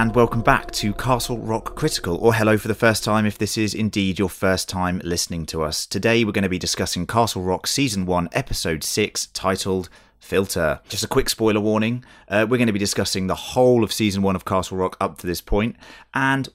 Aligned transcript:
And 0.00 0.14
welcome 0.14 0.40
back 0.40 0.70
to 0.70 0.94
Castle 0.94 1.36
Rock 1.36 1.76
Critical, 1.76 2.16
or 2.16 2.32
hello 2.32 2.56
for 2.56 2.68
the 2.68 2.74
first 2.74 3.04
time 3.04 3.26
if 3.26 3.36
this 3.36 3.58
is 3.58 3.74
indeed 3.74 4.18
your 4.18 4.30
first 4.30 4.66
time 4.66 4.98
listening 5.04 5.44
to 5.44 5.62
us. 5.62 5.84
Today 5.84 6.24
we're 6.24 6.32
going 6.32 6.42
to 6.42 6.48
be 6.48 6.58
discussing 6.58 7.06
Castle 7.06 7.42
Rock 7.42 7.66
Season 7.66 8.06
1, 8.06 8.30
Episode 8.32 8.82
6, 8.82 9.26
titled 9.26 9.90
Filter. 10.18 10.80
Just 10.88 11.04
a 11.04 11.06
quick 11.06 11.28
spoiler 11.28 11.60
warning 11.60 12.02
uh, 12.28 12.46
we're 12.48 12.56
going 12.56 12.66
to 12.66 12.72
be 12.72 12.78
discussing 12.78 13.26
the 13.26 13.34
whole 13.34 13.84
of 13.84 13.92
Season 13.92 14.22
1 14.22 14.34
of 14.34 14.46
Castle 14.46 14.78
Rock 14.78 14.96
up 15.02 15.18
to 15.18 15.26
this 15.26 15.42
point, 15.42 15.76
and 16.14 16.48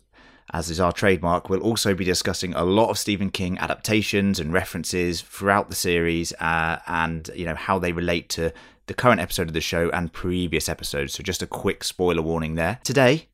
as 0.51 0.71
is 0.71 0.79
our 0.79 0.91
trademark, 0.91 1.47
we'll 1.47 1.61
also 1.61 1.93
be 1.93 2.03
discussing 2.03 2.55
a 2.55 2.63
lot 2.63 2.89
of 2.89 2.97
Stephen 2.97 3.29
King 3.29 3.59
adaptations 3.59 4.39
and 4.39 4.53
references 4.53 5.21
throughout 5.21 5.69
the 5.69 5.75
series, 5.75 6.33
uh, 6.39 6.79
and 6.87 7.29
you 7.35 7.45
know 7.45 7.53
how 7.53 7.77
they 7.77 7.91
relate 7.91 8.27
to 8.29 8.51
the 8.87 8.95
current 8.95 9.21
episode 9.21 9.47
of 9.47 9.53
the 9.53 9.61
show 9.61 9.89
and 9.91 10.13
previous 10.13 10.67
episodes. 10.67 11.13
So 11.13 11.21
just 11.21 11.43
a 11.43 11.47
quick 11.47 11.83
spoiler 11.83 12.21
warning 12.23 12.55
there. 12.55 12.79
Today, 12.83 13.27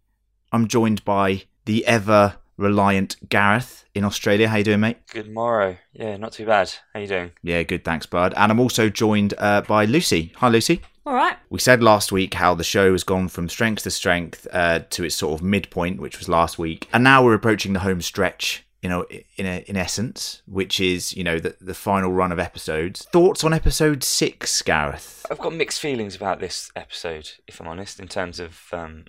I'm 0.51 0.67
joined 0.67 1.05
by 1.05 1.43
the 1.65 1.85
ever 1.85 2.35
reliant 2.57 3.29
Gareth 3.29 3.85
in 3.95 4.03
Australia. 4.03 4.49
How 4.49 4.57
you 4.57 4.63
doing, 4.63 4.81
mate? 4.81 4.97
Good 5.07 5.31
morrow. 5.31 5.77
Yeah, 5.93 6.17
not 6.17 6.33
too 6.33 6.45
bad. 6.45 6.73
How 6.93 6.99
you 6.99 7.07
doing? 7.07 7.31
Yeah, 7.41 7.63
good. 7.63 7.83
Thanks, 7.83 8.05
bud. 8.05 8.33
And 8.35 8.51
I'm 8.51 8.59
also 8.59 8.89
joined 8.89 9.33
uh, 9.37 9.61
by 9.61 9.85
Lucy. 9.85 10.33
Hi, 10.37 10.49
Lucy. 10.49 10.81
All 11.05 11.13
right. 11.13 11.37
We 11.49 11.59
said 11.59 11.81
last 11.81 12.11
week 12.11 12.35
how 12.35 12.53
the 12.53 12.63
show 12.63 12.91
has 12.91 13.03
gone 13.03 13.27
from 13.27 13.49
strength 13.49 13.83
to 13.83 13.91
strength 13.91 14.45
uh, 14.51 14.79
to 14.91 15.03
its 15.03 15.15
sort 15.15 15.39
of 15.39 15.43
midpoint, 15.45 15.99
which 15.99 16.19
was 16.19 16.29
last 16.29 16.59
week, 16.59 16.87
and 16.93 17.03
now 17.03 17.23
we're 17.23 17.33
approaching 17.33 17.73
the 17.73 17.79
home 17.79 18.01
stretch. 18.01 18.63
You 18.83 18.89
know, 18.89 19.05
in 19.37 19.45
a, 19.45 19.63
in 19.67 19.77
essence, 19.77 20.41
which 20.47 20.79
is 20.79 21.15
you 21.15 21.23
know 21.23 21.39
the 21.39 21.55
the 21.61 21.75
final 21.75 22.11
run 22.11 22.31
of 22.31 22.39
episodes. 22.39 23.05
Thoughts 23.05 23.43
on 23.43 23.53
episode 23.53 24.03
six, 24.03 24.61
Gareth? 24.63 25.23
I've 25.29 25.37
got 25.37 25.53
mixed 25.53 25.79
feelings 25.79 26.15
about 26.15 26.39
this 26.39 26.71
episode, 26.75 27.29
if 27.47 27.61
I'm 27.61 27.67
honest, 27.67 27.99
in 27.99 28.07
terms 28.07 28.39
of 28.39 28.59
um, 28.73 29.05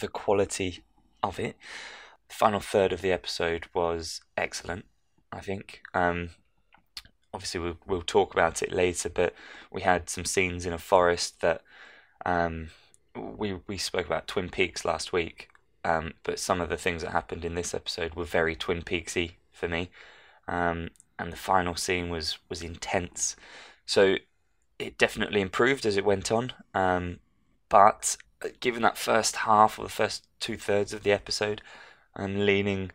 the 0.00 0.08
quality 0.08 0.82
of 1.22 1.38
it. 1.38 1.56
The 2.28 2.34
final 2.34 2.60
third 2.60 2.92
of 2.92 3.02
the 3.02 3.12
episode 3.12 3.66
was 3.74 4.20
excellent, 4.36 4.84
I 5.32 5.40
think. 5.40 5.82
Um, 5.94 6.30
obviously, 7.32 7.60
we'll, 7.60 7.78
we'll 7.86 8.02
talk 8.02 8.32
about 8.32 8.62
it 8.62 8.72
later, 8.72 9.08
but 9.08 9.34
we 9.70 9.82
had 9.82 10.10
some 10.10 10.24
scenes 10.24 10.66
in 10.66 10.72
a 10.72 10.78
forest 10.78 11.40
that 11.40 11.62
um, 12.24 12.68
we 13.14 13.58
we 13.66 13.78
spoke 13.78 14.06
about 14.06 14.26
Twin 14.26 14.48
Peaks 14.48 14.84
last 14.84 15.12
week, 15.12 15.48
um, 15.84 16.14
but 16.22 16.38
some 16.38 16.60
of 16.60 16.68
the 16.68 16.76
things 16.76 17.02
that 17.02 17.12
happened 17.12 17.44
in 17.44 17.54
this 17.54 17.74
episode 17.74 18.14
were 18.14 18.24
very 18.24 18.56
Twin 18.56 18.82
Peaksy 18.82 19.32
for 19.52 19.68
me, 19.68 19.90
um, 20.48 20.88
and 21.18 21.32
the 21.32 21.36
final 21.36 21.76
scene 21.76 22.08
was 22.08 22.38
was 22.48 22.62
intense. 22.62 23.36
So 23.86 24.16
it 24.78 24.98
definitely 24.98 25.40
improved 25.40 25.86
as 25.86 25.96
it 25.96 26.04
went 26.04 26.32
on, 26.32 26.52
um, 26.74 27.20
but 27.68 28.16
given 28.60 28.82
that 28.82 28.98
first 28.98 29.36
half 29.36 29.78
or 29.78 29.82
the 29.82 29.88
first 29.88 30.26
two 30.40 30.56
thirds 30.56 30.92
of 30.92 31.02
the 31.02 31.12
episode, 31.12 31.62
I'm 32.14 32.44
leaning 32.44 32.90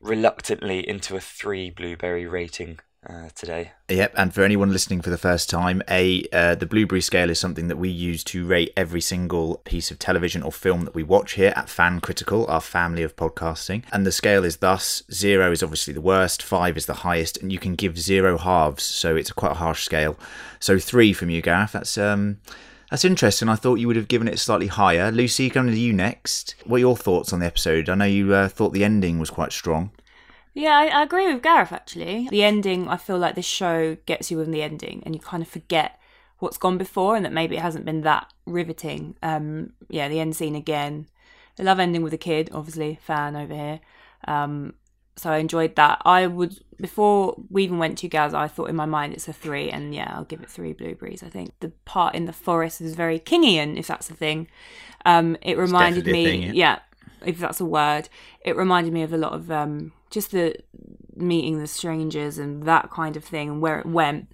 reluctantly 0.00 0.86
into 0.88 1.16
a 1.16 1.20
three 1.20 1.70
blueberry 1.70 2.26
rating 2.26 2.78
uh, 3.08 3.30
today. 3.34 3.72
Yep, 3.88 4.14
and 4.16 4.34
for 4.34 4.42
anyone 4.42 4.72
listening 4.72 5.00
for 5.00 5.10
the 5.10 5.18
first 5.18 5.48
time, 5.48 5.82
a 5.88 6.24
uh, 6.32 6.54
the 6.54 6.66
blueberry 6.66 7.00
scale 7.00 7.30
is 7.30 7.40
something 7.40 7.68
that 7.68 7.78
we 7.78 7.88
use 7.88 8.22
to 8.24 8.46
rate 8.46 8.72
every 8.76 9.00
single 9.00 9.56
piece 9.64 9.90
of 9.90 9.98
television 9.98 10.42
or 10.42 10.52
film 10.52 10.84
that 10.84 10.94
we 10.94 11.02
watch 11.02 11.32
here 11.32 11.52
at 11.56 11.68
Fan 11.68 12.00
Critical, 12.00 12.46
our 12.46 12.60
family 12.60 13.02
of 13.02 13.16
podcasting. 13.16 13.84
And 13.92 14.06
the 14.06 14.12
scale 14.12 14.44
is 14.44 14.58
thus: 14.58 15.02
zero 15.10 15.50
is 15.50 15.62
obviously 15.62 15.94
the 15.94 16.00
worst, 16.00 16.42
five 16.42 16.76
is 16.76 16.86
the 16.86 16.94
highest, 16.94 17.38
and 17.38 17.50
you 17.50 17.58
can 17.58 17.74
give 17.74 17.98
zero 17.98 18.36
halves, 18.36 18.84
so 18.84 19.16
it's 19.16 19.32
quite 19.32 19.52
a 19.52 19.56
harsh 19.56 19.82
scale. 19.82 20.18
So 20.58 20.78
three 20.78 21.12
from 21.12 21.30
you, 21.30 21.40
Gareth. 21.42 21.72
That's 21.72 21.96
um. 21.96 22.38
That's 22.90 23.04
interesting. 23.04 23.48
I 23.48 23.54
thought 23.54 23.76
you 23.76 23.86
would 23.86 23.96
have 23.96 24.08
given 24.08 24.26
it 24.26 24.38
slightly 24.38 24.66
higher. 24.66 25.12
Lucy, 25.12 25.48
coming 25.48 25.72
to 25.72 25.80
you 25.80 25.92
next. 25.92 26.56
What 26.64 26.76
are 26.76 26.80
your 26.80 26.96
thoughts 26.96 27.32
on 27.32 27.38
the 27.38 27.46
episode? 27.46 27.88
I 27.88 27.94
know 27.94 28.04
you 28.04 28.34
uh, 28.34 28.48
thought 28.48 28.72
the 28.72 28.84
ending 28.84 29.20
was 29.20 29.30
quite 29.30 29.52
strong. 29.52 29.92
Yeah, 30.54 30.76
I, 30.76 30.86
I 30.86 31.02
agree 31.04 31.32
with 31.32 31.42
Gareth 31.42 31.72
actually. 31.72 32.26
The 32.30 32.42
ending, 32.42 32.88
I 32.88 32.96
feel 32.96 33.18
like 33.18 33.36
this 33.36 33.46
show 33.46 33.96
gets 34.06 34.32
you 34.32 34.40
in 34.40 34.50
the 34.50 34.62
ending 34.62 35.02
and 35.06 35.14
you 35.14 35.20
kind 35.20 35.42
of 35.42 35.48
forget 35.48 36.00
what's 36.40 36.58
gone 36.58 36.78
before 36.78 37.14
and 37.14 37.24
that 37.24 37.32
maybe 37.32 37.56
it 37.56 37.62
hasn't 37.62 37.84
been 37.84 38.00
that 38.00 38.32
riveting. 38.44 39.14
Um, 39.22 39.72
yeah, 39.88 40.08
the 40.08 40.18
end 40.18 40.34
scene 40.34 40.56
again. 40.56 41.06
I 41.58 41.62
love 41.62 41.78
ending 41.78 42.02
with 42.02 42.14
a 42.14 42.18
kid, 42.18 42.50
obviously, 42.52 42.98
fan 43.00 43.36
over 43.36 43.54
here. 43.54 43.80
Um, 44.26 44.74
so 45.16 45.30
I 45.30 45.38
enjoyed 45.38 45.76
that. 45.76 46.00
I 46.04 46.26
would 46.26 46.58
before 46.80 47.36
we 47.50 47.64
even 47.64 47.78
went 47.78 47.98
to 47.98 48.08
Gaz, 48.08 48.34
I 48.34 48.48
thought 48.48 48.70
in 48.70 48.76
my 48.76 48.86
mind 48.86 49.12
it's 49.12 49.28
a 49.28 49.32
three, 49.32 49.70
and 49.70 49.94
yeah, 49.94 50.12
I'll 50.14 50.24
give 50.24 50.40
it 50.40 50.50
three 50.50 50.72
blueberries. 50.72 51.22
I 51.22 51.28
think 51.28 51.52
the 51.60 51.70
part 51.84 52.14
in 52.14 52.24
the 52.24 52.32
forest 52.32 52.80
is 52.80 52.94
very 52.94 53.18
Kingian, 53.18 53.78
if 53.78 53.86
that's 53.86 54.10
a 54.10 54.14
thing. 54.14 54.48
Um, 55.04 55.36
it 55.42 55.58
reminded 55.58 56.06
me, 56.06 56.24
thing, 56.24 56.42
yeah. 56.42 56.52
yeah. 56.52 56.78
if 57.24 57.38
that's 57.38 57.60
a 57.60 57.64
word, 57.64 58.08
it 58.44 58.56
reminded 58.56 58.92
me 58.92 59.02
of 59.02 59.12
a 59.12 59.18
lot 59.18 59.32
of 59.32 59.50
um, 59.50 59.92
just 60.10 60.30
the 60.32 60.56
meeting 61.16 61.58
the 61.58 61.66
strangers 61.66 62.38
and 62.38 62.64
that 62.64 62.90
kind 62.90 63.16
of 63.16 63.24
thing, 63.24 63.48
and 63.48 63.60
where 63.60 63.78
it 63.78 63.86
went. 63.86 64.28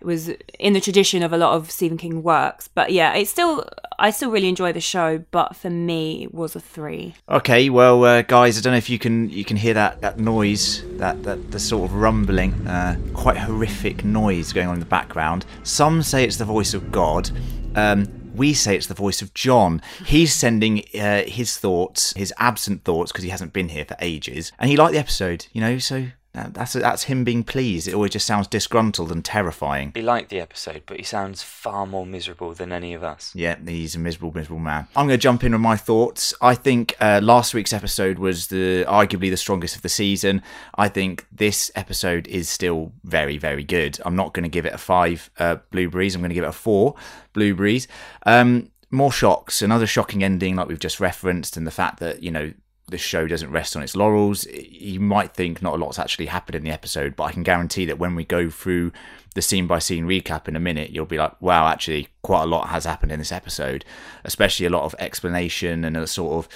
It 0.00 0.06
was 0.06 0.30
in 0.58 0.72
the 0.72 0.80
tradition 0.80 1.22
of 1.22 1.32
a 1.32 1.36
lot 1.36 1.54
of 1.54 1.70
Stephen 1.70 1.98
King 1.98 2.22
works, 2.22 2.68
but 2.68 2.90
yeah, 2.90 3.12
it's 3.14 3.30
still 3.30 3.68
I 3.98 4.10
still 4.10 4.30
really 4.30 4.48
enjoy 4.48 4.72
the 4.72 4.80
show, 4.80 5.22
but 5.30 5.54
for 5.54 5.68
me, 5.68 6.22
it 6.24 6.32
was 6.32 6.56
a 6.56 6.60
three. 6.60 7.14
Okay, 7.28 7.68
well, 7.68 8.02
uh, 8.04 8.22
guys, 8.22 8.56
I 8.56 8.62
don't 8.62 8.72
know 8.72 8.78
if 8.78 8.88
you 8.88 8.98
can 8.98 9.28
you 9.28 9.44
can 9.44 9.58
hear 9.58 9.74
that 9.74 10.00
that 10.00 10.18
noise, 10.18 10.82
that 10.96 11.22
that 11.24 11.50
the 11.50 11.60
sort 11.60 11.90
of 11.90 11.94
rumbling, 11.94 12.54
uh, 12.66 12.96
quite 13.12 13.36
horrific 13.36 14.02
noise 14.02 14.54
going 14.54 14.68
on 14.68 14.74
in 14.74 14.80
the 14.80 14.86
background. 14.86 15.44
Some 15.64 16.02
say 16.02 16.24
it's 16.24 16.38
the 16.38 16.46
voice 16.46 16.72
of 16.72 16.90
God. 16.90 17.30
Um, 17.74 18.06
we 18.34 18.54
say 18.54 18.74
it's 18.74 18.86
the 18.86 18.94
voice 18.94 19.20
of 19.20 19.34
John. 19.34 19.82
He's 20.06 20.34
sending 20.34 20.82
uh, 20.98 21.24
his 21.24 21.58
thoughts, 21.58 22.14
his 22.14 22.32
absent 22.38 22.84
thoughts, 22.84 23.12
because 23.12 23.24
he 23.24 23.30
hasn't 23.30 23.52
been 23.52 23.68
here 23.68 23.84
for 23.84 23.96
ages, 24.00 24.50
and 24.58 24.70
he 24.70 24.78
liked 24.78 24.94
the 24.94 24.98
episode, 24.98 25.46
you 25.52 25.60
know. 25.60 25.78
So 25.78 26.06
that's 26.32 26.74
that's 26.74 27.04
him 27.04 27.24
being 27.24 27.42
pleased. 27.42 27.88
It 27.88 27.94
always 27.94 28.12
just 28.12 28.26
sounds 28.26 28.46
disgruntled 28.46 29.10
and 29.10 29.24
terrifying. 29.24 29.90
He 29.94 30.02
liked 30.02 30.30
the 30.30 30.40
episode, 30.40 30.82
but 30.86 30.98
he 30.98 31.02
sounds 31.02 31.42
far 31.42 31.86
more 31.86 32.06
miserable 32.06 32.54
than 32.54 32.70
any 32.70 32.94
of 32.94 33.02
us. 33.02 33.32
Yeah, 33.34 33.56
he's 33.66 33.96
a 33.96 33.98
miserable, 33.98 34.32
miserable 34.32 34.60
man. 34.60 34.86
I'm 34.94 35.08
going 35.08 35.18
to 35.18 35.22
jump 35.22 35.42
in 35.42 35.52
with 35.52 35.60
my 35.60 35.76
thoughts. 35.76 36.32
I 36.40 36.54
think 36.54 36.94
uh, 37.00 37.20
last 37.22 37.52
week's 37.52 37.72
episode 37.72 38.20
was 38.20 38.46
the 38.46 38.84
arguably 38.86 39.30
the 39.30 39.36
strongest 39.36 39.74
of 39.74 39.82
the 39.82 39.88
season. 39.88 40.42
I 40.76 40.88
think 40.88 41.26
this 41.32 41.70
episode 41.74 42.28
is 42.28 42.48
still 42.48 42.92
very, 43.02 43.36
very 43.36 43.64
good. 43.64 43.98
I'm 44.04 44.16
not 44.16 44.32
going 44.32 44.44
to 44.44 44.48
give 44.48 44.66
it 44.66 44.72
a 44.72 44.78
five 44.78 45.30
uh, 45.38 45.56
blueberries. 45.72 46.14
I'm 46.14 46.20
going 46.20 46.30
to 46.30 46.34
give 46.34 46.44
it 46.44 46.48
a 46.48 46.52
four 46.52 46.94
blueberries. 47.32 47.88
Um, 48.24 48.70
more 48.92 49.12
shocks, 49.12 49.62
another 49.62 49.86
shocking 49.86 50.22
ending, 50.22 50.56
like 50.56 50.68
we've 50.68 50.78
just 50.78 51.00
referenced, 51.00 51.56
and 51.56 51.66
the 51.66 51.72
fact 51.72 51.98
that 52.00 52.22
you 52.22 52.30
know 52.30 52.52
the 52.90 52.98
show 52.98 53.26
doesn't 53.26 53.50
rest 53.50 53.76
on 53.76 53.82
its 53.82 53.96
laurels. 53.96 54.46
You 54.46 55.00
might 55.00 55.34
think 55.34 55.62
not 55.62 55.74
a 55.74 55.76
lot's 55.76 55.98
actually 55.98 56.26
happened 56.26 56.56
in 56.56 56.64
the 56.64 56.70
episode, 56.70 57.16
but 57.16 57.24
I 57.24 57.32
can 57.32 57.42
guarantee 57.42 57.84
that 57.86 57.98
when 57.98 58.14
we 58.14 58.24
go 58.24 58.50
through 58.50 58.92
the 59.34 59.42
scene 59.42 59.66
by 59.66 59.78
scene 59.78 60.06
recap 60.06 60.48
in 60.48 60.56
a 60.56 60.60
minute, 60.60 60.90
you'll 60.90 61.06
be 61.06 61.18
like, 61.18 61.40
wow, 61.40 61.68
actually, 61.68 62.08
quite 62.22 62.42
a 62.42 62.46
lot 62.46 62.68
has 62.68 62.84
happened 62.84 63.12
in 63.12 63.18
this 63.18 63.30
episode, 63.30 63.84
especially 64.24 64.66
a 64.66 64.70
lot 64.70 64.82
of 64.82 64.94
explanation 64.98 65.84
and 65.84 65.96
a 65.96 66.06
sort 66.06 66.44
of 66.44 66.48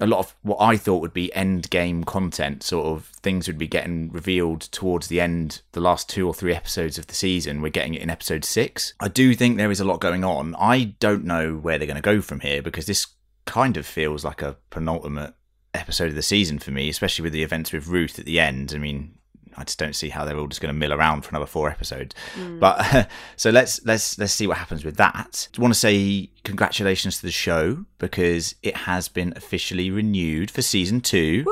a 0.00 0.06
lot 0.06 0.20
of 0.20 0.34
what 0.42 0.58
I 0.58 0.76
thought 0.76 1.02
would 1.02 1.12
be 1.12 1.32
end 1.34 1.68
game 1.68 2.04
content, 2.04 2.62
sort 2.62 2.86
of 2.86 3.06
things 3.06 3.46
would 3.46 3.58
be 3.58 3.68
getting 3.68 4.10
revealed 4.10 4.62
towards 4.62 5.08
the 5.08 5.20
end, 5.20 5.60
the 5.72 5.80
last 5.80 6.08
two 6.08 6.26
or 6.26 6.32
three 6.32 6.54
episodes 6.54 6.98
of 6.98 7.06
the 7.06 7.14
season. 7.14 7.60
We're 7.60 7.68
getting 7.68 7.94
it 7.94 8.02
in 8.02 8.10
episode 8.10 8.44
six. 8.44 8.94
I 8.98 9.08
do 9.08 9.34
think 9.34 9.56
there 9.56 9.70
is 9.70 9.80
a 9.80 9.84
lot 9.84 10.00
going 10.00 10.24
on. 10.24 10.54
I 10.58 10.94
don't 11.00 11.24
know 11.24 11.56
where 11.56 11.76
they're 11.76 11.86
going 11.86 11.96
to 11.96 12.02
go 12.02 12.22
from 12.22 12.40
here 12.40 12.62
because 12.62 12.86
this 12.86 13.06
kind 13.44 13.76
of 13.76 13.84
feels 13.84 14.24
like 14.24 14.40
a 14.40 14.56
penultimate 14.70 15.34
episode 15.74 16.08
of 16.08 16.14
the 16.14 16.22
season 16.22 16.58
for 16.58 16.70
me, 16.70 16.88
especially 16.88 17.22
with 17.22 17.32
the 17.32 17.42
events 17.42 17.72
with 17.72 17.86
Ruth 17.86 18.18
at 18.18 18.24
the 18.24 18.40
end. 18.40 18.72
I 18.74 18.78
mean, 18.78 19.14
I 19.56 19.64
just 19.64 19.78
don't 19.78 19.94
see 19.94 20.08
how 20.08 20.24
they're 20.24 20.38
all 20.38 20.46
just 20.46 20.60
going 20.60 20.72
to 20.74 20.78
mill 20.78 20.92
around 20.92 21.22
for 21.22 21.30
another 21.30 21.46
four 21.46 21.70
episodes. 21.70 22.14
But 22.58 23.10
so 23.36 23.50
let's 23.50 23.84
let's 23.84 24.18
let's 24.18 24.32
see 24.32 24.46
what 24.46 24.58
happens 24.58 24.84
with 24.84 24.96
that. 24.96 25.48
I 25.56 25.60
want 25.60 25.74
to 25.74 25.78
say 25.78 26.30
congratulations 26.44 27.18
to 27.18 27.22
the 27.22 27.32
show 27.32 27.84
because 27.98 28.54
it 28.62 28.76
has 28.76 29.08
been 29.08 29.32
officially 29.36 29.90
renewed 29.90 30.50
for 30.50 30.62
season 30.62 31.00
two. 31.00 31.44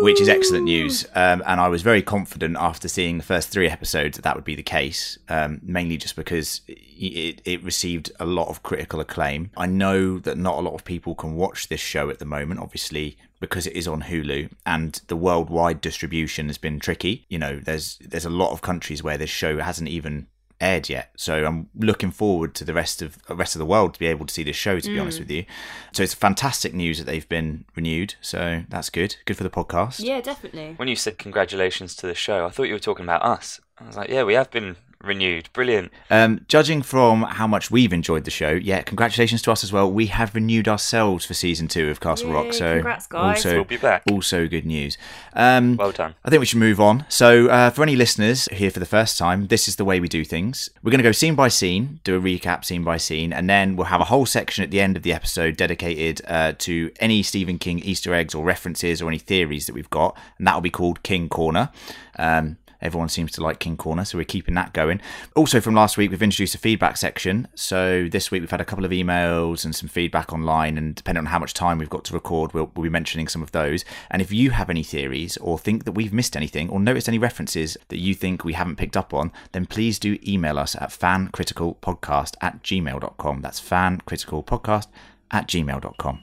Which 0.00 0.20
is 0.20 0.28
excellent 0.28 0.64
news, 0.64 1.06
um, 1.14 1.40
and 1.46 1.60
I 1.60 1.68
was 1.68 1.82
very 1.82 2.02
confident 2.02 2.56
after 2.58 2.88
seeing 2.88 3.16
the 3.16 3.22
first 3.22 3.50
three 3.50 3.68
episodes 3.70 4.16
that 4.16 4.22
that 4.22 4.34
would 4.34 4.44
be 4.44 4.56
the 4.56 4.62
case. 4.62 5.18
Um, 5.28 5.60
mainly 5.62 5.96
just 5.96 6.16
because 6.16 6.62
it, 6.66 7.40
it 7.44 7.62
received 7.62 8.10
a 8.18 8.26
lot 8.26 8.48
of 8.48 8.64
critical 8.64 8.98
acclaim. 8.98 9.52
I 9.56 9.66
know 9.66 10.18
that 10.18 10.36
not 10.36 10.58
a 10.58 10.62
lot 10.62 10.74
of 10.74 10.84
people 10.84 11.14
can 11.14 11.36
watch 11.36 11.68
this 11.68 11.78
show 11.78 12.10
at 12.10 12.18
the 12.18 12.24
moment, 12.24 12.58
obviously 12.58 13.16
because 13.44 13.66
it 13.66 13.74
is 13.74 13.88
on 13.88 14.02
Hulu 14.02 14.50
and 14.66 15.00
the 15.08 15.16
worldwide 15.16 15.80
distribution 15.80 16.48
has 16.48 16.58
been 16.58 16.78
tricky. 16.78 17.26
You 17.28 17.38
know, 17.38 17.58
there's 17.58 17.98
there's 18.00 18.24
a 18.24 18.30
lot 18.30 18.52
of 18.52 18.62
countries 18.62 19.02
where 19.02 19.18
this 19.18 19.30
show 19.30 19.58
hasn't 19.58 19.88
even 19.88 20.26
aired 20.60 20.88
yet. 20.88 21.10
So 21.16 21.44
I'm 21.44 21.68
looking 21.74 22.10
forward 22.10 22.54
to 22.56 22.64
the 22.64 22.74
rest 22.74 23.02
of 23.02 23.22
the 23.26 23.34
rest 23.34 23.54
of 23.54 23.58
the 23.58 23.66
world 23.66 23.94
to 23.94 24.00
be 24.00 24.06
able 24.06 24.26
to 24.26 24.34
see 24.34 24.42
this 24.42 24.56
show. 24.56 24.78
To 24.80 24.88
be 24.88 24.98
honest 24.98 25.18
mm. 25.18 25.22
with 25.22 25.30
you, 25.30 25.44
so 25.92 26.02
it's 26.02 26.14
fantastic 26.14 26.74
news 26.74 26.98
that 26.98 27.04
they've 27.04 27.28
been 27.28 27.64
renewed. 27.76 28.14
So 28.20 28.62
that's 28.68 28.90
good. 28.90 29.16
Good 29.24 29.36
for 29.36 29.44
the 29.44 29.50
podcast. 29.50 30.00
Yeah, 30.00 30.20
definitely. 30.20 30.74
When 30.76 30.88
you 30.88 30.96
said 30.96 31.18
congratulations 31.18 31.94
to 31.96 32.06
the 32.06 32.14
show, 32.14 32.46
I 32.46 32.50
thought 32.50 32.64
you 32.64 32.74
were 32.74 32.78
talking 32.78 33.04
about 33.04 33.22
us. 33.22 33.60
I 33.78 33.86
was 33.86 33.96
like, 33.96 34.08
yeah, 34.08 34.22
we 34.22 34.34
have 34.34 34.50
been 34.50 34.76
renewed. 35.06 35.48
Brilliant. 35.52 35.92
Um, 36.10 36.44
judging 36.48 36.82
from 36.82 37.22
how 37.22 37.46
much 37.46 37.70
we've 37.70 37.92
enjoyed 37.92 38.24
the 38.24 38.30
show, 38.30 38.50
yeah, 38.50 38.82
congratulations 38.82 39.42
to 39.42 39.52
us 39.52 39.62
as 39.64 39.72
well. 39.72 39.90
We 39.90 40.06
have 40.06 40.34
renewed 40.34 40.68
ourselves 40.68 41.24
for 41.24 41.34
season 41.34 41.68
two 41.68 41.90
of 41.90 42.00
Castle 42.00 42.28
Yay, 42.28 42.34
Rock. 42.34 42.52
So 42.52 42.74
congrats, 42.74 43.06
guys. 43.06 43.44
also 43.44 43.54
We'll 43.56 43.64
be 43.64 43.76
back. 43.76 44.02
also 44.10 44.46
good 44.48 44.66
news. 44.66 44.96
Um, 45.34 45.76
Well 45.76 45.92
done. 45.92 46.14
I 46.24 46.30
think 46.30 46.40
we 46.40 46.46
should 46.46 46.58
move 46.58 46.80
on. 46.80 47.04
So, 47.08 47.48
uh, 47.48 47.70
for 47.70 47.82
any 47.82 47.96
listeners 47.96 48.46
here 48.52 48.70
for 48.70 48.80
the 48.80 48.86
first 48.86 49.18
time, 49.18 49.46
this 49.48 49.68
is 49.68 49.76
the 49.76 49.84
way 49.84 50.00
we 50.00 50.08
do 50.08 50.24
things. 50.24 50.68
We're 50.82 50.90
going 50.90 50.98
to 50.98 51.04
go 51.08 51.12
scene 51.12 51.34
by 51.34 51.48
scene, 51.48 52.00
do 52.04 52.16
a 52.16 52.20
recap 52.20 52.64
scene 52.64 52.84
by 52.84 52.96
scene, 52.96 53.32
and 53.32 53.48
then 53.48 53.76
we'll 53.76 53.86
have 53.86 54.00
a 54.00 54.04
whole 54.04 54.26
section 54.26 54.64
at 54.64 54.70
the 54.70 54.80
end 54.80 54.96
of 54.96 55.02
the 55.02 55.12
episode 55.12 55.56
dedicated 55.56 56.20
uh, 56.28 56.52
to 56.58 56.90
any 57.00 57.22
Stephen 57.22 57.58
King 57.58 57.78
Easter 57.80 58.14
eggs 58.14 58.34
or 58.34 58.44
references 58.44 59.02
or 59.02 59.08
any 59.08 59.18
theories 59.18 59.66
that 59.66 59.74
we've 59.74 59.90
got, 59.90 60.16
and 60.38 60.46
that 60.46 60.54
will 60.54 60.60
be 60.60 60.70
called 60.70 61.02
King 61.02 61.28
Corner. 61.28 61.70
Um, 62.18 62.56
Everyone 62.84 63.08
seems 63.08 63.32
to 63.32 63.42
like 63.42 63.58
King 63.58 63.76
Corner, 63.76 64.04
so 64.04 64.18
we're 64.18 64.24
keeping 64.24 64.54
that 64.54 64.72
going. 64.72 65.00
Also, 65.34 65.60
from 65.60 65.74
last 65.74 65.96
week, 65.96 66.10
we've 66.10 66.22
introduced 66.22 66.54
a 66.54 66.58
feedback 66.58 66.96
section. 66.96 67.48
So 67.54 68.08
this 68.08 68.30
week, 68.30 68.42
we've 68.42 68.50
had 68.50 68.60
a 68.60 68.64
couple 68.64 68.84
of 68.84 68.90
emails 68.90 69.64
and 69.64 69.74
some 69.74 69.88
feedback 69.88 70.32
online, 70.32 70.76
and 70.76 70.94
depending 70.94 71.20
on 71.20 71.26
how 71.26 71.38
much 71.38 71.54
time 71.54 71.78
we've 71.78 71.90
got 71.90 72.04
to 72.04 72.12
record, 72.12 72.52
we'll, 72.52 72.70
we'll 72.76 72.84
be 72.84 72.90
mentioning 72.90 73.26
some 73.26 73.42
of 73.42 73.52
those. 73.52 73.84
And 74.10 74.20
if 74.20 74.30
you 74.30 74.50
have 74.50 74.70
any 74.70 74.82
theories 74.82 75.36
or 75.38 75.58
think 75.58 75.84
that 75.84 75.92
we've 75.92 76.12
missed 76.12 76.36
anything 76.36 76.68
or 76.68 76.78
noticed 76.78 77.08
any 77.08 77.18
references 77.18 77.76
that 77.88 77.98
you 77.98 78.14
think 78.14 78.44
we 78.44 78.52
haven't 78.52 78.76
picked 78.76 78.96
up 78.96 79.14
on, 79.14 79.32
then 79.52 79.66
please 79.66 79.98
do 79.98 80.18
email 80.26 80.58
us 80.58 80.76
at 80.76 80.90
fancriticalpodcast 80.90 82.36
at 82.40 82.62
gmail.com. 82.62 83.40
That's 83.40 83.60
fancriticalpodcast 83.60 84.88
at 85.30 85.48
gmail.com. 85.48 86.22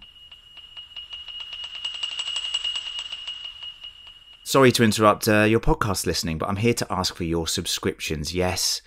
Sorry 4.52 4.74
to 4.74 4.84
interrupt 4.84 5.30
uh, 5.30 5.44
your 5.44 5.62
podcast 5.62 6.06
listening, 6.06 6.38
but 6.38 6.50
I'm 6.50 6.58
here 6.58 6.74
to 6.74 6.88
ask 6.92 7.16
for 7.16 7.24
your 7.24 7.48
subscriptions. 7.48 8.36
Yes, 8.36 8.82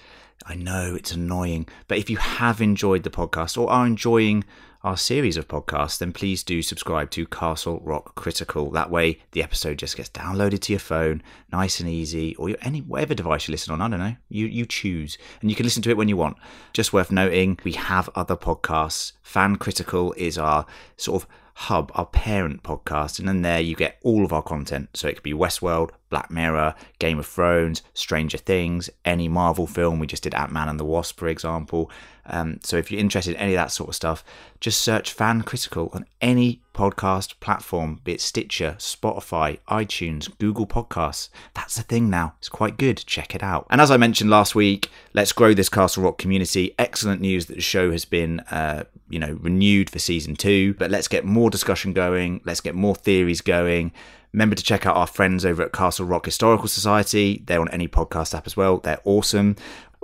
I 0.44 0.56
know 0.56 0.94
it's 0.94 1.12
annoying, 1.12 1.66
but 1.88 1.96
if 1.96 2.10
you 2.10 2.18
have 2.18 2.60
enjoyed 2.60 3.02
the 3.02 3.08
podcast 3.08 3.56
or 3.56 3.70
are 3.70 3.86
enjoying 3.86 4.44
our 4.82 4.98
series 4.98 5.38
of 5.38 5.48
podcasts, 5.48 5.96
then 5.96 6.12
please 6.12 6.42
do 6.42 6.60
subscribe 6.60 7.10
to 7.12 7.26
Castle 7.26 7.80
Rock 7.82 8.14
Critical. 8.14 8.70
That 8.72 8.90
way, 8.90 9.22
the 9.32 9.42
episode 9.42 9.78
just 9.78 9.96
gets 9.96 10.10
downloaded 10.10 10.60
to 10.60 10.74
your 10.74 10.80
phone, 10.80 11.22
nice 11.50 11.80
and 11.80 11.88
easy, 11.88 12.36
or 12.36 12.50
your, 12.50 12.58
any 12.60 12.80
whatever 12.80 13.14
device 13.14 13.48
you 13.48 13.52
listen 13.52 13.72
on. 13.72 13.80
I 13.80 13.88
don't 13.88 14.06
know. 14.06 14.16
You 14.28 14.44
you 14.44 14.66
choose, 14.66 15.16
and 15.40 15.48
you 15.48 15.56
can 15.56 15.64
listen 15.64 15.82
to 15.84 15.90
it 15.90 15.96
when 15.96 16.10
you 16.10 16.18
want. 16.18 16.36
Just 16.74 16.92
worth 16.92 17.10
noting, 17.10 17.58
we 17.64 17.72
have 17.72 18.10
other 18.14 18.36
podcasts. 18.36 19.12
Fan 19.22 19.56
Critical 19.56 20.12
is 20.18 20.36
our 20.36 20.66
sort 20.98 21.22
of 21.22 21.28
hub, 21.54 21.90
our 21.94 22.06
parent 22.06 22.62
podcast, 22.62 23.18
and 23.18 23.28
then 23.28 23.42
there 23.42 23.60
you 23.60 23.76
get 23.76 23.98
all 24.02 24.24
of 24.24 24.32
our 24.32 24.42
content. 24.42 24.90
So 24.94 25.08
it 25.08 25.14
could 25.14 25.22
be 25.22 25.32
Westworld, 25.32 25.90
Black 26.10 26.30
Mirror, 26.30 26.74
Game 26.98 27.18
of 27.18 27.26
Thrones, 27.26 27.82
Stranger 27.94 28.38
Things, 28.38 28.90
any 29.04 29.28
Marvel 29.28 29.66
film. 29.66 29.98
We 29.98 30.06
just 30.06 30.22
did 30.22 30.34
Ant 30.34 30.52
Man 30.52 30.68
and 30.68 30.78
the 30.78 30.84
Wasp, 30.84 31.18
for 31.18 31.28
example. 31.28 31.90
Um, 32.26 32.60
so 32.62 32.76
if 32.76 32.90
you're 32.90 33.00
interested 33.00 33.34
in 33.34 33.40
any 33.40 33.54
of 33.54 33.58
that 33.58 33.72
sort 33.72 33.90
of 33.90 33.94
stuff, 33.94 34.24
just 34.60 34.80
search 34.80 35.12
Fan 35.12 35.42
Critical 35.42 35.90
on 35.92 36.06
any 36.20 36.62
podcast 36.74 37.38
platform, 37.40 38.00
be 38.04 38.14
it 38.14 38.20
Stitcher, 38.20 38.76
Spotify, 38.78 39.58
iTunes, 39.68 40.30
Google 40.38 40.66
Podcasts. 40.66 41.28
That's 41.54 41.76
the 41.76 41.82
thing 41.82 42.10
now. 42.10 42.34
It's 42.38 42.48
quite 42.48 42.76
good. 42.76 42.98
Check 43.06 43.34
it 43.34 43.42
out. 43.42 43.66
And 43.70 43.80
as 43.80 43.90
I 43.90 43.96
mentioned 43.96 44.30
last 44.30 44.54
week, 44.54 44.90
let's 45.12 45.32
grow 45.32 45.54
this 45.54 45.68
Castle 45.68 46.02
Rock 46.02 46.18
community. 46.18 46.74
Excellent 46.78 47.20
news 47.20 47.46
that 47.46 47.54
the 47.54 47.62
show 47.62 47.90
has 47.92 48.04
been, 48.04 48.40
uh, 48.50 48.84
you 49.08 49.18
know, 49.18 49.38
renewed 49.40 49.90
for 49.90 49.98
season 49.98 50.34
two. 50.34 50.74
But 50.74 50.90
let's 50.90 51.08
get 51.08 51.24
more 51.24 51.50
discussion 51.50 51.92
going. 51.92 52.40
Let's 52.44 52.60
get 52.60 52.74
more 52.74 52.94
theories 52.94 53.40
going. 53.40 53.92
Remember 54.32 54.56
to 54.56 54.64
check 54.64 54.84
out 54.84 54.96
our 54.96 55.06
friends 55.06 55.44
over 55.44 55.62
at 55.62 55.72
Castle 55.72 56.06
Rock 56.06 56.24
Historical 56.24 56.66
Society. 56.66 57.44
They're 57.46 57.60
on 57.60 57.70
any 57.70 57.86
podcast 57.86 58.34
app 58.34 58.48
as 58.48 58.56
well. 58.56 58.78
They're 58.78 59.00
awesome. 59.04 59.54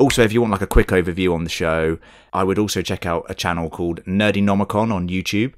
Also, 0.00 0.22
if 0.22 0.32
you 0.32 0.40
want 0.40 0.50
like 0.50 0.62
a 0.62 0.66
quick 0.66 0.88
overview 0.88 1.34
on 1.34 1.44
the 1.44 1.50
show, 1.50 1.98
I 2.32 2.42
would 2.42 2.58
also 2.58 2.80
check 2.80 3.04
out 3.04 3.26
a 3.28 3.34
channel 3.34 3.68
called 3.68 4.02
Nerdy 4.04 4.42
Nomicon 4.42 4.90
on 4.90 5.10
YouTube. 5.10 5.52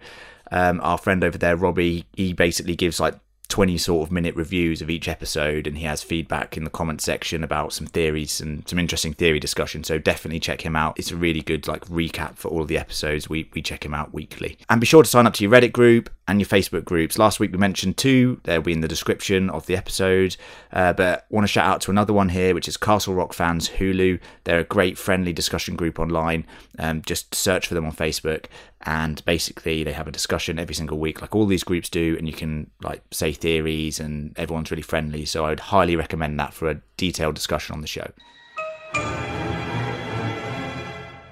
Um, 0.50 0.80
our 0.82 0.98
friend 0.98 1.22
over 1.22 1.38
there, 1.38 1.56
Robbie, 1.56 2.06
he 2.16 2.32
basically 2.32 2.74
gives 2.74 2.98
like 2.98 3.14
20 3.52 3.78
sort 3.78 4.08
of 4.08 4.12
minute 4.12 4.34
reviews 4.34 4.82
of 4.82 4.90
each 4.90 5.06
episode 5.06 5.66
and 5.66 5.78
he 5.78 5.84
has 5.84 6.02
feedback 6.02 6.56
in 6.56 6.64
the 6.64 6.70
comment 6.70 7.00
section 7.00 7.44
about 7.44 7.72
some 7.72 7.86
theories 7.86 8.40
and 8.40 8.68
some 8.68 8.80
interesting 8.80 9.12
theory 9.12 9.38
discussion. 9.38 9.84
So 9.84 9.98
definitely 9.98 10.40
check 10.40 10.62
him 10.62 10.74
out. 10.74 10.98
It's 10.98 11.12
a 11.12 11.16
really 11.16 11.42
good 11.42 11.68
like 11.68 11.84
recap 11.84 12.36
for 12.36 12.48
all 12.48 12.62
of 12.62 12.68
the 12.68 12.78
episodes. 12.78 13.28
We, 13.28 13.48
we 13.54 13.62
check 13.62 13.84
him 13.84 13.94
out 13.94 14.12
weekly. 14.12 14.58
And 14.68 14.80
be 14.80 14.86
sure 14.86 15.04
to 15.04 15.08
sign 15.08 15.26
up 15.26 15.34
to 15.34 15.44
your 15.44 15.52
reddit 15.52 15.72
group 15.72 16.10
and 16.32 16.40
your 16.40 16.48
facebook 16.48 16.82
groups. 16.86 17.18
Last 17.18 17.40
week 17.40 17.52
we 17.52 17.58
mentioned 17.58 17.98
two. 17.98 18.40
They'll 18.44 18.62
be 18.62 18.72
in 18.72 18.80
the 18.80 18.88
description 18.88 19.50
of 19.50 19.66
the 19.66 19.76
episode. 19.76 20.38
Uh, 20.72 20.94
but 20.94 21.26
want 21.28 21.44
to 21.44 21.48
shout 21.48 21.66
out 21.66 21.82
to 21.82 21.90
another 21.90 22.14
one 22.14 22.30
here 22.30 22.54
which 22.54 22.66
is 22.66 22.78
castle 22.78 23.12
rock 23.12 23.34
fans 23.34 23.68
hulu. 23.68 24.18
They're 24.44 24.60
a 24.60 24.64
great 24.64 24.96
friendly 24.96 25.34
discussion 25.34 25.76
group 25.76 26.00
online. 26.00 26.46
Um, 26.78 27.02
just 27.02 27.34
search 27.34 27.66
for 27.66 27.74
them 27.74 27.84
on 27.84 27.92
facebook 27.92 28.46
and 28.80 29.22
basically 29.26 29.84
they 29.84 29.92
have 29.92 30.08
a 30.08 30.10
discussion 30.10 30.58
every 30.58 30.74
single 30.74 30.98
week 30.98 31.20
like 31.20 31.36
all 31.36 31.44
these 31.44 31.64
groups 31.64 31.90
do 31.90 32.16
and 32.16 32.26
you 32.26 32.32
can 32.32 32.70
like 32.82 33.02
say 33.10 33.32
theories 33.32 34.00
and 34.00 34.32
everyone's 34.38 34.70
really 34.70 34.82
friendly. 34.82 35.26
So 35.26 35.44
i 35.44 35.50
would 35.50 35.60
highly 35.60 35.96
recommend 35.96 36.40
that 36.40 36.54
for 36.54 36.70
a 36.70 36.80
detailed 36.96 37.34
discussion 37.34 37.74
on 37.74 37.82
the 37.82 37.86
show. 37.86 38.10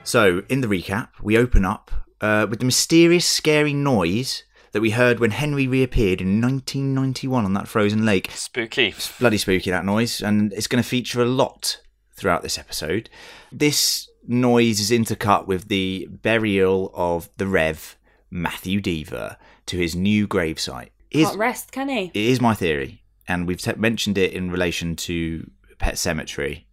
So 0.05 0.43
in 0.51 0.61
the 0.61 0.69
recap 0.69 1.09
we 1.23 1.39
open 1.39 1.65
up 1.65 1.91
uh, 2.21 2.47
with 2.51 2.59
the 2.59 2.67
mysterious 2.67 3.25
scary 3.25 3.73
noise 3.73 4.45
that 4.73 4.81
we 4.81 4.91
heard 4.91 5.19
when 5.21 5.31
henry 5.33 5.67
reappeared 5.67 6.21
in 6.21 6.41
1991 6.41 7.45
on 7.45 7.55
that 7.55 7.69
frozen 7.69 8.05
lake 8.05 8.31
Spooky. 8.33 8.95
bloody 9.19 9.39
spooky 9.39 9.71
that 9.71 9.85
noise 9.85 10.21
and 10.21 10.53
it's 10.53 10.67
going 10.67 10.83
to 10.83 10.89
feature 10.89 11.21
a 11.23 11.27
lot 11.27 11.81
throughout 12.15 12.43
this 12.43 12.59
episode 12.59 13.09
this 13.51 14.09
noise 14.27 14.81
is 14.81 14.91
intercut 14.91 15.47
with 15.47 15.69
the 15.69 16.07
burial 16.11 16.91
of 16.95 17.29
the 17.39 17.47
rev 17.47 17.97
matthew 18.31 18.81
deaver 18.81 19.37
to 19.67 19.77
his 19.77 19.95
new 19.97 20.29
gravesite 20.29 20.91
Is 21.11 21.27
Can't 21.29 21.39
rest, 21.39 21.73
can 21.73 21.89
he? 21.89 22.11
it 22.15 22.17
is 22.17 22.41
my 22.41 22.55
theory 22.55 23.03
and 23.27 23.47
we've 23.47 23.61
te- 23.61 23.75
mentioned 23.77 24.19
it 24.19 24.33
in 24.33 24.51
relation 24.51 24.97
to 24.97 25.49
Pet 25.79 25.95
Sematary 25.95 26.65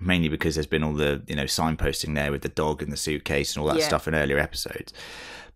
mainly 0.00 0.28
because 0.28 0.54
there's 0.54 0.66
been 0.66 0.82
all 0.82 0.92
the 0.94 1.22
you 1.26 1.36
know 1.36 1.44
signposting 1.44 2.14
there 2.14 2.30
with 2.30 2.42
the 2.42 2.48
dog 2.48 2.82
and 2.82 2.90
the 2.92 2.96
suitcase 2.96 3.54
and 3.54 3.62
all 3.62 3.68
that 3.68 3.78
Yeah. 3.78 3.86
stuff 3.86 4.06
in 4.08 4.14
earlier 4.14 4.38
episodes 4.38 4.92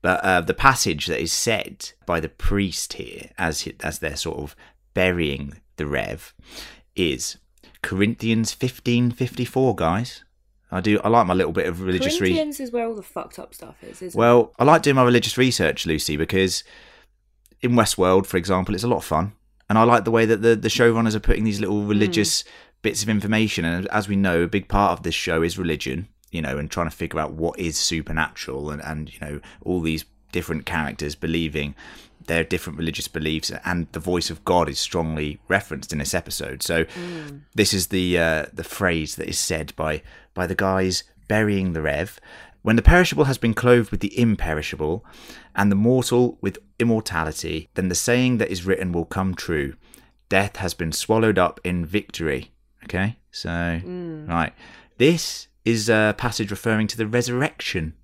but 0.03 0.23
uh, 0.25 0.41
the 0.41 0.55
passage 0.55 1.07
that 1.07 1.21
is 1.21 1.33
said 1.33 1.93
by 2.05 2.21
the 2.21 2.29
priest 2.29 2.95
here 2.95 3.31
as 3.39 3.67
as 3.81 3.99
they're 4.01 4.17
sort 4.17 4.39
of 4.39 4.57
burying 4.95 5.61
the 5.77 5.87
rev 5.87 6.35
is 6.95 7.39
corinthians 7.83 8.53
1554 8.53 9.75
guys 9.75 10.25
i 10.71 10.81
do 10.81 11.01
i 11.03 11.09
like 11.09 11.27
my 11.27 11.35
little 11.35 11.53
bit 11.53 11.67
of 11.67 11.81
religious 11.81 12.21
research 12.21 12.37
Corinthians 12.37 12.61
is 12.61 12.71
where 12.71 12.87
all 12.87 12.95
the 12.95 13.03
fucked 13.03 13.39
up 13.39 13.55
stuff 13.55 13.83
is, 13.83 14.03
isn't 14.03 14.19
well, 14.19 14.53
I 14.59 14.65
like 14.65 14.83
doing 14.83 14.97
my 14.97 15.05
religious 15.05 15.39
research, 15.39 15.87
Lucy, 15.87 16.17
because 16.17 16.63
in 17.63 17.73
Westworld, 17.73 18.27
for 18.27 18.37
example, 18.37 18.75
it's 18.75 18.85
a 18.85 18.89
lot 18.89 18.99
of 18.99 19.05
fun. 19.05 19.33
And 19.69 19.79
I 19.79 19.85
like 19.85 20.05
the 20.05 20.11
way 20.11 20.27
that 20.27 20.43
the, 20.43 20.55
the 20.55 20.69
showrunners 20.69 21.15
are 21.15 21.21
putting 21.21 21.45
these 21.45 21.61
little 21.61 21.83
religious 21.85 22.45
bits 22.83 23.03
of 23.03 23.09
information. 23.09 23.65
And 23.65 23.87
as 23.89 24.09
we 24.09 24.17
know, 24.17 24.43
a 24.43 24.49
big 24.49 24.69
part 24.69 24.93
of 24.93 25.03
this 25.03 25.15
show 25.15 25.43
is 25.43 25.57
religion, 25.57 26.09
you 26.33 26.43
know, 26.43 26.59
and 26.59 26.71
trying 26.71 26.91
to 26.91 26.97
figure 26.97 27.21
out 27.21 27.33
what 27.33 27.59
is 27.59 27.79
supernatural 27.79 28.71
and, 28.71 28.83
and 28.83 29.13
you 29.13 29.21
know, 29.21 29.41
all 29.65 29.81
these 29.81 30.05
different 30.33 30.67
characters 30.67 31.15
believing 31.15 31.75
their 32.27 32.43
different 32.43 32.79
religious 32.79 33.09
beliefs 33.09 33.53
and 33.65 33.87
the 33.93 34.01
voice 34.01 34.31
of 34.31 34.45
God 34.45 34.69
is 34.69 34.79
strongly 34.79 35.41
referenced 35.49 35.93
in 35.93 35.99
this 35.99 36.15
episode. 36.15 36.63
So 36.63 36.85
this 37.55 37.75
is 37.75 37.89
the 37.89 38.19
uh, 38.19 38.47
the 38.53 38.65
phrase 38.65 39.17
that 39.17 39.29
is 39.29 39.39
said 39.39 39.75
by 39.77 40.03
by 40.35 40.47
the 40.47 40.55
guys 40.55 41.05
burying 41.29 41.73
the 41.73 41.83
rev. 41.83 42.19
When 42.63 42.77
the 42.77 42.83
perishable 42.83 43.25
has 43.25 43.39
been 43.39 43.55
clothed 43.55 43.91
with 43.91 44.01
the 44.01 44.17
imperishable, 44.17 45.05
and 45.55 45.71
the 45.71 45.77
mortal 45.77 46.39
with 46.41 46.59
immortality, 46.79 47.69
then 47.75 47.89
the 47.89 47.95
saying 47.95 48.39
that 48.39 48.51
is 48.51 48.65
written 48.65 48.93
will 48.93 49.05
come 49.05 49.35
true. 49.35 49.75
Death 50.29 50.57
has 50.57 50.75
been 50.75 50.93
swallowed 50.93 51.39
up 51.39 51.61
in 51.65 51.85
victory. 51.85 52.53
Okay, 52.85 53.17
so 53.31 53.81
right, 54.29 54.53
this 54.99 55.49
is 55.65 55.89
a 55.89 56.15
passage 56.19 56.51
referring 56.51 56.87
to 56.89 56.97
the 56.97 57.07
resurrection 57.07 57.95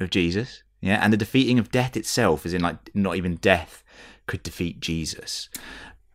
of 0.00 0.10
Jesus. 0.10 0.62
Yeah, 0.80 0.98
and 1.02 1.12
the 1.12 1.16
defeating 1.16 1.58
of 1.60 1.70
death 1.70 1.96
itself, 1.96 2.44
is 2.44 2.52
in 2.54 2.60
like 2.62 2.76
not 2.94 3.16
even 3.16 3.36
death 3.36 3.84
could 4.26 4.42
defeat 4.42 4.80
Jesus. 4.80 5.48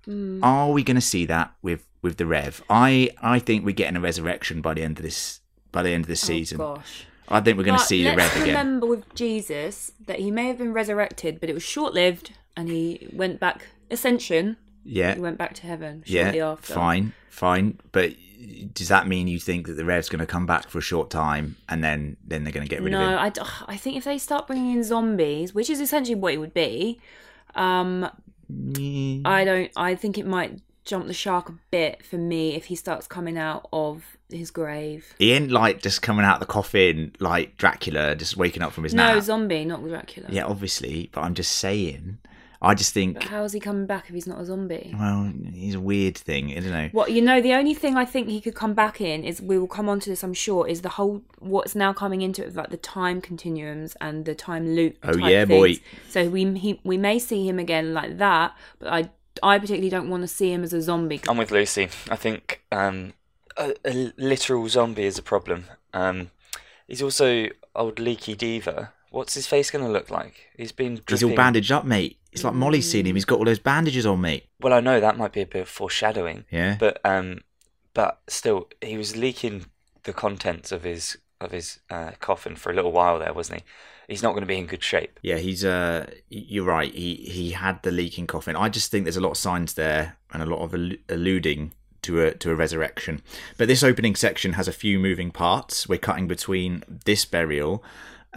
Hmm. 0.05 0.43
Are 0.43 0.71
we 0.71 0.83
going 0.83 0.95
to 0.95 1.01
see 1.01 1.25
that 1.25 1.53
with 1.61 1.85
with 2.01 2.17
the 2.17 2.25
Rev? 2.25 2.61
I 2.69 3.09
I 3.21 3.39
think 3.39 3.65
we're 3.65 3.71
getting 3.71 3.95
a 3.97 4.01
resurrection 4.01 4.61
by 4.61 4.73
the 4.73 4.83
end 4.83 4.97
of 4.99 5.03
this 5.03 5.39
by 5.71 5.83
the 5.83 5.91
end 5.91 6.03
of 6.05 6.07
this 6.07 6.23
Oh, 6.23 6.27
season. 6.27 6.57
gosh. 6.57 7.05
I 7.29 7.41
think 7.41 7.57
we're 7.57 7.65
going 7.65 7.77
to 7.77 7.83
see 7.83 8.03
the 8.03 8.15
Rev 8.15 8.31
again. 8.37 8.47
remember 8.47 8.87
with 8.87 9.13
Jesus 9.13 9.91
that 10.05 10.19
he 10.19 10.31
may 10.31 10.47
have 10.47 10.57
been 10.57 10.71
resurrected, 10.73 11.41
but 11.41 11.49
it 11.49 11.53
was 11.53 11.63
short 11.63 11.93
lived, 11.93 12.31
and 12.55 12.69
he 12.69 13.09
went 13.11 13.39
back 13.41 13.67
ascension. 13.91 14.55
Yeah, 14.85 15.15
He 15.15 15.19
went 15.19 15.37
back 15.37 15.53
to 15.55 15.67
heaven 15.67 16.03
shortly 16.05 16.37
yeah, 16.37 16.47
after. 16.51 16.73
fine, 16.73 17.11
fine. 17.29 17.79
But 17.91 18.13
does 18.73 18.87
that 18.89 19.07
mean 19.07 19.27
you 19.27 19.39
think 19.39 19.67
that 19.67 19.73
the 19.73 19.85
Rev's 19.85 20.09
going 20.09 20.19
to 20.19 20.25
come 20.25 20.45
back 20.45 20.69
for 20.69 20.77
a 20.77 20.81
short 20.81 21.09
time 21.09 21.55
and 21.67 21.83
then 21.83 22.17
then 22.25 22.43
they're 22.43 22.53
going 22.53 22.65
to 22.67 22.69
get 22.69 22.81
rid 22.83 22.91
No, 22.93 23.01
of 23.03 23.11
him? 23.13 23.17
I, 23.19 23.29
d- 23.29 23.41
I 23.67 23.77
think 23.77 23.97
if 23.97 24.03
they 24.03 24.17
start 24.17 24.47
bringing 24.47 24.71
in 24.73 24.83
zombies, 24.83 25.53
which 25.55 25.69
is 25.69 25.79
essentially 25.79 26.15
what 26.15 26.33
it 26.33 26.37
would 26.37 26.53
be, 26.53 26.99
um, 27.55 28.09
Mm, 28.51 29.23
I 29.25 29.43
don't. 29.43 29.69
I 29.75 29.95
think 29.95 30.17
it 30.17 30.25
might 30.25 30.61
jump 30.85 31.05
the 31.07 31.13
shark 31.13 31.49
a 31.49 31.55
bit 31.69 32.05
for 32.05 32.15
me 32.17 32.55
if 32.55 32.65
he 32.67 32.75
starts 32.77 33.05
coming 33.05 33.37
out 33.37 33.67
of 33.73 34.15
his 34.29 34.51
grave. 34.51 35.13
He 35.19 35.33
ain't 35.33 35.51
like 35.51 35.81
just 35.81 36.01
coming 36.01 36.23
out 36.23 36.39
the 36.39 36.45
coffin 36.45 37.13
like 37.19 37.57
Dracula, 37.57 38.15
just 38.15 38.37
waking 38.37 38.63
up 38.63 38.71
from 38.71 38.85
his 38.85 38.93
No, 38.93 39.03
nap. 39.07 39.15
No, 39.15 39.19
zombie, 39.19 39.65
not 39.65 39.83
Dracula. 39.85 40.29
Yeah, 40.31 40.45
obviously, 40.45 41.09
but 41.11 41.21
I'm 41.21 41.33
just 41.33 41.51
saying. 41.51 42.19
I 42.61 42.73
just 42.73 42.93
think, 42.93 43.15
But 43.15 43.23
how's 43.25 43.53
he 43.53 43.59
coming 43.59 43.85
back 43.85 44.05
if 44.07 44.15
he's 44.15 44.27
not 44.27 44.39
a 44.39 44.45
zombie? 44.45 44.95
well, 44.97 45.31
he's 45.53 45.75
a 45.75 45.79
weird 45.79 46.17
thing. 46.17 46.51
I 46.51 46.59
don't 46.59 46.71
know. 46.71 46.89
What 46.91 47.11
you 47.11 47.21
know, 47.21 47.39
the 47.41 47.53
only 47.53 47.73
thing 47.73 47.95
I 47.95 48.05
think 48.05 48.29
he 48.29 48.41
could 48.41 48.55
come 48.55 48.73
back 48.73 48.99
in 48.99 49.23
is 49.23 49.41
we 49.41 49.59
will 49.59 49.67
come 49.67 49.87
on 49.89 49.99
to 50.01 50.09
this, 50.09 50.23
I'm 50.23 50.33
sure, 50.33 50.67
is 50.67 50.81
the 50.81 50.89
whole 50.89 51.21
what's 51.39 51.75
now 51.75 51.93
coming 51.93 52.21
into 52.21 52.43
it, 52.43 52.55
like 52.55 52.69
the 52.69 52.77
time 52.77 53.21
continuums 53.21 53.95
and 54.01 54.25
the 54.25 54.33
time 54.33 54.75
loop. 54.75 54.97
Oh, 55.03 55.13
type 55.13 55.29
yeah, 55.29 55.45
boy. 55.45 55.75
So 56.09 56.29
we 56.29 56.57
he, 56.57 56.79
we 56.83 56.97
may 56.97 57.19
see 57.19 57.47
him 57.47 57.59
again 57.59 57.93
like 57.93 58.17
that, 58.17 58.55
but 58.79 58.89
I 58.91 59.09
I 59.43 59.59
particularly 59.59 59.89
don't 59.89 60.09
want 60.09 60.23
to 60.23 60.27
see 60.27 60.51
him 60.51 60.63
as 60.63 60.73
a 60.73 60.81
zombie. 60.81 61.21
I'm 61.27 61.37
with 61.37 61.51
Lucy. 61.51 61.89
I 62.09 62.15
think 62.15 62.63
um, 62.71 63.13
a, 63.55 63.75
a 63.85 64.13
literal 64.17 64.67
zombie 64.69 65.05
is 65.05 65.17
a 65.17 65.23
problem. 65.23 65.65
Um, 65.93 66.31
he's 66.87 67.01
also 67.01 67.49
old 67.75 67.99
leaky 67.99 68.35
Deaver. 68.35 68.89
What's 69.11 69.35
his 69.35 69.47
face 69.47 69.71
going 69.71 69.85
to 69.85 69.91
look 69.91 70.09
like? 70.09 70.47
He's 70.57 70.71
been 70.71 71.01
He's 71.07 71.23
all 71.23 71.35
bandaged 71.35 71.71
up, 71.71 71.85
mate. 71.85 72.17
It's 72.37 72.43
like 72.43 72.53
Molly's 72.53 72.89
seen 72.89 73.05
him. 73.05 73.15
He's 73.15 73.25
got 73.25 73.39
all 73.39 73.45
those 73.45 73.59
bandages 73.59 74.05
on, 74.05 74.21
mate. 74.21 74.45
Well, 74.61 74.73
I 74.73 74.79
know 74.79 74.99
that 74.99 75.17
might 75.17 75.33
be 75.33 75.41
a 75.41 75.45
bit 75.45 75.61
of 75.63 75.67
foreshadowing, 75.69 76.45
Yeah. 76.51 76.77
but 76.79 76.99
um, 77.03 77.41
but 77.93 78.19
still, 78.27 78.67
he 78.81 78.97
was 78.97 79.15
leaking 79.15 79.65
the 80.03 80.13
contents 80.13 80.71
of 80.71 80.83
his 80.83 81.17
of 81.41 81.51
his 81.51 81.79
uh, 81.89 82.11
coffin 82.19 82.55
for 82.55 82.71
a 82.71 82.75
little 82.75 82.91
while 82.91 83.19
there, 83.19 83.33
wasn't 83.33 83.61
he? 83.61 83.65
He's 84.07 84.23
not 84.23 84.31
going 84.31 84.41
to 84.41 84.47
be 84.47 84.57
in 84.57 84.67
good 84.67 84.83
shape. 84.83 85.19
Yeah, 85.21 85.37
he's 85.37 85.65
uh 85.65 86.05
you're 86.29 86.63
right. 86.63 86.93
He 86.93 87.15
he 87.15 87.51
had 87.51 87.83
the 87.83 87.91
leaking 87.91 88.27
coffin. 88.27 88.55
I 88.55 88.69
just 88.69 88.89
think 88.91 89.03
there's 89.03 89.17
a 89.17 89.21
lot 89.21 89.31
of 89.31 89.37
signs 89.37 89.73
there 89.73 90.17
and 90.31 90.41
a 90.41 90.45
lot 90.45 90.59
of 90.63 90.71
allu- 90.71 90.99
alluding 91.09 91.73
to 92.03 92.21
a 92.21 92.33
to 92.35 92.51
a 92.51 92.55
resurrection. 92.55 93.21
But 93.57 93.67
this 93.67 93.83
opening 93.83 94.15
section 94.15 94.53
has 94.53 94.67
a 94.67 94.71
few 94.71 94.97
moving 94.99 95.29
parts. 95.31 95.89
We're 95.89 95.97
cutting 95.99 96.27
between 96.27 96.83
this 97.05 97.25
burial 97.25 97.83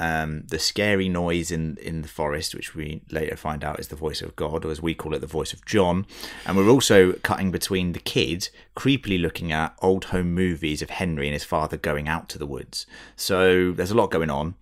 um, 0.00 0.44
the 0.48 0.58
scary 0.58 1.10
noise 1.10 1.50
in 1.50 1.76
in 1.76 2.00
the 2.00 2.08
forest, 2.08 2.54
which 2.54 2.74
we 2.74 3.02
later 3.10 3.36
find 3.36 3.62
out 3.62 3.78
is 3.78 3.88
the 3.88 3.96
voice 3.96 4.22
of 4.22 4.34
God, 4.34 4.64
or 4.64 4.70
as 4.70 4.80
we 4.80 4.94
call 4.94 5.14
it, 5.14 5.20
the 5.20 5.26
voice 5.26 5.52
of 5.52 5.64
John. 5.66 6.06
And 6.46 6.56
we're 6.56 6.70
also 6.70 7.12
cutting 7.12 7.50
between 7.50 7.92
the 7.92 8.00
kid 8.00 8.48
creepily 8.74 9.20
looking 9.20 9.52
at 9.52 9.76
old 9.82 10.06
home 10.06 10.34
movies 10.34 10.80
of 10.80 10.88
Henry 10.88 11.26
and 11.26 11.34
his 11.34 11.44
father 11.44 11.76
going 11.76 12.08
out 12.08 12.30
to 12.30 12.38
the 12.38 12.46
woods. 12.46 12.86
So 13.14 13.72
there's 13.72 13.90
a 13.90 13.96
lot 13.96 14.10
going 14.10 14.30
on. 14.30 14.54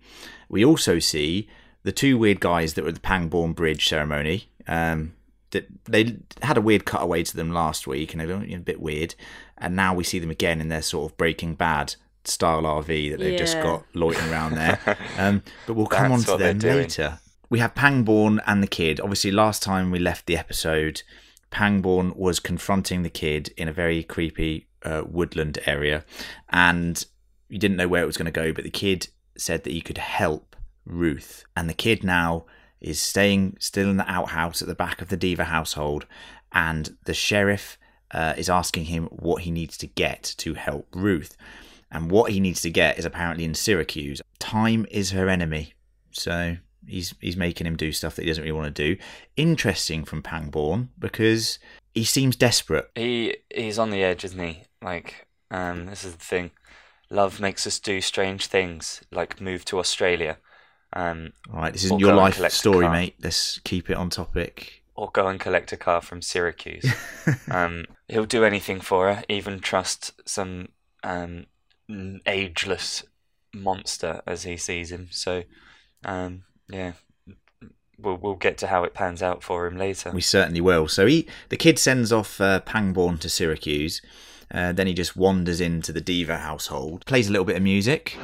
We 0.49 0.65
also 0.65 0.99
see 0.99 1.47
the 1.83 1.93
two 1.93 2.17
weird 2.17 2.41
guys 2.41 2.73
that 2.73 2.81
were 2.81 2.89
at 2.89 2.95
the 2.95 3.01
Pangborn 3.01 3.53
Bridge 3.53 3.87
ceremony. 3.87 4.49
Um, 4.67 5.13
that 5.51 5.67
they 5.85 6.17
had 6.41 6.57
a 6.57 6.61
weird 6.61 6.85
cutaway 6.85 7.23
to 7.23 7.35
them 7.35 7.51
last 7.51 7.87
week, 7.87 8.13
and 8.13 8.19
they 8.19 8.25
were 8.27 8.43
a 8.43 8.57
bit 8.57 8.81
weird. 8.81 9.15
And 9.57 9.73
now 9.73 9.93
we 9.93 10.03
see 10.03 10.19
them 10.19 10.29
again 10.29 10.59
in 10.59 10.67
their 10.67 10.81
sort 10.81 11.11
of 11.11 11.17
Breaking 11.17 11.55
Bad 11.55 11.95
style 12.29 12.63
RV 12.63 13.11
that 13.11 13.19
they've 13.19 13.37
just 13.37 13.59
got 13.61 13.83
loitering 13.93 14.29
around 14.31 14.55
there. 14.55 14.79
Um, 15.17 15.43
but 15.67 15.73
we'll 15.73 15.87
come 15.87 16.11
on 16.13 16.21
to 16.21 16.31
what 16.31 16.39
they're 16.39 16.53
them 16.53 16.77
later. 16.77 17.19
We 17.49 17.59
have 17.59 17.75
Pangborn 17.75 18.39
and 18.47 18.63
the 18.63 18.67
kid. 18.67 19.01
Obviously, 19.01 19.31
last 19.31 19.61
time 19.61 19.91
we 19.91 19.99
left 19.99 20.27
the 20.27 20.37
episode, 20.37 21.01
Pangborn 21.51 22.13
was 22.15 22.39
confronting 22.39 23.03
the 23.03 23.09
kid 23.09 23.53
in 23.57 23.67
a 23.67 23.73
very 23.73 24.03
creepy 24.03 24.67
uh, 24.83 25.03
woodland 25.05 25.59
area, 25.65 26.05
and 26.49 27.05
you 27.49 27.57
didn't 27.57 27.77
know 27.77 27.87
where 27.87 28.03
it 28.03 28.05
was 28.05 28.17
going 28.17 28.25
to 28.25 28.31
go. 28.31 28.53
But 28.53 28.63
the 28.63 28.69
kid 28.69 29.09
said 29.35 29.63
that 29.63 29.73
he 29.73 29.81
could 29.81 29.97
help 29.97 30.55
Ruth, 30.85 31.43
and 31.55 31.69
the 31.69 31.73
kid 31.73 32.03
now 32.03 32.45
is 32.79 32.99
staying 32.99 33.57
still 33.59 33.89
in 33.89 33.97
the 33.97 34.09
outhouse 34.09 34.61
at 34.61 34.67
the 34.67 34.75
back 34.75 35.01
of 35.01 35.09
the 35.09 35.17
Deaver 35.17 35.45
household, 35.45 36.05
and 36.51 36.95
the 37.05 37.13
sheriff 37.13 37.77
uh, 38.11 38.33
is 38.37 38.49
asking 38.49 38.85
him 38.85 39.05
what 39.05 39.43
he 39.43 39.51
needs 39.51 39.77
to 39.77 39.87
get 39.87 40.35
to 40.37 40.53
help 40.53 40.87
Ruth. 40.93 41.35
And 41.91 42.11
what 42.11 42.31
he 42.31 42.39
needs 42.39 42.61
to 42.61 42.69
get 42.69 42.99
is 42.99 43.05
apparently 43.05 43.45
in 43.45 43.53
Syracuse. 43.53 44.21
Time 44.37 44.85
is 44.91 45.11
her 45.11 45.27
enemy. 45.27 45.73
So 46.11 46.57
he's 46.85 47.15
he's 47.19 47.37
making 47.37 47.67
him 47.67 47.75
do 47.75 47.91
stuff 47.91 48.15
that 48.15 48.23
he 48.23 48.27
doesn't 48.27 48.43
really 48.43 48.51
want 48.51 48.73
to 48.75 48.95
do. 48.95 49.01
Interesting 49.35 50.03
from 50.03 50.21
Pangborn 50.21 50.89
because 50.99 51.59
he 51.93 52.03
seems 52.03 52.35
desperate. 52.35 52.89
He 52.95 53.37
he's 53.53 53.79
on 53.79 53.89
the 53.89 54.03
edge, 54.03 54.23
isn't 54.23 54.39
he? 54.39 54.63
Like, 54.81 55.27
um, 55.51 55.87
this 55.87 56.03
is 56.03 56.13
the 56.13 56.23
thing. 56.23 56.51
Love 57.09 57.39
makes 57.39 57.65
us 57.65 57.79
do 57.79 58.01
strange 58.01 58.45
things, 58.45 59.01
like 59.11 59.41
move 59.41 59.65
to 59.65 59.79
Australia, 59.79 60.37
um, 60.93 61.33
All 61.53 61.59
right, 61.59 61.73
this 61.73 61.83
isn't 61.85 61.99
your 61.99 62.15
life 62.15 62.51
story, 62.51 62.89
mate. 62.89 63.15
Let's 63.21 63.59
keep 63.59 63.89
it 63.89 63.97
on 63.97 64.09
topic. 64.09 64.83
or 64.95 65.09
go 65.11 65.27
and 65.27 65.39
collect 65.39 65.71
a 65.71 65.77
car 65.77 66.01
from 66.01 66.21
Syracuse. 66.21 66.85
um, 67.51 67.85
he'll 68.07 68.25
do 68.25 68.43
anything 68.43 68.81
for 68.81 69.13
her, 69.13 69.23
even 69.29 69.59
trust 69.59 70.11
some 70.27 70.69
um, 71.03 71.45
ageless 72.25 73.03
monster 73.53 74.21
as 74.27 74.43
he 74.43 74.57
sees 74.57 74.91
him. 74.91 75.07
So, 75.11 75.43
um, 76.05 76.43
yeah, 76.69 76.93
we'll 77.97 78.17
we'll 78.17 78.35
get 78.35 78.57
to 78.59 78.67
how 78.67 78.83
it 78.83 78.93
pans 78.93 79.21
out 79.21 79.43
for 79.43 79.67
him 79.67 79.77
later. 79.77 80.11
We 80.11 80.21
certainly 80.21 80.61
will. 80.61 80.87
So 80.87 81.05
he, 81.05 81.27
the 81.49 81.57
kid 81.57 81.79
sends 81.79 82.11
off 82.11 82.39
uh, 82.39 82.61
Pangborn 82.61 83.17
to 83.19 83.29
Syracuse. 83.29 84.01
Uh, 84.51 84.71
then 84.71 84.87
he 84.87 84.93
just 84.93 85.15
wanders 85.15 85.61
into 85.61 85.91
the 85.91 86.01
Deaver 86.01 86.39
household, 86.39 87.05
plays 87.05 87.27
a 87.27 87.31
little 87.31 87.45
bit 87.45 87.57
of 87.57 87.61
music. 87.61 88.17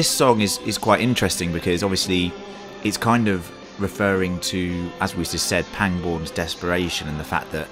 This 0.00 0.08
song 0.08 0.40
is, 0.40 0.56
is 0.60 0.78
quite 0.78 1.02
interesting 1.02 1.52
because 1.52 1.82
obviously 1.82 2.32
it's 2.84 2.96
kind 2.96 3.28
of 3.28 3.52
referring 3.78 4.40
to, 4.40 4.90
as 4.98 5.14
we 5.14 5.24
just 5.24 5.46
said, 5.46 5.66
Pangborn's 5.74 6.30
desperation 6.30 7.06
and 7.06 7.20
the 7.20 7.24
fact 7.24 7.52
that 7.52 7.68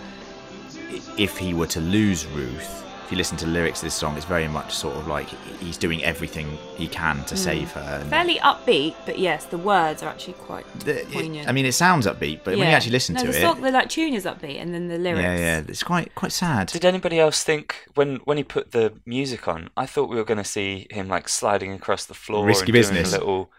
if 1.16 1.38
he 1.38 1.54
were 1.54 1.68
to 1.68 1.80
lose 1.80 2.26
Ruth, 2.26 2.85
if 3.09 3.12
you 3.12 3.17
listen 3.17 3.38
to 3.38 3.47
the 3.47 3.50
lyrics 3.53 3.79
of 3.79 3.85
this 3.87 3.95
song, 3.95 4.15
it's 4.19 4.27
very 4.27 4.47
much 4.49 4.75
sort 4.75 4.95
of 4.95 5.09
like 5.09 5.29
he's 5.61 5.79
doing 5.79 6.05
everything 6.05 6.47
he 6.77 6.87
can 6.87 7.25
to 7.25 7.35
hmm. 7.35 7.41
save 7.41 7.73
her. 7.73 8.00
and- 8.03 8.11
Fairly 8.11 8.35
upbeat, 8.41 8.95
but 9.07 9.19
yes, 9.19 9.47
the 9.47 9.57
words 9.57 10.03
are 10.03 10.11
actually 10.11 10.35
quite 10.35 10.67
the- 10.81 11.00
it- 11.00 11.11
poignant. 11.11 11.49
I 11.49 11.53
mean, 11.53 11.65
it 11.65 11.73
sounds 11.73 12.07
upbeat, 12.07 12.41
but 12.45 12.59
when 12.59 12.69
you 12.69 12.75
actually 12.75 12.93
listen 12.93 13.15
no, 13.15 13.23
to 13.23 13.29
the 13.29 13.38
it, 13.38 13.41
song, 13.41 13.62
the 13.62 13.71
like 13.71 13.88
tune 13.88 14.12
is 14.12 14.27
upbeat, 14.27 14.61
and 14.61 14.75
then 14.75 14.88
the 14.88 14.99
lyrics. 14.99 15.23
yeah, 15.23 15.37
yeah, 15.38 15.62
it's 15.67 15.83
quite 15.83 16.15
quite 16.17 16.33
sad. 16.33 16.67
Did 16.67 16.85
anybody 16.85 17.19
else 17.19 17.43
think 17.43 17.77
when 17.95 18.17
when 18.27 18.37
he 18.37 18.45
put 18.45 18.73
the 18.73 18.93
music 19.07 19.49
on? 19.49 19.71
I 19.75 19.87
thought 19.87 20.11
we 20.11 20.17
were 20.17 20.25
going 20.25 20.37
to 20.37 20.45
see 20.45 20.87
him 20.91 21.09
like 21.09 21.31
sliding 21.31 21.73
across 21.73 22.05
the 22.05 22.12
floor, 22.12 22.45
Risky 22.45 22.65
and 22.65 22.67
doing 22.67 22.75
business. 22.75 23.15
a 23.15 23.19
little, 23.21 23.50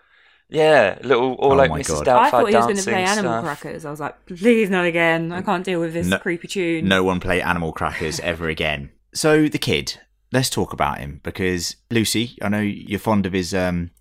yeah, 0.49 0.99
little 1.01 1.35
or 1.39 1.53
Oh 1.53 1.55
like 1.55 1.71
my 1.71 1.79
Mrs. 1.79 2.05
God. 2.05 2.07
I 2.07 2.29
thought 2.29 2.49
he 2.49 2.55
was 2.55 2.65
going 2.65 2.77
to 2.77 2.83
play 2.83 3.03
Animal 3.03 3.31
stuff. 3.31 3.43
Crackers. 3.45 3.83
I 3.83 3.89
was 3.89 3.99
like, 3.99 4.27
please 4.27 4.69
not 4.69 4.85
again. 4.85 5.31
I 5.31 5.41
can't 5.41 5.65
deal 5.65 5.79
with 5.79 5.93
this 5.93 6.05
No- 6.05 6.19
creepy 6.19 6.47
tune. 6.47 6.87
no 6.87 7.03
one 7.03 7.19
play 7.19 7.41
Animal 7.41 7.73
Crackers 7.73 8.19
ever 8.19 8.47
again. 8.47 8.91
So 9.13 9.47
the 9.47 9.57
kid, 9.57 9.99
let's 10.31 10.49
talk 10.49 10.73
about 10.73 10.99
him 10.99 11.19
because 11.23 11.75
Lucy, 11.89 12.37
I 12.41 12.49
know 12.49 12.59
you're 12.61 12.99
fond 12.99 13.25
of 13.25 13.33
his 13.33 13.53
um 13.53 13.91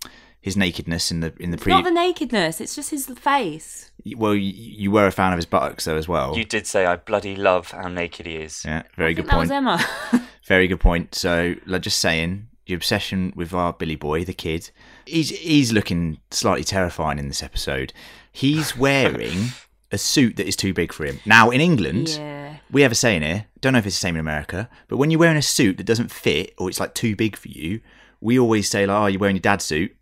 his 0.41 0.55
nakedness 0.55 1.11
in 1.11 1.19
the 1.19 1.33
in 1.39 1.51
the 1.51 1.55
It's 1.55 1.63
pre. 1.63 1.73
not 1.73 1.83
the 1.83 1.91
nakedness. 1.91 2.61
It's 2.61 2.75
just 2.75 2.91
his 2.91 3.07
face. 3.07 3.91
well, 4.15 4.35
you, 4.35 4.51
you 4.53 4.91
were 4.91 5.07
a 5.07 5.11
fan 5.11 5.33
of 5.33 5.37
his 5.37 5.45
buttocks 5.45 5.85
though 5.85 5.97
as 5.97 6.07
well. 6.07 6.37
You 6.37 6.45
did 6.45 6.65
say 6.67 6.85
I 6.85 6.95
bloody 6.95 7.35
love 7.35 7.71
how 7.71 7.87
naked 7.89 8.25
he 8.25 8.35
is. 8.37 8.63
yeah, 8.65 8.83
very 8.95 9.11
I 9.11 9.13
good 9.13 9.27
think 9.27 9.49
that 9.49 9.63
point. 9.63 9.73
was 9.73 10.11
Emma. 10.11 10.25
Very 10.47 10.67
good 10.67 10.79
point. 10.79 11.13
So, 11.13 11.53
like 11.67 11.83
just 11.83 11.99
saying, 11.99 12.47
your 12.65 12.77
obsession 12.77 13.33
with 13.35 13.53
our 13.53 13.71
Billy 13.71 13.95
Boy, 13.95 14.23
the 14.25 14.33
kid, 14.33 14.71
he's 15.05 15.29
he's 15.29 15.71
looking 15.71 16.19
slightly 16.31 16.63
terrifying 16.63 17.19
in 17.19 17.27
this 17.27 17.43
episode. 17.43 17.93
He's 18.31 18.75
wearing 18.85 19.49
a 19.91 19.97
suit 19.99 20.37
that 20.37 20.47
is 20.47 20.55
too 20.55 20.73
big 20.73 20.91
for 20.91 21.05
him. 21.05 21.19
Now, 21.23 21.51
in 21.51 21.61
England, 21.61 22.09
yeah. 22.09 22.38
We 22.71 22.81
have 22.83 22.91
a 22.91 22.95
saying 22.95 23.21
here. 23.21 23.45
Don't 23.61 23.73
know 23.73 23.79
if 23.79 23.85
it's 23.85 23.95
the 23.95 24.01
same 24.01 24.15
in 24.15 24.19
America, 24.21 24.69
but 24.87 24.97
when 24.97 25.11
you're 25.11 25.19
wearing 25.19 25.37
a 25.37 25.41
suit 25.41 25.77
that 25.77 25.85
doesn't 25.85 26.11
fit 26.11 26.53
or 26.57 26.69
it's 26.69 26.79
like 26.79 26.93
too 26.93 27.15
big 27.15 27.35
for 27.35 27.47
you, 27.49 27.81
we 28.21 28.39
always 28.39 28.69
say 28.69 28.85
like, 28.85 28.95
"Oh, 29.01 29.05
you're 29.07 29.19
wearing 29.19 29.35
your 29.35 29.41
dad's 29.41 29.65
suit." 29.65 29.95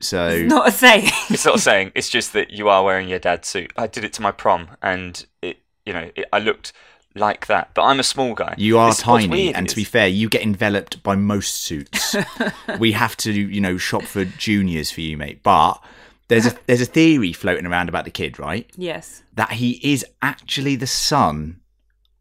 So 0.00 0.28
it's 0.28 0.50
Not 0.50 0.68
a 0.68 0.72
saying. 0.72 1.10
It's 1.30 1.44
not 1.44 1.60
saying. 1.60 1.92
It's 1.94 2.08
just 2.08 2.32
that 2.34 2.50
you 2.50 2.68
are 2.68 2.84
wearing 2.84 3.08
your 3.08 3.18
dad's 3.18 3.48
suit. 3.48 3.72
I 3.76 3.86
did 3.86 4.04
it 4.04 4.12
to 4.14 4.22
my 4.22 4.30
prom, 4.30 4.68
and 4.82 5.24
it, 5.42 5.58
you 5.84 5.92
know, 5.92 6.10
it, 6.14 6.26
I 6.32 6.38
looked 6.38 6.72
like 7.14 7.46
that. 7.46 7.70
But 7.74 7.82
I'm 7.82 7.98
a 7.98 8.04
small 8.04 8.34
guy. 8.34 8.54
you 8.58 8.78
are 8.78 8.90
It's- 8.90 9.02
tiny, 9.02 9.52
and 9.54 9.68
to 9.68 9.74
be 9.74 9.84
fair, 9.84 10.06
you 10.06 10.28
get 10.28 10.42
enveloped 10.42 11.02
by 11.02 11.16
most 11.16 11.54
suits. 11.54 12.14
we 12.78 12.92
have 12.92 13.16
to, 13.18 13.32
you 13.32 13.60
know, 13.60 13.76
shop 13.76 14.02
for 14.04 14.24
juniors 14.24 14.90
for 14.90 15.00
you, 15.00 15.16
mate. 15.16 15.42
But 15.42 15.82
there's 16.28 16.46
a 16.46 16.56
there's 16.66 16.80
a 16.82 16.86
theory 16.86 17.32
floating 17.32 17.66
around 17.66 17.88
about 17.88 18.04
the 18.04 18.10
kid, 18.10 18.38
right? 18.38 18.70
yes. 18.76 19.22
That 19.34 19.52
he 19.52 19.80
is 19.82 20.04
actually 20.22 20.76
the 20.76 20.86
son 20.86 21.60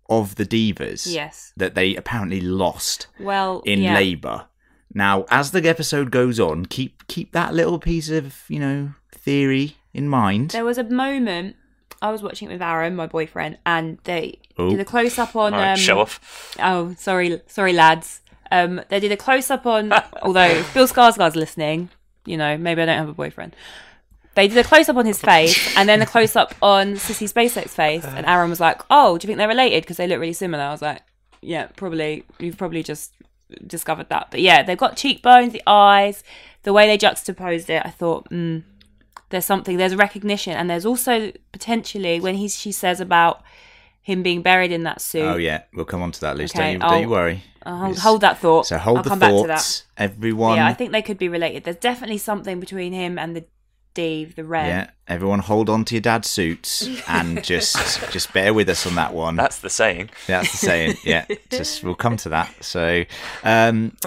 of 0.10 0.36
the 0.36 0.46
Deavers 0.46 1.06
Yes. 1.12 1.52
that 1.58 1.76
they 1.76 1.96
apparently 1.96 2.42
lost 2.42 3.08
Well, 3.20 3.62
in 3.66 3.82
yeah. 3.82 3.94
labour. 3.96 4.46
Now, 4.94 5.26
as 5.30 5.52
the 5.52 5.68
episode 5.68 6.12
goes 6.12 6.40
on, 6.40 6.66
keep 6.66 7.06
keep 7.08 7.32
that 7.34 7.54
little 7.54 7.78
piece 7.80 8.10
of 8.10 8.44
you 8.48 8.60
know 8.60 8.92
theory 9.12 9.76
in 9.94 10.08
mind? 10.10 10.52
There 10.52 10.66
was 10.66 10.78
a 10.78 10.84
moment 10.84 11.56
I 12.02 12.12
was 12.12 12.22
watching 12.24 12.50
it 12.50 12.54
with 12.54 12.62
Aaron, 12.62 12.96
my 12.96 13.08
boyfriend, 13.08 13.58
and 13.66 13.98
they 14.06 14.40
Oh. 14.58 14.70
did 14.70 14.80
a 14.80 14.86
close 14.86 15.18
up 15.20 15.36
on. 15.36 15.54
All 15.54 15.60
right, 15.60 15.72
um, 15.74 15.78
show 15.78 16.00
off. 16.00 16.56
Oh, 16.62 16.94
sorry, 16.98 17.42
sorry, 17.48 17.74
lads. 17.74 18.22
Um, 18.52 18.82
they 18.90 19.00
did 19.00 19.12
a 19.12 19.18
close 19.18 19.52
up 19.52 19.66
on. 19.66 19.92
although 20.22 20.46
if 20.46 20.74
Bill 20.74 20.88
Skarsgård's 20.88 21.36
listening, 21.36 21.90
you 22.26 22.38
know, 22.38 22.58
maybe 22.58 22.82
I 22.82 22.86
don't 22.86 22.98
have 22.98 23.10
a 23.10 23.14
boyfriend. 23.14 23.56
They 24.38 24.48
did 24.48 24.58
a 24.60 24.63
close 24.63 24.88
up 24.88 24.98
on 24.98 25.08
his 25.08 25.20
face 25.20 25.75
and 25.75 25.89
then 25.89 26.00
a 26.00 26.06
close 26.13 26.36
up 26.36 26.53
on 26.62 26.94
Sissy 26.94 27.27
Spacek's 27.27 27.74
face, 27.74 28.06
and 28.06 28.24
Aaron 28.27 28.51
was 28.51 28.60
like, 28.60 28.84
"Oh, 28.91 29.17
do 29.17 29.25
you 29.25 29.27
think 29.27 29.39
they're 29.39 29.48
related? 29.48 29.82
Because 29.82 29.98
they 29.98 30.06
look 30.06 30.20
really 30.20 30.32
similar." 30.32 30.63
I 30.63 30.70
was 30.70 30.84
like, 30.84 31.01
"Yeah, 31.41 31.70
probably. 31.75 32.24
You've 32.38 32.56
probably 32.56 32.84
just 32.84 33.13
discovered 33.65 34.10
that." 34.10 34.27
But 34.29 34.41
yeah, 34.41 34.62
they've 34.62 34.77
got 34.77 34.96
cheekbones, 34.96 35.53
the 35.53 35.63
eyes, 35.65 36.24
the 36.62 36.72
way 36.72 36.86
they 36.86 37.00
juxtaposed 37.00 37.67
it. 37.72 37.82
I 37.84 37.89
thought, 37.89 38.29
mm, 38.29 38.62
there's 39.29 39.44
something. 39.44 39.77
There's 39.77 39.96
recognition, 39.96 40.53
and 40.53 40.70
there's 40.70 40.86
also 40.86 41.32
potentially 41.51 42.20
when 42.20 42.36
he 42.36 42.48
she 42.48 42.72
says 42.72 43.00
about 43.00 43.41
him 44.03 44.22
being 44.22 44.44
buried 44.44 44.72
in 44.72 44.84
that 44.84 45.01
suit. 45.01 45.24
Oh 45.24 45.38
yeah, 45.38 45.63
we'll 45.74 45.86
come 45.86 46.03
on 46.03 46.12
to 46.12 46.22
that, 46.22 46.38
Liz. 46.38 46.51
Okay, 46.51 46.77
don't, 46.77 46.91
you, 46.91 46.96
don't 46.96 47.01
you 47.01 47.10
worry. 47.10 47.44
Hold, 47.65 47.98
hold 47.98 48.22
that 48.22 48.38
thought. 48.38 48.67
So 48.67 48.77
hold 48.77 48.98
I'll 48.98 49.03
the 49.03 49.10
come 49.10 49.20
back 49.20 49.32
to 49.32 49.48
that. 49.48 49.58
thoughts, 49.58 49.86
everyone. 49.98 50.58
Yeah, 50.58 50.67
I 50.67 50.74
think 50.75 50.91
they 50.91 51.01
could 51.01 51.17
be 51.17 51.27
related. 51.27 51.63
There's 51.63 51.75
definitely 51.75 52.20
something 52.20 52.60
between 52.60 52.94
him 52.94 53.17
and 53.17 53.36
the 53.36 53.46
Steve, 53.98 54.36
the 54.36 54.44
Red. 54.44 54.68
Yeah, 54.68 54.89
everyone, 55.08 55.39
hold 55.39 55.72
on 55.72 55.84
to 55.86 55.96
your 55.96 56.04
dad's 56.04 56.30
suits 56.30 56.88
and 57.08 57.44
just 57.44 58.12
just 58.12 58.32
bear 58.32 58.54
with 58.54 58.70
us 58.70 58.86
on 58.86 58.94
that 58.94 59.12
one. 59.12 59.36
That's 59.36 59.58
the 59.58 59.72
saying. 59.72 60.12
That's 60.27 60.51
the 60.51 60.58
saying. 60.58 60.98
Yeah, 61.04 61.25
just 61.50 61.84
we'll 61.84 61.96
come 61.96 62.16
to 62.18 62.30
that. 62.30 62.63
So, 62.63 63.06
um, 63.44 63.98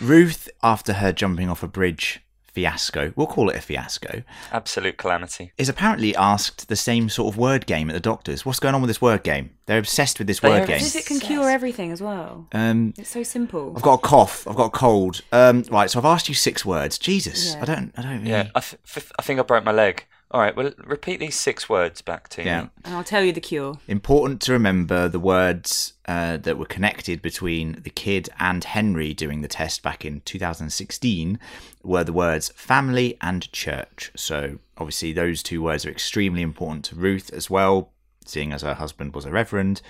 Ruth, 0.00 0.48
after 0.62 0.94
her 0.94 1.12
jumping 1.12 1.50
off 1.50 1.62
a 1.62 1.68
bridge 1.68 2.22
fiasco, 2.54 3.12
we'll 3.16 3.26
call 3.26 3.50
it 3.50 3.56
a 3.56 3.60
fiasco, 3.60 4.22
Absolute 4.52 4.96
calamity. 4.96 5.52
is 5.58 5.68
apparently 5.68 6.14
asked 6.14 6.68
the 6.68 6.76
same 6.76 7.08
sort 7.08 7.32
of 7.34 7.36
word 7.38 7.66
game 7.66 7.90
at 7.90 7.94
the 7.94 8.00
doctor's. 8.00 8.46
What's 8.46 8.60
going 8.60 8.74
on 8.74 8.80
with 8.80 8.88
this 8.88 9.02
word 9.02 9.24
game? 9.24 9.50
They're 9.66 9.78
obsessed 9.78 10.18
with 10.18 10.28
this 10.28 10.40
They 10.40 10.48
word 10.50 10.66
game. 10.68 10.76
Because 10.78 10.94
it 10.94 11.06
can 11.06 11.18
cure 11.20 11.50
everything 11.50 11.90
as 11.90 12.00
well. 12.00 12.46
Um, 12.52 12.94
It's 12.96 13.10
so 13.10 13.22
simple. 13.22 13.72
I've 13.76 13.82
got 13.82 13.94
a 13.94 14.02
cough. 14.02 14.46
I've 14.46 14.56
got 14.56 14.66
a 14.66 14.70
cold. 14.70 15.22
Um, 15.32 15.64
right, 15.70 15.90
so 15.90 15.98
I've 15.98 16.04
asked 16.04 16.28
you 16.28 16.34
six 16.34 16.64
words. 16.64 16.98
Jesus, 16.98 17.54
Yeah. 17.54 17.62
I 17.62 17.64
don't, 17.64 17.92
I 17.96 18.02
don't. 18.02 18.18
Really... 18.20 18.30
Yeah, 18.30 18.48
I, 18.54 18.60
th- 18.60 18.80
th- 18.92 19.12
I 19.18 19.22
think 19.22 19.40
I 19.40 19.42
broke 19.42 19.64
my 19.64 19.72
leg. 19.72 20.04
All 20.34 20.40
right, 20.40 20.56
well, 20.56 20.72
repeat 20.84 21.20
these 21.20 21.36
six 21.36 21.68
words 21.68 22.02
back 22.02 22.28
to 22.30 22.42
Yeah. 22.42 22.62
me. 22.62 22.70
And 22.84 22.96
I'll 22.96 23.04
tell 23.04 23.22
you 23.22 23.32
the 23.32 23.40
cure. 23.40 23.78
Important 23.86 24.40
to 24.42 24.52
remember 24.52 25.06
the 25.06 25.20
words 25.20 25.92
uh, 26.06 26.38
that 26.38 26.58
were 26.58 26.66
connected 26.66 27.22
between 27.22 27.80
the 27.82 27.90
kid 27.90 28.28
and 28.40 28.64
Henry 28.64 29.14
doing 29.14 29.42
the 29.42 29.48
test 29.48 29.84
back 29.84 30.04
in 30.04 30.22
2016 30.22 31.38
were 31.84 32.02
the 32.02 32.12
words 32.12 32.48
family 32.56 33.16
and 33.20 33.50
church. 33.52 34.10
So, 34.16 34.58
obviously, 34.76 35.12
those 35.12 35.40
two 35.40 35.62
words 35.62 35.86
are 35.86 35.90
extremely 35.90 36.42
important 36.42 36.86
to 36.86 36.96
Ruth 36.96 37.32
as 37.32 37.48
well, 37.48 37.92
seeing 38.26 38.52
as 38.52 38.62
her 38.62 38.74
husband 38.74 39.14
was 39.14 39.26
a 39.26 39.30
reverend 39.30 39.82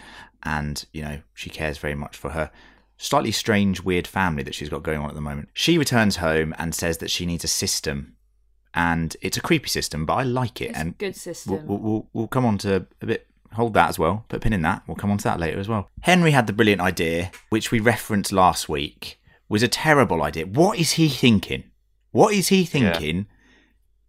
and, 0.43 0.85
you 0.93 1.01
know, 1.01 1.21
she 1.33 1.49
cares 1.49 1.79
very 1.79 1.95
much 1.95 2.19
for 2.19 2.33
her 2.33 2.51
slightly 2.99 3.33
strange, 3.33 3.81
weird 3.81 4.07
family 4.07 4.43
that 4.43 4.55
she's 4.55 4.69
got 4.69 4.83
going 4.83 4.99
on 4.99 5.09
at 5.09 5.15
the 5.15 5.23
moment. 5.23 5.49
She 5.55 5.79
returns 5.79 6.17
home 6.17 6.55
and 6.59 6.75
says 6.75 6.99
that 6.99 7.11
she 7.11 7.25
needs 7.25 7.45
a 7.45 7.49
system. 7.49 8.14
And 8.75 9.17
it's 9.21 9.37
a 9.37 9.41
creepy 9.41 9.69
system, 9.69 10.05
but 10.05 10.15
I 10.15 10.23
like 10.25 10.61
it. 10.61 10.71
It's 10.71 10.79
and 10.79 10.91
a 10.91 10.95
good 10.95 11.17
system. 11.17 11.67
We'll, 11.67 11.79
we'll, 11.79 11.79
we'll, 11.79 12.09
we'll 12.13 12.29
come 12.29 12.45
on 12.45 12.59
to 12.59 12.87
a 13.01 13.07
bit. 13.07 13.27
Hold 13.53 13.75
that 13.75 13.89
as 13.89 14.01
well. 14.01 14.25
Put 14.29 14.39
a 14.39 14.41
pin 14.41 14.53
in 14.53 14.63
that. 14.63 14.83
We'll 14.89 14.97
come 14.97 15.13
on 15.13 15.19
to 15.19 15.25
that 15.25 15.39
later 15.39 15.61
as 15.61 15.69
well. 15.69 15.89
Henry 16.01 16.33
had 16.33 16.49
the 16.49 16.53
brilliant 16.53 16.81
idea, 16.81 17.31
which 17.51 17.71
we 17.71 17.79
referenced 17.79 18.33
last 18.33 18.69
week, 18.69 19.21
was 19.49 19.63
a 19.63 19.69
terrible 19.69 20.25
idea. 20.25 20.47
What 20.47 20.77
is 20.77 20.93
he 20.93 21.09
thinking? 21.09 21.63
What 22.11 22.35
is 22.35 22.49
he 22.49 22.65
thinking? 22.65 23.27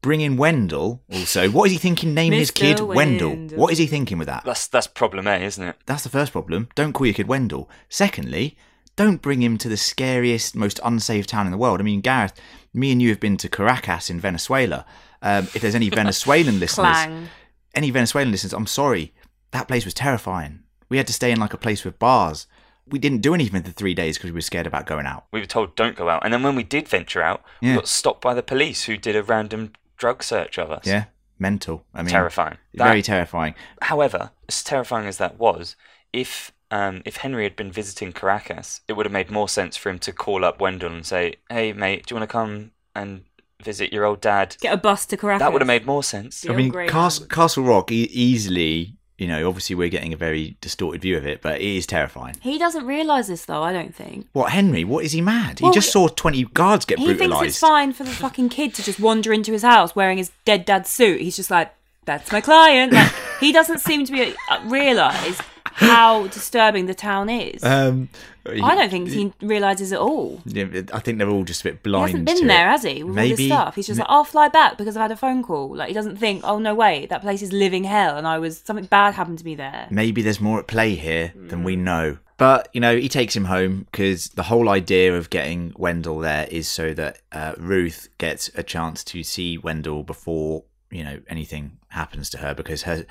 Bringing 0.02 0.38
Wendell 0.38 1.04
also. 1.12 1.50
What 1.50 1.66
is 1.66 1.74
he 1.74 1.78
thinking? 1.78 2.14
Name 2.14 2.34
his 2.34 2.52
kid 2.52 2.80
Wendell. 2.80 3.30
Wendell. 3.30 3.60
What 3.60 3.72
is 3.72 3.78
he 3.78 3.86
thinking 3.88 4.18
with 4.18 4.28
that? 4.28 4.44
That's 4.46 4.68
that's 4.68 4.88
problem 4.88 5.28
A, 5.28 5.38
isn't 5.38 5.64
it? 5.64 5.76
That's 5.86 6.04
the 6.04 6.10
first 6.10 6.32
problem. 6.32 6.70
Don't 6.76 6.94
call 6.94 7.08
your 7.08 7.16
kid 7.16 7.28
Wendell. 7.28 7.70
Secondly, 7.90 8.58
don't 8.96 9.22
bring 9.22 9.42
him 9.42 9.58
to 9.58 9.70
the 9.70 9.78
scariest, 9.78 10.56
most 10.56 10.80
unsafe 10.84 11.28
town 11.28 11.46
in 11.48 11.52
the 11.52 11.58
world. 11.58 11.80
I 11.80 11.84
mean, 11.84 12.02
Gareth, 12.02 12.34
me 12.74 12.92
and 12.92 13.02
you 13.02 13.10
have 13.10 13.20
been 13.20 13.38
to 13.38 13.50
Caracas 13.50 14.10
in 14.10 14.20
Venezuela. 14.20 14.86
Um, 15.22 15.46
if 15.54 15.62
there's 15.62 15.76
any 15.76 15.90
Venezuelan 16.02 16.60
listeners, 16.60 17.28
any 17.74 17.90
Venezuelan 17.92 18.32
listeners, 18.32 18.54
I'm 18.54 18.68
sorry, 18.68 19.14
that 19.52 19.68
place 19.68 19.86
was 19.86 19.94
terrifying. 19.94 20.60
We 20.90 20.98
had 20.98 21.08
to 21.08 21.14
stay 21.14 21.32
in 21.32 21.40
like 21.40 21.54
a 21.54 21.58
place 21.58 21.84
with 21.84 22.00
bars. 22.00 22.48
We 22.88 23.00
didn't 23.00 23.22
do 23.22 23.34
anything 23.34 23.64
for 23.64 23.72
three 23.72 23.96
days 23.96 24.18
because 24.18 24.30
we 24.32 24.36
were 24.36 24.42
scared 24.42 24.68
about 24.68 24.86
going 24.86 25.08
out. 25.08 25.26
We 25.32 25.40
were 25.40 25.46
told 25.48 25.76
don't 25.76 25.96
go 25.96 26.08
out, 26.10 26.24
and 26.24 26.32
then 26.32 26.44
when 26.44 26.56
we 26.56 26.64
did 26.64 26.88
venture 26.88 27.22
out, 27.24 27.44
Yeah. 27.60 27.72
we 27.72 27.76
got 27.78 27.88
stopped 27.88 28.22
by 28.22 28.34
the 28.36 28.44
police 28.44 28.84
who 28.84 28.96
did 28.96 29.16
a 29.16 29.24
random 29.24 29.74
drug 29.98 30.22
search 30.24 30.60
of 30.60 30.70
us. 30.70 30.86
Yeah, 30.86 31.06
mental. 31.40 31.84
I 31.96 32.04
mean, 32.04 32.12
terrifying. 32.12 32.58
Very 32.76 33.02
That- 33.02 33.06
terrifying. 33.08 33.56
However, 33.82 34.32
as 34.48 34.64
terrifying 34.64 35.08
as 35.08 35.18
that 35.18 35.40
was, 35.40 35.76
if 36.14 36.52
um, 36.76 37.02
if 37.06 37.18
Henry 37.18 37.44
had 37.44 37.56
been 37.56 37.72
visiting 37.72 38.12
Caracas, 38.12 38.82
it 38.90 38.94
would 38.94 39.06
have 39.06 39.14
made 39.14 39.32
more 39.32 39.48
sense 39.48 39.78
for 39.78 39.90
him 39.90 40.00
to 40.00 40.12
call 40.12 40.44
up 40.44 40.60
Wendell 40.60 40.92
and 40.92 41.06
say, 41.06 41.36
"Hey, 41.50 41.72
mate, 41.72 42.06
do 42.06 42.14
you 42.14 42.20
want 42.20 42.30
to 42.30 42.32
come 42.34 42.72
and 42.94 43.24
visit 43.64 43.94
your 43.94 44.04
old 44.04 44.20
dad?" 44.20 44.58
Get 44.60 44.74
a 44.74 44.78
bus 44.78 45.06
to 45.08 45.16
Caracas. 45.18 45.40
That 45.40 45.54
would 45.54 45.62
have 45.62 45.68
made 45.68 45.86
more 45.86 46.04
sense. 46.04 46.42
The 46.42 46.52
I 46.52 46.56
mean, 46.56 46.70
grey 46.70 46.90
Castle. 46.90 47.28
Castle 47.28 47.64
Rock 47.64 47.92
e- 47.94 48.10
easily. 48.12 48.98
You 49.18 49.30
know, 49.30 49.48
obviously 49.48 49.78
we're 49.78 49.88
getting 49.88 50.12
a 50.12 50.18
very 50.18 50.58
distorted 50.60 51.02
view 51.02 51.16
of 51.16 51.26
it, 51.26 51.42
but 51.42 51.62
it 51.62 51.78
is 51.78 51.88
terrifying. 51.88 52.36
He 52.42 52.58
doesn't 52.58 52.86
realise 52.86 53.28
this 53.28 53.46
though, 53.46 53.64
I 53.64 53.72
don't 53.72 53.96
think. 53.96 54.28
What 54.34 54.52
Henry? 54.52 54.84
What 54.84 55.06
is 55.06 55.14
he 55.14 55.22
mad? 55.22 55.60
He 55.60 55.64
Well, 55.64 55.72
just 55.72 55.94
saw 55.94 56.10
twenty 56.10 56.44
guards 56.44 56.84
get 56.84 57.00
He 57.00 57.14
thinks 57.14 57.42
it's 57.42 57.60
fine 57.60 57.94
for 57.94 58.04
the 58.04 58.12
fucking 58.12 58.50
kid 58.50 58.74
to 58.74 58.84
just 58.84 59.00
wander 59.00 59.32
into 59.32 59.54
his 59.54 59.62
house 59.62 59.96
wearing 59.96 60.18
his 60.18 60.32
dead 60.44 60.66
dad's 60.66 60.90
suit. 60.90 61.22
He's 61.22 61.38
just 61.38 61.50
like, 61.50 61.74
that's 62.04 62.30
my 62.34 62.42
client. 62.42 62.92
Like, 62.92 63.14
he 63.40 63.54
doesn't 63.54 63.80
seem 63.80 64.06
to 64.06 64.12
be 64.12 64.36
uh, 64.50 64.60
realise 64.66 65.40
how 65.76 66.28
disturbing 66.28 66.86
the 66.86 66.94
town 66.94 67.30
is. 67.30 67.64
Um, 67.64 68.08
I 68.48 68.76
don't 68.76 68.90
think 68.90 69.10
he 69.10 69.34
realises 69.42 69.92
at 69.92 70.00
all. 70.00 70.42
Yeah, 70.46 70.66
I 70.94 71.00
think 71.00 71.18
they're 71.18 71.30
all 71.30 71.44
just 71.44 71.62
a 71.62 71.64
bit 71.66 71.84
blind. 71.84 72.10
He 72.12 72.12
hasn't 72.14 72.26
been 72.40 72.48
there, 72.48 72.68
it. 72.68 72.72
has 72.72 72.84
he? 72.84 73.04
With 73.04 73.18
all 73.18 73.28
this 73.28 73.46
stuff. 73.46 73.76
He's 73.76 73.88
just 73.88 74.00
like, 74.00 74.08
I'll 74.10 74.24
fly 74.24 74.48
back 74.48 74.78
because 74.78 74.96
I've 74.96 75.02
had 75.02 75.12
a 75.12 75.18
phone 75.18 75.44
call. 75.44 75.76
Like, 75.76 75.90
he 75.90 75.94
doesn't 75.94 76.16
think, 76.16 76.42
oh, 76.46 76.60
no, 76.60 76.74
wait, 76.74 77.10
that 77.10 77.22
place 77.22 77.42
is 77.42 77.52
living 77.52 77.84
hell 77.84 78.16
and 78.18 78.26
I 78.26 78.38
was, 78.40 78.60
something 78.60 78.86
bad 78.86 79.16
happened 79.16 79.40
to 79.40 79.46
me 79.46 79.56
there. 79.56 79.88
maybe 79.92 80.22
there's 80.22 80.40
more 80.40 80.60
at 80.60 80.68
play 80.68 80.96
here 80.96 81.34
than 81.36 81.62
Mm. 81.62 81.66
we 81.66 81.76
know. 81.76 82.18
But, 82.38 82.70
you 82.74 82.80
know, 82.82 82.96
he 82.98 83.10
takes 83.10 83.36
him 83.36 83.46
home 83.46 83.88
because 83.92 84.30
the 84.30 84.44
whole 84.44 84.70
idea 84.70 85.18
of 85.18 85.30
getting 85.30 85.74
Wendell 85.78 86.20
there 86.20 86.48
is 86.52 86.68
so 86.70 86.94
that 86.94 87.20
uh, 87.32 87.54
Ruth 87.58 88.10
gets 88.18 88.50
a 88.56 88.64
chance 88.64 89.04
to 89.06 89.24
see 89.24 89.58
Wendell 89.58 90.04
before, 90.04 90.64
you 90.92 91.04
know, 91.04 91.20
anything 91.28 91.78
happens 91.90 92.30
to 92.32 92.38
her 92.40 92.54
because 92.54 92.84
her 92.84 93.06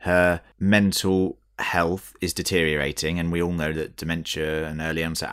her 0.00 0.42
mental 0.60 1.38
health 1.58 2.14
is 2.20 2.34
deteriorating 2.34 3.18
and 3.18 3.32
we 3.32 3.42
all 3.42 3.52
know 3.52 3.72
that 3.72 3.96
dementia 3.96 4.66
and 4.66 4.80
early 4.80 5.02
onset 5.02 5.30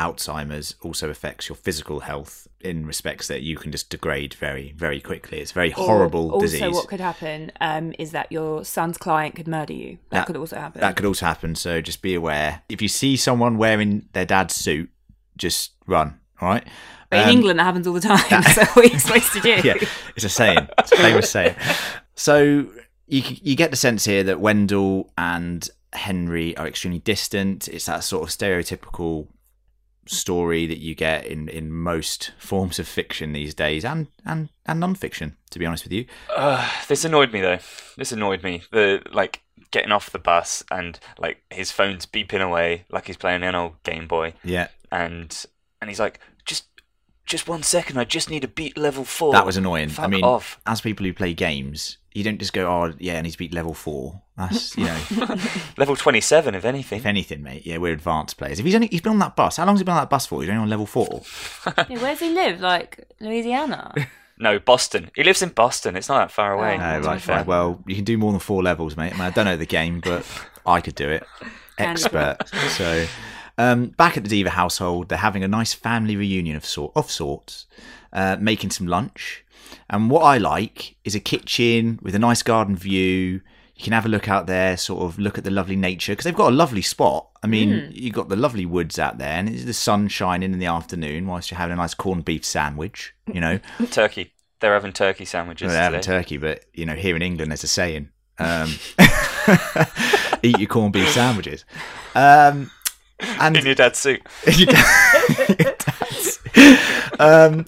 Alzheimer's 0.00 0.76
also 0.80 1.10
affects 1.10 1.48
your 1.48 1.56
physical 1.56 2.00
health 2.00 2.48
in 2.60 2.86
respects 2.86 3.28
that 3.28 3.42
you 3.42 3.56
can 3.56 3.70
just 3.70 3.90
degrade 3.90 4.32
very, 4.34 4.72
very 4.72 4.98
quickly. 5.00 5.40
It's 5.40 5.50
a 5.50 5.54
very 5.54 5.72
Or 5.74 5.84
horrible 5.86 6.30
also, 6.30 6.46
disease. 6.46 6.72
what 6.72 6.88
could 6.88 7.00
happen 7.00 7.52
um, 7.60 7.92
is 7.98 8.12
that 8.12 8.32
your 8.32 8.64
son's 8.64 8.96
client 8.96 9.34
could 9.34 9.46
murder 9.48 9.74
you. 9.74 9.98
That, 10.08 10.20
That- 10.20 10.26
could 10.26 10.36
also 10.36 10.56
happen. 10.56 10.80
That 10.80 10.96
could 10.96 11.04
also 11.04 11.26
happen, 11.26 11.54
so 11.54 11.82
just 11.82 12.00
be 12.00 12.14
aware. 12.14 12.62
If 12.70 12.80
you 12.80 12.88
see 12.88 13.16
someone 13.16 13.58
wearing 13.58 14.08
their 14.14 14.24
dad's 14.24 14.54
suit, 14.54 14.88
just 15.36 15.72
run, 15.86 16.18
all 16.40 16.48
right? 16.48 16.66
But 17.10 17.18
in 17.18 17.24
Um, 17.24 17.30
England, 17.30 17.58
that 17.58 17.64
happens 17.64 17.86
all 17.86 17.92
the 17.94 18.00
time. 18.00 18.18
so 18.54 18.64
what 18.72 18.86
are 18.86 18.88
you 18.88 18.98
supposed 18.98 19.32
to 19.32 19.40
do? 19.40 19.48
yeah, 19.64 19.74
it's 20.16 20.24
a 20.24 20.28
saying. 20.30 20.66
It's 20.78 20.92
a 20.92 20.96
famous 20.96 21.28
saying. 21.30 21.56
So 22.14 22.66
you 23.10 23.22
you 23.42 23.56
get 23.56 23.70
the 23.70 23.76
sense 23.76 24.04
here 24.04 24.22
that 24.24 24.40
Wendell 24.40 25.12
and 25.18 25.68
Henry 25.92 26.56
are 26.56 26.66
extremely 26.66 27.00
distant. 27.00 27.68
It's 27.68 27.86
that 27.86 28.04
sort 28.04 28.22
of 28.22 28.28
stereotypical 28.28 29.26
story 30.06 30.66
that 30.66 30.78
you 30.78 30.94
get 30.94 31.26
in, 31.26 31.48
in 31.48 31.70
most 31.70 32.32
forms 32.38 32.78
of 32.78 32.88
fiction 32.88 33.32
these 33.32 33.54
days 33.54 33.84
and, 33.84 34.08
and, 34.24 34.48
and 34.66 34.80
non-fiction, 34.80 35.36
to 35.50 35.58
be 35.58 35.66
honest 35.66 35.84
with 35.84 35.92
you. 35.92 36.04
Uh, 36.34 36.68
this 36.88 37.04
annoyed 37.04 37.32
me 37.32 37.40
though. 37.40 37.58
This 37.96 38.12
annoyed 38.12 38.42
me. 38.42 38.62
The 38.72 39.02
like 39.12 39.42
getting 39.70 39.92
off 39.92 40.10
the 40.10 40.18
bus 40.18 40.64
and 40.70 40.98
like 41.18 41.42
his 41.50 41.70
phone's 41.70 42.06
beeping 42.06 42.40
away 42.40 42.86
like 42.90 43.06
he's 43.06 43.16
playing 43.16 43.42
an 43.42 43.54
old 43.54 43.82
Game 43.82 44.06
Boy, 44.06 44.34
Yeah, 44.42 44.68
and 44.90 45.44
and 45.80 45.88
he's 45.90 46.00
like, 46.00 46.20
just 46.44 46.64
just 47.26 47.46
one 47.46 47.62
second, 47.62 47.98
I 47.98 48.04
just 48.04 48.30
need 48.30 48.42
to 48.42 48.48
beat 48.48 48.76
level 48.76 49.04
four. 49.04 49.32
that 49.32 49.46
was 49.46 49.56
annoying. 49.56 49.90
I 49.98 50.08
mean, 50.08 50.24
off. 50.24 50.60
as 50.66 50.80
people 50.80 51.06
who 51.06 51.12
play 51.12 51.34
games, 51.34 51.98
you 52.12 52.24
don't 52.24 52.38
just 52.38 52.52
go, 52.52 52.66
oh, 52.66 52.92
yeah, 52.98 53.18
I 53.18 53.22
need 53.22 53.30
to 53.30 53.38
beat 53.38 53.54
level 53.54 53.74
four. 53.74 54.20
That's, 54.36 54.76
you 54.76 54.84
know... 54.84 54.98
Level 55.76 55.94
twenty 55.96 56.22
seven, 56.22 56.54
if 56.54 56.64
anything. 56.64 56.98
If 56.98 57.04
anything, 57.04 57.42
mate, 57.42 57.66
yeah, 57.66 57.76
we're 57.76 57.92
advanced 57.92 58.38
players. 58.38 58.58
If 58.58 58.64
he's 58.64 58.74
only 58.74 58.86
he's 58.88 59.02
been 59.02 59.12
on 59.12 59.18
that 59.18 59.36
bus, 59.36 59.58
how 59.58 59.66
long's 59.66 59.80
he 59.80 59.84
been 59.84 59.92
on 59.94 60.00
that 60.00 60.10
bus 60.10 60.26
for? 60.26 60.40
He's 60.40 60.48
only 60.48 60.62
on 60.62 60.70
level 60.70 60.86
four. 60.86 61.22
Yeah, 61.88 61.98
does 61.98 62.20
he 62.20 62.30
live? 62.30 62.60
Like 62.60 63.06
Louisiana? 63.20 63.94
No, 64.40 64.58
Boston. 64.58 65.10
He 65.14 65.22
lives 65.22 65.42
in 65.42 65.50
Boston. 65.50 65.96
It's 65.96 66.08
not 66.08 66.18
that 66.18 66.30
far 66.30 66.54
away. 66.54 66.74
Oh, 66.74 66.78
No, 66.78 67.00
right, 67.00 67.20
fair. 67.20 67.44
Well, 67.44 67.82
you 67.86 67.94
can 67.94 68.04
do 68.04 68.16
more 68.16 68.32
than 68.32 68.40
four 68.40 68.62
levels, 68.62 68.96
mate. 68.96 69.12
I, 69.12 69.16
mean, 69.16 69.20
I 69.20 69.30
don't 69.30 69.44
know 69.44 69.58
the 69.58 69.66
game, 69.66 70.00
but 70.00 70.24
I 70.64 70.80
could 70.80 70.94
do 70.94 71.10
it. 71.10 71.24
Expert. 71.76 72.38
so, 72.70 73.06
um, 73.58 73.88
back 73.88 74.16
at 74.16 74.24
the 74.24 74.42
Deaver 74.42 74.48
household, 74.48 75.10
they're 75.10 75.18
having 75.18 75.44
a 75.44 75.48
nice 75.48 75.74
family 75.74 76.16
reunion 76.16 76.56
of 76.56 76.64
sort 76.64 76.92
of 76.96 77.10
sorts, 77.10 77.66
uh, 78.14 78.38
making 78.40 78.70
some 78.70 78.86
lunch. 78.86 79.44
And 79.88 80.10
what 80.10 80.22
I 80.22 80.38
like 80.38 80.96
is 81.04 81.14
a 81.14 81.20
kitchen 81.20 81.98
with 82.02 82.14
a 82.14 82.18
nice 82.18 82.42
garden 82.42 82.76
view. 82.76 83.40
You 83.76 83.84
can 83.84 83.92
have 83.94 84.04
a 84.04 84.10
look 84.10 84.28
out 84.28 84.46
there, 84.46 84.76
sort 84.76 85.02
of 85.02 85.18
look 85.18 85.38
at 85.38 85.44
the 85.44 85.50
lovely 85.50 85.76
nature 85.76 86.12
because 86.12 86.24
they've 86.24 86.34
got 86.34 86.52
a 86.52 86.54
lovely 86.54 86.82
spot. 86.82 87.28
I 87.42 87.46
mean, 87.46 87.90
you've 87.94 88.14
got 88.14 88.28
the 88.28 88.36
lovely 88.36 88.66
woods 88.66 88.98
out 88.98 89.16
there, 89.16 89.32
and 89.32 89.48
it's 89.48 89.64
the 89.64 89.72
sun 89.72 90.08
shining 90.08 90.52
in 90.52 90.58
the 90.58 90.66
afternoon 90.66 91.26
whilst 91.26 91.50
you're 91.50 91.56
having 91.56 91.72
a 91.72 91.76
nice 91.76 91.94
corned 91.94 92.26
beef 92.26 92.44
sandwich. 92.44 93.14
You 93.32 93.40
know, 93.40 93.58
Turkey. 93.90 94.34
They're 94.60 94.74
having 94.74 94.92
turkey 94.92 95.24
sandwiches. 95.24 95.68
well, 95.68 95.72
they're 95.72 95.84
having 95.84 96.02
turkey, 96.02 96.36
but 96.36 96.66
you 96.74 96.84
know, 96.84 96.94
here 96.94 97.16
in 97.16 97.22
England, 97.22 97.50
there's 97.50 97.64
a 97.64 97.66
saying: 97.66 98.10
um, 98.38 98.68
"Eat 100.42 100.58
your 100.58 100.68
corned 100.68 100.92
beef 100.92 101.08
sandwiches." 101.08 101.64
Um, 102.14 102.70
and 103.18 103.56
in 103.56 103.64
your 103.64 103.74
dad's 103.74 103.98
suit. 103.98 104.20
you 104.54 104.66
um, 107.18 107.66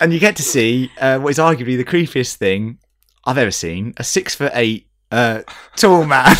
and 0.00 0.12
you 0.12 0.18
get 0.18 0.36
to 0.36 0.42
see 0.42 0.90
uh, 1.00 1.18
what 1.18 1.30
is 1.30 1.38
arguably 1.38 1.76
the 1.76 1.84
creepiest 1.84 2.36
thing 2.36 2.78
I've 3.24 3.38
ever 3.38 3.50
seen: 3.50 3.94
a 3.96 4.04
six 4.04 4.34
foot 4.34 4.52
eight 4.54 4.86
uh, 5.10 5.42
tall 5.76 6.04
man 6.04 6.36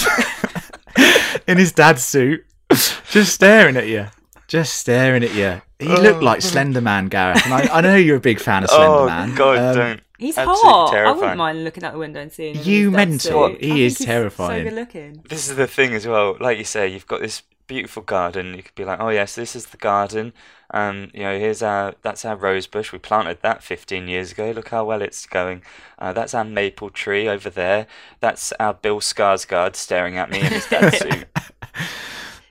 in 1.46 1.59
his 1.59 1.73
dad's 1.73 2.05
suit, 2.05 2.44
just 2.70 3.33
staring 3.35 3.77
at 3.77 3.87
you, 3.87 4.07
just 4.49 4.75
staring 4.77 5.23
at 5.25 5.35
you. 5.35 5.62
He 5.79 5.88
looked 5.88 6.23
like 6.23 6.42
Slender 6.42 6.81
Man, 6.83 7.07
Gareth, 7.09 7.42
and 7.46 7.55
I, 7.55 7.79
I 7.79 7.81
know 7.81 7.96
you're 7.96 8.18
a 8.18 8.20
big 8.20 8.38
fan 8.38 8.64
of 8.64 8.70
Slender 8.70 8.87
Oh 8.99 9.07
Man. 9.07 9.35
God, 9.35 9.59
Um, 9.59 9.75
don't. 9.75 10.01
He's 10.18 10.37
Absolutely 10.37 10.68
hot. 10.70 10.94
I 10.94 11.12
wouldn't 11.12 11.38
mind 11.38 11.64
looking 11.64 11.83
out 11.83 11.94
the 11.94 11.99
window 11.99 12.20
and 12.20 12.31
seeing 12.31 12.55
him. 12.55 12.62
You 12.64 12.90
his 12.90 12.92
dad's 12.92 13.25
mental. 13.25 13.49
He 13.49 13.55
I 13.55 13.55
is 13.55 13.59
think 13.59 13.79
he's 13.79 14.05
terrifying. 14.07 14.64
So 14.64 14.64
good 14.70 14.75
looking. 14.79 15.25
This 15.27 15.49
is 15.49 15.57
the 15.57 15.66
thing 15.66 15.94
as 15.94 16.07
well. 16.07 16.37
Like 16.38 16.59
you 16.59 16.64
say, 16.64 16.88
you've 16.88 17.07
got 17.07 17.23
this 17.23 17.42
beautiful 17.70 18.02
garden. 18.02 18.54
You 18.56 18.64
could 18.64 18.74
be 18.74 18.85
like, 18.85 18.98
oh 18.98 19.11
yes, 19.11 19.37
this 19.37 19.54
is 19.54 19.66
the 19.66 19.76
garden. 19.76 20.33
Um, 20.72 21.09
you 21.14 21.20
know, 21.20 21.38
here's 21.38 21.62
our 21.62 21.94
that's 22.02 22.24
our 22.24 22.35
rose 22.35 22.66
bush. 22.66 22.92
We 22.92 22.98
planted 22.98 23.42
that 23.42 23.62
15 23.62 24.09
years 24.09 24.33
ago. 24.33 24.50
Look 24.50 24.70
how 24.70 24.85
well 24.85 25.00
it's 25.00 25.24
going. 25.24 25.62
Uh, 25.96 26.12
that's 26.12 26.35
our 26.35 26.44
maple 26.44 26.90
tree 26.90 27.28
over 27.28 27.48
there. 27.48 27.87
That's 28.18 28.50
our 28.59 28.74
Bill 28.74 28.98
Skarsgård 28.98 29.76
staring 29.76 30.18
at 30.18 30.30
me 30.30 30.40
in 30.40 30.46
his 30.46 30.66
dad's 30.70 30.98
suit. 30.98 31.26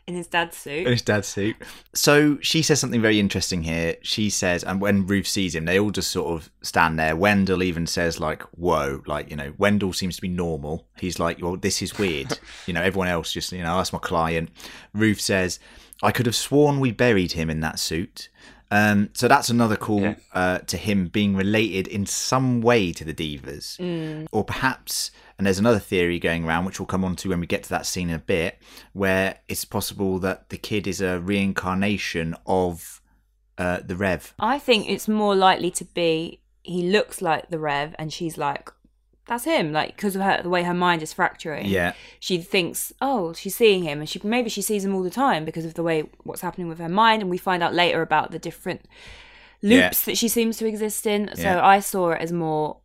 In 0.09 0.15
his 0.15 0.25
dad's 0.27 0.57
suit. 0.57 0.87
in 0.87 0.91
his 0.91 1.03
dad's 1.03 1.27
suit. 1.27 1.55
So 1.93 2.39
she 2.41 2.63
says 2.63 2.79
something 2.79 2.99
very 3.01 3.19
interesting 3.19 3.61
here. 3.61 3.95
She 4.01 4.31
says, 4.31 4.63
and 4.63 4.81
when 4.81 5.05
Ruth 5.05 5.27
sees 5.27 5.53
him, 5.53 5.65
they 5.65 5.79
all 5.79 5.91
just 5.91 6.09
sort 6.09 6.33
of 6.33 6.49
stand 6.63 6.97
there. 6.97 7.15
Wendell 7.15 7.61
even 7.61 7.85
says, 7.85 8.19
like, 8.19 8.41
whoa, 8.57 9.03
like, 9.05 9.29
you 9.29 9.35
know, 9.35 9.53
Wendell 9.59 9.93
seems 9.93 10.15
to 10.15 10.21
be 10.23 10.27
normal. 10.27 10.87
He's 10.99 11.19
like, 11.19 11.41
well, 11.43 11.57
this 11.57 11.81
is 11.83 11.99
weird. 11.99 12.39
you 12.65 12.73
know, 12.73 12.81
everyone 12.81 13.07
else 13.07 13.31
just, 13.31 13.51
you 13.51 13.61
know, 13.61 13.77
that's 13.77 13.93
my 13.93 13.99
client. 13.99 14.49
Ruth 14.93 15.21
says, 15.21 15.59
I 16.01 16.11
could 16.11 16.25
have 16.25 16.35
sworn 16.35 16.79
we 16.79 16.91
buried 16.91 17.33
him 17.33 17.51
in 17.51 17.59
that 17.59 17.77
suit. 17.77 18.29
Um, 18.71 19.09
so 19.13 19.27
that's 19.27 19.49
another 19.49 19.75
call 19.75 20.01
Yeah. 20.01 20.15
uh, 20.33 20.57
to 20.59 20.77
him 20.77 21.07
being 21.07 21.35
related 21.35 21.87
in 21.87 22.05
some 22.07 22.61
way 22.61 22.91
to 22.93 23.03
the 23.03 23.13
Deavers, 23.13 24.27
or 24.31 24.43
perhaps. 24.43 25.11
And 25.39 25.45
there's 25.45 25.57
another 25.57 25.79
theory 25.79 26.19
going 26.19 26.43
around, 26.43 26.65
which 26.65 26.81
we'll 26.81 26.85
come 26.85 27.05
on 27.05 27.15
to 27.15 27.29
when 27.29 27.39
we 27.39 27.47
get 27.47 27.63
to 27.63 27.69
that 27.69 27.85
scene 27.85 28.09
in 28.09 28.15
a 28.15 28.19
bit, 28.19 28.59
where 28.91 29.39
it's 29.47 29.63
possible 29.63 30.19
that 30.19 30.49
the 30.49 30.57
kid 30.57 30.85
is 30.85 30.99
a 30.99 31.17
reincarnation 31.17 32.35
of 32.45 33.01
uh, 33.57 33.79
the 33.81 33.95
Rev. 33.95 34.33
I 34.37 34.59
think 34.59 34.89
it's 34.89 35.07
more 35.07 35.35
likely 35.35 35.71
to 35.71 35.85
be 35.85 36.41
he 36.61 36.89
looks 36.91 37.21
like 37.21 37.49
the 37.49 37.57
Rev, 37.57 37.95
and 37.97 38.11
she's 38.11 38.37
like, 38.37 38.69
"That's 39.27 39.45
him." 39.45 39.71
Like 39.71 39.95
because 39.95 40.17
of 40.17 40.21
her, 40.23 40.41
the 40.43 40.49
way 40.49 40.63
her 40.63 40.73
mind 40.73 41.01
is 41.01 41.13
fracturing. 41.13 41.67
Yeah, 41.67 41.93
She 42.19 42.39
thinks, 42.39 42.91
"Oh, 42.99 43.31
she's 43.31 43.55
seeing 43.55 43.83
him," 43.83 43.99
and 44.01 44.09
she 44.09 44.19
maybe 44.21 44.49
she 44.49 44.61
sees 44.61 44.83
him 44.83 44.93
all 44.93 45.03
the 45.03 45.09
time 45.09 45.45
because 45.45 45.63
of 45.63 45.75
the 45.75 45.83
way 45.83 46.03
what's 46.23 46.41
happening 46.41 46.67
with 46.67 46.79
her 46.79 46.89
mind. 46.89 47.21
And 47.21 47.31
we 47.31 47.37
find 47.37 47.63
out 47.63 47.73
later 47.73 48.01
about 48.01 48.31
the 48.31 48.39
different 48.39 48.81
loops 49.61 50.03
that 50.03 50.17
she 50.17 50.27
seems 50.27 50.57
to 50.57 50.67
exist 50.67 51.05
in. 51.05 51.29
So 51.35 51.43
Yeah. 51.43 51.65
I 51.65 51.79
saw 51.79 52.11
it 52.11 52.21
as 52.21 52.33
more 52.33 52.79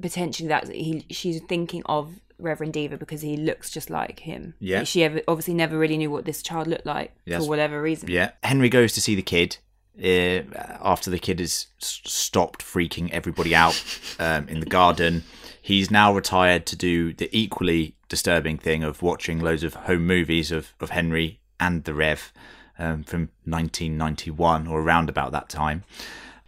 potentially 0.00 0.48
that 0.48 0.68
he 0.68 1.04
she's 1.10 1.40
thinking 1.42 1.82
of 1.86 2.20
Reverend 2.38 2.74
Deaver 2.74 2.98
because 2.98 3.22
he 3.22 3.36
looks 3.36 3.70
just 3.70 3.88
like 3.90 4.20
him. 4.20 4.54
Yeah. 4.60 4.84
She 4.84 5.02
ever, 5.04 5.22
obviously 5.26 5.54
never 5.54 5.78
really 5.78 5.96
knew 5.96 6.10
what 6.10 6.24
this 6.26 6.42
child 6.42 6.66
looked 6.66 6.84
like 6.86 7.14
Yes. 7.24 7.42
for 7.42 7.48
whatever 7.48 7.80
reason. 7.80 8.10
yeah. 8.10 8.32
Henry 8.42 8.68
goes 8.68 8.92
to 8.94 9.00
see 9.00 9.14
the 9.14 9.22
kid 9.22 9.56
uh, 10.02 10.42
after 10.82 11.08
the 11.10 11.18
kid 11.18 11.38
has 11.40 11.68
stopped 11.78 12.62
freaking 12.62 13.10
everybody 13.10 13.54
out 13.54 13.82
um, 14.18 14.46
in 14.48 14.60
the 14.60 14.66
garden. 14.66 15.24
He's 15.62 15.90
now 15.90 16.14
retired 16.14 16.66
to 16.66 16.76
do 16.76 17.12
the 17.14 17.28
equally 17.32 17.94
disturbing 18.08 18.58
thing 18.58 18.84
of 18.84 19.00
watching 19.02 19.40
loads 19.40 19.64
of 19.64 19.72
home 19.74 20.06
movies 20.06 20.52
of, 20.52 20.74
of 20.78 20.90
Henry 20.90 21.40
and 21.58 21.84
the 21.84 21.94
Rev 21.94 22.32
um, 22.78 23.02
from 23.02 23.30
1991 23.44 24.66
or 24.66 24.80
around 24.80 25.08
about 25.08 25.32
that 25.32 25.48
time. 25.48 25.84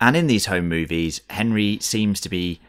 And 0.01 0.17
in 0.17 0.27
these 0.29 0.47
home 0.47 0.69
movies, 0.69 1.23
Henry 1.31 1.79
seems 1.81 2.21
to 2.21 2.29
be 2.29 2.61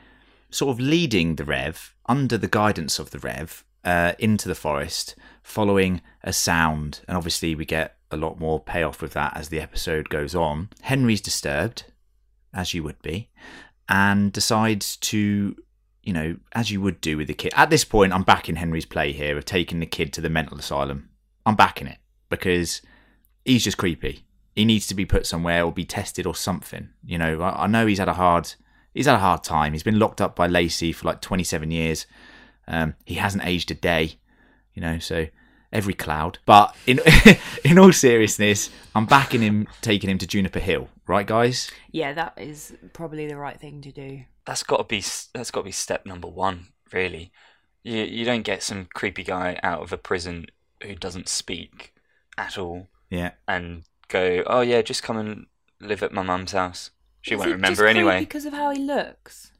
sort 0.52 0.72
of 0.72 0.80
leading 0.80 1.36
the 1.36 1.46
Rev 1.46 1.94
under 2.08 2.38
the 2.38 2.48
guidance 2.48 3.00
of 3.00 3.12
the 3.12 3.20
Rev 3.20 3.64
uh, 3.84 4.14
into 4.20 4.48
the 4.48 4.56
forest, 4.56 5.16
following 5.44 6.02
a 6.24 6.34
sound. 6.34 7.02
And 7.08 7.18
obviously, 7.18 7.56
we 7.56 7.66
get 7.66 7.98
a 8.12 8.18
lot 8.18 8.40
more 8.40 8.60
payoff 8.60 9.02
with 9.02 9.14
that 9.14 9.36
as 9.36 9.50
the 9.50 9.62
episode 9.62 10.10
goes 10.10 10.36
on. 10.36 10.70
Henry's 10.82 11.22
disturbed, 11.22 11.86
as 12.54 12.74
you 12.74 12.84
would 12.84 13.02
be, 13.02 13.30
and 13.88 14.32
decides 14.32 14.98
to, 14.98 15.56
you 16.04 16.14
know, 16.14 16.38
as 16.54 16.72
you 16.72 16.82
would 16.82 17.02
do 17.02 17.18
with 17.18 17.28
the 17.28 17.34
kid. 17.34 17.54
At 17.56 17.70
this 17.70 17.86
point, 17.86 18.14
I'm 18.14 18.24
backing 18.24 18.56
Henry's 18.56 18.86
play 18.86 19.12
here 19.12 19.38
of 19.38 19.46
taking 19.46 19.80
the 19.80 19.86
kid 19.86 20.14
to 20.14 20.22
the 20.22 20.30
mental 20.30 20.58
asylum. 20.58 21.10
I'm 21.46 21.56
backing 21.56 21.88
it 21.88 21.98
because 22.30 22.82
he's 23.46 23.64
just 23.64 23.78
creepy. 23.78 24.26
He 24.56 24.66
needs 24.66 24.88
to 24.88 24.96
be 24.96 25.06
put 25.06 25.26
somewhere 25.26 25.64
or 25.64 25.72
be 25.72 25.86
tested 25.86 26.26
or 26.26 26.36
something. 26.36 26.90
You 27.06 27.18
know, 27.18 27.42
I, 27.42 27.64
I 27.64 27.68
know 27.68 27.86
he's 27.86 28.00
had 28.00 28.10
a 28.10 28.14
hard 28.14 28.54
he's 29.00 29.06
had 29.06 29.16
a 29.16 29.20
hard 29.20 29.46
time. 29.46 29.72
He's 29.72 29.82
been 29.82 29.98
locked 29.98 30.20
up 30.20 30.36
by 30.36 30.46
Lacey 30.46 30.92
for 30.92 31.08
like 31.08 31.22
27 31.22 31.72
years. 31.72 32.06
Um, 32.68 32.96
he 33.06 33.14
hasn't 33.14 33.46
aged 33.46 33.72
a 33.72 33.74
day, 33.74 34.16
you 34.74 34.82
know, 34.82 35.00
so 35.00 35.28
every 35.72 35.94
cloud. 35.94 36.40
But 36.46 36.76
in 36.86 37.00
in 37.64 37.80
all 37.80 37.94
seriousness, 37.94 38.70
I'm 38.94 39.06
backing 39.06 39.42
him, 39.42 39.70
taking 39.82 40.10
him 40.10 40.18
to 40.18 40.28
Juniper 40.28 40.60
Hill, 40.60 40.90
right, 41.08 41.26
guys? 41.26 41.72
Yeah, 41.94 42.12
that 42.12 42.34
is 42.36 42.74
probably 42.92 43.26
the 43.26 43.38
right 43.38 43.58
thing 43.58 43.80
to 43.84 43.92
do. 43.94 44.26
That's 44.46 44.64
got 44.64 44.78
to 44.80 44.84
be 44.84 45.02
that's 45.34 45.50
got 45.50 45.62
to 45.62 45.66
be 45.66 45.72
step 45.72 46.06
number 46.06 46.28
one. 46.28 46.68
Really, 46.92 47.32
you 47.84 48.04
you 48.04 48.26
don't 48.26 48.44
get 48.44 48.64
some 48.64 48.90
creepy 48.94 49.24
guy 49.24 49.62
out 49.64 49.82
of 49.82 49.94
a 49.94 49.98
prison 49.98 50.48
who 50.84 50.94
doesn't 50.94 51.30
speak 51.30 51.94
at 52.38 52.58
all 52.58 52.90
Yeah, 53.10 53.32
and 53.48 53.84
go, 54.10 54.44
oh 54.46 54.60
yeah, 54.60 54.82
just 54.82 55.04
come 55.04 55.16
and 55.16 55.46
live 55.80 56.04
at 56.04 56.12
my 56.12 56.22
mum's 56.22 56.52
house. 56.52 56.92
She 57.22 57.34
Is 57.36 57.40
won't 57.40 57.50
it 57.50 57.54
remember 57.54 57.70
just 57.76 57.82
creepy 57.82 58.00
anyway. 58.00 58.20
because 58.20 58.46
of 58.46 58.54
how 58.54 58.70
he 58.72 58.80
looks. 58.80 59.52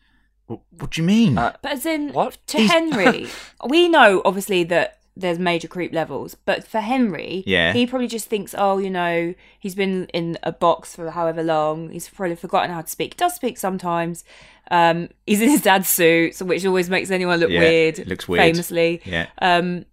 what, 0.48 0.60
what 0.72 0.92
do 0.92 1.02
you 1.02 1.08
mean? 1.08 1.38
Uh, 1.38 1.56
But 1.62 1.74
as 1.74 1.86
in, 1.86 2.14
What? 2.14 2.38
to 2.48 2.58
He's- 2.58 2.72
Henry, 2.72 3.28
we 3.68 3.88
know 3.90 4.22
obviously 4.26 4.64
that 4.66 4.98
there's 5.18 5.38
major 5.38 5.68
creep 5.68 5.94
levels, 5.94 6.36
but 6.46 6.66
for 6.66 6.80
Henry, 6.80 7.44
Yeah. 7.46 7.74
he 7.74 7.86
probably 7.86 8.08
just 8.08 8.28
thinks, 8.28 8.56
oh, 8.58 8.78
you 8.78 8.90
know, 8.90 9.34
he's 9.60 9.76
been 9.76 10.06
in 10.14 10.38
a 10.44 10.52
box 10.54 10.96
for 10.96 11.12
however 11.12 11.44
long. 11.44 11.90
He's 11.90 12.08
probably 12.08 12.38
forgotten 12.38 12.72
how 12.72 12.82
to 12.82 12.88
speak. 12.90 13.14
He 13.16 13.18
does 13.18 13.36
speak 13.36 13.58
sometimes. 13.58 14.24
Um, 14.72 15.10
he's 15.28 15.42
in 15.42 15.50
his 15.50 15.62
dad's 15.62 15.90
suit, 15.90 16.36
so- 16.36 16.46
which 16.46 16.66
always 16.66 16.90
makes 16.90 17.12
anyone 17.12 17.40
look 17.42 17.50
Yeah, 17.50 17.60
weird. 17.60 18.00
it 18.00 18.08
looks 18.08 18.28
weird. 18.30 18.44
Famously, 18.46 19.02
yeah, 19.04 19.28
um, 19.42 19.86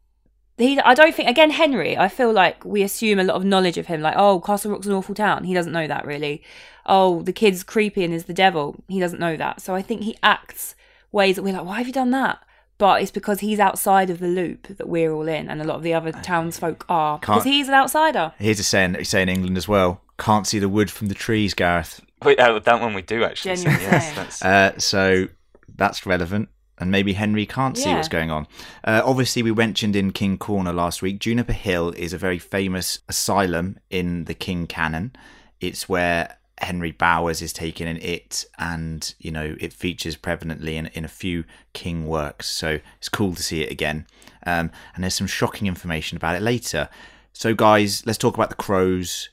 he, 0.59 0.79
I 0.81 0.94
don't 0.94 1.14
think 1.14 1.29
again 1.29 1.50
Henry. 1.50 1.98
I 1.98 2.09
feel 2.09 2.33
like 2.33 2.64
we 2.64 2.83
assume 2.83 3.18
a 3.18 3.24
lot 3.24 3.37
of 3.37 3.44
knowledge 3.44 3.76
of 3.79 3.87
him, 3.87 4.00
like 4.00 4.14
oh, 4.16 4.40
Castle 4.40 4.70
Rock's 4.72 4.87
an 4.87 4.92
awful 4.92 5.14
town. 5.14 5.44
He 5.44 5.52
doesn't 5.55 5.72
know 5.72 5.87
that 5.87 6.07
really. 6.07 6.42
Oh, 6.87 7.22
the 7.22 7.33
kid's 7.33 7.62
creepy 7.62 8.05
and 8.05 8.14
is 8.14 8.25
the 8.25 8.33
devil. 8.35 8.77
He 8.88 9.01
doesn't 9.01 9.20
know 9.20 9.37
that. 9.37 9.61
So 9.61 9.75
I 9.75 9.83
think 9.83 10.03
he 10.03 10.16
acts 10.22 10.75
ways 11.12 11.37
that 11.37 11.42
we're 11.42 11.53
like, 11.55 11.64
why 11.64 11.79
have 11.79 11.87
you 11.87 11.92
done 11.92 12.11
that? 12.12 12.38
But 12.79 13.01
it's 13.03 13.11
because 13.11 13.40
he's 13.40 13.59
outside 13.59 14.11
of 14.11 14.18
the 14.18 14.29
loop 14.29 14.68
that 14.77 14.88
we're 14.88 15.11
all 15.11 15.29
in, 15.29 15.49
and 15.49 15.62
a 15.62 15.64
lot 15.64 15.77
of 15.77 15.83
the 15.83 15.94
other 15.94 16.12
townsfolk 16.12 16.85
are 16.88 17.18
because 17.18 17.42
Can't- 17.42 17.55
he's 17.55 17.68
an 17.68 17.75
outsider. 17.75 18.33
here's 18.38 18.61
a 18.61 18.64
saying 18.64 18.92
that 18.92 18.99
we 18.99 19.05
say 19.05 19.22
in 19.22 19.29
England 19.31 19.57
as 19.57 19.66
well. 19.66 20.03
Can't 20.18 20.46
see 20.46 20.59
the 20.59 20.68
wood 20.68 20.90
from 20.90 21.09
the 21.09 21.14
trees, 21.14 21.55
Gareth. 21.55 22.01
Wait, 22.22 22.38
uh, 22.38 22.59
that 22.59 22.81
one 22.81 22.92
we 22.94 23.03
do 23.03 23.25
actually. 23.25 23.57
Genuine 23.57 23.79
say, 23.81 23.85
yes, 23.87 24.05
saying. 24.05 24.16
that's, 24.16 24.42
Uh, 24.44 24.79
so 24.79 25.29
that's 25.75 26.05
relevant. 26.07 26.49
And 26.79 26.90
maybe 26.90 27.14
Henry 27.14 27.46
can't 27.46 27.79
see 27.79 27.88
Yeah. 27.88 27.96
what's 27.96 28.09
going 28.09 28.31
on. 28.31 28.46
Uh, 28.85 29.01
obviously, 29.03 29.42
we 29.42 29.53
mentioned 29.53 29.96
in 29.96 30.12
King 30.12 30.37
Corner 30.37 30.75
last 30.75 31.01
week, 31.01 31.18
Juniper 31.20 31.55
Hill 31.55 31.92
is 31.96 32.12
a 32.12 32.18
very 32.18 32.38
famous 32.38 32.99
asylum 33.09 33.79
in 33.88 34.25
the 34.25 34.35
King 34.35 34.66
canon. 34.66 35.16
It's 35.61 35.88
where 35.88 36.37
Henry 36.59 36.92
Bowers 36.92 37.42
is 37.42 37.53
taken 37.53 37.87
in 37.87 37.99
it, 37.99 38.45
and 38.59 39.14
you 39.19 39.31
know 39.31 39.57
it 39.61 39.73
features 39.73 40.16
prevalently 40.16 40.75
in, 40.75 40.87
in 40.88 41.05
a 41.05 41.09
few 41.09 41.45
King 41.73 42.07
works. 42.07 42.49
So 42.49 42.81
it's 42.99 43.09
cool 43.09 43.35
to 43.35 43.42
see 43.42 43.62
it 43.62 43.71
again. 43.71 44.07
Um, 44.47 44.71
and 44.95 45.03
there's 45.03 45.14
some 45.14 45.27
shocking 45.27 45.66
information 45.66 46.16
about 46.16 46.37
it 46.37 46.42
later. 46.42 46.88
So, 47.33 47.55
guys, 47.55 48.07
let's 48.07 48.19
talk 48.19 48.35
about 48.35 48.49
the 48.49 48.57
crows. 48.57 49.29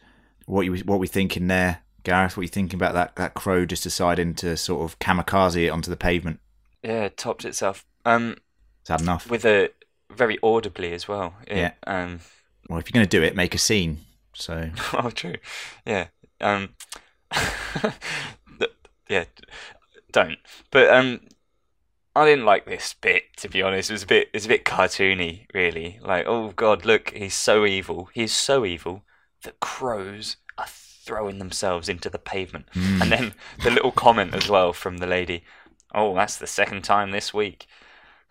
What 0.46 0.66
you 0.66 0.76
what 0.80 1.00
we 1.00 1.08
thinking 1.08 1.48
there, 1.48 1.80
Gareth? 2.04 2.36
What 2.36 2.42
you 2.42 2.50
thinking 2.50 2.78
about 2.78 2.94
that 2.94 3.16
that 3.16 3.34
crow 3.34 3.66
just 3.66 3.84
deciding 3.84 4.36
to 4.36 4.58
sort 4.58 4.84
of 4.84 5.00
kamikaze 5.00 5.66
it 5.66 5.70
onto 5.70 5.90
the 5.90 5.98
pavement? 5.98 6.40
yeah, 6.84 7.06
it 7.06 7.18
topped 7.18 7.46
itself. 7.46 7.86
Um, 8.06 8.36
enough? 8.90 9.30
with 9.30 9.46
a 9.46 9.70
very 10.12 10.38
audibly 10.44 10.94
as 10.94 11.08
well. 11.08 11.34
It, 11.48 11.58
Yeah. 11.58 11.72
Um, 11.88 12.20
Well, 12.70 12.80
if 12.80 12.88
you're 12.88 13.00
going 13.00 13.08
to 13.08 13.18
do 13.18 13.24
it, 13.24 13.36
make 13.36 13.56
a 13.56 13.58
scene. 13.58 14.00
So 14.34 14.70
oh, 14.94 15.10
true. 15.10 15.36
Yeah. 15.86 16.08
Um, 16.42 16.70
yeah. 19.10 19.26
don't. 20.12 20.38
But 20.72 20.90
um, 20.90 21.22
I 22.16 22.26
didn't 22.26 22.46
like 22.46 22.66
this 22.66 22.94
bit 22.94 23.36
to 23.38 23.50
be 23.50 23.62
honest. 23.62 23.90
It 23.90 23.94
was 23.94 24.04
a 24.04 24.08
bit, 24.08 24.30
it's 24.34 24.46
a 24.46 24.50
bit 24.50 24.66
cartoony, 24.66 25.48
really. 25.54 26.00
Like, 26.02 26.26
oh 26.28 26.54
god, 26.56 26.86
look, 26.86 27.12
he's 27.12 27.36
so 27.36 27.66
evil. 27.66 28.10
He's 28.14 28.34
so 28.34 28.66
evil 28.66 29.04
that 29.44 29.60
crows 29.60 30.38
are 30.58 30.68
throwing 30.68 31.40
themselves 31.40 31.90
into 31.90 32.10
the 32.10 32.20
pavement. 32.20 32.66
And 33.02 33.12
then 33.12 33.34
the 33.64 33.72
little 33.72 33.92
comment 33.92 34.34
as 34.34 34.50
well 34.50 34.74
from 34.74 34.98
the 34.98 35.08
lady. 35.08 35.44
Oh, 35.94 36.16
that's 36.16 36.38
the 36.38 36.48
second 36.48 36.84
time 36.84 37.12
this 37.12 37.34
week. 37.34 37.68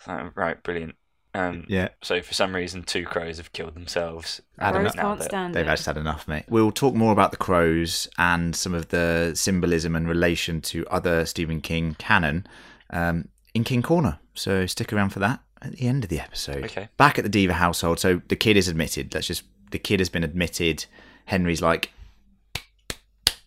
So, 0.04 0.30
right, 0.34 0.60
brilliant. 0.62 0.96
Um, 1.34 1.64
Yeah. 1.68 1.88
So 2.02 2.20
for 2.20 2.34
some 2.34 2.54
reason, 2.54 2.82
two 2.82 3.04
crows 3.06 3.38
have 3.38 3.52
killed 3.52 3.74
themselves. 3.74 4.42
Adam, 4.58 4.82
crows 4.82 4.94
can't 4.94 5.18
that- 5.18 5.24
stand 5.24 5.54
They've 5.54 5.66
it. 5.66 5.70
just 5.70 5.86
had 5.86 5.96
enough, 5.96 6.28
mate. 6.28 6.44
We'll 6.48 6.72
talk 6.72 6.94
more 6.94 7.12
about 7.12 7.30
the 7.30 7.36
crows 7.38 8.08
and 8.18 8.54
some 8.54 8.74
of 8.74 8.88
the 8.88 9.32
symbolism 9.34 9.96
and 9.96 10.06
relation 10.06 10.60
to 10.62 10.86
other 10.88 11.24
Stephen 11.24 11.60
King 11.60 11.96
canon 11.98 12.46
um, 12.90 13.28
in 13.54 13.64
King 13.64 13.80
Corner. 13.82 14.18
So 14.34 14.66
stick 14.66 14.92
around 14.92 15.10
for 15.10 15.20
that 15.20 15.40
at 15.62 15.72
the 15.72 15.86
end 15.86 16.04
of 16.04 16.10
the 16.10 16.20
episode. 16.20 16.64
Okay. 16.64 16.88
Back 16.96 17.18
at 17.18 17.30
the 17.30 17.30
Deaver 17.30 17.52
household. 17.52 17.98
So 17.98 18.20
the 18.28 18.36
kid 18.36 18.56
is 18.56 18.68
admitted. 18.68 19.14
Let's 19.14 19.26
just. 19.26 19.44
The 19.70 19.78
kid 19.78 20.00
has 20.00 20.10
been 20.10 20.24
admitted. 20.24 20.84
Henry's 21.26 21.62
like, 21.62 21.92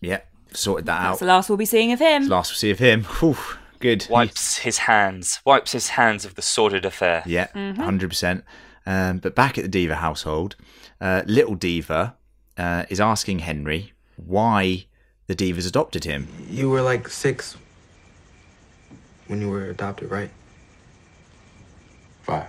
yeah, 0.00 0.20
sorted 0.52 0.86
that 0.86 0.94
That's 0.94 1.04
out. 1.04 1.08
That's 1.10 1.20
the 1.20 1.26
last 1.26 1.48
we'll 1.48 1.56
be 1.58 1.64
seeing 1.64 1.92
of 1.92 2.00
him. 2.00 2.28
Last 2.28 2.50
we 2.50 2.56
see 2.56 2.70
of 2.70 2.78
him. 2.80 3.04
Whew, 3.20 3.36
good. 3.80 4.06
Wipes 4.10 4.58
his 4.58 4.78
hands. 4.78 5.40
Wipes 5.44 5.72
his 5.72 5.90
hands 5.90 6.24
of 6.24 6.34
the 6.34 6.42
sordid 6.42 6.84
affair. 6.84 7.22
Yeah, 7.26 7.48
100%. 7.54 8.42
Um, 8.86 9.18
but 9.18 9.34
back 9.34 9.58
at 9.58 9.70
the 9.70 9.88
Deaver 9.88 9.96
household, 9.96 10.56
uh, 11.00 11.22
little 11.26 11.56
Deaver 11.56 12.14
uh, 12.56 12.84
is 12.88 13.00
asking 13.00 13.40
Henry 13.40 13.92
why 14.16 14.86
the 15.26 15.34
Deavers 15.34 15.66
adopted 15.66 16.04
him. 16.04 16.28
You 16.48 16.70
were 16.70 16.82
like 16.82 17.08
six 17.08 17.56
when 19.26 19.40
you 19.40 19.50
were 19.50 19.68
adopted, 19.70 20.10
right? 20.10 20.30
Five. 22.22 22.48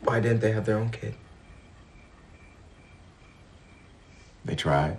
Why 0.00 0.20
didn't 0.20 0.40
they 0.40 0.52
have 0.52 0.66
their 0.66 0.76
own 0.76 0.90
kid? 0.90 1.14
They 4.44 4.54
tried. 4.54 4.98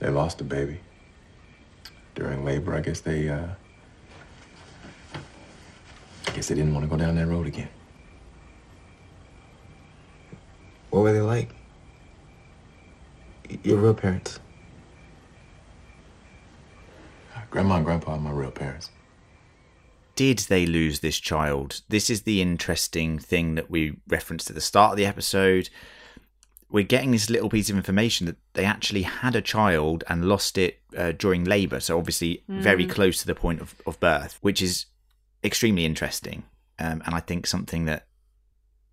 They 0.00 0.08
lost 0.08 0.40
a 0.40 0.44
baby. 0.44 0.80
During 2.14 2.44
labor, 2.44 2.74
I 2.74 2.80
guess 2.80 3.00
they, 3.00 3.28
uh. 3.28 3.48
I 6.26 6.30
guess 6.32 6.48
they 6.48 6.54
didn't 6.54 6.74
want 6.74 6.84
to 6.84 6.90
go 6.90 6.96
down 6.96 7.14
that 7.16 7.26
road 7.26 7.46
again. 7.46 7.68
What 10.90 11.02
were 11.02 11.12
they 11.12 11.20
like? 11.20 11.54
Your 13.62 13.78
real 13.78 13.94
parents. 13.94 14.40
Grandma 17.50 17.76
and 17.76 17.84
Grandpa 17.84 18.12
are 18.12 18.18
my 18.18 18.30
real 18.30 18.52
parents. 18.52 18.90
Did 20.14 20.38
they 20.40 20.66
lose 20.66 21.00
this 21.00 21.18
child? 21.18 21.80
This 21.88 22.08
is 22.10 22.22
the 22.22 22.40
interesting 22.40 23.18
thing 23.18 23.56
that 23.56 23.70
we 23.70 23.96
referenced 24.06 24.50
at 24.50 24.54
the 24.54 24.60
start 24.60 24.92
of 24.92 24.96
the 24.98 25.06
episode. 25.06 25.68
We're 26.70 26.84
getting 26.84 27.10
this 27.10 27.28
little 27.28 27.48
piece 27.48 27.68
of 27.68 27.76
information 27.76 28.26
that 28.26 28.36
they 28.54 28.64
actually 28.64 29.02
had 29.02 29.34
a 29.34 29.42
child 29.42 30.04
and 30.08 30.24
lost 30.24 30.56
it 30.56 30.80
uh, 30.96 31.12
during 31.12 31.44
labour. 31.44 31.80
So, 31.80 31.98
obviously, 31.98 32.44
very 32.48 32.86
close 32.86 33.20
to 33.20 33.26
the 33.26 33.34
point 33.34 33.60
of, 33.60 33.74
of 33.86 33.98
birth, 33.98 34.38
which 34.40 34.62
is 34.62 34.86
extremely 35.42 35.84
interesting. 35.84 36.44
Um, 36.78 37.02
and 37.04 37.14
I 37.14 37.20
think 37.20 37.46
something 37.46 37.84
that 37.86 38.06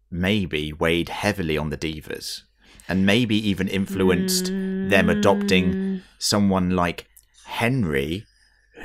maybe 0.10 0.74
weighed 0.74 1.10
heavily 1.10 1.58
on 1.58 1.70
the 1.70 1.78
Deavers 1.78 2.44
and 2.88 3.06
maybe 3.06 3.36
even 3.36 3.68
influenced 3.68 4.46
them 4.48 5.10
adopting 5.10 6.02
someone 6.18 6.72
like 6.72 7.08
Henry, 7.46 8.26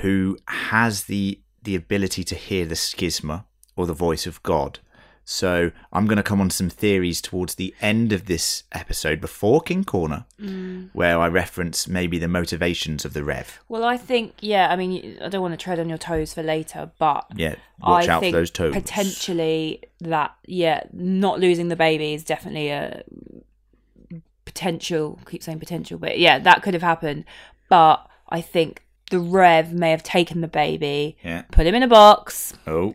who 0.01 0.39
has 0.49 1.05
the 1.05 1.41
the 1.63 1.77
ability 1.77 2.25
to 2.25 2.35
hear 2.35 2.67
the 2.67 2.75
schisma 2.75 3.45
or 3.77 3.87
the 3.87 3.95
voice 3.95 4.27
of 4.27 4.43
God. 4.43 4.81
So 5.25 5.71
I'm 5.93 6.07
going 6.07 6.17
to 6.17 6.23
come 6.23 6.41
on 6.41 6.49
to 6.49 6.57
some 6.57 6.69
theories 6.69 7.21
towards 7.21 7.55
the 7.55 7.75
end 7.81 8.13
of 8.13 8.27
this 8.27 8.65
episode 8.73 9.21
before 9.21 9.61
King 9.61 9.85
Corner, 9.85 10.27
mm. 10.41 10.91
where 10.93 11.19
I 11.21 11.29
reference 11.29 11.87
maybe 11.87 12.19
the 12.19 12.27
motivations 12.29 13.05
of 13.05 13.13
the 13.15 13.23
Rev. 13.23 13.61
Well, 13.69 13.85
I 13.85 13.97
think, 13.97 14.35
yeah, 14.41 14.69
I 14.69 14.77
mean, 14.77 15.19
I 15.23 15.29
don't 15.29 15.41
want 15.43 15.53
to 15.53 15.63
tread 15.63 15.79
on 15.79 15.89
your 15.89 15.99
toes 15.99 16.35
for 16.35 16.43
later, 16.43 16.91
but 16.99 17.27
Yeah, 17.37 17.55
watch 17.81 18.09
I 18.09 18.13
out 18.13 18.25
for 18.25 18.33
those 18.33 18.51
toes. 18.51 18.73
potentially 18.75 19.83
that, 20.01 20.35
yeah, 20.47 20.83
not 20.93 21.39
losing 21.39 21.69
the 21.69 21.77
baby 21.77 22.15
is 22.15 22.25
definitely 22.25 22.71
a 22.71 23.03
potential. 24.45 25.19
Keep 25.29 25.43
saying 25.43 25.59
potential, 25.61 25.99
but 25.99 26.19
yeah, 26.19 26.39
that 26.41 26.63
could 26.63 26.75
have 26.75 26.83
happened. 26.83 27.25
But 27.69 28.07
I 28.29 28.41
think 28.41 28.85
the 29.11 29.21
Rev 29.21 29.73
may 29.73 29.91
have 29.91 30.03
taken 30.03 30.41
the 30.41 30.49
baby, 30.49 31.17
Yeah. 31.23 31.43
put 31.53 31.67
him 31.67 31.75
in 31.75 31.83
a 31.83 31.89
box 31.89 32.55
Oh, 32.67 32.95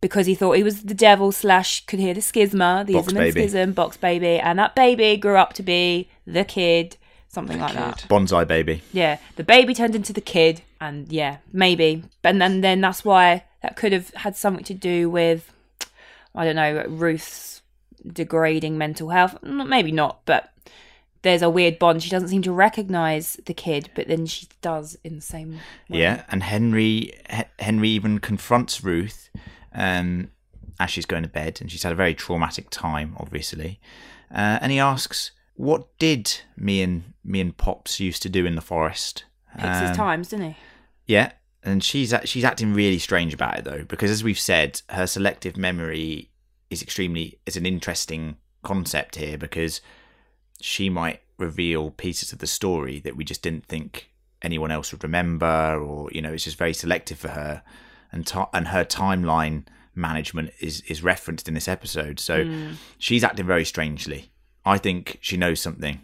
because 0.00 0.26
he 0.26 0.34
thought 0.34 0.52
he 0.52 0.62
was 0.62 0.82
the 0.84 0.94
devil 0.94 1.32
slash 1.32 1.84
could 1.86 1.98
hear 1.98 2.14
the 2.14 2.20
schisma, 2.20 2.86
the 2.86 2.94
Box 2.94 3.08
ism 3.08 3.16
and 3.16 3.26
baby. 3.26 3.40
schism, 3.40 3.72
box 3.72 3.96
baby, 3.96 4.38
and 4.38 4.58
that 4.58 4.74
baby 4.74 5.16
grew 5.16 5.36
up 5.36 5.52
to 5.54 5.62
be 5.62 6.08
the 6.26 6.44
kid, 6.44 6.96
something 7.28 7.58
like 7.58 7.74
that. 7.74 7.98
Kid. 7.98 8.08
bonsai 8.08 8.46
baby. 8.46 8.82
Yeah, 8.92 9.18
the 9.36 9.44
baby 9.44 9.74
turned 9.74 9.94
into 9.94 10.12
the 10.12 10.20
kid, 10.20 10.62
and 10.80 11.10
yeah, 11.10 11.38
maybe, 11.52 12.04
and 12.22 12.40
then 12.40 12.60
then 12.60 12.80
that's 12.80 13.04
why 13.04 13.44
that 13.62 13.76
could 13.76 13.92
have 13.92 14.10
had 14.14 14.36
something 14.36 14.64
to 14.64 14.74
do 14.74 15.08
with, 15.10 15.52
I 16.34 16.44
don't 16.44 16.56
know, 16.56 16.84
Ruth's 16.88 17.62
degrading 18.06 18.76
mental 18.78 19.08
health. 19.08 19.36
Maybe 19.42 19.90
not, 19.92 20.20
but 20.26 20.52
there's 21.22 21.42
a 21.42 21.50
weird 21.50 21.78
bond. 21.78 22.02
She 22.02 22.10
doesn't 22.10 22.28
seem 22.28 22.42
to 22.42 22.52
recognize 22.52 23.40
the 23.46 23.54
kid, 23.54 23.90
but 23.94 24.06
then 24.06 24.26
she 24.26 24.46
does 24.60 24.96
in 25.02 25.16
the 25.16 25.22
same. 25.22 25.54
Way. 25.88 26.00
Yeah, 26.00 26.22
and 26.28 26.42
Henry 26.42 27.14
H- 27.28 27.46
Henry 27.58 27.88
even 27.88 28.20
confronts 28.20 28.84
Ruth 28.84 29.30
um, 29.76 30.30
as 30.80 30.90
she's 30.90 31.06
going 31.06 31.22
to 31.22 31.28
bed, 31.28 31.58
and 31.60 31.70
she's 31.70 31.84
had 31.84 31.92
a 31.92 31.96
very 31.96 32.14
traumatic 32.14 32.70
time, 32.70 33.14
obviously. 33.18 33.78
Uh, 34.30 34.58
and 34.60 34.72
he 34.72 34.80
asks, 34.80 35.30
"What 35.54 35.96
did 35.98 36.40
me 36.56 36.82
and 36.82 37.14
me 37.22 37.40
and 37.40 37.56
Pops 37.56 38.00
used 38.00 38.22
to 38.22 38.28
do 38.28 38.44
in 38.44 38.56
the 38.56 38.60
forest?" 38.60 39.24
Picks 39.54 39.78
Um, 39.78 39.86
his 39.86 39.96
times, 39.96 40.28
doesn't 40.28 40.46
he? 40.50 40.56
Yeah, 41.06 41.32
and 41.62 41.84
she's 41.84 42.12
she's 42.24 42.44
acting 42.44 42.74
really 42.74 42.98
strange 42.98 43.32
about 43.32 43.58
it 43.58 43.64
though, 43.64 43.84
because 43.84 44.10
as 44.10 44.24
we've 44.24 44.38
said, 44.38 44.82
her 44.90 45.06
selective 45.06 45.56
memory 45.56 46.30
is 46.70 46.82
extremely 46.82 47.38
is 47.46 47.56
an 47.56 47.64
interesting 47.66 48.36
concept 48.62 49.14
here 49.16 49.38
because 49.38 49.80
she 50.60 50.90
might 50.90 51.20
reveal 51.38 51.90
pieces 51.90 52.32
of 52.32 52.38
the 52.40 52.46
story 52.46 52.98
that 53.00 53.14
we 53.16 53.24
just 53.24 53.42
didn't 53.42 53.66
think 53.66 54.10
anyone 54.42 54.70
else 54.70 54.90
would 54.92 55.02
remember, 55.04 55.80
or 55.80 56.08
you 56.12 56.20
know, 56.20 56.32
it's 56.32 56.44
just 56.44 56.58
very 56.58 56.72
selective 56.74 57.18
for 57.18 57.28
her, 57.28 57.62
and 58.16 58.26
ti 58.26 58.40
and 58.52 58.68
her 58.68 58.84
timeline 58.84 59.64
management 59.94 60.50
is 60.60 60.80
is 60.88 61.02
referenced 61.02 61.48
in 61.48 61.54
this 61.54 61.68
episode, 61.68 62.18
so 62.18 62.34
she's 62.98 63.22
acting 63.22 63.46
very 63.46 63.64
strangely. 63.64 64.30
I 64.64 64.78
think 64.78 65.18
she 65.20 65.36
knows 65.36 65.60
something. 65.60 66.00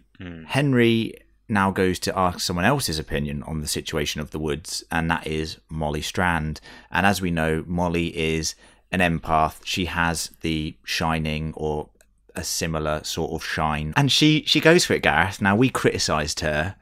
Henry 0.46 1.14
now 1.48 1.70
goes 1.72 1.98
to 1.98 2.16
ask 2.16 2.38
someone 2.40 2.64
else's 2.64 2.98
opinion 2.98 3.42
on 3.42 3.60
the 3.60 3.66
situation 3.66 4.20
of 4.20 4.30
the 4.30 4.38
woods, 4.38 4.84
and 4.90 5.10
that 5.10 5.26
is 5.26 5.58
Molly 5.68 6.02
Strand. 6.02 6.60
And 6.90 7.04
as 7.04 7.20
we 7.20 7.30
know, 7.30 7.64
Molly 7.66 8.16
is 8.16 8.54
an 8.92 9.00
empath. 9.00 9.56
She 9.64 9.86
has 9.86 10.30
the 10.42 10.76
shining 10.84 11.52
or 11.56 11.88
a 12.36 12.44
similar 12.44 13.02
sort 13.04 13.32
of 13.32 13.44
shine, 13.44 13.92
and 13.96 14.12
she 14.12 14.44
she 14.46 14.60
goes 14.60 14.84
for 14.84 14.94
it. 14.94 15.02
Gareth. 15.02 15.40
Now 15.40 15.56
we 15.56 15.68
criticised 15.70 16.40
her 16.40 16.76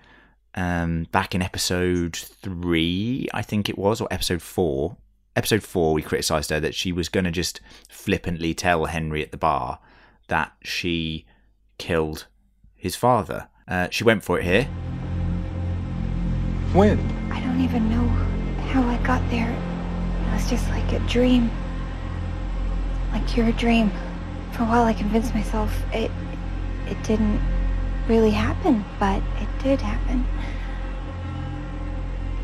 um, 0.55 1.07
back 1.13 1.35
in 1.35 1.43
episode 1.43 2.17
three, 2.17 3.27
I 3.33 3.43
think 3.43 3.69
it 3.69 3.79
was, 3.79 4.01
or 4.01 4.09
episode 4.11 4.43
four. 4.43 4.97
Episode 5.37 5.63
four, 5.63 5.95
we 5.95 6.03
criticised 6.03 6.51
her 6.51 6.59
that 6.61 6.75
she 6.75 6.91
was 6.93 7.09
going 7.09 7.25
to 7.25 7.31
just 7.31 7.61
flippantly 7.89 8.53
tell 8.53 8.87
Henry 8.87 9.23
at 9.23 9.31
the 9.31 9.37
bar 9.37 9.79
that 10.27 10.53
she 10.63 11.25
killed 11.79 12.27
his 12.75 12.97
father. 12.97 13.49
Uh, 13.69 13.89
she 13.91 14.03
went 14.03 14.25
for 14.25 14.39
it 14.41 14.45
here. 14.45 14.65
When? 16.73 16.99
I 17.31 17.41
don't 17.41 17.61
even 17.61 17.89
know 17.89 18.07
how 18.69 18.83
I 18.83 18.97
got 19.05 19.23
there. 19.31 19.51
It 19.51 20.35
was 20.35 20.49
just 20.51 20.69
like 20.71 20.93
a 20.93 20.99
dream. 21.07 21.51
Like 23.13 23.37
your 23.37 23.53
dream. 23.53 23.91
For 24.53 24.63
a 24.63 24.67
while 24.67 24.85
I 24.85 24.93
convinced 24.93 25.35
myself 25.35 25.73
it 25.93 26.11
it 26.87 27.01
didn't 27.05 27.41
really 28.09 28.31
happen, 28.31 28.85
but 28.99 29.23
it 29.41 29.49
did 29.63 29.81
happen. 29.81 30.27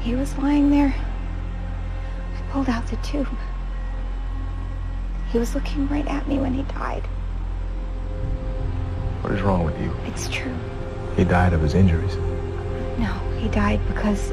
He 0.02 0.14
was 0.14 0.38
lying 0.38 0.70
there. 0.70 0.94
Pulled 2.56 2.70
out 2.70 2.86
the 2.86 2.96
tube. 2.96 3.28
He 5.30 5.38
was 5.38 5.54
looking 5.54 5.86
right 5.88 6.06
at 6.06 6.26
me 6.26 6.38
when 6.38 6.54
he 6.54 6.62
died. 6.62 7.02
What 9.20 9.34
is 9.34 9.42
wrong 9.42 9.62
with 9.66 9.78
you? 9.78 9.94
It's 10.06 10.26
true. 10.30 10.56
He 11.16 11.24
died 11.24 11.52
of 11.52 11.60
his 11.60 11.74
injuries. 11.74 12.16
No, 12.96 13.12
he 13.38 13.50
died 13.50 13.86
because 13.88 14.32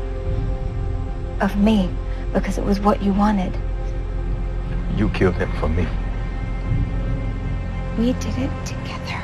of 1.42 1.58
me. 1.58 1.90
Because 2.32 2.58
it 2.58 2.64
was 2.64 2.80
what 2.80 3.04
you 3.04 3.12
wanted. 3.12 3.54
You 4.96 5.10
killed 5.10 5.36
him 5.36 5.52
for 5.60 5.68
me. 5.68 5.86
We 7.98 8.14
did 8.14 8.38
it 8.38 8.66
together. 8.66 9.20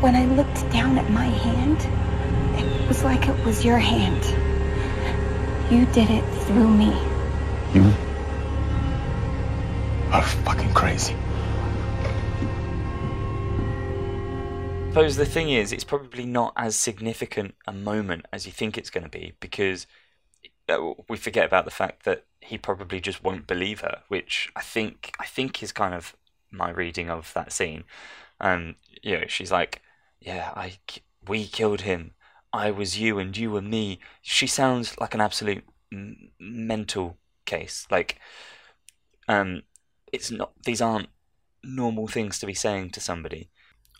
When 0.00 0.14
I 0.14 0.26
looked 0.26 0.70
down 0.70 0.98
at 0.98 1.10
my 1.12 1.24
hand, 1.24 1.78
it 2.60 2.88
was 2.88 3.02
like 3.04 3.26
it 3.26 3.46
was 3.46 3.64
your 3.64 3.78
hand. 3.78 4.22
You 5.72 5.86
did 5.94 6.10
it 6.10 6.24
through 6.44 6.68
me. 6.68 7.07
You 7.74 7.82
are 10.10 10.22
fucking 10.22 10.72
crazy. 10.72 11.14
I 14.86 14.88
suppose 14.88 15.16
the 15.16 15.26
thing 15.26 15.50
is, 15.50 15.70
it's 15.70 15.84
probably 15.84 16.24
not 16.24 16.54
as 16.56 16.76
significant 16.76 17.54
a 17.66 17.72
moment 17.74 18.24
as 18.32 18.46
you 18.46 18.52
think 18.52 18.78
it's 18.78 18.88
going 18.88 19.04
to 19.04 19.10
be 19.10 19.34
because 19.38 19.86
uh, 20.70 20.94
we 21.10 21.18
forget 21.18 21.44
about 21.44 21.66
the 21.66 21.70
fact 21.70 22.04
that 22.04 22.24
he 22.40 22.56
probably 22.56 23.00
just 23.00 23.22
won't 23.22 23.46
believe 23.46 23.80
her, 23.80 24.00
which 24.08 24.50
I 24.56 24.62
think 24.62 25.12
I 25.20 25.26
think 25.26 25.62
is 25.62 25.70
kind 25.70 25.92
of 25.92 26.16
my 26.50 26.70
reading 26.70 27.10
of 27.10 27.32
that 27.34 27.52
scene. 27.52 27.84
Um, 28.40 28.76
you 29.02 29.18
know, 29.18 29.26
she's 29.26 29.52
like, 29.52 29.82
"Yeah, 30.20 30.52
I 30.56 30.78
we 31.26 31.46
killed 31.46 31.82
him. 31.82 32.14
I 32.50 32.70
was 32.70 32.98
you, 32.98 33.18
and 33.18 33.36
you 33.36 33.50
were 33.50 33.60
me." 33.60 34.00
She 34.22 34.46
sounds 34.46 34.98
like 34.98 35.14
an 35.14 35.20
absolute 35.20 35.64
mental 36.40 37.18
case. 37.48 37.86
Like, 37.90 38.20
um, 39.26 39.62
it's 40.12 40.30
not. 40.30 40.52
These 40.64 40.80
aren't 40.80 41.08
normal 41.64 42.06
things 42.06 42.38
to 42.38 42.46
be 42.46 42.54
saying 42.54 42.90
to 42.90 43.00
somebody. 43.00 43.50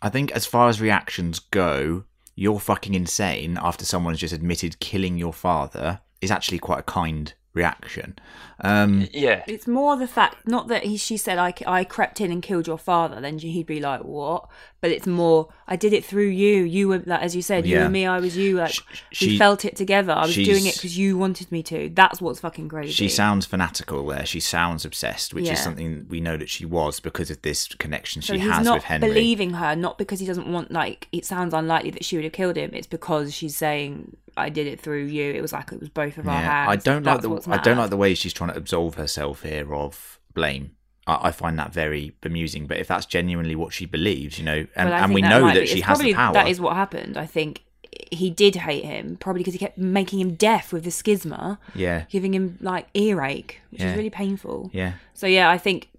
I 0.01 0.09
think 0.09 0.31
as 0.31 0.45
far 0.45 0.69
as 0.69 0.79
reactions 0.79 1.39
go, 1.39 2.05
you're 2.35 2.59
fucking 2.59 2.93
insane 2.93 3.57
after 3.61 3.83
someone's 3.83 4.19
just 4.19 4.33
admitted 4.33 4.79
killing 4.79 5.17
your 5.17 5.33
father 5.33 5.99
is 6.21 6.31
actually 6.31 6.59
quite 6.59 6.79
a 6.79 6.83
kind 6.83 7.33
reaction. 7.53 8.17
Um, 8.61 9.07
Yeah, 9.13 9.43
It's 9.47 9.67
more 9.67 9.95
the 9.97 10.07
fact, 10.07 10.47
not 10.47 10.67
that 10.67 10.83
he, 10.83 10.97
she 10.97 11.17
said, 11.17 11.37
I, 11.37 11.53
I 11.65 11.83
crept 11.83 12.19
in 12.21 12.31
and 12.31 12.41
killed 12.41 12.67
your 12.67 12.77
father, 12.77 13.19
then 13.21 13.39
he'd 13.39 13.65
be 13.65 13.79
like, 13.79 14.01
what? 14.03 14.47
But 14.81 14.91
it's 14.91 15.07
more, 15.07 15.49
I 15.67 15.75
did 15.75 15.91
it 15.93 16.05
through 16.05 16.27
you. 16.27 16.63
You 16.63 16.87
were, 16.89 17.01
like, 17.05 17.21
as 17.21 17.35
you 17.35 17.41
said, 17.41 17.65
you 17.65 17.75
Yeah. 17.77 17.83
were 17.83 17.89
me, 17.89 18.05
I 18.05 18.19
was 18.19 18.35
you. 18.37 18.57
Like, 18.57 18.71
Sh- 18.73 18.81
we 19.11 19.15
she- 19.15 19.37
felt 19.37 19.63
it 19.65 19.75
together. 19.75 20.13
I 20.13 20.25
was 20.25 20.35
doing 20.35 20.65
it 20.65 20.75
because 20.75 20.97
you 20.97 21.17
wanted 21.17 21.51
me 21.51 21.63
to. 21.63 21.89
That's 21.93 22.21
what's 22.21 22.39
fucking 22.41 22.69
crazy. 22.69 22.91
she 22.91 23.09
sounds 23.09 23.45
fanatical 23.45 24.05
there. 24.07 24.25
She 24.25 24.39
sounds 24.39 24.85
obsessed, 24.85 25.33
which 25.33 25.45
Yeah. 25.45 25.53
is 25.53 25.63
something 25.63 26.05
we 26.09 26.19
know 26.21 26.37
that 26.37 26.49
she 26.49 26.65
was 26.65 26.99
because 26.99 27.29
of 27.31 27.41
this 27.41 27.67
connection 27.75 28.21
So 28.21 28.33
she 28.33 28.39
he's 28.41 28.51
has 28.51 28.65
not 28.65 28.75
with 28.75 28.83
Henry. 28.83 29.07
believing 29.09 29.51
her, 29.53 29.75
not 29.75 29.97
because 29.97 30.19
he 30.19 30.25
doesn't 30.25 30.51
want, 30.51 30.71
like, 30.71 31.07
it 31.11 31.25
sounds 31.25 31.53
unlikely 31.53 31.91
that 31.91 32.05
she 32.05 32.15
would 32.17 32.23
have 32.25 32.33
killed 32.33 32.57
him. 32.57 32.71
It's 32.73 32.87
because 32.87 33.33
she's 33.33 33.55
saying, 33.55 34.15
I 34.39 34.49
did 34.49 34.67
it 34.67 34.79
through 34.79 35.05
you. 35.05 35.31
It 35.31 35.41
was 35.41 35.53
like 35.53 35.71
it 35.71 35.79
was 35.79 35.89
both 35.89 36.17
of 36.17 36.27
our 36.27 36.41
yeah, 36.41 36.65
hands. 36.65 36.69
I 36.71 36.75
don't 36.91 37.03
like 37.03 37.21
the 37.21 37.51
I 37.51 37.57
don't 37.57 37.77
like 37.77 37.89
the 37.89 37.97
way 37.97 38.13
she's 38.15 38.33
trying 38.33 38.51
to 38.51 38.57
absolve 38.57 38.95
herself 38.95 39.43
here 39.43 39.73
of 39.73 40.19
blame. 40.33 40.71
I, 41.07 41.31
find 41.31 41.57
that 41.57 41.73
very 41.73 42.15
bemusing. 42.21 42.67
But 42.67 42.77
if 42.77 42.87
that's 42.87 43.07
genuinely 43.07 43.55
what 43.55 43.73
she 43.73 43.87
believes, 43.87 44.37
you 44.37 44.45
know, 44.45 44.67
and, 44.75 44.89
and 44.89 45.11
we 45.11 45.21
that 45.23 45.29
know 45.29 45.47
that 45.47 45.55
be- 45.61 45.65
she 45.65 45.77
it's 45.79 45.87
has 45.87 45.97
probably, 45.97 46.11
the 46.11 46.17
power. 46.17 46.33
That 46.33 46.47
is 46.49 46.61
what 46.61 46.75
happened. 46.75 47.17
I 47.17 47.25
think 47.25 47.63
he 48.11 48.29
did 48.29 48.55
hate 48.55 48.85
him, 48.85 49.17
probably 49.17 49.39
because 49.39 49.53
he 49.53 49.59
kept 49.59 49.77
making 49.77 50.19
him 50.19 50.35
deaf 50.35 50.71
with 50.71 50.83
the 50.83 50.91
schisma, 50.91 51.57
yeah, 51.73 52.05
giving 52.09 52.33
him 52.35 52.59
like 52.61 52.87
earache, 52.93 53.59
which 53.71 53.81
Yeah. 53.81 53.91
is 53.91 53.97
really 53.97 54.11
painful. 54.11 54.69
yeah. 54.71 54.93
So 55.15 55.25
yeah, 55.25 55.49
I 55.49 55.57
think 55.57 55.89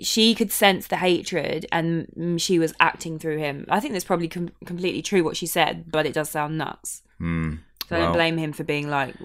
she 0.00 0.34
could 0.34 0.50
sense 0.50 0.88
the 0.88 0.96
hatred, 0.96 1.66
and 1.70 2.40
she 2.40 2.58
was 2.58 2.74
acting 2.80 3.18
through 3.20 3.38
him. 3.38 3.66
I 3.68 3.78
think 3.78 3.92
that's 3.92 4.04
probably 4.04 4.26
com- 4.28 4.50
completely 4.64 5.02
true 5.02 5.22
what 5.22 5.36
she 5.36 5.46
said, 5.46 5.90
but 5.92 6.06
it 6.06 6.12
does 6.14 6.30
sound 6.30 6.58
nuts. 6.58 7.02
Hmm. 7.18 7.56
So 7.90 7.96
I 7.96 7.98
don't 7.98 8.12
blame 8.12 8.36
him 8.38 8.52
for 8.52 8.62
being 8.64 8.88
like, 8.88 9.16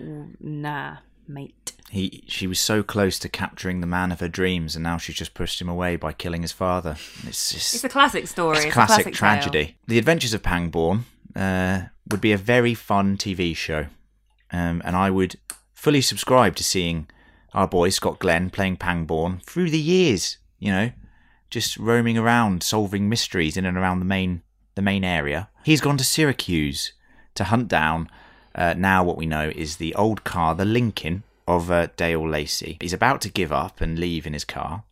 nah, 0.42 0.98
mate. 1.28 1.74
He, 1.92 2.24
she 2.28 2.48
was 2.48 2.60
so 2.60 2.82
close 2.82 3.20
to 3.20 3.30
capturing 3.30 3.80
the 3.80 3.86
man 3.88 4.12
of 4.12 4.20
her 4.22 4.28
dreams, 4.28 4.76
and 4.76 4.82
now 4.82 4.98
she's 4.98 5.16
just 5.16 5.36
pushed 5.36 5.62
him 5.62 5.70
away 5.70 5.96
by 5.98 6.14
killing 6.14 6.42
his 6.42 6.52
father. 6.52 6.98
It's 7.28 7.52
just 7.54 7.76
It's 7.76 7.84
a 7.84 7.90
classic 7.90 8.28
story. 8.28 8.58
It's 8.58 8.66
a 8.66 8.68
It's 8.70 8.74
classic, 8.74 9.06
tale. 9.06 9.14
tragedy. 9.14 9.78
The 9.86 10.00
Adventures 10.00 10.34
of 10.34 10.42
Pangborn 10.42 11.06
uh, 11.36 11.84
would 12.10 12.22
be 12.22 12.32
a 12.32 12.38
very 12.38 12.74
fun 12.74 13.18
TV 13.18 13.56
show, 13.56 13.86
um, 14.52 14.82
and 14.84 14.96
I 14.96 15.12
would 15.12 15.36
fully 15.76 16.02
subscribe 16.02 16.56
to 16.56 16.64
seeing 16.64 17.08
our 17.54 17.68
boy 17.68 17.90
Scott 17.90 18.18
Glenn 18.18 18.50
playing 18.50 18.78
Pangborn 18.78 19.42
through 19.46 19.70
the 19.70 19.80
years. 19.80 20.38
You 20.58 20.72
know, 20.72 20.92
just 21.52 21.78
roaming 21.78 22.18
around 22.18 22.64
solving 22.64 23.08
mysteries 23.10 23.58
in 23.58 23.66
and 23.66 23.78
around 23.78 24.00
the 24.00 24.06
main 24.06 24.42
the 24.74 24.82
main 24.82 25.04
area. 25.04 25.50
He's 25.64 25.82
gone 25.82 25.98
to 25.98 26.04
Syracuse 26.04 26.94
to 27.36 27.44
hunt 27.46 27.68
down. 27.68 28.10
Uh, 28.56 28.74
now, 28.78 29.04
what 29.04 29.18
we 29.18 29.26
know 29.26 29.52
is 29.54 29.76
the 29.76 29.94
old 29.96 30.24
car, 30.24 30.56
the 30.56 30.66
Lincoln 30.66 31.24
of 31.48 31.70
uh, 31.70 31.88
Dale 31.98 32.28
Lacey. 32.28 32.78
He's 32.82 32.94
about 32.94 33.22
to 33.22 33.30
give 33.30 33.52
up 33.52 33.82
and 33.82 34.00
leave 34.00 34.26
in 34.26 34.34
his 34.34 34.46
car 34.46 34.84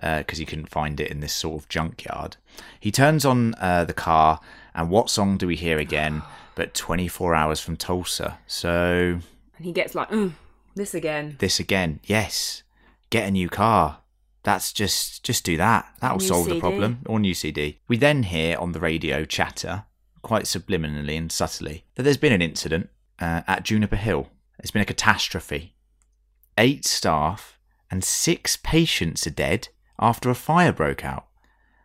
because 0.00 0.38
he 0.38 0.44
couldn't 0.44 0.68
find 0.68 1.00
it 1.00 1.10
in 1.10 1.20
this 1.20 1.32
sort 1.32 1.60
of 1.60 1.68
junkyard. 1.68 2.36
He 2.78 2.92
turns 2.92 3.24
on 3.24 3.54
uh, 3.58 3.84
the 3.84 3.92
car, 3.94 4.40
and 4.74 4.90
what 4.90 5.10
song 5.10 5.38
do 5.38 5.46
we 5.46 5.56
hear 5.56 5.78
again? 5.78 6.22
But 6.54 6.74
24 6.74 7.36
hours 7.36 7.60
from 7.60 7.76
Tulsa. 7.76 8.38
So, 8.48 9.20
And 9.56 9.64
he 9.64 9.70
gets 9.70 9.94
like, 9.94 10.10
mm, 10.10 10.32
this 10.74 10.92
again. 10.92 11.36
this 11.38 11.60
again. 11.60 12.00
Yes, 12.02 12.64
get 13.10 13.28
a 13.28 13.30
new 13.30 13.48
car. 13.48 13.98
That's 14.42 14.72
just 14.72 15.22
just 15.22 15.44
do 15.44 15.56
that. 15.56 15.86
That'll 16.00 16.18
solve 16.18 16.48
the 16.48 16.58
problem. 16.58 17.02
Or 17.06 17.20
new 17.20 17.32
CD. 17.32 17.78
We 17.86 17.96
then 17.96 18.24
hear 18.24 18.58
on 18.58 18.72
the 18.72 18.80
radio 18.80 19.24
chatter, 19.24 19.84
quite 20.22 20.46
subliminally 20.46 21.16
and 21.16 21.30
subtly, 21.30 21.84
that 21.94 22.02
there's 22.02 22.16
been 22.16 22.32
an 22.32 22.42
incident 22.42 22.90
uh, 23.20 23.42
at 23.46 23.64
Juniper 23.64 23.96
Hill. 23.96 24.28
It's 24.58 24.70
been 24.70 24.82
a 24.82 24.86
catastrophe. 24.86 25.74
Eight 26.56 26.84
staff 26.84 27.58
and 27.90 28.02
six 28.02 28.56
patients 28.56 29.26
are 29.26 29.30
dead 29.30 29.68
after 29.98 30.30
a 30.30 30.34
fire 30.34 30.72
broke 30.72 31.04
out. 31.04 31.26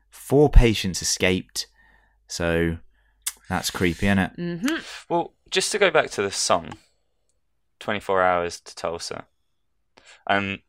Four 0.09 0.49
patients 0.49 1.01
escaped. 1.01 1.67
So 2.27 2.77
that's 3.49 3.69
creepy, 3.69 4.07
isn't 4.07 4.19
it? 4.19 4.37
Mm-hmm. 4.37 4.75
Well, 5.09 5.33
just 5.49 5.71
to 5.71 5.79
go 5.79 5.91
back 5.91 6.09
to 6.11 6.21
the 6.21 6.31
song, 6.31 6.73
24 7.79 8.21
Hours 8.21 8.59
to 8.61 8.75
Tulsa. 8.75 9.25
Um, 10.25 10.59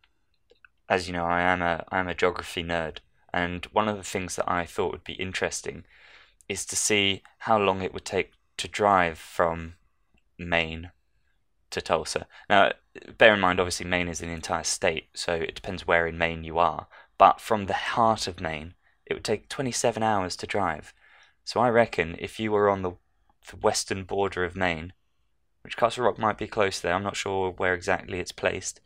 as 0.89 1.07
you 1.07 1.15
know, 1.15 1.25
I 1.25 1.43
am 1.43 1.63
a 1.63 1.85
I 1.91 2.01
am 2.01 2.09
a 2.09 2.15
geography 2.15 2.63
nerd, 2.63 2.99
and 3.33 3.65
one 3.67 3.89
of 3.89 3.97
the 3.97 4.03
things 4.03 4.37
that 4.37 4.51
I 4.51 4.67
thought 4.67 4.93
would 4.93 5.05
be 5.05 5.15
interesting 5.15 5.85
is 6.49 6.67
to 6.67 6.77
see 6.77 7.23
how 7.39 7.59
long 7.59 7.81
it 7.81 7.95
would 7.95 8.05
take 8.05 8.33
to 8.59 8.69
drive 8.69 9.19
from 9.19 9.75
Maine 10.39 10.91
to 11.75 11.83
Tulsa. 11.83 12.27
Now, 12.49 12.73
bear 13.19 13.35
in 13.35 13.41
mind, 13.41 13.61
obviously, 13.61 13.87
Maine 13.87 14.09
is 14.09 14.23
an 14.23 14.31
entire 14.31 14.65
state, 14.65 15.09
so 15.15 15.35
it 15.35 15.55
depends 15.55 15.87
where 15.87 16.07
in 16.07 16.17
Maine 16.17 16.45
you 16.45 16.59
are. 16.59 16.87
But 17.19 17.41
from 17.41 17.67
the 17.67 17.75
heart 17.75 18.27
of 18.27 18.41
Maine, 18.41 18.75
it 19.07 19.15
would 19.15 19.25
take 19.25 19.49
27 19.49 20.03
hours 20.03 20.37
to 20.37 20.47
drive. 20.47 20.95
So 21.45 21.61
I 21.61 21.69
reckon 21.69 22.17
if 22.19 22.41
you 22.41 22.53
were 22.53 22.71
on 22.71 22.83
the, 22.83 22.93
the 23.51 23.57
western 23.57 24.05
border 24.05 24.45
of 24.45 24.57
Maine, 24.57 24.93
which 25.63 25.77
Castle 25.77 26.05
Rock 26.05 26.19
might 26.19 26.39
be 26.39 26.47
close 26.47 26.81
there, 26.81 26.95
I'm 26.95 27.03
not 27.03 27.17
sure 27.17 27.51
where 27.51 27.75
exactly 27.75 28.19
it's 28.19 28.33
placed. 28.33 28.81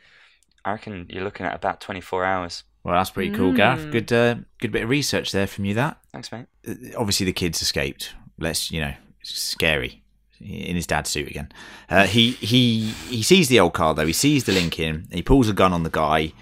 I 0.65 0.73
reckon 0.73 1.07
you're 1.09 1.25
looking 1.25 1.47
at 1.47 1.55
about 1.55 1.81
24 1.81 2.25
hours. 2.25 2.65
Well, 2.83 2.95
that's 2.95 3.11
pretty 3.11 3.35
cool, 3.35 3.53
Gav. 3.53 3.81
Mm. 3.81 3.93
Good, 3.93 4.13
uh, 4.13 4.37
good 4.59 4.73
bit 4.73 4.85
of 4.85 4.89
research 4.89 5.33
there 5.33 5.47
from 5.47 5.65
you. 5.65 5.75
That 5.75 5.99
Thanks, 6.13 6.33
mate. 6.33 6.47
Uh, 6.67 6.75
obviously 6.97 7.27
the 7.27 7.33
kids 7.33 7.61
escaped. 7.61 8.15
Let's 8.39 8.71
you 8.71 8.81
know, 8.81 8.95
it's 9.21 9.35
scary 9.35 10.03
in 10.41 10.77
his 10.77 10.87
dad's 10.87 11.11
suit 11.11 11.29
again. 11.29 11.51
Uh, 11.89 12.07
he 12.07 12.33
he 12.33 12.91
he 13.09 13.23
sees 13.23 13.49
the 13.49 13.61
old 13.61 13.75
car 13.75 13.95
though. 13.95 14.07
He 14.07 14.13
sees 14.13 14.45
the 14.45 14.53
Lincoln. 14.53 15.09
He 15.11 15.23
pulls 15.23 15.49
a 15.49 15.53
gun 15.53 15.73
on 15.73 15.83
the 15.83 15.91
guy 15.91 16.33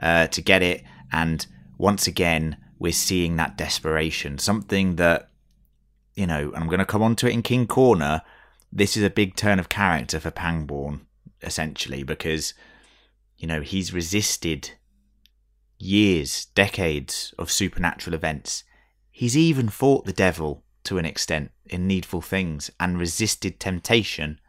uh, 0.00 0.26
to 0.28 0.40
get 0.42 0.62
it, 0.62 0.82
and 1.12 1.46
once 1.78 2.06
again 2.06 2.56
we're 2.78 2.92
seeing 2.92 3.36
that 3.36 3.56
desperation. 3.56 4.38
Something 4.38 4.96
that 4.96 5.30
you 6.14 6.26
know, 6.26 6.52
and 6.52 6.56
I'm 6.56 6.68
going 6.68 6.80
to 6.80 6.86
come 6.86 7.02
on 7.02 7.16
to 7.16 7.28
it 7.28 7.32
in 7.32 7.42
King 7.42 7.66
Corner. 7.66 8.22
This 8.72 8.96
is 8.96 9.02
a 9.02 9.10
big 9.10 9.36
turn 9.36 9.58
of 9.58 9.68
character 9.68 10.18
for 10.18 10.30
Pangborn, 10.30 11.06
essentially, 11.42 12.02
because 12.02 12.54
you 13.36 13.46
know 13.46 13.60
he's 13.60 13.92
resisted 13.92 14.72
years, 15.78 16.46
decades 16.54 17.34
of 17.38 17.50
supernatural 17.50 18.14
events. 18.14 18.64
He's 19.10 19.36
even 19.36 19.68
fought 19.68 20.04
the 20.04 20.12
devil 20.12 20.62
to 20.86 20.98
an 20.98 21.04
extent 21.04 21.50
in 21.66 21.86
needful 21.86 22.20
things 22.20 22.70
and 22.80 22.98
resisted 22.98 23.60
temptation. 23.60 24.40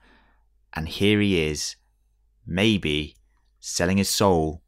And 0.74 0.88
here 0.88 1.20
he 1.20 1.42
is, 1.42 1.76
maybe 2.46 3.16
selling 3.60 3.98
his 3.98 4.10
soul 4.10 4.62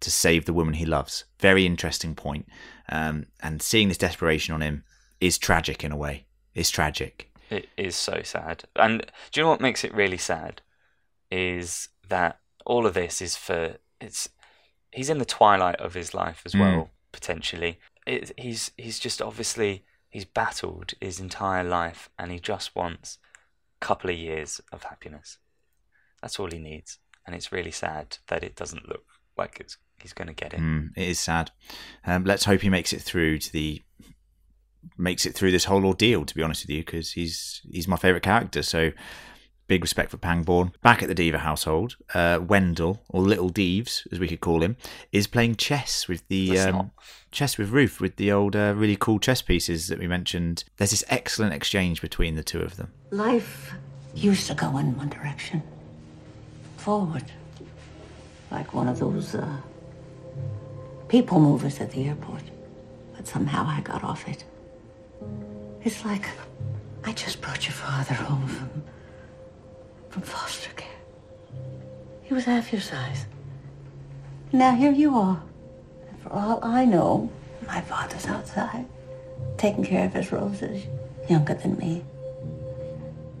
to 0.00 0.10
save 0.10 0.44
the 0.46 0.52
woman 0.52 0.74
he 0.74 0.86
loves. 0.86 1.24
Very 1.38 1.66
interesting 1.66 2.14
point. 2.14 2.46
Um, 2.88 3.26
and 3.42 3.60
seeing 3.60 3.88
this 3.88 3.98
desperation 3.98 4.54
on 4.54 4.62
him 4.62 4.84
is 5.20 5.38
tragic 5.38 5.84
in 5.84 5.92
a 5.92 5.96
way. 5.96 6.26
It's 6.54 6.70
tragic. 6.70 7.30
It 7.50 7.68
is 7.76 7.96
so 7.96 8.22
sad. 8.24 8.64
And 8.76 9.00
do 9.32 9.40
you 9.40 9.44
know 9.44 9.50
what 9.50 9.60
makes 9.60 9.84
it 9.84 9.94
really 9.94 10.18
sad? 10.18 10.62
Is 11.30 11.88
that 12.08 12.38
all 12.64 12.86
of 12.86 12.94
this 12.94 13.20
is 13.20 13.36
for 13.36 13.76
it's 14.00 14.28
he's 14.92 15.10
in 15.10 15.18
the 15.18 15.24
twilight 15.24 15.76
of 15.80 15.94
his 15.94 16.14
life 16.14 16.42
as 16.44 16.54
Mm. 16.54 16.60
well, 16.60 16.90
potentially. 17.12 17.78
It, 18.06 18.32
he's 18.38 18.70
he's 18.76 18.98
just 18.98 19.20
obviously 19.20 19.84
he's 20.10 20.24
battled 20.24 20.92
his 21.00 21.20
entire 21.20 21.64
life 21.64 22.10
and 22.18 22.30
he 22.30 22.38
just 22.38 22.76
wants 22.76 23.18
a 23.80 23.86
couple 23.86 24.10
of 24.10 24.16
years 24.16 24.60
of 24.72 24.82
happiness. 24.82 25.38
That's 26.20 26.38
all 26.38 26.50
he 26.50 26.58
needs. 26.58 26.98
And 27.26 27.34
it's 27.34 27.52
really 27.52 27.70
sad 27.70 28.18
that 28.26 28.42
it 28.42 28.56
doesn't 28.56 28.88
look 28.88 29.04
like 29.38 29.58
it's 29.60 29.78
he's 30.02 30.12
gonna 30.12 30.34
get 30.34 30.52
it. 30.52 30.60
Mm, 30.60 30.90
it 30.96 31.08
is 31.08 31.20
sad. 31.20 31.50
Um, 32.04 32.24
let's 32.24 32.44
hope 32.44 32.60
he 32.60 32.68
makes 32.68 32.92
it 32.92 33.00
through 33.00 33.38
to 33.38 33.52
the 33.52 33.82
makes 34.98 35.26
it 35.26 35.34
through 35.34 35.52
this 35.52 35.64
whole 35.64 35.86
ordeal. 35.86 36.24
To 36.24 36.34
be 36.34 36.42
honest 36.42 36.64
with 36.64 36.70
you, 36.70 36.84
because 36.84 37.12
he's 37.12 37.62
he's 37.70 37.88
my 37.88 37.96
favorite 37.96 38.22
character. 38.22 38.62
So 38.62 38.90
big 39.70 39.82
respect 39.84 40.10
for 40.10 40.16
Pangborn. 40.16 40.72
Back 40.82 41.00
at 41.00 41.08
the 41.08 41.14
Deaver 41.14 41.38
household, 41.38 41.94
uh, 42.12 42.40
Wendell, 42.42 43.00
or 43.08 43.22
Little 43.22 43.50
Deeves, 43.50 44.04
as 44.10 44.18
we 44.18 44.26
could 44.26 44.40
call 44.40 44.64
him, 44.64 44.76
is 45.12 45.28
playing 45.28 45.54
chess 45.54 46.08
with 46.08 46.26
the 46.26 46.50
Let's 46.50 46.66
um, 46.66 46.90
chess 47.30 47.56
with 47.56 47.70
Ruth 47.70 48.00
with 48.00 48.16
the 48.16 48.32
old 48.32 48.56
uh, 48.56 48.74
really 48.76 48.96
cool 48.96 49.20
chess 49.20 49.42
pieces 49.42 49.86
that 49.86 50.00
we 50.00 50.08
mentioned. 50.08 50.64
There's 50.76 50.90
this 50.90 51.04
excellent 51.08 51.54
exchange 51.54 52.02
between 52.02 52.34
the 52.34 52.42
two 52.42 52.58
of 52.58 52.78
them. 52.78 52.92
Life 53.12 53.72
used 54.12 54.48
to 54.48 54.54
go 54.54 54.76
in 54.76 54.96
one 54.96 55.08
direction. 55.08 55.62
Forward. 56.76 57.30
Like 58.50 58.74
one 58.74 58.88
of 58.88 58.98
those, 58.98 59.36
uh, 59.36 59.56
people 61.06 61.38
movers 61.38 61.78
at 61.78 61.92
the 61.92 62.08
airport. 62.08 62.42
But 63.14 63.28
somehow 63.28 63.66
I 63.68 63.82
got 63.82 64.02
off 64.02 64.26
it. 64.26 64.44
It's 65.84 66.04
like 66.04 66.26
I 67.04 67.12
just 67.12 67.40
brought 67.40 67.66
your 67.66 67.74
father 67.74 68.14
home 68.14 68.48
from, 68.48 68.82
from 70.10 70.22
foster 70.22 70.70
care. 70.76 70.88
He 72.22 72.34
was 72.34 72.44
half 72.44 72.72
your 72.72 72.80
size. 72.80 73.26
Now 74.52 74.74
here 74.74 74.92
you 74.92 75.16
are. 75.16 75.42
And 76.08 76.20
for 76.20 76.32
all 76.32 76.60
I 76.62 76.84
know, 76.84 77.30
my 77.66 77.80
father's 77.80 78.26
outside, 78.26 78.86
taking 79.56 79.84
care 79.84 80.06
of 80.06 80.12
his 80.12 80.32
roses, 80.32 80.84
younger 81.28 81.54
than 81.54 81.78
me. 81.78 82.04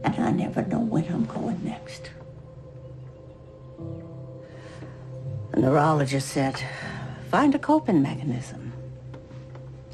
And 0.04 0.14
I 0.16 0.30
never 0.30 0.62
know 0.62 0.78
when 0.78 1.04
I'm 1.12 1.26
going 1.26 1.62
next. 1.64 2.10
The 5.50 5.60
neurologist 5.60 6.28
said, 6.28 6.62
find 7.30 7.54
a 7.54 7.58
coping 7.58 8.02
mechanism. 8.02 8.72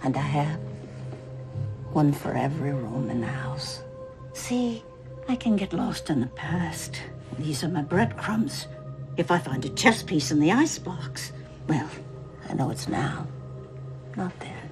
And 0.04 0.16
I 0.16 0.20
have. 0.20 0.60
One 1.92 2.12
for 2.12 2.34
every 2.34 2.72
room 2.72 3.08
in 3.08 3.22
the 3.22 3.26
house. 3.26 3.80
See, 4.34 4.84
I 5.28 5.36
can 5.36 5.56
get 5.56 5.72
lost 5.72 6.10
in 6.10 6.20
the 6.20 6.26
past. 6.28 7.00
These 7.38 7.64
are 7.64 7.68
my 7.68 7.82
breadcrumbs. 7.82 8.66
If 9.16 9.30
I 9.30 9.38
find 9.38 9.64
a 9.64 9.68
chess 9.70 10.02
piece 10.02 10.30
in 10.30 10.40
the 10.40 10.52
icebox, 10.52 11.32
well, 11.68 11.88
I 12.48 12.54
know 12.54 12.70
it's 12.70 12.88
now, 12.88 13.26
not 14.16 14.38
then. 14.40 14.70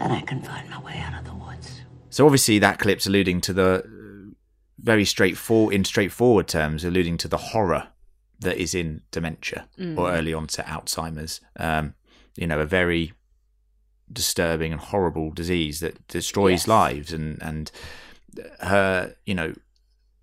And 0.00 0.12
I 0.12 0.20
can 0.22 0.40
find 0.42 0.68
my 0.70 0.80
way 0.80 0.98
out 0.98 1.18
of 1.18 1.24
the 1.24 1.34
woods. 1.34 1.82
So 2.08 2.24
obviously 2.24 2.58
that 2.58 2.78
clip's 2.78 3.06
alluding 3.06 3.42
to 3.42 3.52
the 3.52 3.84
uh, 3.84 4.34
very 4.78 5.04
straightforward, 5.04 5.74
in 5.74 5.84
straightforward 5.84 6.48
terms, 6.48 6.84
alluding 6.84 7.18
to 7.18 7.28
the 7.28 7.36
horror 7.36 7.88
that 8.40 8.56
is 8.56 8.74
in 8.74 9.02
dementia 9.10 9.68
or 9.98 10.10
early 10.10 10.32
onset 10.32 10.66
Alzheimer's. 10.66 11.40
Um, 11.56 11.94
you 12.36 12.46
know, 12.46 12.58
a 12.60 12.64
very 12.64 13.12
disturbing 14.10 14.72
and 14.72 14.80
horrible 14.80 15.30
disease 15.30 15.80
that 15.80 16.08
destroys 16.08 16.62
Yes. 16.62 16.68
lives, 16.68 17.12
and 17.12 17.40
and 17.42 17.70
her, 18.60 19.14
you 19.26 19.34
know, 19.34 19.54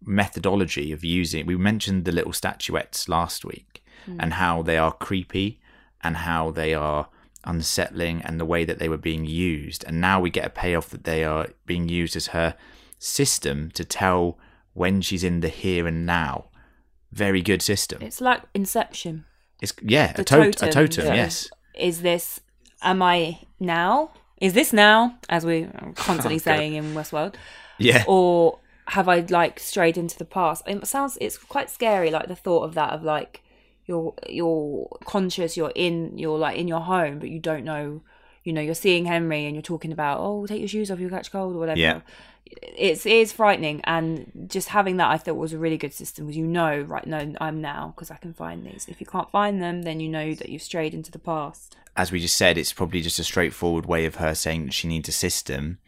methodology 0.04 0.92
of 0.92 1.04
using. 1.04 1.46
We 1.46 1.58
mentioned 1.58 2.06
the 2.06 2.12
little 2.12 2.34
statuettes 2.34 3.10
last 3.10 3.44
week 3.46 3.84
hmm. 4.06 4.18
and 4.20 4.34
how 4.34 4.62
they 4.62 4.78
are 4.78 4.94
creepy 4.94 5.60
and 6.02 6.18
how 6.18 6.52
they 6.52 6.74
are 6.74 7.10
unsettling 7.44 8.22
and 8.22 8.40
the 8.40 8.46
way 8.46 8.66
that 8.66 8.80
they 8.80 8.90
were 8.90 8.98
being 8.98 9.26
used. 9.26 9.84
And 9.86 10.00
now 10.02 10.20
we 10.20 10.30
get 10.30 10.46
a 10.46 10.50
payoff 10.50 10.90
that 10.90 11.06
they 11.06 11.24
are 11.24 11.48
being 11.66 11.90
used 11.90 12.16
as 12.16 12.28
her 12.28 12.56
system 13.00 13.72
to 13.72 13.84
tell 13.84 14.38
when 14.74 15.02
she's 15.02 15.24
in 15.24 15.40
the 15.40 15.50
here 15.50 15.88
and 15.88 16.06
now. 16.06 16.46
Very 17.12 17.42
good 17.42 17.62
system. 17.62 18.02
It's 18.02 18.22
like 18.22 18.44
Inception. 18.54 19.26
It's 19.62 19.74
yeah, 19.82 20.14
The 20.14 20.22
a, 20.22 20.26
to- 20.26 20.42
a 20.42 20.52
totem, 20.52 20.72
totem. 20.72 21.06
yeah. 21.08 21.16
Yes, 21.16 21.50
Is 21.74 22.02
this? 22.02 22.42
Am 22.82 23.02
I 23.02 23.40
now? 23.60 24.12
Is 24.40 24.54
this 24.54 24.74
now? 24.74 25.18
As 25.30 25.46
we 25.46 25.64
are 25.64 25.94
constantly 25.96 26.36
oh, 26.38 26.40
saying 26.40 26.74
in 26.74 26.94
Westworld, 26.94 27.36
yeah, 27.78 28.04
or 28.08 28.60
have 28.88 29.10
I 29.10 29.20
like 29.30 29.60
strayed 29.60 29.98
into 29.98 30.18
the 30.18 30.26
past? 30.26 30.64
It 30.68 30.86
sounds. 30.88 31.18
It's 31.20 31.38
quite 31.38 31.70
scary. 31.70 32.12
Like 32.12 32.28
the 32.28 32.36
thought 32.36 32.64
of 32.64 32.74
that. 32.76 32.92
Of 32.92 33.04
like 33.04 33.44
you're 33.86 34.14
you're 34.30 34.88
conscious. 35.06 35.58
You're 35.58 35.74
in. 35.76 36.18
You're 36.18 36.38
like 36.38 36.58
in 36.58 36.68
your 36.68 36.82
home, 36.82 37.20
but 37.20 37.30
you 37.30 37.40
don't 37.40 37.64
know. 37.64 38.02
You 38.44 38.54
know, 38.54 38.62
you're 38.62 38.76
seeing 38.76 39.06
Henry 39.06 39.46
and 39.46 39.56
you're 39.56 39.62
talking 39.62 39.92
about, 39.92 40.20
oh, 40.22 40.46
take 40.46 40.60
your 40.60 40.70
shoes 40.70 40.90
off, 40.90 41.02
you'll 41.02 41.10
catch 41.10 41.34
cold 41.34 41.54
or 41.54 41.60
whatever. 41.60 41.78
Yeah. 41.78 42.00
It's 42.52 43.06
it 43.06 43.12
is 43.12 43.32
frightening, 43.32 43.82
and 43.84 44.48
just 44.48 44.70
having 44.70 44.98
that 44.98 45.10
I 45.10 45.18
thought 45.18 45.36
was 45.36 45.54
a 45.54 45.58
really 45.58 45.78
good 45.78 45.94
system 45.94 46.26
because 46.26 46.38
you 46.38 46.46
know, 46.48 46.82
right? 46.82 47.06
No, 47.06 47.34
I'm 47.42 47.62
now 47.62 47.94
because 47.96 48.12
I 48.12 48.16
can 48.18 48.34
find 48.34 48.66
these. 48.66 48.86
If 48.88 49.00
you 49.00 49.08
can't 49.08 49.30
find 49.32 49.62
them, 49.62 49.84
then 49.84 50.00
you 50.00 50.10
know 50.10 50.34
that 50.34 50.50
you've 50.50 50.62
strayed 50.62 50.94
into 50.94 51.12
the 51.12 51.20
past. 51.20 51.76
as 51.96 52.12
we 52.12 52.20
just 52.20 52.38
said, 52.38 52.58
it's 52.58 52.74
probably 52.74 53.02
just 53.02 53.20
a 53.20 53.24
straightforward 53.24 53.88
way 53.88 54.06
of 54.06 54.16
her 54.16 54.36
saying 54.36 54.66
that 54.66 54.74
she 54.74 54.88
needs 54.88 55.10
a 55.10 55.12
system, 55.12 55.80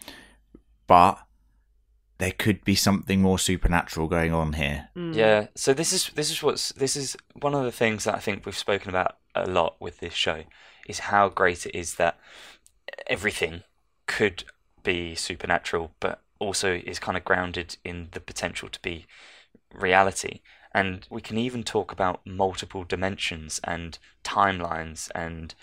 but 0.87 1.19
there 2.17 2.31
could 2.31 2.63
be 2.65 2.75
something 2.75 3.21
more 3.21 3.39
supernatural 3.39 4.07
going 4.07 4.33
on 4.33 4.53
here. 4.53 4.89
Mm. 4.97 5.15
Yeah. 5.15 5.47
So 5.55 5.73
this 5.73 5.93
is 5.93 6.09
this 6.15 6.29
is 6.31 6.43
what's 6.43 6.71
this 6.73 6.95
is 6.95 7.15
one 7.39 7.53
of 7.53 7.63
the 7.63 7.71
things 7.71 8.03
that 8.03 8.15
I 8.15 8.19
think 8.19 8.45
we've 8.45 8.57
spoken 8.57 8.89
about 8.89 9.17
a 9.35 9.47
lot 9.47 9.75
with 9.79 9.99
this 9.99 10.13
show 10.13 10.43
is 10.87 10.99
how 10.99 11.29
great 11.29 11.65
it 11.65 11.75
is 11.77 11.95
that 11.95 12.19
everything 13.07 13.63
could 14.07 14.43
be 14.83 15.13
supernatural, 15.15 15.91
but 15.99 16.21
also 16.39 16.73
is 16.85 16.99
kind 16.99 17.17
of 17.17 17.25
grounded 17.25 17.77
in 17.83 18.09
the 18.11 18.19
potential 18.19 18.69
to 18.69 18.81
be 18.81 19.05
reality. 19.73 20.39
And 20.73 21.05
we 21.09 21.21
can 21.21 21.37
even 21.37 21.63
talk 21.63 21.91
about 21.91 22.25
multiple 22.25 22.83
dimensions 22.83 23.59
and 23.63 23.97
timelines 24.23 25.09
and 25.15 25.53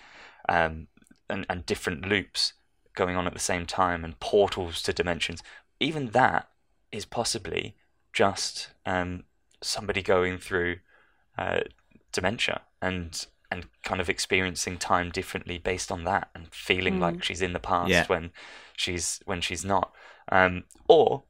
um, 0.49 0.89
and, 1.29 1.45
and 1.49 1.67
different 1.67 2.07
loops 2.07 2.53
going 2.95 3.17
on 3.17 3.27
at 3.27 3.33
the 3.33 3.39
same 3.41 3.67
time 3.67 4.05
and 4.05 4.19
portals 4.21 4.83
to 4.83 4.93
dimensions. 4.93 5.43
Even 5.81 6.11
that 6.11 6.49
is 6.93 7.05
possibly 7.05 7.75
just 8.13 8.69
um, 8.85 9.25
somebody 9.63 10.03
going 10.03 10.39
through 10.39 10.77
uh, 11.39 11.61
dementia 12.13 12.63
and 12.81 13.27
and 13.51 13.67
kind 13.85 14.01
of 14.01 14.09
experiencing 14.09 14.77
time 14.77 15.11
differently 15.11 15.59
based 15.59 15.93
on 15.93 16.03
that 16.05 16.29
and 16.35 16.53
feeling 16.53 16.99
like 16.99 17.23
she's 17.23 17.43
in 17.43 17.53
the 17.53 17.61
past 17.61 17.91
Yeah. 17.91 18.07
when 18.07 18.33
she's 18.77 19.21
when 19.25 19.41
she's 19.41 19.65
not. 19.65 19.93
Um, 20.31 20.65
or 20.89 21.23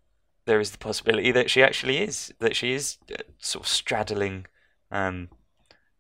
there 0.47 0.61
is 0.61 0.70
the 0.70 0.78
possibility 0.78 1.32
that 1.32 1.51
she 1.51 1.62
actually 1.62 1.99
is 1.99 2.32
that 2.38 2.57
she 2.57 2.72
is 2.72 2.99
uh, 3.12 3.16
sort 3.38 3.64
of 3.64 3.68
straddling 3.68 4.47
um, 4.90 5.28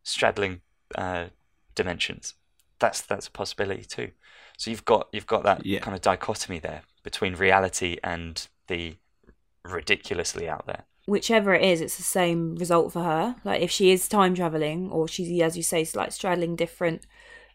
straddling 0.02 0.60
uh, 0.94 1.26
dimensions. 1.74 2.34
That's 2.78 3.00
that's 3.00 3.26
a 3.26 3.30
possibility 3.30 3.84
too. 3.84 4.10
So 4.56 4.70
you've 4.70 4.84
got 4.84 5.08
you've 5.12 5.26
got 5.26 5.42
that 5.44 5.66
Yeah. 5.66 5.80
kind 5.80 5.94
of 5.94 6.00
dichotomy 6.00 6.58
there 6.58 6.82
between 7.02 7.34
reality 7.34 7.96
and 8.02 8.46
the 8.68 8.96
ridiculously 9.64 10.48
out 10.48 10.66
there. 10.66 10.84
whichever 11.06 11.54
it 11.54 11.62
is, 11.62 11.80
it's 11.80 11.96
the 11.96 12.02
same 12.02 12.56
result 12.56 12.92
for 12.92 13.02
her. 13.02 13.36
Like 13.44 13.62
if 13.62 13.70
she 13.70 13.90
is 13.92 14.08
time 14.08 14.34
traveling, 14.34 14.90
or 14.90 15.06
she's, 15.08 15.40
as 15.40 15.56
you 15.56 15.62
say, 15.62 15.86
like 15.94 16.12
straddling 16.12 16.56
different 16.56 17.06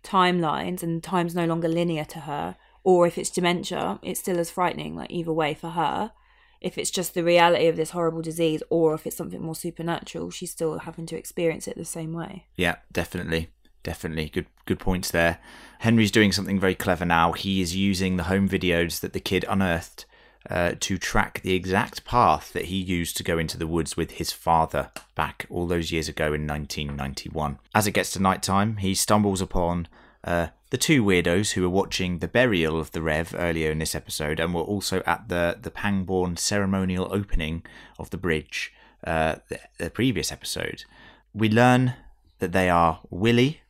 timelines, 0.04 0.82
and 0.84 1.04
time's 1.04 1.36
no 1.36 1.46
longer 1.46 1.68
linear 1.68 2.06
to 2.06 2.20
her, 2.22 2.56
or 2.84 3.08
if 3.08 3.18
it's 3.18 3.30
dementia, 3.30 4.00
it's 4.02 4.20
still 4.20 4.40
as 4.40 4.52
frightening. 4.52 4.96
Like 4.96 5.12
either 5.12 5.34
way 5.34 5.54
for 5.54 5.72
her. 5.72 6.12
If 6.60 6.78
it's 6.78 6.92
just 6.92 7.16
the 7.16 7.24
reality 7.24 7.68
of 7.68 7.76
this 7.76 7.90
horrible 7.90 8.22
disease, 8.22 8.62
or 8.70 8.94
if 8.94 9.08
it's 9.08 9.16
something 9.18 9.42
more 9.42 9.56
supernatural, 9.56 10.30
she's 10.30 10.52
still 10.52 10.78
having 10.80 11.08
to 11.08 11.18
experience 11.18 11.68
it 11.68 11.76
the 11.76 11.86
same 11.86 12.14
way. 12.14 12.46
Yeah, 12.56 12.76
definitely. 12.92 13.50
Definitely. 13.84 14.30
Good 14.30 14.46
good 14.66 14.80
points 14.80 15.10
there. 15.10 15.40
Henry's 15.80 16.12
doing 16.12 16.32
something 16.32 16.60
very 16.60 16.76
clever 16.76 17.06
now. 17.06 17.32
He 17.32 17.62
is 17.62 17.76
using 17.76 18.18
the 18.18 18.24
home 18.24 18.48
videos 18.48 19.00
that 19.00 19.14
the 19.14 19.20
kid 19.20 19.44
unearthed 19.50 20.06
uh, 20.50 20.74
to 20.80 20.98
track 20.98 21.42
the 21.42 21.54
exact 21.54 22.06
path 22.06 22.54
that 22.54 22.66
he 22.66 22.76
used 22.76 23.18
to 23.18 23.24
go 23.24 23.38
into 23.38 23.58
the 23.58 23.68
woods 23.68 23.96
with 23.96 24.12
his 24.12 24.32
father 24.32 24.92
back 25.16 25.46
all 25.50 25.68
those 25.68 25.92
years 25.92 26.08
ago 26.08 26.26
in 26.34 26.48
1991. 26.48 27.60
As 27.76 27.88
it 27.88 27.92
gets 27.92 28.12
to 28.12 28.22
night 28.22 28.42
time, 28.42 28.78
he 28.78 28.96
stumbles 28.96 29.42
upon 29.42 29.88
uh, 30.24 30.48
the 30.72 30.78
two 30.78 31.04
weirdos 31.04 31.52
who 31.52 31.62
were 31.62 31.70
watching 31.70 32.20
the 32.20 32.28
burial 32.28 32.80
of 32.80 32.92
the 32.92 33.02
Rev 33.02 33.36
earlier 33.38 33.70
in 33.72 33.80
this 33.80 33.94
episode 33.94 34.40
and 34.40 34.54
were 34.54 34.62
also 34.62 35.04
at 35.06 35.28
the, 35.28 35.60
the 35.62 35.70
Pangborn 35.70 36.38
ceremonial 36.38 37.10
opening 37.12 37.64
of 38.00 38.10
the 38.10 38.18
bridge 38.18 38.74
uh, 39.04 39.36
the, 39.50 39.60
the 39.78 39.90
previous 39.90 40.32
episode. 40.32 40.86
We 41.34 41.50
learn 41.50 41.96
that 42.40 42.54
they 42.54 42.70
are 42.70 43.02
Willie 43.10 43.62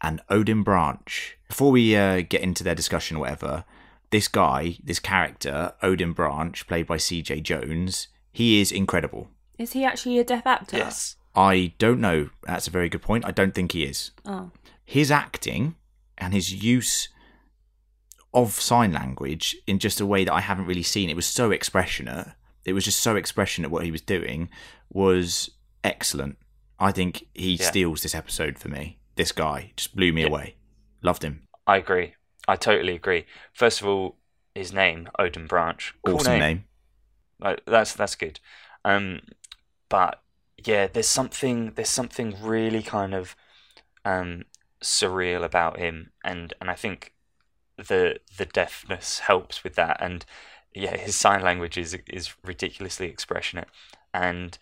and 0.00 0.20
Odin 0.30 0.62
Branch. 0.62 1.36
Before 1.48 1.72
we 1.72 1.96
uh, 1.96 2.20
get 2.20 2.40
into 2.40 2.62
their 2.62 2.74
discussion 2.74 3.16
or 3.16 3.20
whatever, 3.20 3.64
this 4.10 4.28
guy, 4.28 4.78
this 4.82 5.00
character, 5.00 5.72
Odin 5.82 6.12
Branch, 6.12 6.66
played 6.68 6.86
by 6.86 6.98
CJ 6.98 7.42
Jones, 7.42 8.08
he 8.30 8.60
is 8.60 8.70
incredible. 8.70 9.28
Is 9.58 9.72
he 9.72 9.84
actually 9.84 10.18
a 10.18 10.24
deaf 10.24 10.46
actor? 10.46 10.76
Yes. 10.76 11.16
I 11.34 11.72
don't 11.78 12.00
know. 12.00 12.30
That's 12.44 12.68
a 12.68 12.70
very 12.70 12.88
good 12.88 13.02
point. 13.02 13.24
I 13.24 13.32
don't 13.32 13.54
think 13.54 13.72
he 13.72 13.84
is. 13.84 14.12
Oh, 14.24 14.50
His 14.84 15.10
acting 15.10 15.74
and 16.18 16.34
his 16.34 16.52
use 16.52 17.08
of 18.34 18.52
sign 18.52 18.92
language 18.92 19.56
in 19.66 19.78
just 19.78 20.00
a 20.00 20.06
way 20.06 20.24
that 20.24 20.32
I 20.32 20.40
haven't 20.40 20.66
really 20.66 20.82
seen. 20.82 21.08
It 21.08 21.16
was 21.16 21.26
so 21.26 21.50
expressionate. 21.50 22.28
It 22.64 22.74
was 22.74 22.84
just 22.84 23.00
so 23.00 23.16
expressionate 23.16 23.70
what 23.70 23.84
he 23.84 23.90
was 23.90 24.02
doing 24.02 24.50
was 24.92 25.50
excellent. 25.82 26.36
I 26.78 26.92
think 26.92 27.26
he 27.34 27.54
Yeah. 27.54 27.68
steals 27.70 28.02
this 28.02 28.14
episode 28.14 28.58
for 28.58 28.68
me. 28.68 28.98
This 29.16 29.32
guy 29.32 29.72
just 29.76 29.96
blew 29.96 30.12
me 30.12 30.22
Yeah. 30.22 30.28
away. 30.28 30.56
Loved 31.02 31.22
him. 31.24 31.48
I 31.66 31.78
agree. 31.78 32.14
I 32.46 32.56
totally 32.56 32.94
agree. 32.94 33.26
First 33.52 33.80
of 33.80 33.86
all, 33.88 34.18
his 34.54 34.72
name 34.72 35.08
Odin 35.18 35.46
Branch. 35.46 35.94
Cool 36.04 36.16
awesome 36.16 36.38
name. 36.38 36.64
Like, 37.40 37.62
that's 37.66 37.94
that's 37.94 38.14
good. 38.14 38.40
Um, 38.84 39.20
but 39.88 40.22
yeah, 40.64 40.86
there's 40.86 41.08
something 41.08 41.72
there's 41.74 41.88
something 41.88 42.36
really 42.42 42.82
kind 42.82 43.14
of 43.14 43.36
um, 44.04 44.44
surreal 44.82 45.44
about 45.44 45.78
him, 45.78 46.10
and 46.24 46.54
and 46.60 46.70
I 46.70 46.74
think 46.74 47.12
the 47.76 48.18
the 48.36 48.46
deafness 48.46 49.20
helps 49.20 49.64
with 49.64 49.74
that, 49.74 49.98
and 50.00 50.24
yeah, 50.74 50.96
his 50.96 51.16
sign 51.16 51.42
language 51.42 51.78
is 51.78 51.96
is 52.08 52.34
ridiculously 52.44 53.08
expressionate, 53.08 53.68
and 54.12 54.58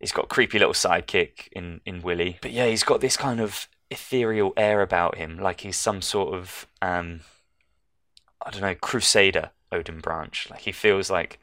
he's 0.00 0.12
got 0.12 0.28
creepy 0.28 0.58
little 0.58 0.74
sidekick 0.74 1.48
in 1.52 1.80
in 1.84 2.02
Willie, 2.02 2.38
but 2.42 2.52
yeah, 2.52 2.66
he's 2.66 2.84
got 2.84 3.00
this 3.00 3.16
kind 3.16 3.40
of 3.40 3.68
ethereal 3.90 4.52
air 4.56 4.80
about 4.80 5.16
him, 5.16 5.38
like 5.38 5.60
he's 5.60 5.76
some 5.76 6.02
sort 6.02 6.34
of 6.34 6.66
um, 6.80 7.20
I 8.44 8.50
don't 8.50 8.62
know, 8.62 8.74
crusader 8.74 9.50
Odin 9.70 10.00
Branch. 10.00 10.48
Like 10.50 10.60
he 10.60 10.72
feels 10.72 11.10
like 11.10 11.38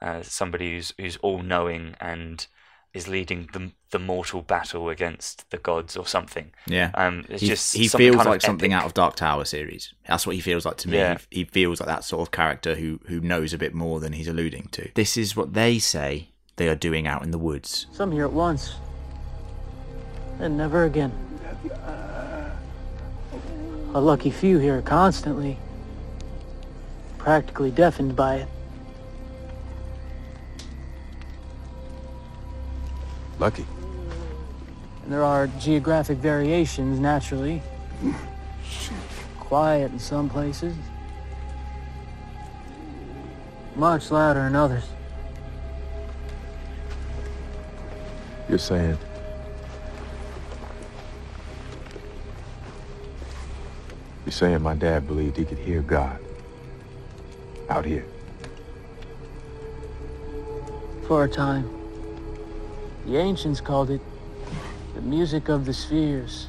uh, 0.00 0.22
somebody 0.22 0.74
who's 0.74 0.92
who's 0.98 1.16
all 1.18 1.42
knowing 1.42 1.94
and 2.00 2.46
is 2.94 3.08
leading 3.08 3.48
the 3.52 3.72
the 3.90 3.98
mortal 3.98 4.42
battle 4.42 4.88
against 4.90 5.48
the 5.50 5.56
gods 5.56 5.96
or 5.96 6.06
something. 6.06 6.52
Yeah. 6.66 6.90
Um, 6.94 7.24
it's 7.28 7.40
he, 7.40 7.48
just 7.48 7.74
he 7.74 7.88
feels 7.88 8.16
kind 8.16 8.28
like 8.28 8.42
something 8.42 8.72
epic. 8.72 8.82
out 8.82 8.86
of 8.86 8.94
Dark 8.94 9.16
Tower 9.16 9.44
series. 9.44 9.94
That's 10.06 10.26
what 10.26 10.34
he 10.34 10.42
feels 10.42 10.66
like 10.66 10.76
to 10.78 10.88
me. 10.88 10.98
Yeah. 10.98 11.18
He, 11.30 11.38
he 11.38 11.44
feels 11.44 11.80
like 11.80 11.86
that 11.86 12.04
sort 12.04 12.22
of 12.22 12.30
character 12.30 12.74
who 12.74 13.00
who 13.06 13.20
knows 13.20 13.52
a 13.52 13.58
bit 13.58 13.74
more 13.74 14.00
than 14.00 14.12
he's 14.12 14.28
alluding 14.28 14.68
to. 14.72 14.90
This 14.94 15.16
is 15.16 15.36
what 15.36 15.54
they 15.54 15.78
say 15.78 16.30
they 16.56 16.68
are 16.68 16.74
doing 16.74 17.06
out 17.06 17.22
in 17.22 17.30
the 17.30 17.38
woods. 17.38 17.86
Some 17.92 18.12
here 18.12 18.24
at 18.24 18.32
once, 18.32 18.74
and 20.38 20.56
never 20.56 20.84
again. 20.84 21.12
A 23.94 24.00
lucky 24.00 24.30
few 24.30 24.58
here 24.58 24.82
constantly, 24.82 25.58
practically 27.16 27.70
deafened 27.70 28.14
by 28.14 28.36
it. 28.36 28.48
Lucky. 33.38 33.66
And 35.04 35.12
there 35.12 35.24
are 35.24 35.46
geographic 35.58 36.18
variations, 36.18 36.98
naturally. 36.98 37.62
Quiet 39.38 39.92
in 39.92 39.98
some 39.98 40.28
places, 40.28 40.76
much 43.74 44.10
louder 44.10 44.40
in 44.40 44.54
others. 44.54 44.84
You're 48.48 48.58
saying 48.58 48.98
You're 54.28 54.32
saying 54.34 54.60
my 54.60 54.74
dad 54.74 55.06
believed 55.06 55.38
he 55.38 55.46
could 55.46 55.56
hear 55.56 55.80
God 55.80 56.20
out 57.70 57.86
here. 57.86 58.04
For 61.06 61.24
a 61.24 61.28
time. 61.30 61.77
The 63.08 63.16
ancients 63.16 63.62
called 63.62 63.88
it 63.88 64.02
the 64.94 65.00
music 65.00 65.48
of 65.48 65.64
the 65.64 65.72
spheres. 65.72 66.46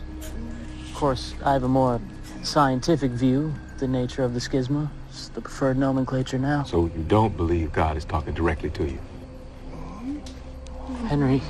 Of 0.89 0.93
course, 0.93 1.34
I 1.45 1.53
have 1.53 1.64
a 1.64 1.70
more 1.70 2.01
scientific 2.43 3.12
view 3.12 3.53
of 3.72 3.80
the 3.80 3.88
nature 3.88 4.24
of 4.24 4.34
the 4.34 4.41
schisma. 4.41 4.89
It's 5.10 5.30
the 5.30 5.39
preferred 5.39 5.78
nomenclature 5.78 6.38
now. 6.38 6.64
So 6.64 6.88
you 6.88 7.05
don't 7.07 7.38
believe 7.38 7.72
God 7.72 7.95
is 7.95 8.03
talking 8.03 8.34
directly 8.34 8.70
to 8.72 8.84
you. 8.84 8.99
Henry, 11.07 11.41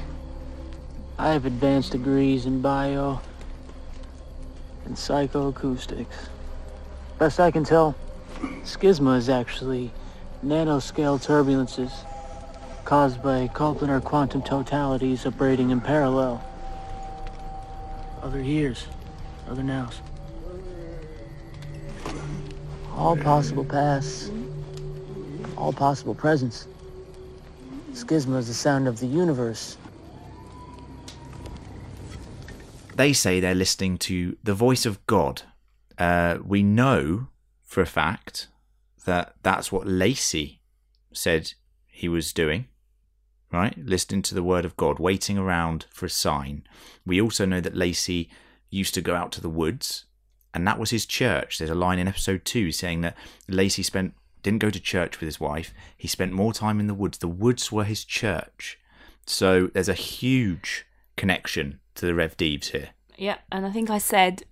I 1.17 1.29
have 1.29 1.47
advanced 1.47 1.93
degrees 1.93 2.45
in 2.45 2.61
bio 2.61 3.19
and 4.85 4.95
psychoacoustics. 4.95 6.29
Best 7.17 7.39
I 7.39 7.49
can 7.49 7.63
tell, 7.63 7.95
schisma 8.61 9.17
is 9.17 9.27
actually 9.27 9.91
nanoscale 10.45 11.19
turbulences 11.19 12.05
caused 12.89 13.21
by 13.21 13.47
Coplanar 13.49 14.03
quantum 14.03 14.41
totalities 14.41 15.23
operating 15.27 15.69
in 15.69 15.79
parallel. 15.79 16.43
Other 18.23 18.41
years, 18.41 18.87
other 19.47 19.61
nows. 19.61 20.01
All 22.95 23.15
possible 23.15 23.63
pasts, 23.63 24.31
all 25.55 25.71
possible 25.71 26.15
presents. 26.15 26.67
Schisma 27.91 28.39
is 28.39 28.47
the 28.47 28.55
sound 28.55 28.87
of 28.87 28.99
the 28.99 29.05
universe. 29.05 29.77
They 32.95 33.13
say 33.13 33.39
they're 33.39 33.53
listening 33.53 33.99
to 33.99 34.35
the 34.43 34.55
voice 34.55 34.87
of 34.87 35.05
God. 35.05 35.43
Uh, 35.99 36.39
we 36.43 36.63
know 36.63 37.27
for 37.63 37.81
a 37.81 37.85
fact 37.85 38.47
that 39.05 39.35
that's 39.43 39.71
what 39.71 39.85
Lacey 39.85 40.59
said 41.13 41.53
he 41.85 42.09
was 42.09 42.33
doing, 42.33 42.65
right? 43.51 43.77
Listening 43.77 44.21
to 44.23 44.35
the 44.35 44.43
word 44.43 44.65
of 44.65 44.77
God, 44.77 44.99
waiting 44.99 45.37
around 45.37 45.85
for 45.91 46.05
a 46.05 46.09
sign. 46.09 46.63
We 47.05 47.21
also 47.21 47.45
know 47.45 47.61
that 47.61 47.75
Lacey 47.75 48.29
used 48.69 48.93
to 48.93 49.01
go 49.01 49.15
out 49.15 49.31
to 49.33 49.41
the 49.41 49.49
woods, 49.49 50.05
and 50.53 50.67
that 50.67 50.79
was 50.79 50.91
his 50.91 51.05
church. 51.05 51.57
There's 51.57 51.69
a 51.69 51.75
line 51.75 51.99
in 51.99 52.07
episode 52.07 52.45
two 52.45 52.71
saying 52.71 53.01
that 53.01 53.17
Lacey 53.47 53.83
spent 53.83 54.13
didn't 54.41 54.59
go 54.59 54.69
to 54.69 54.79
church 54.79 55.19
with 55.19 55.27
his 55.27 55.39
wife. 55.39 55.73
He 55.97 56.07
spent 56.07 56.31
more 56.31 56.53
time 56.53 56.79
in 56.79 56.87
the 56.87 56.93
woods. 56.93 57.17
The 57.17 57.27
woods 57.27 57.71
were 57.71 57.83
his 57.83 58.05
church. 58.05 58.79
So 59.25 59.67
there's 59.67 59.89
a 59.89 59.93
huge 59.93 60.85
connection 61.17 61.79
to 61.95 62.05
the 62.05 62.15
Rev 62.15 62.37
Deeves 62.37 62.69
here. 62.69 62.89
Yeah, 63.17 63.39
and 63.51 63.65
I 63.65 63.71
think 63.71 63.89
I 63.89 63.97
said 63.97 64.43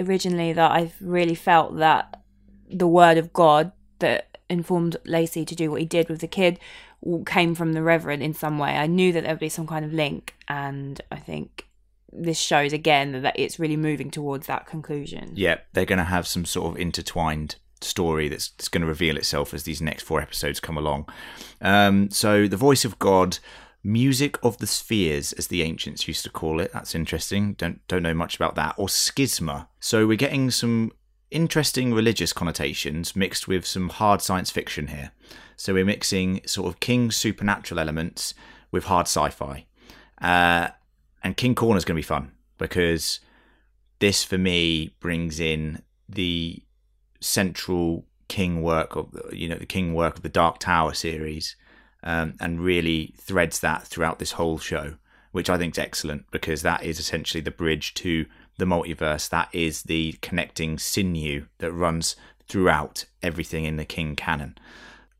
originally 0.00 0.52
that 0.52 0.72
I've 0.72 0.96
really 1.00 1.36
felt 1.36 1.76
that 1.78 2.22
the 2.68 2.88
word 2.88 3.18
of 3.18 3.32
God 3.32 3.72
that 4.00 4.36
informed 4.50 4.96
Lacey 5.04 5.44
to 5.44 5.54
do 5.54 5.70
what 5.70 5.80
he 5.80 5.86
did 5.86 6.08
with 6.08 6.20
the 6.20 6.28
kid 6.28 6.58
came 7.26 7.54
from 7.54 7.72
the 7.72 7.82
Reverend 7.82 8.22
in 8.22 8.34
some 8.34 8.58
way. 8.58 8.76
I 8.76 8.86
knew 8.86 9.12
that 9.12 9.22
there 9.22 9.32
would 9.32 9.40
be 9.40 9.48
some 9.48 9.66
kind 9.66 9.84
of 9.84 9.92
link, 9.92 10.34
and 10.48 11.00
I 11.10 11.16
think 11.16 11.66
this 12.12 12.38
shows 12.38 12.72
again 12.72 13.22
that 13.22 13.38
it's 13.38 13.58
really 13.58 13.76
moving 13.76 14.10
towards 14.10 14.46
that 14.46 14.66
conclusion. 14.66 15.32
Yeah, 15.34 15.58
they're 15.72 15.84
going 15.84 15.98
to 15.98 16.04
have 16.04 16.26
some 16.26 16.44
sort 16.44 16.72
of 16.72 16.80
intertwined 16.80 17.56
story 17.80 18.28
that's, 18.28 18.48
that's 18.48 18.68
going 18.68 18.82
to 18.82 18.86
reveal 18.86 19.16
itself 19.16 19.52
as 19.52 19.64
these 19.64 19.82
next 19.82 20.02
four 20.02 20.20
episodes 20.20 20.60
come 20.60 20.78
along. 20.78 21.08
Um, 21.60 22.10
so, 22.10 22.46
the 22.46 22.56
voice 22.56 22.84
of 22.84 22.98
God, 22.98 23.38
music 23.86 24.36
of 24.42 24.58
the 24.58 24.66
spheres, 24.66 25.32
as 25.34 25.46
the 25.46 25.62
ancients 25.62 26.08
used 26.08 26.24
to 26.24 26.30
call 26.30 26.60
it. 26.60 26.72
That's 26.72 26.94
interesting. 26.94 27.54
Don't 27.54 27.86
don't 27.88 28.02
know 28.02 28.14
much 28.14 28.36
about 28.36 28.56
that. 28.56 28.74
Or 28.76 28.88
schisma. 28.88 29.68
So 29.80 30.06
we're 30.06 30.16
getting 30.16 30.50
some 30.50 30.92
interesting 31.30 31.92
religious 31.92 32.32
connotations 32.32 33.16
mixed 33.16 33.48
with 33.48 33.66
some 33.66 33.88
hard 33.88 34.22
science 34.22 34.50
fiction 34.50 34.88
here. 34.88 35.12
So 35.56 35.74
we're 35.74 35.84
mixing 35.84 36.40
sort 36.46 36.68
of 36.68 36.80
King's 36.80 37.16
supernatural 37.16 37.80
elements 37.80 38.34
with 38.70 38.84
hard 38.84 39.06
sci-fi. 39.06 39.66
Uh, 40.20 40.68
and 41.22 41.36
King 41.36 41.54
Corner's 41.54 41.84
going 41.84 41.96
to 41.96 41.98
be 41.98 42.02
fun 42.02 42.32
because 42.58 43.20
this 43.98 44.24
for 44.24 44.38
me 44.38 44.94
brings 45.00 45.40
in 45.40 45.82
the 46.08 46.62
central 47.20 48.04
king 48.28 48.62
work 48.62 48.96
of 48.96 49.08
you 49.32 49.48
know 49.48 49.56
the 49.56 49.66
king 49.66 49.94
work 49.94 50.16
of 50.16 50.22
the 50.22 50.28
Dark 50.28 50.58
Tower 50.58 50.94
series, 50.94 51.56
um, 52.02 52.34
and 52.40 52.60
really 52.60 53.14
threads 53.18 53.60
that 53.60 53.86
throughout 53.86 54.18
this 54.18 54.32
whole 54.32 54.58
show, 54.58 54.94
which 55.32 55.50
I 55.50 55.58
think 55.58 55.74
is 55.74 55.78
excellent 55.78 56.30
because 56.30 56.62
that 56.62 56.82
is 56.82 56.98
essentially 56.98 57.40
the 57.40 57.50
bridge 57.50 57.94
to 57.94 58.26
the 58.58 58.64
multiverse. 58.64 59.28
That 59.28 59.48
is 59.52 59.82
the 59.82 60.12
connecting 60.22 60.78
sinew 60.78 61.46
that 61.58 61.72
runs 61.72 62.16
throughout 62.48 63.04
everything 63.22 63.64
in 63.64 63.76
the 63.76 63.84
King 63.84 64.16
canon. 64.16 64.56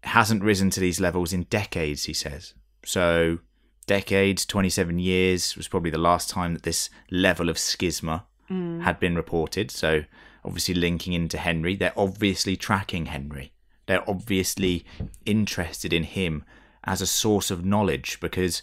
It 0.03 0.11
hasn't 0.11 0.43
risen 0.43 0.70
to 0.70 0.80
these 0.80 1.01
levels 1.01 1.32
in 1.32 1.45
decades, 1.45 2.05
he 2.05 2.12
says. 2.12 2.55
So 2.84 3.41
decades, 3.87 4.45
27 4.47 4.99
years 4.99 5.57
was 5.57 5.68
probably 5.68 5.91
the 5.91 5.99
last 5.99 6.28
time 6.30 6.55
that 6.55 6.62
this 6.62 6.91
level 7.11 7.49
of 7.49 7.57
schisma 7.57 8.22
mm. 8.51 8.82
had 8.82 9.01
been 9.01 9.16
reported. 9.16 9.70
So, 9.70 10.05
obviously, 10.45 10.74
linking 10.74 11.12
into 11.12 11.39
Henry, 11.39 11.76
they're 11.76 11.99
obviously 11.99 12.57
tracking 12.57 13.07
Henry. 13.07 13.53
They're 13.87 14.09
obviously 14.09 14.84
interested 15.24 15.93
in 15.93 16.03
him 16.03 16.45
as 16.84 17.01
a 17.01 17.07
source 17.07 17.51
of 17.51 17.64
knowledge 17.64 18.18
because 18.20 18.62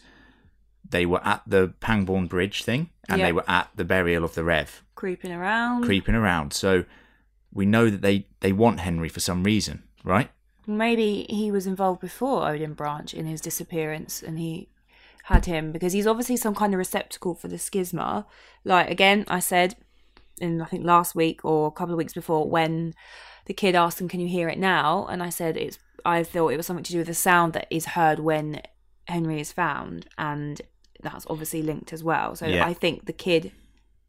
they 0.88 1.06
were 1.06 1.26
at 1.26 1.42
the 1.48 1.74
Pangborn 1.80 2.28
Bridge 2.28 2.64
thing 2.64 2.90
and 3.10 3.20
Yeah. 3.20 3.26
they 3.28 3.34
were 3.34 3.44
at 3.50 3.70
the 3.76 3.84
burial 3.86 4.24
of 4.24 4.36
the 4.36 4.44
Rev, 4.44 4.84
Creeping 4.96 5.32
around. 5.32 5.84
creeping 5.84 6.16
around. 6.16 6.54
So, 6.54 6.86
we 7.54 7.66
know 7.66 7.90
that 7.90 8.02
they, 8.02 8.28
they 8.40 8.52
want 8.52 8.80
Henry 8.80 9.10
for 9.10 9.20
some 9.20 9.44
reason, 9.44 9.84
right? 10.04 10.32
Maybe 10.66 11.26
he 11.30 11.52
was 11.52 11.68
involved 11.68 12.00
before 12.02 12.48
Odin 12.48 12.74
Branch 12.74 13.14
in 13.14 13.26
his 13.26 13.42
disappearance 13.42 14.24
and 14.24 14.40
he 14.40 14.70
had 15.26 15.46
him 15.46 15.72
because 15.72 15.94
he's 15.94 16.08
obviously 16.08 16.36
some 16.38 16.56
kind 16.56 16.74
of 16.74 16.78
receptacle 16.78 17.36
for 17.36 17.48
the 17.48 17.58
schisma. 17.58 18.26
Like, 18.64 18.90
again, 18.90 19.26
I 19.28 19.40
said 19.40 19.76
in 20.42 20.62
I 20.62 20.66
think 20.66 20.84
last 20.84 21.14
week 21.16 21.46
or 21.46 21.68
a 21.68 21.72
couple 21.72 21.94
of 21.94 21.98
weeks 21.98 22.14
before 22.14 22.50
when 22.50 22.94
the 23.46 23.54
kid 23.54 23.76
asked 23.76 24.02
him, 24.02 24.08
Can 24.08 24.20
you 24.20 24.28
hear 24.28 24.50
it 24.50 24.58
now? 24.58 25.06
And 25.10 25.22
I 25.22 25.30
said, 25.30 25.58
It's 25.58 25.78
I 26.06 26.24
thought 26.24 26.50
it 26.50 26.58
was 26.58 26.66
something 26.66 26.84
to 26.84 26.92
do 26.92 26.98
with 27.00 27.08
the 27.08 27.14
sound 27.14 27.54
that 27.54 27.68
is 27.70 27.86
heard 27.88 28.20
when 28.20 28.62
Henry 29.08 29.40
is 29.40 29.52
found. 29.52 30.08
And 30.18 30.62
that's 31.04 31.26
obviously 31.30 31.62
linked 31.62 31.94
as 31.94 32.04
well. 32.04 32.36
So 32.36 32.48
Yeah. 32.48 32.66
I 32.66 32.74
think 32.74 33.06
the 33.06 33.14
kid 33.14 33.52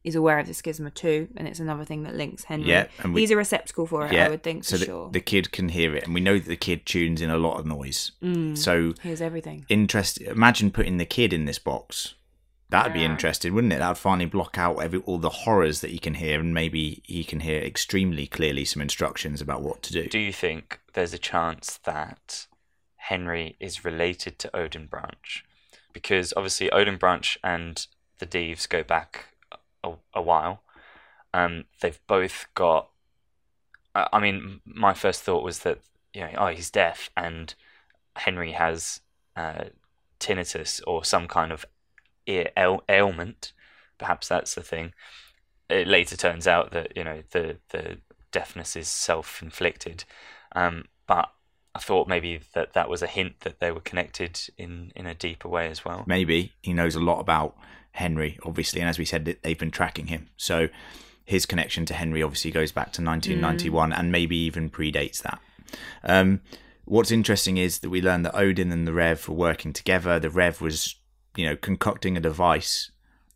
is 0.04 0.14
aware 0.14 0.38
of 0.38 0.46
the 0.46 0.52
schisma 0.52 0.92
too, 0.92 1.28
and 1.36 1.48
it's 1.48 1.60
another 1.60 1.84
thing 1.84 2.02
that 2.02 2.14
links 2.14 2.44
Henry. 2.44 2.68
Yeah, 2.68 2.88
and 2.98 3.14
we- 3.14 3.22
he's 3.22 3.30
a 3.30 3.36
receptacle 3.36 3.86
for 3.86 4.06
it. 4.06 4.12
I 4.14 4.28
would 4.28 4.42
think 4.42 4.64
so 4.64 4.76
for 4.76 4.78
that 4.80 4.84
sure. 4.86 5.10
the 5.10 5.20
kid 5.20 5.50
can 5.50 5.70
hear 5.70 5.96
it, 5.96 6.04
and 6.04 6.12
we 6.12 6.20
know 6.20 6.38
that 6.38 6.46
the 6.46 6.56
kid 6.56 6.84
tunes 6.84 7.22
in 7.22 7.30
a 7.30 7.38
lot 7.38 7.58
of 7.58 7.64
noise. 7.66 8.12
Mm. 8.22 8.56
So 8.56 8.92
Hears 9.02 9.22
everything. 9.22 9.64
interest. 9.70 10.20
Imagine 10.20 10.70
putting 10.70 10.98
the 10.98 11.06
kid 11.06 11.32
in 11.32 11.46
this 11.46 11.58
box. 11.58 12.14
That'd 12.68 12.92
be 12.92 13.04
interesting, 13.04 13.54
wouldn't 13.54 13.72
it? 13.72 13.78
That'd 13.78 13.96
finally 13.98 14.26
block 14.26 14.58
out 14.58 14.76
every, 14.82 14.98
all 15.00 15.18
the 15.18 15.30
horrors 15.30 15.80
that 15.80 15.90
he 15.90 15.98
can 15.98 16.14
hear, 16.14 16.40
and 16.40 16.52
maybe 16.52 17.00
he 17.04 17.22
can 17.24 17.40
hear 17.40 17.60
extremely 17.60 18.26
clearly 18.26 18.64
some 18.64 18.82
instructions 18.82 19.40
about 19.40 19.62
what 19.62 19.80
to 19.84 19.92
do. 19.92 20.08
Do 20.08 20.18
you 20.18 20.32
think 20.32 20.80
there's 20.94 21.14
a 21.14 21.18
chance 21.18 21.78
that 21.84 22.46
Henry 22.96 23.56
is 23.60 23.84
related 23.84 24.38
to 24.40 24.56
Odin 24.56 24.86
Branch? 24.86 25.44
Because 25.94 26.34
obviously 26.36 26.70
Odin 26.70 26.98
Branch 26.98 27.38
and 27.42 27.86
the 28.18 28.26
Deves 28.26 28.66
go 28.66 28.82
back 28.82 29.28
a, 29.82 29.92
a 30.12 30.20
while. 30.20 30.62
Um, 31.32 31.64
they've 31.80 32.00
both 32.06 32.46
got. 32.54 32.90
I 33.94 34.08
I 34.12 34.20
mean, 34.20 34.60
my 34.66 34.92
first 34.92 35.22
thought 35.22 35.42
was 35.42 35.60
that 35.60 35.78
you 36.12 36.20
know, 36.20 36.30
oh, 36.38 36.46
he's 36.48 36.70
deaf, 36.70 37.10
and 37.16 37.54
Henry 38.16 38.52
has 38.52 39.00
uh, 39.36 39.64
tinnitus 40.20 40.80
or 40.86 41.04
some 41.04 41.26
kind 41.26 41.52
of 41.52 41.64
ear 42.26 42.50
ail- 42.56 42.84
ailment. 42.88 43.52
Perhaps 43.98 44.28
that's 44.28 44.54
the 44.54 44.62
thing. 44.62 44.92
It 45.68 45.88
later 45.88 46.16
turns 46.16 46.46
out 46.46 46.70
that 46.72 46.96
you 46.96 47.04
know 47.04 47.22
the 47.30 47.58
the 47.70 47.98
deafness 48.30 48.76
is 48.76 48.88
self-inflicted, 48.88 50.04
um, 50.54 50.84
but 51.06 51.30
I 51.74 51.80
thought 51.80 52.06
maybe 52.08 52.40
that 52.54 52.72
that 52.74 52.88
was 52.88 53.02
a 53.02 53.06
hint 53.06 53.40
that 53.40 53.58
they 53.60 53.72
were 53.72 53.80
connected 53.80 54.40
in 54.56 54.92
in 54.94 55.06
a 55.06 55.14
deeper 55.14 55.48
way 55.48 55.68
as 55.68 55.84
well. 55.84 56.04
maybe 56.06 56.52
he 56.62 56.72
knows 56.72 56.94
a 56.94 57.00
lot 57.00 57.20
about 57.20 57.56
Henry, 57.92 58.38
obviously, 58.44 58.80
and 58.80 58.88
as 58.90 58.98
we 58.98 59.04
said, 59.04 59.36
they've 59.42 59.58
been 59.58 59.70
tracking 59.70 60.08
him. 60.08 60.28
So 60.36 60.68
his 61.24 61.46
connection 61.46 61.86
to 61.86 61.94
Henry 61.94 62.22
obviously 62.22 62.50
goes 62.50 62.72
back 62.72 62.92
to 62.92 63.02
1991 63.02 63.92
and 63.92 64.12
maybe 64.12 64.36
even 64.36 64.68
predates 64.68 65.22
that. 65.22 65.40
Um, 66.02 66.40
what's 66.84 67.10
interesting 67.10 67.56
is 67.56 67.78
that 67.78 67.90
we 67.90 68.02
learn 68.02 68.22
that 68.22 68.36
Odin 68.36 68.72
and 68.72 68.86
the 68.86 68.92
Rev 68.92 69.28
were 69.28 69.34
working 69.34 69.72
together. 69.72 70.18
The 70.18 70.28
Rev 70.28 70.60
was, 70.60 70.96
you 71.36 71.46
know, 71.46 71.56
concocting 71.56 72.16
a 72.16 72.20
device 72.20 72.90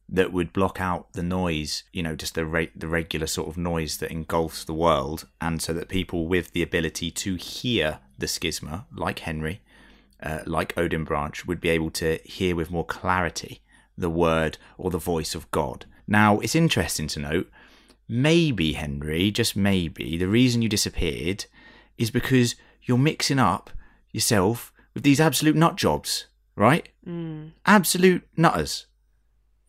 that 0.09 0.33
would 0.33 0.53
block 0.53 0.81
out 0.81 1.13
the 1.13 1.23
noise, 1.23 1.85
you 1.93 2.03
know, 2.03 2.17
just 2.17 2.35
the 2.35 2.45
re- 2.47 2.71
the 2.75 2.89
regular 2.89 3.27
sort 3.27 3.49
of 3.49 3.57
noise 3.57 3.99
that 3.99 4.11
engulfs 4.11 4.65
the 4.65 4.75
world, 4.75 5.27
and 5.41 5.61
so 5.61 5.73
that 5.73 5.89
people 5.89 6.27
with 6.27 6.53
the 6.53 6.63
ability 6.63 7.11
to 7.11 7.37
hear 7.37 8.01
the 8.19 8.27
schisma, 8.27 8.85
like 8.95 9.21
Henry, 9.21 9.61
uh, 10.23 10.41
like 10.47 10.77
Odin 10.77 11.05
Branch, 11.05 11.47
would 11.47 11.61
be 11.61 11.69
able 11.69 11.91
to 11.93 12.19
hear 12.25 12.55
with 12.57 12.71
more 12.71 12.85
clarity 12.85 13.61
the 13.97 14.11
word 14.11 14.59
or 14.77 14.91
the 14.91 14.99
voice 14.99 15.35
of 15.35 15.51
God. 15.51 15.87
Now, 16.07 16.39
it's 16.41 16.55
interesting 16.55 17.09
to 17.09 17.21
note, 17.21 17.51
maybe, 18.09 18.73
Henry, 18.75 19.31
just 19.31 19.57
maybe, 19.57 20.17
the 20.17 20.29
reason 20.29 20.63
you 20.63 20.69
disappeared 20.69 21.47
is 21.97 22.11
because 22.11 22.55
you're 22.83 22.99
mixing 22.99 23.39
up 23.39 23.71
yourself 24.13 24.73
with 24.95 25.03
these 25.03 25.21
absolute 25.21 25.57
nut 25.57 25.77
jobs, 25.77 26.27
right? 26.57 26.89
Mm. 27.07 27.53
Absolute 27.67 28.27
nutters. 28.37 28.87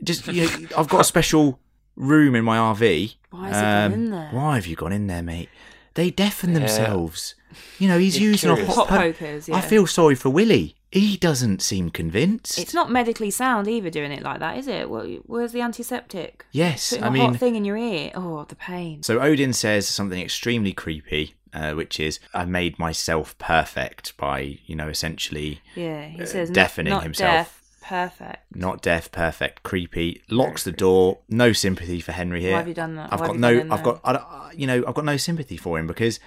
Just, 0.04 0.28
you 0.28 0.46
know, 0.46 0.68
I've 0.78 0.88
got 0.88 1.02
a 1.02 1.04
special 1.06 1.60
room 1.96 2.36
in 2.36 2.46
my 2.46 2.58
RV. 2.58 3.16
Why 3.32 3.48
has 3.50 3.58
he 3.58 3.62
gone 3.62 3.94
in 3.94 4.12
there? 4.12 4.30
Why 4.32 4.56
have 4.56 4.66
you 4.68 4.76
gone 4.76 4.94
in 4.94 5.08
there, 5.08 5.22
mate? 5.24 5.50
They 5.96 6.10
deafen 6.10 6.54
Yeah. 6.54 6.60
themselves. 6.60 7.36
You 7.80 7.88
know, 7.88 7.98
he's 7.98 8.20
You're 8.20 8.32
using 8.32 8.52
a 8.52 8.66
hot, 8.66 8.76
Hot 8.76 8.88
po- 8.88 8.98
pokers, 8.98 9.50
I 9.50 9.62
feel 9.62 9.88
sorry 9.88 10.16
for 10.16 10.30
Willie. 10.30 10.76
He 10.92 11.18
doesn't 11.18 11.62
seem 11.62 11.92
convinced. 11.92 12.58
It's 12.58 12.74
not 12.74 12.90
medically 12.90 13.30
sound 13.30 13.68
either 13.68 13.90
doing 13.92 14.12
it 14.12 14.24
like 14.24 14.40
that, 14.40 14.58
is 14.58 14.68
it? 14.68 14.90
Well, 14.90 15.06
Where's 15.28 15.52
the 15.52 15.62
antiseptic? 15.62 16.46
yes, 16.52 16.90
Putting 16.90 17.04
I 17.04 17.08
a 17.08 17.12
mean, 17.12 17.22
hot 17.32 17.36
thing 17.40 17.56
in 17.56 17.64
your 17.66 17.78
ear. 17.78 18.12
Oh, 18.16 18.44
the 18.46 18.56
pain. 18.56 19.04
So 19.04 19.20
Odin 19.22 19.54
says 19.54 19.88
something 19.88 20.20
extremely 20.20 20.74
creepy, 20.74 21.36
uh, 21.54 21.74
which 21.74 22.00
is, 22.00 22.20
"I 22.34 22.46
made 22.46 22.80
myself 22.80 23.38
perfect 23.38 24.18
by, 24.18 24.58
you 24.66 24.76
know, 24.76 24.88
essentially 24.88 25.62
Yeah, 25.76 26.06
he 26.06 26.24
uh, 26.24 26.26
says 26.26 26.50
not- 26.50 26.56
deafening 26.56 26.92
not 26.92 27.04
himself. 27.04 27.32
deaf, 27.32 27.62
perfect. 27.88 28.56
not 28.56 28.82
deaf, 28.82 29.12
perfect, 29.12 29.62
creepy." 29.62 30.24
Locks 30.30 30.64
the 30.64 30.72
door. 30.72 31.20
No 31.30 31.54
sympathy 31.54 32.02
for 32.02 32.14
Henry 32.14 32.42
here. 32.42 32.54
Why 32.54 32.58
have 32.60 32.68
you 32.68 32.74
done 32.74 32.96
that? 32.96 33.14
I've 33.14 33.20
Why 33.20 33.28
got 33.28 33.36
have 33.36 33.54
you 33.54 33.60
gone 33.60 33.68
no. 33.68 33.76
I've 33.76 33.84
got. 33.84 34.02
I, 34.04 34.12
uh, 34.14 34.50
you 34.56 34.66
know, 34.66 34.84
I've 34.88 34.96
got 34.96 35.06
no 35.06 35.18
sympathy 35.18 35.58
for 35.58 35.78
him 35.78 35.86
because 35.86 36.20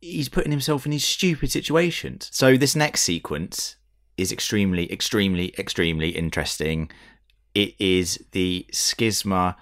he's 0.00 0.28
putting 0.28 0.50
himself 0.50 0.84
in 0.84 0.90
these 0.90 1.04
stupid 1.04 1.50
situations. 1.50 2.28
So 2.32 2.56
this 2.56 2.76
next 2.76 3.02
sequence 3.02 3.76
is 4.16 4.32
extremely, 4.32 4.92
extremely, 4.92 5.54
extremely 5.58 6.10
interesting. 6.10 6.90
It 7.54 7.74
is 7.78 8.22
the 8.32 8.66
schisma 8.72 9.56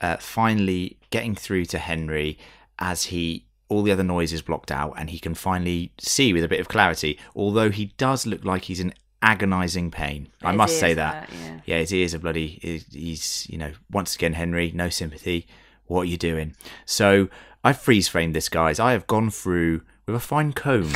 uh, 0.00 0.16
finally 0.18 0.98
getting 1.10 1.34
through 1.34 1.64
to 1.66 1.78
Henry 1.78 2.38
as 2.78 3.04
he 3.04 3.46
all 3.68 3.82
the 3.82 3.90
other 3.90 4.04
noise 4.04 4.32
is 4.32 4.42
blocked 4.42 4.70
out 4.70 4.94
and 4.96 5.10
he 5.10 5.18
can 5.18 5.34
finally 5.34 5.92
see 5.98 6.32
with 6.32 6.44
a 6.44 6.48
bit 6.48 6.60
of 6.60 6.68
clarity. 6.68 7.18
Although 7.34 7.70
he 7.70 7.86
does 7.96 8.24
look 8.24 8.44
like 8.44 8.64
he's 8.64 8.78
in 8.78 8.94
agonizing 9.22 9.90
pain, 9.90 10.28
I 10.42 10.52
must 10.52 10.78
say 10.78 10.88
ears 10.90 10.96
that. 10.96 11.28
yeah. 11.32 11.60
Yeah, 11.66 11.78
his 11.78 11.92
ears 11.92 12.14
are 12.14 12.20
bloody. 12.20 12.82
He's, 12.92 13.48
you 13.50 13.58
know, 13.58 13.72
once 13.90 14.14
again, 14.14 14.34
Henry, 14.34 14.70
no 14.72 14.88
sympathy. 14.88 15.48
What 15.86 16.02
are 16.02 16.04
you 16.04 16.16
doing? 16.16 16.54
So 16.84 17.28
I 17.66 17.72
freeze 17.72 18.06
framed 18.06 18.32
this, 18.36 18.48
guys. 18.48 18.78
I 18.78 18.92
have 18.92 19.08
gone 19.08 19.28
through 19.28 19.80
with 20.06 20.14
a 20.14 20.20
fine 20.20 20.52
comb 20.52 20.92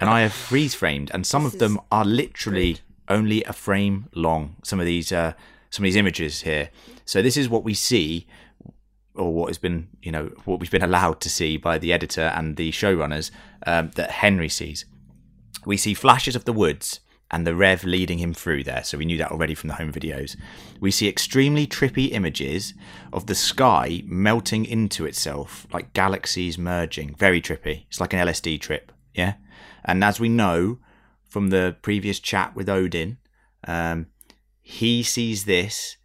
and 0.00 0.08
I 0.08 0.22
have 0.22 0.32
freeze 0.32 0.74
framed, 0.74 1.10
and 1.12 1.26
some 1.26 1.44
of 1.44 1.58
them 1.58 1.78
are 1.92 2.06
literally 2.06 2.78
only 3.10 3.44
a 3.44 3.52
frame 3.52 4.08
long. 4.14 4.56
Some 4.64 4.80
of 4.80 4.86
these, 4.86 5.12
uh, 5.12 5.34
some 5.68 5.84
of 5.84 5.88
these 5.88 5.96
images 5.96 6.40
here. 6.40 6.70
So 7.04 7.20
this 7.20 7.36
is 7.36 7.50
what 7.50 7.62
we 7.62 7.74
see, 7.74 8.26
or 9.14 9.34
what 9.34 9.48
has 9.48 9.58
been, 9.58 9.88
you 10.02 10.10
know, 10.10 10.30
what 10.46 10.60
we've 10.60 10.70
been 10.70 10.82
allowed 10.82 11.20
to 11.20 11.28
see 11.28 11.58
by 11.58 11.76
the 11.76 11.92
editor 11.92 12.32
and 12.34 12.56
the 12.56 12.72
showrunners 12.72 13.30
um, 13.66 13.90
that 13.96 14.10
Henry 14.10 14.48
sees 14.48 14.86
we 15.66 15.76
see 15.76 15.94
flashes 15.94 16.36
of 16.36 16.44
the 16.44 16.52
woods 16.52 17.00
and 17.34 17.44
the 17.44 17.56
Rev 17.56 17.82
leading 17.82 18.18
him 18.18 18.32
through 18.32 18.62
there. 18.62 18.84
So 18.84 18.96
we 18.96 19.04
knew 19.04 19.18
that 19.18 19.32
already 19.32 19.56
from 19.56 19.66
the 19.66 19.74
home 19.74 19.90
videos. 19.90 20.36
We 20.78 20.92
see 20.92 21.08
extremely 21.08 21.66
trippy 21.66 22.12
images 22.12 22.74
of 23.12 23.26
the 23.26 23.34
sky 23.34 24.04
melting 24.06 24.64
into 24.64 25.04
itself, 25.04 25.66
like 25.72 25.92
galaxies 25.94 26.58
merging. 26.58 27.16
Very 27.16 27.42
trippy. 27.42 27.86
It's 27.88 28.00
like 28.00 28.12
an 28.12 28.20
LSD 28.20 28.60
trip. 28.60 28.92
Yeah. 29.14 29.34
And 29.84 30.04
as 30.04 30.20
we 30.20 30.28
know 30.28 30.78
from 31.28 31.48
the 31.48 31.76
previous 31.82 32.20
chat 32.20 32.54
with 32.54 32.68
Odin, 32.68 33.18
um, 33.66 34.06
he 34.62 35.02
sees 35.02 35.44
this, 35.44 35.96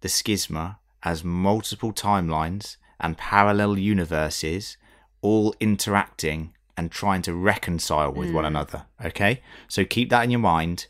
the 0.00 0.08
schisma, 0.08 0.78
as 1.04 1.22
multiple 1.22 1.92
timelines 1.92 2.76
and 2.98 3.16
parallel 3.16 3.78
universes 3.78 4.76
all 5.20 5.54
interacting 5.60 6.54
and 6.76 6.90
trying 6.90 7.22
to 7.22 7.34
reconcile 7.34 8.12
with 8.12 8.32
one 8.32 8.44
hmm. 8.44 8.48
another. 8.48 8.84
Okay? 9.04 9.42
So 9.68 9.84
keep 9.84 10.10
that 10.10 10.24
in 10.24 10.30
your 10.30 10.40
mind. 10.40 10.86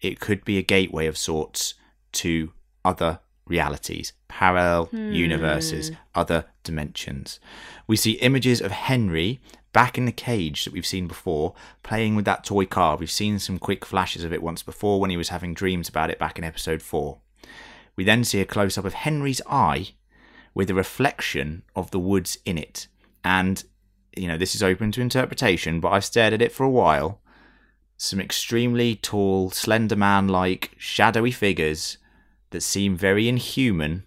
It 0.00 0.20
could 0.20 0.44
be 0.44 0.58
a 0.58 0.62
gateway 0.62 1.06
of 1.06 1.18
sorts 1.18 1.74
to 2.12 2.52
other 2.84 3.20
realities, 3.46 4.12
parallel 4.28 4.88
universes, 4.92 5.88
hmm. 5.88 5.94
other 6.14 6.44
dimensions. 6.62 7.40
We 7.86 7.96
see 7.96 8.12
images 8.12 8.60
of 8.60 8.70
Henry 8.70 9.40
back 9.72 9.98
in 9.98 10.06
the 10.06 10.12
cage 10.12 10.64
that 10.64 10.72
we've 10.72 10.86
seen 10.86 11.06
before, 11.06 11.54
playing 11.82 12.16
with 12.16 12.24
that 12.24 12.44
toy 12.44 12.66
car. 12.66 12.96
We've 12.96 13.10
seen 13.10 13.38
some 13.38 13.58
quick 13.58 13.84
flashes 13.84 14.24
of 14.24 14.32
it 14.32 14.42
once 14.42 14.62
before 14.62 15.00
when 15.00 15.10
he 15.10 15.16
was 15.16 15.28
having 15.28 15.54
dreams 15.54 15.88
about 15.88 16.10
it 16.10 16.18
back 16.18 16.38
in 16.38 16.44
episode 16.44 16.82
4. 16.82 17.18
We 17.96 18.04
then 18.04 18.24
see 18.24 18.40
a 18.40 18.44
close 18.44 18.78
up 18.78 18.84
of 18.84 18.94
Henry's 18.94 19.42
eye 19.48 19.90
with 20.54 20.70
a 20.70 20.74
reflection 20.74 21.62
of 21.76 21.90
the 21.90 21.98
woods 21.98 22.38
in 22.44 22.58
it. 22.58 22.88
And, 23.24 23.62
you 24.18 24.28
know, 24.28 24.36
this 24.36 24.54
is 24.54 24.62
open 24.62 24.92
to 24.92 25.00
interpretation, 25.00 25.80
but 25.80 25.90
I've 25.90 26.04
stared 26.04 26.32
at 26.32 26.42
it 26.42 26.52
for 26.52 26.64
a 26.64 26.70
while. 26.70 27.20
Some 27.96 28.20
extremely 28.20 28.94
tall, 28.96 29.50
slender 29.50 29.96
man 29.96 30.28
like 30.28 30.72
shadowy 30.76 31.32
figures 31.32 31.98
that 32.50 32.62
seem 32.62 32.96
very 32.96 33.28
inhuman 33.28 34.04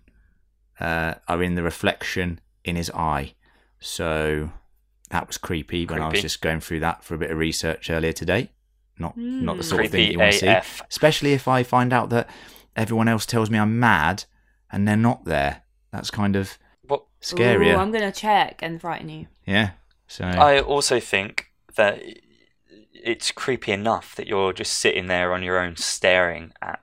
uh, 0.80 1.16
are 1.28 1.43
in 1.43 1.55
the 1.55 1.64
reflection 1.64 2.39
in 2.64 2.76
his 2.76 2.89
eye. 2.91 3.34
So 3.80 4.51
that 5.09 5.28
was 5.28 5.38
creepy, 5.38 5.86
when 5.86 6.01
I 6.01 6.09
was 6.09 6.22
just 6.22 6.41
going 6.41 6.62
through 6.62 6.80
that 6.82 7.03
for 7.03 7.16
a 7.16 7.18
bit 7.18 7.32
of 7.32 7.38
research 7.38 7.89
earlier 7.89 8.14
today. 8.14 8.51
Not 8.97 9.18
not 9.18 9.57
the 9.57 9.64
sort 9.64 9.86
of 9.86 9.91
thing 9.91 10.05
that 10.05 10.12
you 10.12 10.20
want 10.20 10.34
to 10.34 10.38
see. 10.39 10.82
Especially 10.89 11.34
if 11.34 11.47
I 11.47 11.64
find 11.64 11.91
out 11.91 12.09
that 12.12 12.30
everyone 12.76 13.07
else 13.07 13.26
tells 13.26 13.49
me 13.49 13.57
I'm 13.57 13.80
mad 13.80 14.26
and 14.72 14.88
they're 14.88 14.95
not 14.95 15.26
there. 15.26 15.64
That's 15.91 16.12
kind 16.12 16.36
of 16.36 16.57
What 16.88 17.05
scarier. 17.22 17.76
Ooh, 17.76 17.78
I'm 17.78 17.91
going 17.91 18.09
to 18.09 18.18
check 18.18 18.59
and 18.62 18.80
frighten 18.80 19.09
you. 19.09 19.28
Yeah. 19.45 19.72
So 20.12 20.26
I 20.26 20.59
also 20.59 20.99
think 20.99 21.51
that 21.76 22.01
it's 22.93 23.32
creepy 23.32 23.72
enough 23.72 24.14
that 24.16 24.28
you're 24.28 24.51
just 24.51 24.74
sitting 24.74 25.07
there 25.07 25.32
on 25.34 25.41
your 25.41 25.57
own 25.57 25.78
staring 25.78 26.51
at 26.62 26.82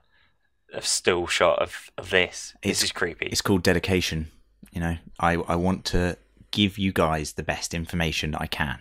a 0.73 0.81
still 0.81 1.27
shot 1.27 1.59
of, 1.59 1.91
of 1.95 2.09
this. 2.09 2.55
This 2.63 2.71
It's- 2.79 2.83
is 2.85 2.91
creepy. 2.91 3.27
it's 3.27 3.41
called 3.41 3.61
dedication. 3.61 4.31
You 4.71 4.81
know, 4.81 4.97
I 5.19 5.33
I 5.35 5.55
want 5.55 5.85
to 5.85 6.17
give 6.51 6.77
you 6.79 6.91
guys 6.91 7.33
the 7.33 7.43
best 7.43 7.73
information 7.75 8.33
I 8.33 8.47
can. 8.47 8.79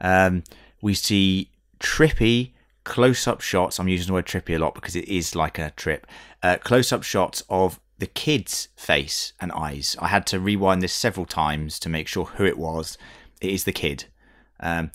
Um, 0.00 0.44
we 0.80 0.94
see 0.94 1.50
trippy 1.80 2.52
close-up 2.84 3.40
shots. 3.40 3.78
I'm 3.80 3.88
using 3.88 4.06
the 4.08 4.12
word 4.14 4.26
trippy 4.26 4.54
a 4.54 4.58
lot 4.58 4.74
because 4.74 4.94
it 4.96 5.08
is 5.08 5.34
like 5.34 5.58
a 5.58 5.70
trip. 5.76 6.06
Uh, 6.42 6.56
close-up 6.62 7.02
shots 7.02 7.42
of 7.48 7.80
the 7.98 8.06
kid's 8.06 8.68
face 8.76 9.32
and 9.40 9.50
eyes. 9.52 9.96
I 10.00 10.08
had 10.08 10.26
to 10.28 10.38
rewind 10.40 10.82
this 10.82 10.92
several 10.92 11.26
times 11.26 11.78
to 11.80 11.88
make 11.88 12.06
sure 12.08 12.24
who 12.24 12.44
it 12.44 12.58
was. 12.58 12.96
It 13.42 13.50
is 13.50 13.64
the 13.64 13.72
kid. 13.72 14.04
Um, 14.60 14.90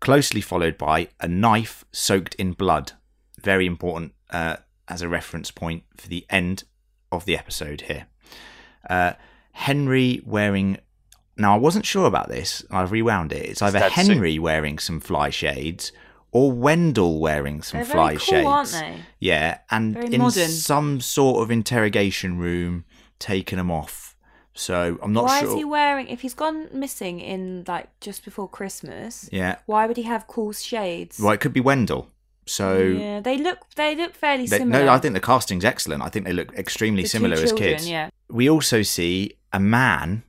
closely 0.00 0.40
followed 0.40 0.78
by 0.78 1.08
a 1.20 1.28
knife 1.28 1.84
soaked 1.92 2.34
in 2.36 2.52
blood. 2.52 2.92
Very 3.40 3.66
important 3.66 4.12
uh, 4.30 4.56
as 4.88 5.02
a 5.02 5.08
reference 5.08 5.50
point 5.50 5.82
for 5.96 6.08
the 6.08 6.24
end 6.30 6.64
of 7.12 7.24
the 7.26 7.36
episode 7.36 7.82
here. 7.82 8.06
Uh, 8.88 9.12
Henry 9.52 10.22
wearing. 10.24 10.78
Now, 11.36 11.54
I 11.54 11.58
wasn't 11.58 11.84
sure 11.84 12.06
about 12.06 12.28
this. 12.28 12.64
I've 12.70 12.92
rewound 12.92 13.32
it. 13.32 13.44
It's 13.46 13.60
either 13.62 13.80
Dad's 13.80 13.94
suit. 13.96 14.06
Henry 14.06 14.38
wearing 14.38 14.78
some 14.78 15.00
fly 15.00 15.30
shades 15.30 15.90
or 16.30 16.52
Wendell 16.52 17.18
wearing 17.20 17.62
some 17.62 17.78
They're 17.78 17.84
fly 17.86 18.06
very 18.14 18.16
cool, 18.16 18.24
shades. 18.26 18.46
aren't 18.46 18.70
they? 18.96 18.96
Yeah, 19.20 19.58
and 19.70 19.94
Very 19.94 20.14
in 20.14 20.20
modern. 20.20 20.48
some 20.48 21.00
sort 21.00 21.42
of 21.42 21.50
interrogation 21.50 22.38
room, 22.38 22.84
taking 23.18 23.56
them 23.58 23.70
off. 23.70 24.13
So 24.54 24.98
I'm 25.02 25.12
not 25.12 25.24
why 25.24 25.40
sure. 25.40 25.48
Why 25.48 25.54
is 25.54 25.58
he 25.58 25.64
wearing? 25.64 26.08
If 26.08 26.20
he's 26.20 26.34
gone 26.34 26.68
missing 26.72 27.20
in 27.20 27.64
like 27.66 27.88
just 28.00 28.24
before 28.24 28.48
Christmas, 28.48 29.28
Yeah. 29.32 29.56
why 29.66 29.86
would 29.86 29.96
he 29.96 30.04
have 30.04 30.26
cool 30.28 30.52
shades? 30.52 31.18
Well, 31.18 31.32
it 31.32 31.40
could 31.40 31.52
be 31.52 31.60
Wendell. 31.60 32.08
So 32.46 32.78
yeah, 32.78 33.20
they 33.20 33.38
look 33.38 33.58
they 33.74 33.96
look 33.96 34.14
fairly 34.14 34.46
they- 34.46 34.58
similar. 34.58 34.84
no, 34.84 34.92
I 34.92 34.98
think 34.98 35.14
the 35.14 35.20
casting's 35.20 35.64
excellent. 35.64 36.02
I 36.02 36.08
think 36.08 36.24
they 36.26 36.32
look 36.32 36.52
extremely 36.54 37.02
The 37.02 37.08
similar 37.08 37.34
as 37.36 37.52
kids. 37.52 37.88
Yeah, 37.88 38.10
We 38.28 38.48
also 38.50 38.82
see 38.82 39.32
a 39.52 39.58
man, 39.58 40.22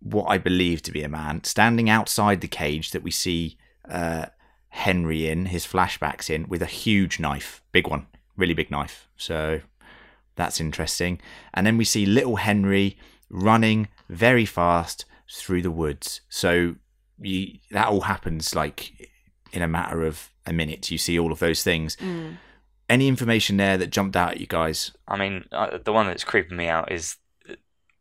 what 0.00 0.26
I 0.26 0.38
believe 0.38 0.82
to 0.82 0.92
be 0.92 1.02
a 1.02 1.08
man, 1.08 1.42
standing 1.44 1.88
outside 1.90 2.40
the 2.42 2.48
cage 2.48 2.90
that 2.90 3.02
we 3.02 3.10
see 3.10 3.56
uh, 3.88 4.26
Henry 4.68 5.26
in, 5.28 5.46
his 5.46 5.66
flashbacks 5.66 6.28
in, 6.28 6.46
with 6.48 6.60
a 6.62 6.66
huge 6.66 7.18
knife, 7.18 7.62
big 7.72 7.88
one, 7.88 8.06
really 8.36 8.54
big 8.54 8.70
knife. 8.70 9.08
So 9.16 9.62
that's 10.36 10.60
interesting. 10.60 11.18
And 11.54 11.66
then 11.66 11.78
we 11.78 11.84
see 11.84 12.04
little 12.04 12.36
Henry 12.36 12.98
running 13.30 13.88
very 14.08 14.44
fast 14.44 15.04
through 15.30 15.62
the 15.62 15.70
woods. 15.70 16.20
So 16.28 16.76
you, 17.20 17.58
that 17.70 17.88
all 17.88 18.02
happens 18.02 18.54
like 18.54 19.10
in 19.52 19.62
a 19.62 19.68
matter 19.68 20.02
of 20.04 20.30
a 20.46 20.52
minute. 20.52 20.90
You 20.90 20.98
see 20.98 21.18
all 21.18 21.32
of 21.32 21.38
those 21.38 21.62
things. 21.62 21.96
Mm. 21.96 22.36
Any 22.88 23.08
information 23.08 23.58
there 23.58 23.76
that 23.76 23.90
jumped 23.90 24.16
out 24.16 24.32
at 24.32 24.40
you 24.40 24.46
guys? 24.46 24.92
I 25.06 25.16
mean, 25.16 25.44
uh, 25.52 25.78
the 25.84 25.92
one 25.92 26.06
that's 26.06 26.24
creeping 26.24 26.56
me 26.56 26.68
out 26.68 26.90
is 26.90 27.16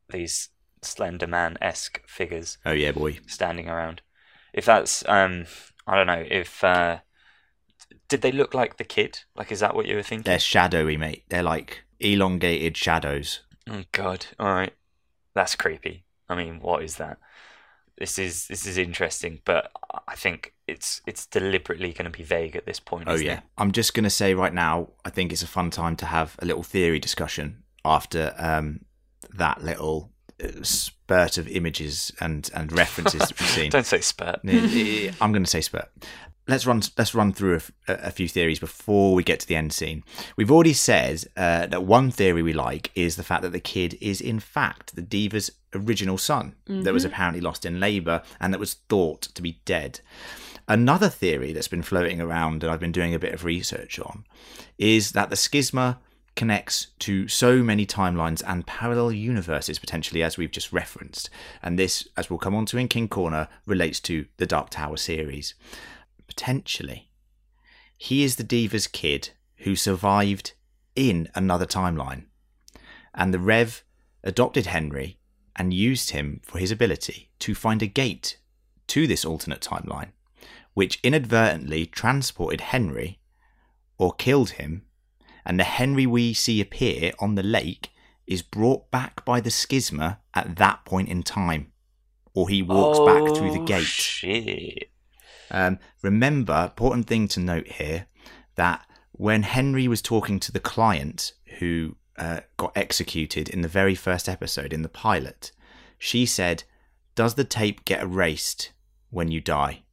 these 0.10 0.50
Slender 0.82 1.28
Man 1.28 1.58
esque 1.62 2.02
figures 2.08 2.58
Oh 2.66 2.72
yeah, 2.72 2.92
boy. 2.92 3.20
standing 3.28 3.68
around. 3.68 4.02
If 4.54 4.66
that's, 4.66 5.04
um, 5.08 5.46
I 5.86 5.96
don't 5.96 6.08
know, 6.08 6.24
if. 6.30 6.64
Uh, 6.64 7.00
did 8.10 8.22
they 8.22 8.32
look 8.32 8.54
like 8.54 8.78
the 8.78 8.86
kid? 8.86 9.20
Like, 9.36 9.52
is 9.52 9.60
that 9.60 9.76
what 9.76 9.86
you 9.86 9.96
were 9.96 10.04
thinking? 10.04 10.24
They're 10.24 10.40
shadowy, 10.40 10.96
mate. 10.96 11.24
They're 11.30 11.44
like 11.44 11.84
elongated 12.00 12.78
shadows. 12.78 13.42
Oh 13.70 13.84
God! 13.92 14.28
All 14.40 14.54
right, 14.54 14.74
that's 15.38 15.56
creepy. 15.56 16.04
I 16.28 16.36
mean, 16.36 16.60
what 16.60 16.84
is 16.84 16.98
that? 16.98 17.18
This 17.98 18.20
is 18.20 18.48
this 18.48 18.68
is 18.68 18.78
interesting, 18.78 19.42
but 19.46 19.72
I 20.08 20.16
think 20.16 20.54
it's 20.68 21.02
it's 21.08 21.26
deliberately 21.26 21.94
going 21.94 22.12
to 22.12 22.16
be 22.16 22.24
vague 22.24 22.56
at 22.56 22.66
this 22.66 22.80
point. 22.80 23.06
Oh 23.08 23.16
yeah. 23.16 23.38
it? 23.38 23.44
I'm 23.58 23.72
just 23.72 23.94
gonna 23.94 24.10
say 24.10 24.34
right 24.34 24.54
now, 24.54 24.90
I 25.06 25.10
think 25.10 25.32
it's 25.32 25.42
a 25.42 25.48
fun 25.48 25.72
time 25.72 25.96
to 25.98 26.06
have 26.06 26.36
a 26.40 26.46
little 26.46 26.64
theory 26.64 27.00
discussion 27.00 27.64
after 27.84 28.36
um, 28.38 28.82
that 29.36 29.64
little 29.64 30.12
uh, 30.44 30.50
spurt 30.62 31.40
of 31.40 31.48
images 31.48 32.12
and 32.20 32.50
and 32.54 32.72
references 32.72 33.22
that 33.22 33.40
we've 33.40 33.50
seen. 33.58 33.72
Don't 33.72 33.86
say 33.86 34.02
spurt. 34.02 34.42
Eh, 34.48 35.12
I'm 35.20 35.32
going 35.32 35.44
to 35.44 35.50
say 35.50 35.62
spurt. 35.62 35.90
Let's 36.48 36.66
run. 36.66 36.82
Let's 36.98 37.14
run 37.14 37.34
through 37.34 37.60
a 37.88 38.12
few 38.12 38.28
theories 38.28 38.60
before 38.60 39.14
we 39.14 39.24
get 39.24 39.40
to 39.42 39.48
the 39.48 39.56
end 39.56 39.74
scene. 39.74 40.04
We've 40.38 40.52
already 40.52 40.74
said 40.74 41.26
uh, 41.36 41.68
that 41.68 41.84
one 41.84 42.12
theory 42.12 42.42
we 42.42 42.54
like 42.54 42.92
is 42.96 43.16
the 43.16 43.24
fact 43.24 43.42
that 43.42 43.52
the 43.52 43.60
kid 43.60 43.98
is 44.00 44.22
in 44.22 44.40
fact 44.40 44.96
the 44.96 45.02
Deaver's 45.02 45.52
original 45.76 46.18
son 46.18 46.56
that 46.66 46.94
was 46.94 47.06
apparently 47.06 47.42
lost 47.42 47.66
in 47.66 47.80
labour 47.80 48.22
and 48.40 48.54
that 48.54 48.60
was 48.60 48.76
thought 48.90 49.22
to 49.22 49.42
be 49.42 49.60
dead. 49.66 50.00
Another 50.68 51.10
theory 51.10 51.54
that's 51.54 51.68
been 51.68 51.82
floating 51.82 52.20
around 52.20 52.64
and 52.64 52.72
I've 52.72 52.80
been 52.80 52.92
doing 52.92 53.14
a 53.14 53.20
bit 53.20 53.34
of 53.34 53.46
research 53.46 54.00
on 54.00 54.26
is 54.78 55.14
that 55.14 55.30
the 55.30 55.36
schisma 55.36 55.98
connects 56.36 56.88
to 57.00 57.28
so 57.28 57.64
many 57.64 57.86
timelines 57.86 58.44
and 58.46 58.68
parallel 58.68 59.12
universes 59.12 59.80
potentially 59.80 60.22
as 60.22 60.38
we've 60.38 60.52
just 60.52 60.72
referenced 60.72 61.32
and 61.64 61.80
this 61.80 62.08
as 62.16 62.30
we'll 62.30 62.38
come 62.38 62.54
on 62.54 62.64
to 62.64 62.78
in 62.78 62.88
king 62.88 63.08
corner 63.08 63.48
relates 63.66 64.00
to 64.00 64.26
the 64.38 64.46
dark 64.46 64.70
tower 64.70 64.98
series 64.98 65.56
potentially 66.38 67.10
he 67.98 68.24
is 68.24 68.36
the 68.36 68.44
Deaver's 68.44 68.86
kid 68.86 69.32
who 69.62 69.76
survived 69.76 70.54
in 70.96 71.28
another 71.34 71.66
timeline 71.66 72.26
and 73.16 73.34
the 73.34 73.40
rev 73.40 73.84
adopted 74.24 74.68
henry 74.68 75.18
and 75.56 75.74
used 75.74 76.12
him 76.12 76.40
for 76.44 76.60
his 76.60 76.70
ability 76.70 77.32
to 77.40 77.56
find 77.56 77.82
a 77.82 77.88
gate 77.88 78.38
to 78.86 79.08
this 79.08 79.26
alternate 79.26 79.62
timeline 79.62 80.12
which 80.76 81.00
inadvertently 81.02 81.88
transported 81.88 82.62
henry 82.62 83.20
or 83.98 84.14
killed 84.14 84.52
him 84.52 84.84
and 85.44 85.60
the 85.60 85.64
Henry 85.64 86.06
we 86.06 86.34
see 86.34 86.60
appear 86.60 87.14
on 87.20 87.36
the 87.36 87.42
lake 87.42 87.90
is 88.28 88.42
brought 88.42 88.92
back 88.92 89.24
by 89.24 89.40
the 89.40 89.50
schisma 89.50 90.18
at 90.34 90.58
that 90.58 90.84
point 90.84 91.08
in 91.08 91.24
time, 91.24 91.72
or 92.34 92.50
he 92.50 92.62
walks 92.62 93.00
back 93.00 93.34
through 93.34 93.54
the 93.54 93.62
Oh, 93.62 93.66
gate. 93.66 93.86
Shit. 93.86 94.90
Um, 95.52 95.80
remember, 96.02 96.66
important 96.66 97.08
thing 97.08 97.28
to 97.30 97.40
note 97.40 97.68
here 97.68 98.08
that 98.56 98.86
when 99.12 99.44
Henry 99.44 99.88
was 99.88 100.02
talking 100.02 100.40
to 100.40 100.52
the 100.52 100.60
client 100.60 101.34
who 101.60 101.96
uh, 102.18 102.42
got 102.58 102.76
executed 102.76 103.50
in 103.50 103.62
the 103.62 103.68
very 103.68 103.96
first 103.96 104.28
episode 104.28 104.74
in 104.74 104.82
the 104.82 104.90
pilot, 104.90 105.52
she 105.98 106.26
said, 106.26 106.64
Does 107.16 107.36
the 107.36 107.44
tape 107.44 107.86
get 107.86 108.04
erased 108.04 108.72
when 109.10 109.32
you 109.32 109.42
die? 109.42 109.84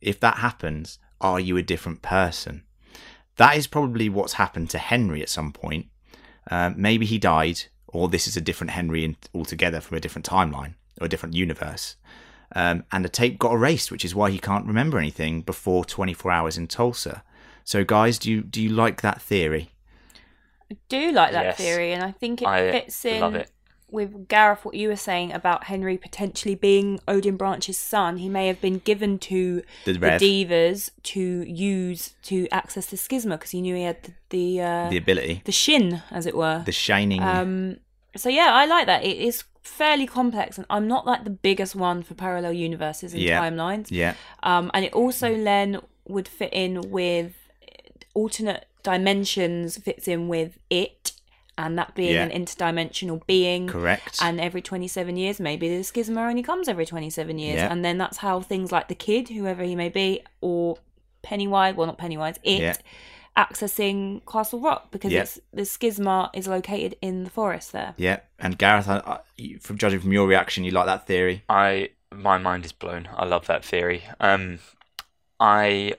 If 0.00 0.20
that 0.20 0.38
happens, 0.38 0.98
are 1.20 1.40
you 1.40 1.56
a 1.56 1.62
different 1.62 2.02
person? 2.02 2.64
That 3.36 3.56
is 3.56 3.66
probably 3.66 4.08
what's 4.08 4.34
happened 4.34 4.70
to 4.70 4.78
Henry 4.78 5.22
at 5.22 5.28
some 5.28 5.52
point. 5.52 5.86
Um, 6.50 6.74
maybe 6.76 7.06
he 7.06 7.18
died, 7.18 7.62
or 7.86 8.08
this 8.08 8.26
is 8.26 8.36
a 8.36 8.40
different 8.40 8.72
Henry 8.72 9.16
altogether 9.34 9.80
from 9.80 9.96
a 9.96 10.00
different 10.00 10.28
timeline 10.28 10.74
or 11.00 11.06
a 11.06 11.08
different 11.08 11.34
universe. 11.34 11.96
Um, 12.54 12.84
and 12.90 13.04
the 13.04 13.08
tape 13.08 13.38
got 13.38 13.52
erased, 13.52 13.90
which 13.92 14.04
is 14.04 14.14
why 14.14 14.30
he 14.30 14.38
can't 14.38 14.66
remember 14.66 14.98
anything 14.98 15.42
before 15.42 15.84
24 15.84 16.30
hours 16.32 16.58
in 16.58 16.66
Tulsa. 16.66 17.22
So, 17.64 17.84
guys, 17.84 18.18
do 18.18 18.30
you 18.30 18.40
do 18.42 18.60
you 18.60 18.70
like 18.70 19.02
that 19.02 19.22
theory? 19.22 19.70
I 20.70 20.76
do 20.88 21.12
like 21.12 21.32
that 21.32 21.44
Yes. 21.44 21.56
theory, 21.58 21.92
and 21.92 22.02
I 22.02 22.12
think 22.12 22.42
it 22.42 22.48
I 22.48 22.70
fits 22.72 23.04
in 23.04 23.36
it. 23.36 23.50
with 23.90 24.28
Gareth 24.28 24.64
what 24.64 24.74
you 24.74 24.88
were 24.88 24.96
saying 24.96 25.32
about 25.32 25.64
Henry 25.64 25.96
potentially 25.98 26.54
being 26.54 27.00
Odin 27.08 27.36
Branch's 27.36 27.76
son. 27.78 28.18
He 28.18 28.28
may 28.28 28.46
have 28.46 28.60
been 28.60 28.78
given 28.78 29.18
to 29.20 29.62
The 29.84 29.92
the, 29.94 29.98
Rev. 30.00 30.20
Deavers 30.20 30.90
to 31.04 31.20
use 31.20 32.14
to 32.24 32.48
access 32.50 32.86
the 32.86 32.96
schisma 32.96 33.30
because 33.32 33.50
he 33.50 33.60
knew 33.60 33.74
he 33.76 33.82
had 33.84 34.02
the 34.02 34.12
the, 34.30 34.60
uh, 34.62 34.90
The 34.90 34.96
ability, 34.96 35.42
the 35.44 35.52
shin, 35.52 36.02
as 36.10 36.26
it 36.26 36.36
were. 36.36 36.62
the 36.64 36.72
shining. 36.72 37.20
Um, 37.22 37.76
so 38.16 38.28
yeah, 38.28 38.50
I 38.52 38.64
like 38.66 38.86
that. 38.86 39.04
It 39.04 39.16
is 39.18 39.42
fairly 39.62 40.06
complex, 40.06 40.56
and 40.58 40.66
I'm 40.70 40.86
not 40.88 41.06
like 41.06 41.24
the 41.24 41.30
biggest 41.30 41.74
one 41.76 42.02
for 42.02 42.14
parallel 42.14 42.52
universes 42.52 43.12
and 43.12 43.22
Yeah. 43.22 43.40
timelines. 43.40 43.88
yeah, 43.90 44.14
Um, 44.42 44.70
and 44.74 44.84
it 44.84 44.92
also 44.92 45.36
then 45.42 45.80
would 46.08 46.26
fit 46.28 46.52
in 46.52 46.90
with 46.90 47.34
alternate 48.14 48.66
dimensions. 48.82 49.76
Fits 49.78 50.08
in 50.08 50.28
with 50.28 50.58
it, 50.70 51.12
and 51.58 51.78
that 51.78 51.94
being 51.94 52.14
Yeah. 52.14 52.24
an 52.24 52.30
interdimensional 52.30 53.24
being. 53.26 53.66
correct. 53.68 54.18
And 54.22 54.40
every 54.40 54.62
27 54.62 55.16
years, 55.16 55.38
maybe 55.40 55.68
the 55.68 55.82
schisma 55.82 56.28
only 56.28 56.42
comes 56.42 56.68
every 56.68 56.86
27 56.86 57.38
years. 57.38 57.56
Yeah. 57.56 57.70
And 57.70 57.84
then 57.84 57.98
that's 57.98 58.18
how 58.18 58.40
things 58.40 58.72
like 58.72 58.88
the 58.88 58.94
kid, 58.94 59.28
whoever 59.28 59.62
he 59.62 59.76
may 59.76 59.88
be, 59.90 60.22
or 60.40 60.78
Pennywise, 61.22 61.74
well, 61.76 61.86
not 61.86 61.98
Pennywise, 61.98 62.36
it, 62.42 62.60
Yeah. 62.60 62.74
Accessing 63.48 64.20
Castle 64.30 64.60
Rock 64.60 64.90
because 64.90 65.12
Yeah. 65.12 65.22
it's 65.22 65.40
the 65.52 65.62
schisma 65.62 66.30
is 66.34 66.46
located 66.46 66.96
in 67.00 67.24
the 67.24 67.30
forest 67.30 67.72
there. 67.72 67.94
yeah, 67.96 68.20
and 68.38 68.58
Gareth, 68.58 68.88
I, 68.88 68.98
I, 68.98 69.56
from 69.60 69.76
judging 69.78 70.00
from 70.00 70.12
your 70.12 70.26
reaction, 70.26 70.64
you 70.64 70.70
like 70.72 70.86
that 70.86 71.06
theory? 71.06 71.42
I 71.48 71.90
my 72.12 72.38
mind 72.38 72.64
is 72.64 72.72
blown. 72.72 73.08
I 73.16 73.24
love 73.24 73.46
that 73.46 73.64
theory. 73.64 74.02
Um, 74.18 74.58
I 75.38 75.94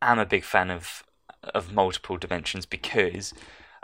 am 0.00 0.18
a 0.18 0.26
big 0.26 0.44
fan 0.44 0.70
of 0.70 1.04
of 1.54 1.72
multiple 1.72 2.16
dimensions 2.16 2.66
because 2.66 3.34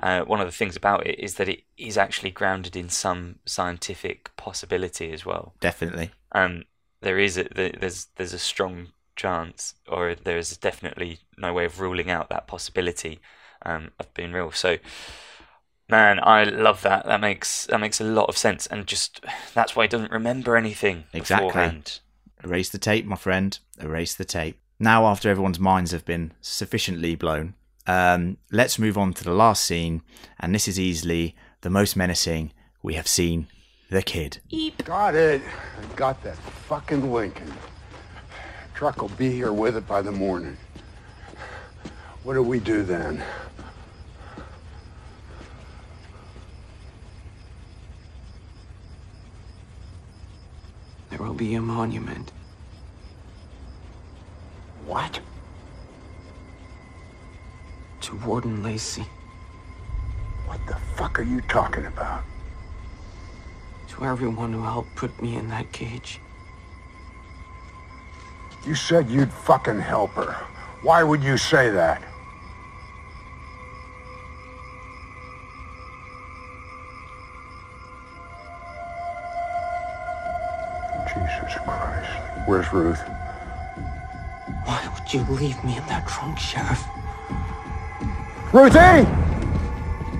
uh, 0.01 0.21
one 0.23 0.41
of 0.41 0.47
the 0.47 0.53
things 0.53 0.77
about 0.77 1.07
it 1.07 1.19
is 1.19 1.35
that 1.35 1.49
it 1.49 1.65
is 1.77 1.99
actually 1.99 2.31
grounded 2.31 2.77
in 2.77 2.89
some 2.89 3.41
scientific 3.45 4.31
possibility 4.37 5.11
as 5.13 5.27
well. 5.27 5.55
Definitely. 5.61 6.13
Um, 6.33 6.65
there 7.01 7.19
is 7.19 7.37
a, 7.37 7.45
there- 7.55 7.75
there's 7.79 8.07
there's 8.17 8.33
a 8.33 8.39
strong 8.39 8.89
chance, 9.19 9.75
or 9.87 10.15
there 10.15 10.39
is 10.39 10.57
definitely 10.57 11.21
no 11.37 11.53
way 11.53 11.67
of 11.67 11.81
ruling 11.81 12.11
out 12.11 12.31
that 12.31 12.47
possibility 12.47 13.21
um, 13.67 13.91
of 14.01 14.13
being 14.15 14.33
real. 14.33 14.51
So, 14.53 14.79
man, 15.91 16.19
I 16.23 16.45
love 16.45 16.81
that. 16.83 17.05
That 17.05 17.21
makes 17.21 17.67
that 17.67 17.81
makes 17.81 18.01
a 18.01 18.05
lot 18.05 18.31
of 18.31 18.39
sense, 18.39 18.67
and 18.67 18.87
just 18.87 19.23
that's 19.53 19.77
why 19.77 19.85
he 19.85 19.89
doesn't 19.89 20.13
remember 20.13 20.57
anything 20.57 21.05
Exactly. 21.13 21.49
beforehand. 21.49 22.01
Erase 22.43 22.71
the 22.71 22.79
tape, 22.79 23.05
my 23.05 23.17
friend. 23.17 23.59
Erase 23.81 24.15
the 24.15 24.25
tape. 24.25 24.59
Now, 24.79 25.07
after 25.07 25.29
everyone's 25.29 25.59
minds 25.59 25.91
have 25.91 26.05
been 26.05 26.33
sufficiently 26.41 27.17
blown, 27.17 27.55
um, 27.87 28.37
let's 28.53 28.79
move 28.79 28.97
on 28.97 29.13
to 29.15 29.25
the 29.25 29.33
last 29.33 29.65
scene, 29.65 30.03
and 30.39 30.55
this 30.55 30.69
is 30.69 30.79
easily 30.79 31.35
the 31.63 31.71
most 31.71 31.97
menacing 31.97 32.53
we 32.81 32.95
have 32.95 33.09
seen 33.09 33.49
the 33.91 34.03
kid. 34.03 34.41
Got 34.85 35.17
it. 35.17 35.43
I 35.43 35.95
got 35.97 36.23
that 36.23 36.37
fucking 36.37 37.13
Lincoln. 37.13 37.53
Truck 38.79 39.03
will 39.03 39.09
be 39.09 39.33
here 39.33 39.53
with 39.53 39.77
it 39.77 39.89
by 39.89 40.03
the 40.03 40.13
morning. 40.13 40.57
What 42.23 42.35
do 42.35 42.45
we 42.45 42.61
do 42.61 42.85
then? 42.85 43.21
There 51.11 51.19
will 51.19 51.35
be 51.35 51.55
a 51.55 51.61
monument. 51.61 52.31
What? 54.87 55.19
To 58.03 58.17
Warden 58.19 58.63
Lacey. 58.63 59.03
What 60.47 60.65
the 60.69 60.77
fuck 60.95 61.19
are 61.19 61.25
you 61.25 61.41
talking 61.41 61.87
about? 61.87 62.23
To 63.89 64.05
everyone 64.05 64.53
who 64.53 64.63
helped 64.63 64.95
put 64.95 65.21
me 65.21 65.35
in 65.35 65.49
that 65.49 65.73
cage. 65.73 66.21
You 68.69 68.75
said 68.75 69.09
you'd 69.09 69.33
fucking 69.33 69.81
help 69.81 70.11
her. 70.11 70.35
Why 70.83 71.03
would 71.03 71.23
you 71.23 71.39
say 71.39 71.71
that? 71.71 72.03
Jesus 81.09 81.55
Christ. 81.65 82.11
Where's 82.47 82.71
Ruth? 82.71 83.01
Why 84.67 84.87
would 84.93 85.15
you 85.15 85.23
leave 85.35 85.65
me 85.65 85.79
in 85.79 85.87
that 85.87 86.07
trunk, 86.07 86.39
Sheriff? 86.39 86.85
Ruthie! 88.53 89.09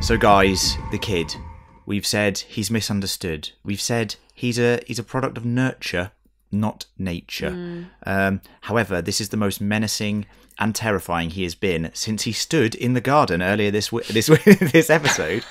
So, 0.01 0.17
guys, 0.17 0.79
the 0.91 0.97
kid. 0.97 1.37
We've 1.85 2.07
said 2.07 2.39
he's 2.39 2.71
misunderstood. 2.71 3.51
We've 3.63 3.79
said 3.79 4.17
he's 4.33 4.59
a 4.59 4.81
he's 4.87 4.99
a 4.99 5.03
product 5.03 5.37
of 5.37 5.45
nurture, 5.45 6.13
not 6.51 6.87
nature. 6.99 7.87
Um, 8.05 8.41
however, 8.63 9.01
this 9.03 9.21
is 9.21 9.29
the 9.31 9.37
most 9.37 9.61
menacing 9.61 10.27
and 10.59 10.75
terrifying 10.75 11.31
he 11.31 11.45
has 11.45 11.55
been 11.55 11.91
since 11.95 12.23
he 12.23 12.33
stood 12.33 12.75
in 12.75 12.95
the 12.95 13.01
garden 13.01 13.43
earlier 13.43 13.71
this 13.71 13.89
w- 13.89 14.05
this 14.13 14.27
w- 14.27 14.57
this 14.73 14.91
episode. 14.91 15.45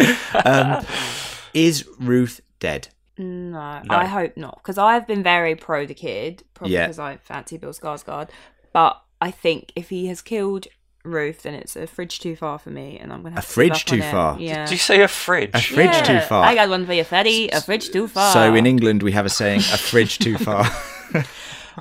Um, 0.45 0.85
is 1.53 1.87
Ruth 1.99 2.41
dead? 2.59 2.89
No, 3.17 3.81
No. 3.83 3.95
I 3.95 4.05
hope 4.05 4.37
not, 4.37 4.57
because 4.61 4.77
I've 4.77 5.07
been 5.07 5.23
very 5.23 5.55
pro 5.55 5.85
the 5.85 5.93
kid, 5.93 6.43
probably 6.53 6.75
Yeah. 6.75 6.85
because 6.85 6.99
I 6.99 7.17
fancy 7.17 7.57
Bill 7.57 7.71
Skarsgård. 7.71 8.29
But 8.73 9.01
I 9.19 9.31
think 9.31 9.71
if 9.75 9.89
he 9.89 10.07
has 10.07 10.21
killed 10.21 10.67
Ruth, 11.08 11.43
then 11.43 11.53
it's 11.53 11.76
a 11.76 11.88
fridge 11.88 12.20
too 12.20 12.36
far 12.36 12.60
for 12.60 12.70
me, 12.70 12.97
and 12.99 13.12
I'm 13.14 13.22
gonna 13.24 13.36
have 13.36 13.43
A 13.43 13.47
to 13.47 13.53
fridge 13.53 13.86
give 13.86 14.01
up 14.01 14.05
on 14.05 14.10
too 14.10 14.12
far? 14.12 14.39
Yeah, 14.39 14.66
Did 14.66 14.72
you 14.72 14.78
say 14.78 15.01
a 15.01 15.08
fridge? 15.08 15.51
A 15.53 15.60
fridge 15.62 16.01
too 16.05 16.20
far. 16.22 16.45
I 16.45 16.55
got 16.55 16.70
one 16.70 16.86
for 16.86 16.93
you, 16.93 17.03
Freddy. 17.03 17.49
A 17.49 17.62
fridge 17.62 17.89
too 17.89 18.08
far. 18.08 18.34
So 18.34 18.53
in 18.53 18.66
England, 18.66 19.03
we 19.03 19.12
have 19.14 19.26
a 19.26 19.30
saying: 19.30 19.60
"A 19.60 19.78
fridge 19.78 20.20
too 20.20 20.38
far." 20.38 20.66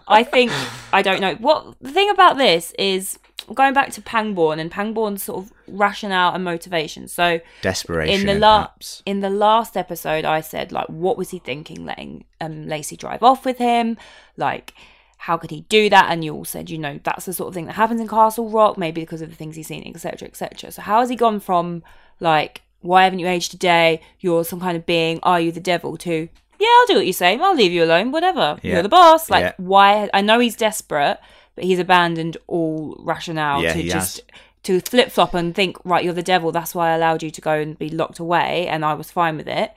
I 0.08 0.22
think 0.22 0.52
I 0.92 1.02
don't 1.02 1.20
know 1.20 1.34
what 1.36 1.74
the 1.80 1.90
thing 1.90 2.10
about 2.10 2.36
this 2.36 2.72
is 2.78 3.18
going 3.54 3.72
back 3.74 3.90
to 3.92 4.02
Pangborn 4.02 4.58
and 4.58 4.70
Pangborn's 4.70 5.22
sort 5.22 5.44
of 5.44 5.52
rationale 5.68 6.34
and 6.34 6.42
motivation. 6.44 7.08
So 7.08 7.40
Desperation 7.62 8.20
in 8.20 8.26
the 8.26 8.32
and 8.32 8.40
la- 8.40 8.58
perhaps. 8.66 9.02
in 9.06 9.20
the 9.20 9.30
last 9.30 9.76
episode, 9.76 10.24
I 10.24 10.40
said 10.40 10.72
like, 10.72 10.86
what 10.88 11.16
was 11.16 11.30
he 11.30 11.38
thinking, 11.38 11.84
letting 11.86 12.24
um, 12.40 12.66
Lacey 12.66 12.96
drive 12.96 13.22
off 13.22 13.44
with 13.44 13.58
him? 13.58 13.96
Like, 14.36 14.74
how 15.18 15.36
could 15.36 15.50
he 15.50 15.62
do 15.62 15.88
that? 15.90 16.06
And 16.10 16.24
you 16.24 16.34
all 16.34 16.44
said, 16.44 16.70
you 16.70 16.78
know, 16.78 17.00
that's 17.02 17.26
the 17.26 17.32
sort 17.32 17.48
of 17.48 17.54
thing 17.54 17.66
that 17.66 17.74
happens 17.74 18.00
in 18.00 18.08
Castle 18.08 18.48
Rock, 18.50 18.76
maybe 18.78 19.00
because 19.00 19.22
of 19.22 19.30
the 19.30 19.36
things 19.36 19.56
he's 19.56 19.66
seen, 19.68 19.86
etc., 19.86 20.28
etc. 20.28 20.70
So 20.70 20.82
how 20.82 21.00
has 21.00 21.08
he 21.08 21.16
gone 21.16 21.40
from 21.40 21.82
like, 22.20 22.62
why 22.80 23.04
haven't 23.04 23.18
you 23.18 23.26
aged 23.26 23.50
today? 23.50 24.00
You're 24.20 24.44
some 24.44 24.60
kind 24.60 24.76
of 24.76 24.86
being. 24.86 25.18
Are 25.22 25.40
you 25.40 25.50
the 25.52 25.60
devil? 25.60 25.96
To 25.98 26.28
yeah, 26.58 26.68
I'll 26.80 26.86
do 26.86 26.94
what 26.96 27.06
you 27.06 27.12
say. 27.12 27.38
I'll 27.38 27.54
leave 27.54 27.72
you 27.72 27.84
alone. 27.84 28.12
Whatever. 28.12 28.58
Yeah. 28.62 28.74
You're 28.74 28.82
the 28.82 28.88
boss. 28.88 29.28
Like, 29.28 29.42
Yeah. 29.42 29.52
why? 29.58 30.08
I 30.14 30.20
know 30.22 30.38
he's 30.38 30.56
desperate, 30.56 31.18
but 31.54 31.64
he's 31.64 31.78
abandoned 31.78 32.36
all 32.46 32.96
rationale 33.00 33.62
Yeah, 33.62 33.72
to 33.74 33.82
just 33.82 34.20
has. 34.30 34.40
to 34.62 34.80
flip 34.80 35.10
flop 35.10 35.34
and 35.34 35.54
think, 35.54 35.76
right, 35.84 36.02
you're 36.04 36.14
the 36.14 36.22
devil. 36.22 36.52
That's 36.52 36.74
why 36.74 36.90
I 36.90 36.94
allowed 36.96 37.22
you 37.22 37.30
to 37.30 37.40
go 37.40 37.52
and 37.52 37.78
be 37.78 37.90
locked 37.90 38.18
away, 38.20 38.66
and 38.68 38.84
I 38.84 38.94
was 38.94 39.10
fine 39.10 39.36
with 39.36 39.48
it. 39.48 39.72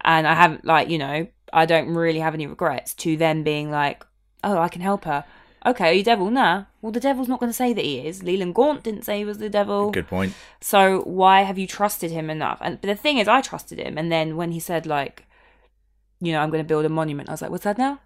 And 0.00 0.26
I 0.26 0.34
haven't, 0.34 0.64
like, 0.64 0.88
you 0.88 0.98
know, 0.98 1.26
I 1.52 1.66
don't 1.66 1.88
really 1.94 2.20
have 2.20 2.34
any 2.34 2.46
regrets. 2.46 2.94
To 2.94 3.16
then 3.16 3.42
being 3.42 3.70
like, 3.70 4.04
oh, 4.44 4.58
I 4.58 4.68
can 4.68 4.82
help 4.82 5.04
her. 5.04 5.24
Okay, 5.66 5.90
are 5.90 5.92
you 5.92 6.04
devil? 6.04 6.30
Nah. 6.30 6.64
Well, 6.80 6.92
the 6.92 7.00
devil's 7.00 7.28
not 7.28 7.40
going 7.40 7.50
to 7.50 7.56
say 7.56 7.72
that 7.72 7.84
he 7.84 7.98
is. 7.98 8.22
Leland 8.22 8.54
Gaunt 8.54 8.84
didn't 8.84 9.02
say 9.04 9.18
he 9.18 9.24
was 9.24 9.38
the 9.38 9.50
devil. 9.50 9.90
Good 9.90 10.06
point. 10.06 10.32
So 10.60 11.00
why 11.02 11.42
have 11.42 11.58
you 11.58 11.66
trusted 11.66 12.10
him 12.10 12.30
enough? 12.30 12.58
And 12.60 12.80
but 12.80 12.88
the 12.88 12.94
thing 12.94 13.18
is, 13.18 13.28
I 13.28 13.40
trusted 13.40 13.78
him, 13.78 13.98
and 13.98 14.10
then 14.10 14.36
when 14.36 14.52
he 14.52 14.60
said 14.60 14.86
like, 14.86 15.26
you 16.20 16.32
know, 16.32 16.40
I'm 16.40 16.50
going 16.50 16.62
to 16.62 16.68
build 16.68 16.84
a 16.84 16.88
monument, 16.88 17.28
I 17.28 17.32
was 17.32 17.42
like, 17.42 17.50
what's 17.50 17.64
that 17.64 17.78
now? 17.78 18.00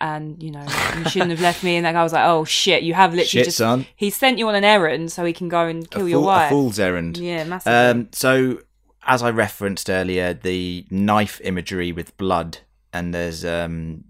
And 0.00 0.42
you 0.42 0.50
know, 0.50 0.64
you 0.98 1.08
shouldn't 1.08 1.30
have 1.30 1.40
left 1.40 1.64
me. 1.64 1.76
And 1.76 1.86
that 1.86 1.92
guy 1.92 2.02
was 2.02 2.12
like, 2.12 2.26
oh 2.26 2.44
shit, 2.44 2.82
you 2.82 2.94
have 2.94 3.10
literally 3.12 3.26
Shit, 3.26 3.44
just 3.46 3.58
son. 3.58 3.86
he 3.96 4.10
sent 4.10 4.38
you 4.38 4.48
on 4.48 4.54
an 4.54 4.64
errand 4.64 5.10
so 5.10 5.24
he 5.24 5.32
can 5.32 5.48
go 5.48 5.66
and 5.66 5.90
kill 5.90 6.06
a, 6.06 6.10
your 6.10 6.20
wife. 6.22 6.50
a 6.50 6.54
fool's 6.54 6.78
errand. 6.78 7.16
Yeah, 7.18 7.44
massively. 7.44 7.76
Um, 7.76 8.08
so, 8.12 8.60
as 9.06 9.22
I 9.22 9.30
referenced 9.30 9.88
earlier, 9.88 10.34
the 10.34 10.86
knife 10.90 11.40
imagery 11.42 11.90
with 11.92 12.16
blood, 12.18 12.58
and 12.92 13.14
there's 13.14 13.44
um, 13.44 14.04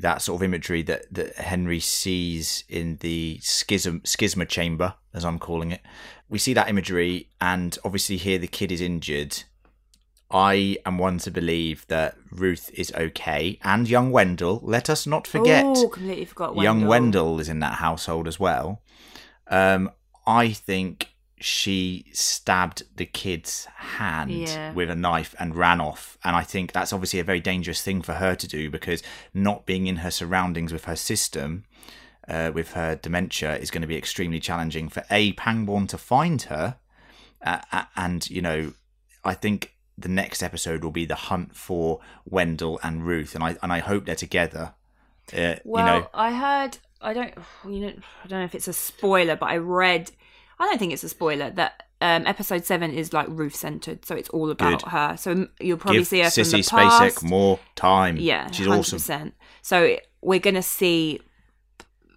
that 0.00 0.22
sort 0.22 0.40
of 0.40 0.42
imagery 0.44 0.82
that, 0.82 1.12
that 1.12 1.36
Henry 1.36 1.80
sees 1.80 2.64
in 2.68 2.96
the 3.00 3.38
schism 3.42 4.00
schisma 4.00 4.48
chamber, 4.48 4.94
as 5.14 5.24
I'm 5.24 5.38
calling 5.38 5.70
it. 5.70 5.80
We 6.28 6.38
see 6.38 6.54
that 6.54 6.68
imagery, 6.68 7.30
and 7.40 7.76
obviously 7.84 8.16
here 8.16 8.38
the 8.38 8.46
kid 8.48 8.70
is 8.72 8.80
injured. 8.80 9.44
I 10.32 10.76
am 10.86 10.96
one 10.98 11.18
to 11.18 11.30
believe 11.30 11.84
that 11.88 12.16
Ruth 12.30 12.70
is 12.74 12.92
okay, 12.94 13.58
and 13.64 13.88
young 13.88 14.12
Wendell. 14.12 14.60
Let 14.62 14.88
us 14.88 15.06
not 15.06 15.26
forget 15.26 15.64
Oh, 15.66 15.88
completely 15.88 16.24
forgot 16.24 16.54
Wendell. 16.54 16.62
young 16.62 16.86
Wendell 16.86 17.40
is 17.40 17.48
in 17.48 17.58
that 17.60 17.74
household 17.74 18.28
as 18.28 18.38
well. 18.38 18.80
Um, 19.48 19.90
I 20.26 20.50
think 20.52 21.08
she 21.40 22.04
stabbed 22.12 22.82
the 22.96 23.06
kid's 23.06 23.64
hand 23.76 24.30
Yeah. 24.30 24.72
with 24.72 24.90
a 24.90 24.94
knife 24.94 25.34
and 25.38 25.56
ran 25.56 25.80
off. 25.80 26.18
And 26.22 26.36
I 26.36 26.42
think 26.42 26.72
that's 26.72 26.92
obviously 26.92 27.18
a 27.18 27.24
very 27.24 27.40
dangerous 27.40 27.80
thing 27.82 28.02
for 28.02 28.14
her 28.14 28.34
to 28.34 28.46
do 28.46 28.70
because 28.70 29.02
not 29.32 29.64
being 29.66 29.86
in 29.86 29.96
her 29.96 30.10
surroundings 30.10 30.72
with 30.72 30.84
her 30.84 30.96
system, 30.96 31.64
uh, 32.28 32.50
with 32.54 32.72
her 32.72 32.94
dementia, 32.94 33.56
is 33.56 33.70
going 33.70 33.80
to 33.82 33.88
be 33.88 33.96
extremely 33.96 34.38
challenging 34.38 34.88
for 34.90 35.02
A, 35.10 35.32
Pangborn 35.32 35.86
to 35.88 35.98
find 35.98 36.42
her. 36.42 36.76
Uh, 37.42 37.60
uh, 37.72 37.84
and, 37.96 38.28
you 38.28 38.42
know, 38.42 38.74
I 39.24 39.32
think 39.34 39.74
the 39.96 40.08
next 40.08 40.42
episode 40.42 40.84
will 40.84 40.90
be 40.90 41.06
the 41.06 41.14
hunt 41.14 41.56
for 41.56 42.00
Wendell 42.26 42.78
and 42.82 43.06
Ruth. 43.06 43.34
And 43.34 43.42
I, 43.42 43.56
and 43.62 43.72
I 43.72 43.78
hope 43.78 44.04
they're 44.04 44.14
together. 44.14 44.74
Uh, 45.34 45.56
Well, 45.64 45.86
you 45.86 46.00
know, 46.02 46.08
I 46.12 46.32
heard. 46.32 46.78
I 47.00 47.14
don't. 47.14 47.32
You 47.64 47.80
know. 47.80 47.92
I 48.24 48.26
don't 48.28 48.40
know 48.40 48.44
if 48.44 48.54
it's 48.54 48.68
a 48.68 48.74
spoiler, 48.74 49.36
but 49.36 49.46
I 49.46 49.56
read. 49.56 50.10
I 50.60 50.66
don't 50.66 50.78
think 50.78 50.92
it's 50.92 51.02
a 51.04 51.08
spoiler 51.08 51.50
that 51.50 51.84
um, 52.02 52.26
episode 52.26 52.64
seven 52.64 52.92
is 52.92 53.12
like 53.12 53.26
Ruth 53.28 53.54
centered, 53.54 54.04
so 54.04 54.14
it's 54.14 54.28
all 54.28 54.50
about 54.50 54.82
Good. 54.84 54.90
her. 54.90 55.16
So 55.16 55.48
you'll 55.60 55.78
probably 55.78 55.98
give 56.00 56.06
see 56.08 56.20
her 56.20 56.30
from 56.30 56.42
Sissy 56.44 56.64
the 56.64 56.70
past. 56.76 57.16
Spacek 57.16 57.22
more 57.28 57.58
time. 57.76 58.16
Yeah, 58.18 58.50
she's 58.50 58.66
100%. 58.66 58.78
awesome. 58.78 59.32
So 59.62 59.96
we're 60.22 60.38
gonna 60.38 60.62
see 60.62 61.20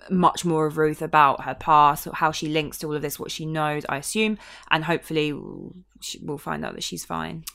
much 0.09 0.43
more 0.43 0.65
of 0.65 0.77
Ruth 0.77 1.01
about 1.01 1.45
her 1.45 1.55
past, 1.55 2.07
how 2.13 2.31
she 2.31 2.49
links 2.49 2.77
to 2.79 2.87
all 2.87 2.95
of 2.95 3.01
this, 3.01 3.17
what 3.17 3.31
she 3.31 3.45
knows, 3.45 3.85
I 3.87 3.97
assume, 3.97 4.37
and 4.69 4.83
hopefully 4.83 5.31
we'll- 5.31 5.75
we'll 6.21 6.37
find 6.37 6.65
out 6.65 6.73
that 6.75 6.83
she's 6.83 7.05
fine. 7.05 7.45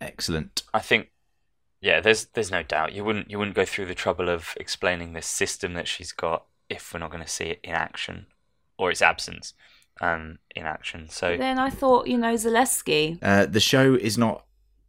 Excellent. 0.00 0.62
I 0.72 0.78
think, 0.78 1.10
yeah, 1.80 2.00
there's 2.00 2.26
there's 2.26 2.50
no 2.52 2.62
doubt 2.62 2.92
you 2.92 3.04
wouldn't 3.04 3.30
you 3.30 3.38
wouldn't 3.38 3.56
go 3.56 3.64
through 3.64 3.86
the 3.86 3.94
trouble 3.94 4.28
of 4.28 4.54
explaining 4.58 5.12
this 5.12 5.26
system 5.26 5.74
that 5.74 5.88
she's 5.88 6.12
got 6.12 6.44
if 6.68 6.92
we're 6.94 7.00
not 7.00 7.10
going 7.10 7.22
to 7.24 7.28
see 7.30 7.46
it 7.46 7.60
in 7.64 7.72
action 7.74 8.26
or 8.78 8.90
its 8.90 9.02
absence 9.02 9.54
um, 10.00 10.38
in 10.54 10.64
action. 10.64 11.08
So 11.08 11.36
Then 11.36 11.58
I 11.58 11.70
thought, 11.70 12.06
you 12.06 12.18
know, 12.18 12.34
Zalewski. 12.34 13.18
Uh, 13.22 13.46
the 13.46 13.60
show 13.60 13.94
is 13.94 14.16
not 14.18 14.44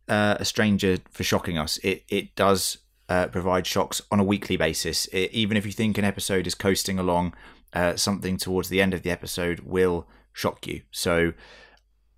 uh, 0.07 0.37
a 0.39 0.45
stranger 0.45 0.97
for 1.11 1.23
shocking 1.23 1.57
us. 1.57 1.77
It 1.79 2.03
it 2.09 2.35
does 2.35 2.77
uh, 3.09 3.27
provide 3.27 3.65
shocks 3.65 4.01
on 4.11 4.19
a 4.19 4.23
weekly 4.23 4.57
basis. 4.57 5.05
It, 5.07 5.31
even 5.31 5.57
if 5.57 5.65
you 5.65 5.71
think 5.71 5.97
an 5.97 6.05
episode 6.05 6.45
is 6.47 6.55
coasting 6.55 6.99
along, 6.99 7.33
uh, 7.73 7.95
something 7.95 8.37
towards 8.37 8.69
the 8.69 8.81
end 8.81 8.93
of 8.93 9.01
the 9.03 9.09
episode 9.11 9.61
will 9.61 10.07
shock 10.33 10.67
you. 10.67 10.81
So 10.91 11.33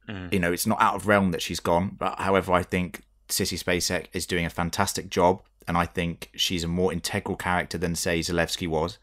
Mm. 0.08 0.34
you 0.34 0.40
know 0.40 0.52
it's 0.52 0.66
not 0.66 0.82
out 0.82 0.96
of 0.96 1.08
realm 1.08 1.30
that 1.32 1.42
she's 1.42 1.60
gone. 1.60 1.96
But 2.00 2.20
however, 2.20 2.52
I 2.54 2.64
think 2.64 3.04
Sissy 3.28 3.64
Spacek 3.64 4.08
is 4.12 4.26
doing 4.26 4.44
a 4.46 4.50
fantastic 4.50 5.10
job, 5.12 5.44
and 5.68 5.78
I 5.78 5.86
think 5.86 6.32
she's 6.36 6.64
a 6.64 6.68
more 6.68 6.92
integral 6.92 7.38
character 7.38 7.78
than 7.78 7.94
say 7.96 8.20
Zalewski 8.22 8.68
was. 8.68 8.98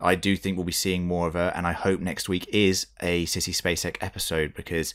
I 0.00 0.14
do 0.14 0.36
think 0.36 0.56
we'll 0.56 0.64
be 0.64 0.72
seeing 0.72 1.06
more 1.06 1.26
of 1.26 1.34
her, 1.34 1.52
and 1.54 1.66
I 1.66 1.72
hope 1.72 2.00
next 2.00 2.28
week 2.28 2.46
is 2.52 2.86
a 3.00 3.24
Sissy 3.26 3.54
Spacek 3.54 3.96
episode 4.00 4.52
because 4.54 4.92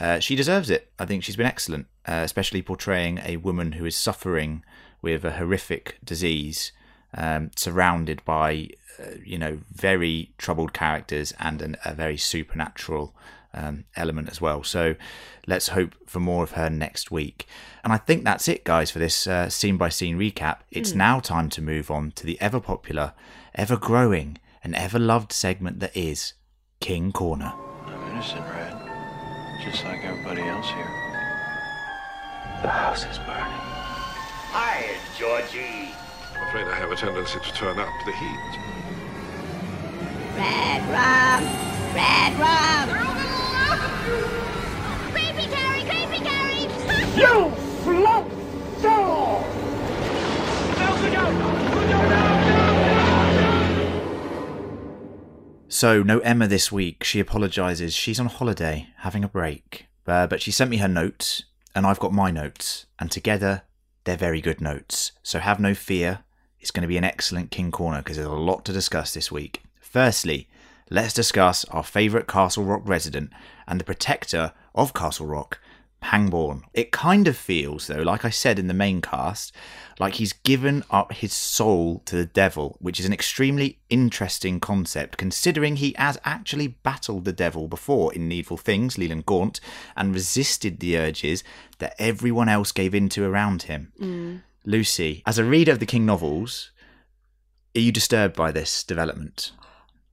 uh, 0.00 0.20
she 0.20 0.36
deserves 0.36 0.70
it. 0.70 0.90
I 0.98 1.06
think 1.06 1.24
she's 1.24 1.36
been 1.36 1.46
excellent, 1.46 1.86
uh, 2.06 2.22
especially 2.24 2.62
portraying 2.62 3.18
a 3.24 3.36
woman 3.38 3.72
who 3.72 3.84
is 3.84 3.96
suffering 3.96 4.62
with 5.02 5.24
a 5.24 5.32
horrific 5.32 5.98
disease, 6.04 6.72
um, 7.16 7.50
surrounded 7.56 8.24
by 8.24 8.68
uh, 9.00 9.16
you 9.24 9.38
know 9.38 9.58
very 9.72 10.32
troubled 10.38 10.72
characters 10.72 11.32
and 11.40 11.60
an, 11.60 11.76
a 11.84 11.92
very 11.94 12.16
supernatural 12.16 13.14
um, 13.52 13.84
element 13.96 14.28
as 14.28 14.40
well. 14.40 14.62
So 14.64 14.94
let's 15.46 15.68
hope 15.68 15.94
for 16.06 16.20
more 16.20 16.42
of 16.42 16.52
her 16.52 16.70
next 16.70 17.10
week. 17.10 17.46
And 17.84 17.92
I 17.92 17.98
think 17.98 18.24
that's 18.24 18.48
it, 18.48 18.64
guys, 18.64 18.90
for 18.90 18.98
this 18.98 19.26
uh, 19.26 19.48
scene 19.48 19.76
by 19.76 19.88
scene 19.90 20.18
recap. 20.18 20.58
It's 20.70 20.92
Hmm. 20.92 20.98
now 20.98 21.20
time 21.20 21.48
to 21.50 21.62
move 21.62 21.90
on 21.90 22.12
to 22.12 22.26
the 22.26 22.40
ever 22.40 22.58
popular, 22.60 23.12
ever 23.54 23.76
growing, 23.76 24.38
and 24.64 24.74
ever 24.74 24.98
loved 24.98 25.30
segment 25.30 25.78
that 25.80 25.94
is 25.94 26.32
King 26.80 27.12
Corner. 27.12 27.52
I'm 27.86 28.12
innocent, 28.12 28.40
Red. 28.46 28.72
Just 29.62 29.84
like 29.84 30.02
everybody 30.04 30.42
else 30.42 30.66
here. 30.66 30.90
The 32.62 32.70
house 32.70 33.04
is 33.04 33.18
burning. 33.18 33.60
Hi, 34.56 34.96
Georgie. 35.18 35.92
I'm 36.34 36.48
afraid 36.48 36.66
I 36.66 36.74
have 36.76 36.90
a 36.90 36.96
tendency 36.96 37.38
to 37.38 37.52
turn 37.52 37.78
up 37.78 37.88
the 38.06 38.12
heat. 38.12 38.58
Red 40.34 40.82
rum! 40.88 41.44
Red 41.94 42.32
rum! 42.40 42.88
Creepy 45.12 45.46
Carrie! 45.52 45.84
Creepy 45.84 46.20
Carrie! 46.24 46.68
You 47.16 47.50
float 47.84 48.26
soul! 48.80 49.44
So, 55.74 56.04
no 56.04 56.20
Emma 56.20 56.46
this 56.46 56.70
week. 56.70 57.02
She 57.02 57.18
apologises. 57.18 57.94
She's 57.94 58.20
on 58.20 58.26
holiday, 58.26 58.90
having 58.98 59.24
a 59.24 59.28
break. 59.28 59.88
Uh, 60.06 60.28
but 60.28 60.40
she 60.40 60.52
sent 60.52 60.70
me 60.70 60.76
her 60.76 60.86
notes, 60.86 61.46
and 61.74 61.84
I've 61.84 61.98
got 61.98 62.12
my 62.12 62.30
notes. 62.30 62.86
And 63.00 63.10
together, 63.10 63.62
they're 64.04 64.16
very 64.16 64.40
good 64.40 64.60
notes. 64.60 65.10
So, 65.24 65.40
have 65.40 65.58
no 65.58 65.74
fear. 65.74 66.20
It's 66.60 66.70
going 66.70 66.82
to 66.82 66.88
be 66.88 66.96
an 66.96 67.02
excellent 67.02 67.50
King 67.50 67.72
Corner 67.72 67.98
because 67.98 68.18
there's 68.18 68.28
a 68.28 68.34
lot 68.34 68.64
to 68.66 68.72
discuss 68.72 69.12
this 69.12 69.32
week. 69.32 69.64
Firstly, 69.80 70.48
let's 70.90 71.12
discuss 71.12 71.64
our 71.64 71.82
favourite 71.82 72.28
Castle 72.28 72.62
Rock 72.62 72.82
resident 72.84 73.32
and 73.66 73.80
the 73.80 73.84
protector 73.84 74.52
of 74.76 74.94
Castle 74.94 75.26
Rock, 75.26 75.58
Pangborn. 76.04 76.64
It 76.74 76.92
kind 76.92 77.26
of 77.26 77.34
feels, 77.34 77.86
though, 77.86 78.02
like 78.02 78.26
I 78.26 78.30
said 78.30 78.58
in 78.58 78.66
the 78.66 78.74
main 78.74 79.00
cast, 79.00 79.54
like 79.98 80.14
he's 80.14 80.34
given 80.34 80.84
up 80.90 81.14
his 81.14 81.32
soul 81.32 82.02
to 82.04 82.14
the 82.14 82.26
devil, 82.26 82.76
which 82.78 83.00
is 83.00 83.06
an 83.06 83.14
extremely 83.14 83.78
interesting 83.88 84.60
concept 84.60 85.16
considering 85.16 85.76
he 85.76 85.94
has 85.96 86.20
actually 86.22 86.68
battled 86.68 87.24
the 87.24 87.32
devil 87.32 87.68
before 87.68 88.12
in 88.12 88.28
Needful 88.28 88.58
Things, 88.58 88.98
Leland 88.98 89.24
Gaunt, 89.24 89.60
and 89.96 90.12
resisted 90.12 90.78
the 90.78 90.98
urges 90.98 91.42
that 91.78 91.94
everyone 91.98 92.50
else 92.50 92.70
gave 92.70 92.94
into 92.94 93.24
around 93.24 93.62
him. 93.62 93.92
Mm. 93.98 94.42
Lucy, 94.66 95.22
as 95.24 95.38
a 95.38 95.44
reader 95.44 95.72
of 95.72 95.78
the 95.78 95.86
King 95.86 96.04
novels, 96.04 96.70
are 97.74 97.80
you 97.80 97.90
disturbed 97.90 98.36
by 98.36 98.52
this 98.52 98.84
development? 98.84 99.52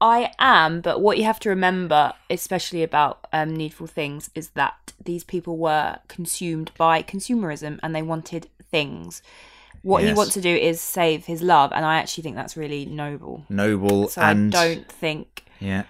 I 0.02 0.32
am, 0.39 0.82
but 0.82 0.99
what 0.99 1.18
you 1.20 1.24
have 1.26 1.39
to 1.41 1.49
remember, 1.49 2.14
especially 2.30 2.82
about 2.82 3.28
um, 3.32 3.56
Needful 3.56 3.88
Things, 3.88 4.32
is 4.34 4.49
that 4.49 4.93
these 5.04 5.24
people 5.24 5.58
were 5.58 5.99
consumed 6.08 6.72
by 6.76 7.04
consumerism 7.04 7.80
and 7.84 7.95
they 7.95 8.02
wanted 8.02 8.47
things. 8.72 9.22
What 9.84 10.04
he 10.04 10.14
wants 10.14 10.34
to 10.34 10.41
do 10.41 10.56
is 10.56 10.80
save 10.82 11.26
his 11.26 11.41
love, 11.41 11.72
and 11.74 11.86
I 11.86 11.97
actually 11.97 12.24
think 12.24 12.36
that's 12.36 12.56
really 12.58 12.86
noble. 12.86 13.45
Noble 13.49 14.10
So 14.10 14.22
and 14.22 14.54
I 14.54 14.76
don't 14.76 14.91
think, 14.91 15.45
yeah, 15.60 15.84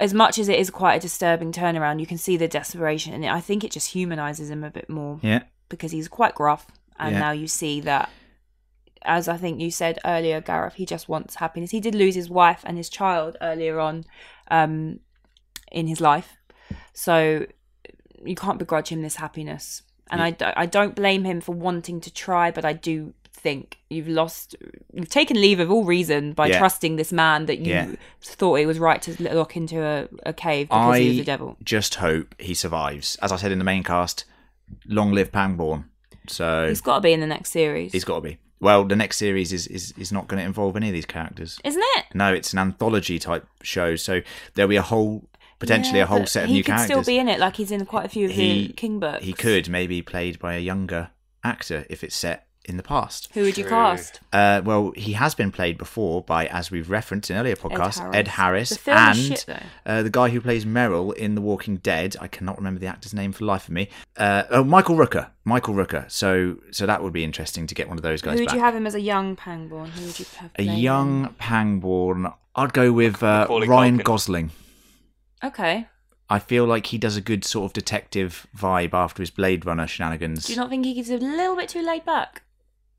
as 0.00 0.14
much 0.14 0.38
as 0.38 0.48
it 0.48 0.58
is 0.58 0.70
quite 0.70 0.94
a 0.94 1.00
disturbing 1.00 1.52
turnaround, 1.52 2.00
you 2.00 2.06
can 2.06 2.18
see 2.18 2.36
the 2.36 2.48
desperation 2.48 3.12
in 3.14 3.22
it. 3.22 3.30
I 3.30 3.40
think 3.40 3.62
it 3.62 3.70
just 3.70 3.92
humanizes 3.92 4.50
him 4.50 4.64
a 4.64 4.70
bit 4.70 4.88
more 4.90 5.20
yeah, 5.22 5.42
because 5.68 5.92
he's 5.92 6.08
quite 6.08 6.34
gruff, 6.34 6.66
and 6.98 7.12
Yeah. 7.12 7.20
now 7.20 7.30
you 7.32 7.46
see 7.46 7.80
that. 7.82 8.10
As 9.02 9.28
I 9.28 9.36
think 9.36 9.60
you 9.60 9.70
said 9.70 9.98
earlier, 10.04 10.40
Gareth, 10.40 10.74
he 10.74 10.84
just 10.86 11.08
wants 11.08 11.36
happiness. 11.36 11.70
He 11.70 11.80
did 11.80 11.94
lose 11.94 12.14
his 12.14 12.28
wife 12.28 12.62
and 12.66 12.76
his 12.76 12.88
child 12.88 13.36
earlier 13.40 13.80
on 13.80 14.04
um, 14.50 15.00
in 15.72 15.86
his 15.86 16.00
life, 16.00 16.36
so 16.92 17.46
you 18.24 18.34
can't 18.34 18.58
begrudge 18.58 18.88
him 18.88 19.02
this 19.02 19.16
happiness. 19.16 19.82
And 20.10 20.20
I 20.20 20.36
I 20.56 20.66
don't 20.66 20.94
blame 20.94 21.24
him 21.24 21.40
for 21.40 21.52
wanting 21.54 22.00
to 22.02 22.12
try, 22.12 22.50
but 22.50 22.64
I 22.64 22.72
do 22.72 23.14
think 23.32 23.78
you've 23.88 24.08
lost, 24.08 24.54
you've 24.92 25.08
taken 25.08 25.40
leave 25.40 25.60
of 25.60 25.70
all 25.70 25.84
reason 25.84 26.32
by 26.34 26.48
Yeah. 26.48 26.58
trusting 26.58 26.96
this 26.96 27.10
man 27.12 27.46
that 27.46 27.58
you 27.58 27.72
Yeah. 27.72 27.86
thought 28.20 28.56
it 28.56 28.66
was 28.66 28.78
right 28.78 29.00
to 29.02 29.22
lock 29.34 29.56
into 29.56 29.82
a, 29.82 30.08
a 30.26 30.32
cave 30.34 30.68
because 30.68 30.98
he 30.98 31.06
was 31.06 31.16
I 31.16 31.18
the 31.20 31.24
devil. 31.24 31.56
just 31.64 31.94
hope 31.94 32.34
he 32.38 32.52
survives. 32.52 33.16
As 33.22 33.32
I 33.32 33.36
said 33.36 33.50
in 33.52 33.58
the 33.58 33.64
main 33.64 33.82
cast, 33.82 34.26
long 34.86 35.12
live 35.12 35.32
Pangborn. 35.32 35.84
So 36.26 36.68
He's 36.68 36.82
got 36.82 36.96
to 36.96 37.00
be 37.00 37.12
in 37.14 37.20
the 37.20 37.26
next 37.26 37.50
series, 37.50 37.92
he's 37.92 38.04
got 38.04 38.16
to 38.16 38.20
be. 38.20 38.38
Well, 38.60 38.84
the 38.84 38.96
next 38.96 39.16
series 39.16 39.52
is 39.52 39.66
is, 39.66 39.92
is 39.96 40.12
not 40.12 40.28
going 40.28 40.40
to 40.40 40.46
involve 40.46 40.76
any 40.76 40.88
of 40.88 40.92
these 40.94 41.06
characters. 41.06 41.58
isn't 41.64 41.82
it? 41.96 42.04
No, 42.14 42.32
it's 42.32 42.52
an 42.52 42.58
anthology 42.58 43.18
type 43.18 43.46
show, 43.62 43.96
so 43.96 44.20
there'll 44.54 44.68
be 44.68 44.76
a 44.76 44.82
whole 44.82 45.28
potentially 45.58 45.98
Yeah, 45.98 46.04
a 46.04 46.08
whole 46.08 46.26
set 46.26 46.44
of 46.44 46.50
new 46.50 46.62
characters. 46.64 46.88
he 46.88 46.94
could 46.94 47.02
still 47.04 47.12
be 47.14 47.18
in 47.18 47.28
it, 47.28 47.38
like 47.40 47.56
he's 47.56 47.70
in 47.70 47.84
quite 47.86 48.06
a 48.06 48.08
few 48.08 48.26
of 48.26 48.32
He- 48.32 48.68
the 48.68 48.72
King 48.74 48.98
books. 49.00 49.24
He 49.24 49.32
could 49.32 49.68
maybe 49.68 50.02
played 50.02 50.38
by 50.38 50.54
a 50.54 50.58
younger 50.60 51.10
actor 51.42 51.86
if 51.90 52.04
it's 52.04 52.14
set 52.16 52.46
in 52.64 52.76
the 52.76 52.82
past. 52.82 53.28
Who 53.32 53.42
would 53.42 53.56
you 53.58 53.64
cast? 53.64 54.20
Uh, 54.32 54.60
well, 54.64 54.92
he 54.96 55.12
has 55.14 55.34
been 55.34 55.50
played 55.50 55.78
before 55.78 56.22
by, 56.22 56.46
as 56.46 56.70
we've 56.70 56.90
referenced 56.90 57.30
in 57.30 57.36
earlier 57.36 57.56
podcasts, 57.56 57.98
Harris. 57.98 58.16
Ed 58.16 58.28
Harris, 58.28 58.76
The 58.76 58.92
and 58.92 59.18
shit, 59.18 59.46
uh, 59.86 60.02
the 60.02 60.10
guy 60.10 60.28
who 60.28 60.40
plays 60.40 60.66
Merle 60.66 61.12
in 61.12 61.34
The 61.34 61.40
Walking 61.40 61.76
Dead. 61.78 62.16
I 62.20 62.28
cannot 62.28 62.58
remember 62.58 62.78
the 62.78 62.86
actor's 62.86 63.14
name 63.14 63.32
for 63.32 63.44
life 63.44 63.64
of 63.64 63.74
me. 63.74 63.88
Uh, 64.16 64.44
oh, 64.50 64.64
Michael 64.64 64.96
Rooker. 64.96 65.30
Michael 65.44 65.74
Rooker. 65.74 66.10
So, 66.10 66.58
so 66.70 66.86
that 66.86 67.02
would 67.02 67.12
be 67.12 67.24
interesting 67.24 67.66
to 67.66 67.74
get 67.74 67.88
one 67.88 67.96
of 67.96 68.02
those 68.02 68.22
guys. 68.22 68.34
Who 68.34 68.40
would 68.40 68.48
back. 68.48 68.54
you 68.54 68.60
have 68.60 68.74
him 68.74 68.86
as 68.86 68.94
a 68.94 69.00
young 69.00 69.36
Pangborn? 69.36 69.88
Who 69.90 70.06
would 70.06 70.18
you 70.18 70.26
have? 70.36 70.50
a 70.56 70.62
playing 70.62 70.78
young 70.78 71.24
him? 71.24 71.34
Pangborn. 71.38 72.32
I'd 72.54 72.72
go 72.72 72.92
with 72.92 73.22
uh, 73.22 73.46
Ryan 73.48 73.98
Culkin. 73.98 74.04
Gosling. 74.04 74.50
Okay. 75.42 75.86
I 76.28 76.38
feel 76.38 76.64
like 76.64 76.86
he 76.86 76.98
does 76.98 77.16
a 77.16 77.20
good 77.20 77.44
sort 77.44 77.64
of 77.64 77.72
detective 77.72 78.46
vibe 78.56 78.94
after 78.94 79.22
his 79.22 79.30
Blade 79.30 79.66
Runner 79.66 79.86
shenanigans. 79.88 80.46
Do 80.46 80.52
you 80.52 80.58
not 80.58 80.70
think 80.70 80.84
he 80.84 80.94
gives 80.94 81.10
a 81.10 81.16
little 81.16 81.56
bit 81.56 81.68
too 81.68 81.82
laid 81.82 82.04
back? 82.04 82.42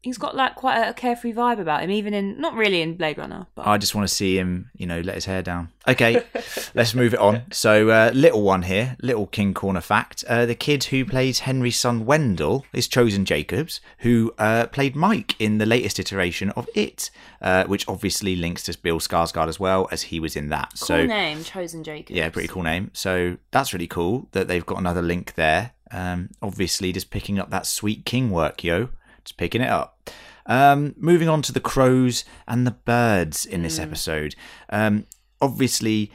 He's 0.01 0.17
got 0.17 0.35
like 0.35 0.55
quite 0.55 0.81
a 0.81 0.93
carefree 0.93 1.33
vibe 1.33 1.59
about 1.59 1.83
him, 1.83 1.91
even 1.91 2.13
in 2.13 2.41
not 2.41 2.55
really 2.55 2.81
in 2.81 2.95
Blade 2.95 3.19
Runner, 3.19 3.45
but 3.53 3.67
I 3.67 3.77
just 3.77 3.93
want 3.93 4.07
to 4.07 4.13
see 4.13 4.35
him, 4.35 4.71
you 4.75 4.87
know, 4.87 4.99
let 5.01 5.13
his 5.13 5.25
hair 5.25 5.43
down. 5.43 5.69
Okay, 5.87 6.23
let's 6.73 6.95
move 6.95 7.13
it 7.13 7.19
on. 7.19 7.43
So, 7.51 7.89
uh, 7.89 8.11
little 8.13 8.41
one 8.41 8.63
here, 8.63 8.97
little 9.01 9.27
King 9.27 9.53
Corner 9.53 9.81
fact. 9.81 10.23
Uh, 10.27 10.47
the 10.47 10.55
kid 10.55 10.85
who 10.85 11.05
plays 11.05 11.39
Henry's 11.39 11.77
son 11.77 12.05
Wendell 12.05 12.65
is 12.73 12.87
Chosen 12.87 13.25
Jacobs, 13.25 13.79
who 13.99 14.33
uh, 14.39 14.65
played 14.67 14.95
Mike 14.95 15.35
in 15.39 15.59
the 15.59 15.67
latest 15.67 15.99
iteration 15.99 16.49
of 16.51 16.67
It, 16.73 17.11
uh, 17.39 17.65
which 17.65 17.87
obviously 17.87 18.35
links 18.35 18.63
to 18.63 18.77
Bill 18.79 18.99
Skarsgård 18.99 19.47
as 19.47 19.59
well, 19.59 19.87
as 19.91 20.03
he 20.03 20.19
was 20.19 20.35
in 20.35 20.49
that. 20.49 20.69
cool 20.79 20.87
so, 20.87 21.05
name, 21.05 21.43
Chosen 21.43 21.83
Jacob. 21.83 22.15
yeah, 22.15 22.29
pretty 22.29 22.47
cool 22.47 22.63
name. 22.63 22.89
So 22.93 23.37
that's 23.51 23.71
really 23.71 23.87
cool 23.87 24.27
that 24.31 24.47
they've 24.47 24.65
got 24.65 24.79
another 24.79 25.03
link 25.03 25.35
there. 25.35 25.73
Um, 25.91 26.29
obviously, 26.41 26.91
just 26.91 27.09
picking 27.11 27.37
up 27.37 27.49
that 27.51 27.65
sweet 27.65 28.05
King 28.05 28.31
work, 28.31 28.63
yo. 28.63 28.89
Just 29.23 29.37
picking 29.37 29.61
it 29.61 29.69
up. 29.69 30.09
Um, 30.45 30.95
moving 30.97 31.29
on 31.29 31.41
to 31.43 31.53
the 31.53 31.59
crows 31.59 32.25
and 32.47 32.65
the 32.65 32.71
birds 32.71 33.45
in 33.45 33.63
this 33.63 33.79
episode. 33.79 34.35
Um, 34.69 35.05
obviously, 35.39 36.11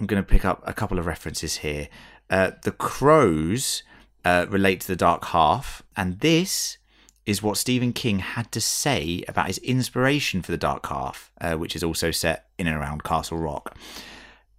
I'm 0.00 0.06
going 0.06 0.22
to 0.22 0.28
pick 0.28 0.44
up 0.44 0.62
a 0.66 0.72
couple 0.72 0.98
of 0.98 1.06
references 1.06 1.58
here. 1.58 1.88
Uh, 2.28 2.52
the 2.64 2.72
crows 2.72 3.82
uh, 4.24 4.46
relate 4.48 4.80
to 4.80 4.88
the 4.88 4.96
dark 4.96 5.26
half, 5.26 5.82
and 5.96 6.20
this 6.20 6.78
is 7.26 7.42
what 7.42 7.56
Stephen 7.56 7.92
King 7.92 8.20
had 8.20 8.50
to 8.52 8.60
say 8.60 9.24
about 9.28 9.48
his 9.48 9.58
inspiration 9.58 10.42
for 10.42 10.52
the 10.52 10.58
dark 10.58 10.86
half, 10.86 11.32
uh, 11.40 11.54
which 11.54 11.74
is 11.74 11.82
also 11.82 12.10
set 12.10 12.48
in 12.56 12.66
and 12.66 12.76
around 12.76 13.04
Castle 13.04 13.38
Rock. 13.38 13.76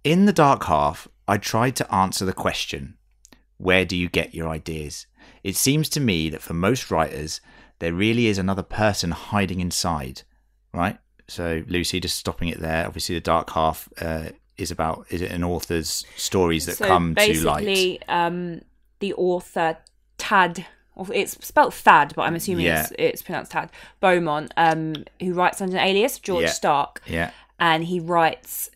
In 0.04 0.26
the 0.26 0.32
dark 0.32 0.64
half, 0.64 1.08
I 1.26 1.38
tried 1.38 1.76
to 1.76 1.94
answer 1.94 2.24
the 2.24 2.32
question 2.32 2.94
where 3.56 3.84
do 3.84 3.96
you 3.96 4.08
get 4.08 4.34
your 4.34 4.48
ideas? 4.48 5.06
It 5.42 5.56
seems 5.56 5.88
to 5.90 6.00
me 6.00 6.30
that 6.30 6.42
for 6.42 6.54
most 6.54 6.90
writers, 6.90 7.40
there 7.78 7.92
really 7.92 8.26
is 8.26 8.38
another 8.38 8.62
person 8.62 9.10
hiding 9.12 9.60
inside, 9.60 10.22
right? 10.72 10.98
So, 11.28 11.62
Lucy, 11.68 12.00
just 12.00 12.16
stopping 12.16 12.48
it 12.48 12.58
there. 12.60 12.86
Obviously, 12.86 13.14
the 13.14 13.20
dark 13.20 13.50
half 13.50 13.88
uh, 14.00 14.30
is 14.56 14.70
about 14.70 15.06
is 15.10 15.20
it 15.22 15.30
an 15.30 15.44
author's 15.44 16.04
stories 16.16 16.66
that 16.66 16.76
so 16.76 16.86
come 16.86 17.14
to 17.14 17.44
light. 17.44 17.64
basically, 17.64 18.00
um, 18.08 18.62
the 19.00 19.14
author 19.14 19.76
Tad 20.16 20.66
it's 21.12 21.46
spelled 21.46 21.72
Thad, 21.74 22.12
but 22.16 22.22
I'm 22.22 22.34
assuming 22.34 22.66
Yeah. 22.66 22.82
it's, 22.82 22.92
it's 22.98 23.22
pronounced 23.22 23.52
Tad 23.52 23.70
Beaumont, 24.00 24.52
um, 24.56 25.04
who 25.20 25.32
writes 25.32 25.60
under 25.60 25.76
an 25.76 25.86
alias 25.86 26.18
George 26.18 26.42
Yeah. 26.46 26.50
Stark, 26.50 27.02
Yeah, 27.06 27.30
and 27.60 27.84
he 27.84 28.00
writes 28.00 28.68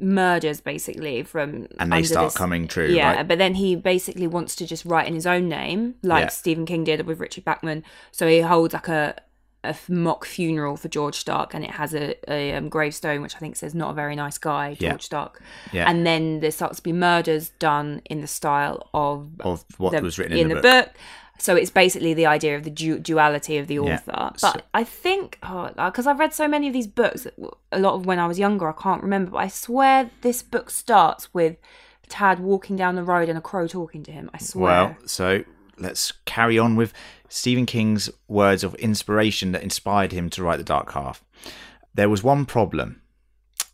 murders 0.00 0.60
basically 0.60 1.22
from 1.22 1.66
and 1.78 1.92
they 1.92 2.02
start 2.02 2.26
this- 2.26 2.36
coming 2.36 2.68
true. 2.68 2.86
yeah, 2.88 3.16
right? 3.16 3.28
but 3.28 3.38
then 3.38 3.54
he 3.54 3.74
basically 3.76 4.26
wants 4.26 4.54
to 4.56 4.66
just 4.66 4.84
write 4.84 5.06
in 5.08 5.14
his 5.14 5.26
own 5.26 5.48
name, 5.48 5.94
like 6.02 6.24
Yeah. 6.24 6.28
Stephen 6.28 6.66
King 6.66 6.84
did 6.84 7.04
with 7.06 7.18
Richard 7.20 7.44
Bachman. 7.44 7.84
So 8.12 8.26
he 8.28 8.40
holds 8.40 8.74
like 8.74 8.88
a 8.88 9.16
a 9.64 9.74
mock 9.88 10.24
funeral 10.24 10.76
for 10.76 10.86
George 10.86 11.16
Stark, 11.16 11.52
and 11.52 11.64
it 11.64 11.72
has 11.72 11.92
a, 11.92 12.14
a 12.30 12.54
um, 12.54 12.68
gravestone 12.68 13.22
which 13.22 13.34
I 13.34 13.40
think 13.40 13.56
says 13.56 13.74
"Not 13.74 13.90
a 13.90 13.92
very 13.92 14.14
nice 14.14 14.38
guy, 14.38 14.74
George 14.74 14.80
Yeah. 14.80 14.96
Stark." 14.98 15.42
Yeah. 15.72 15.90
And 15.90 16.06
then 16.06 16.38
there 16.38 16.52
starts 16.52 16.76
to 16.76 16.82
be 16.84 16.92
murders 16.92 17.48
done 17.58 18.00
in 18.08 18.20
the 18.20 18.28
style 18.28 18.88
of 18.94 19.28
of 19.40 19.64
what 19.76 19.90
the- 19.90 20.00
was 20.00 20.16
written 20.16 20.38
in, 20.38 20.48
the, 20.48 20.54
book. 20.54 20.62
book. 20.62 20.88
So 21.38 21.54
it's 21.54 21.70
basically 21.70 22.14
the 22.14 22.26
idea 22.26 22.56
of 22.56 22.64
the 22.64 22.70
du- 22.70 22.98
duality 22.98 23.58
of 23.58 23.68
the 23.68 23.74
Yeah. 23.76 24.00
author. 24.08 24.32
So- 24.36 24.52
But 24.52 24.66
I 24.74 24.82
think, 24.84 25.38
oh, 25.42 25.70
because 25.76 26.06
I've 26.06 26.18
read 26.18 26.34
so 26.34 26.48
many 26.48 26.66
of 26.66 26.72
these 26.72 26.86
books, 26.88 27.26
a 27.72 27.78
lot 27.78 27.94
of 27.94 28.06
when 28.06 28.18
I 28.18 28.26
was 28.26 28.38
younger, 28.38 28.68
I 28.68 28.72
can't 28.72 29.02
remember, 29.02 29.30
but 29.32 29.38
I 29.38 29.48
swear 29.48 30.10
this 30.22 30.42
book 30.42 30.68
starts 30.70 31.32
with 31.32 31.56
Tad 32.08 32.40
walking 32.40 32.74
down 32.74 32.96
the 32.96 33.04
road 33.04 33.28
and 33.28 33.36
a 33.38 33.40
crow 33.42 33.66
talking 33.66 34.02
to 34.04 34.10
him. 34.10 34.30
I 34.34 34.38
swear. 34.38 34.84
Well, 34.84 34.96
so 35.06 35.44
let's 35.78 36.12
carry 36.24 36.58
on 36.58 36.74
with 36.74 36.92
Stephen 37.28 37.66
King's 37.66 38.08
words 38.26 38.64
of 38.64 38.74
inspiration 38.76 39.52
that 39.52 39.62
inspired 39.62 40.12
him 40.12 40.30
to 40.30 40.42
write 40.42 40.56
The 40.56 40.64
Dark 40.64 40.92
Half. 40.92 41.22
There 41.94 42.08
was 42.08 42.22
one 42.24 42.46
problem. 42.46 43.02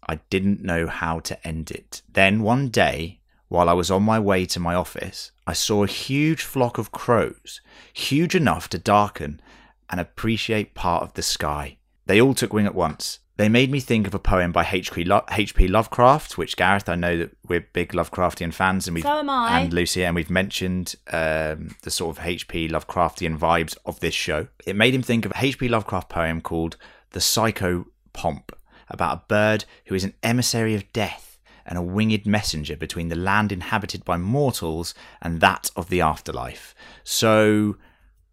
I 0.07 0.17
didn't 0.29 0.63
know 0.63 0.87
how 0.87 1.21
to 1.21 1.47
end 1.47 1.71
it. 1.71 2.03
Then 2.13 2.43
one 2.43 2.69
day, 2.69 3.21
while 3.55 3.69
I 3.69 3.73
was 3.73 3.89
on 3.89 4.03
my 4.03 4.19
way 4.19 4.47
to 4.47 4.59
my 4.59 4.75
office, 4.75 5.31
I 5.47 5.53
saw 5.53 5.85
a 5.85 5.87
huge 5.87 6.43
flock 6.43 6.77
of 6.77 6.91
crows, 6.91 7.61
huge 7.93 8.35
enough 8.35 8.69
to 8.71 8.79
darken 8.79 9.41
and 9.89 10.01
appreciate 10.01 10.75
part 10.75 11.05
of 11.05 11.15
the 11.15 11.23
sky. 11.23 11.77
They 12.07 12.21
all 12.21 12.35
took 12.35 12.53
wing 12.53 12.67
at 12.67 12.75
once. 12.75 13.21
They 13.37 13.49
made 13.49 13.71
me 13.71 13.79
think 13.79 14.09
of 14.09 14.15
a 14.15 14.19
poem 14.19 14.51
by 14.51 14.67
H.P. 14.71 15.05
Lo- 15.05 15.25
H.P. 15.31 15.69
Lovecraft, 15.69 16.37
which 16.37 16.57
Gareth, 16.57 16.89
I 16.89 16.97
know 16.97 17.17
that 17.17 17.31
we're 17.47 17.67
big 17.73 17.93
Lovecraftian 17.93 18.53
fans, 18.53 18.89
and 18.89 18.95
we've 18.97 19.05
So 19.05 19.19
am 19.21 19.31
I. 19.31 19.61
and 19.61 19.73
Lucy, 19.73 20.05
and 20.05 20.17
we've 20.17 20.31
mentioned 20.31 20.97
um, 21.13 21.77
the 21.83 21.91
sort 21.91 22.19
of 22.19 22.27
H.P. 22.27 22.69
Lovecraftian 22.69 23.39
vibes 23.39 23.77
of 23.87 24.01
this 24.01 24.15
show. 24.15 24.49
It 24.67 24.75
made 24.75 24.95
him 24.95 25.03
think 25.03 25.25
of 25.25 25.33
a 25.33 25.45
H.P. 25.45 25.69
Lovecraft 25.69 26.09
poem 26.09 26.41
called 26.41 26.77
"The 27.11 27.21
Psycho 27.21 27.87
Pomp," 28.13 28.51
about 28.89 29.17
a 29.17 29.23
bird 29.29 29.65
who 29.87 29.95
is 29.95 30.03
an 30.05 30.15
emissary 30.25 30.75
of 30.75 30.93
death 30.93 31.34
and 31.67 31.79
a 31.79 31.83
winged 31.83 32.27
messenger 32.27 32.77
between 32.77 33.09
the 33.09 33.17
land 33.17 33.53
inhabited 33.53 34.05
by 34.05 34.17
mortals 34.17 34.95
and 35.23 35.41
that 35.41 35.71
of 35.77 35.89
the 35.89 36.01
afterlife. 36.01 36.75
So, 37.03 37.77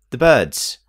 the 0.09 0.17
birds, 0.17 0.79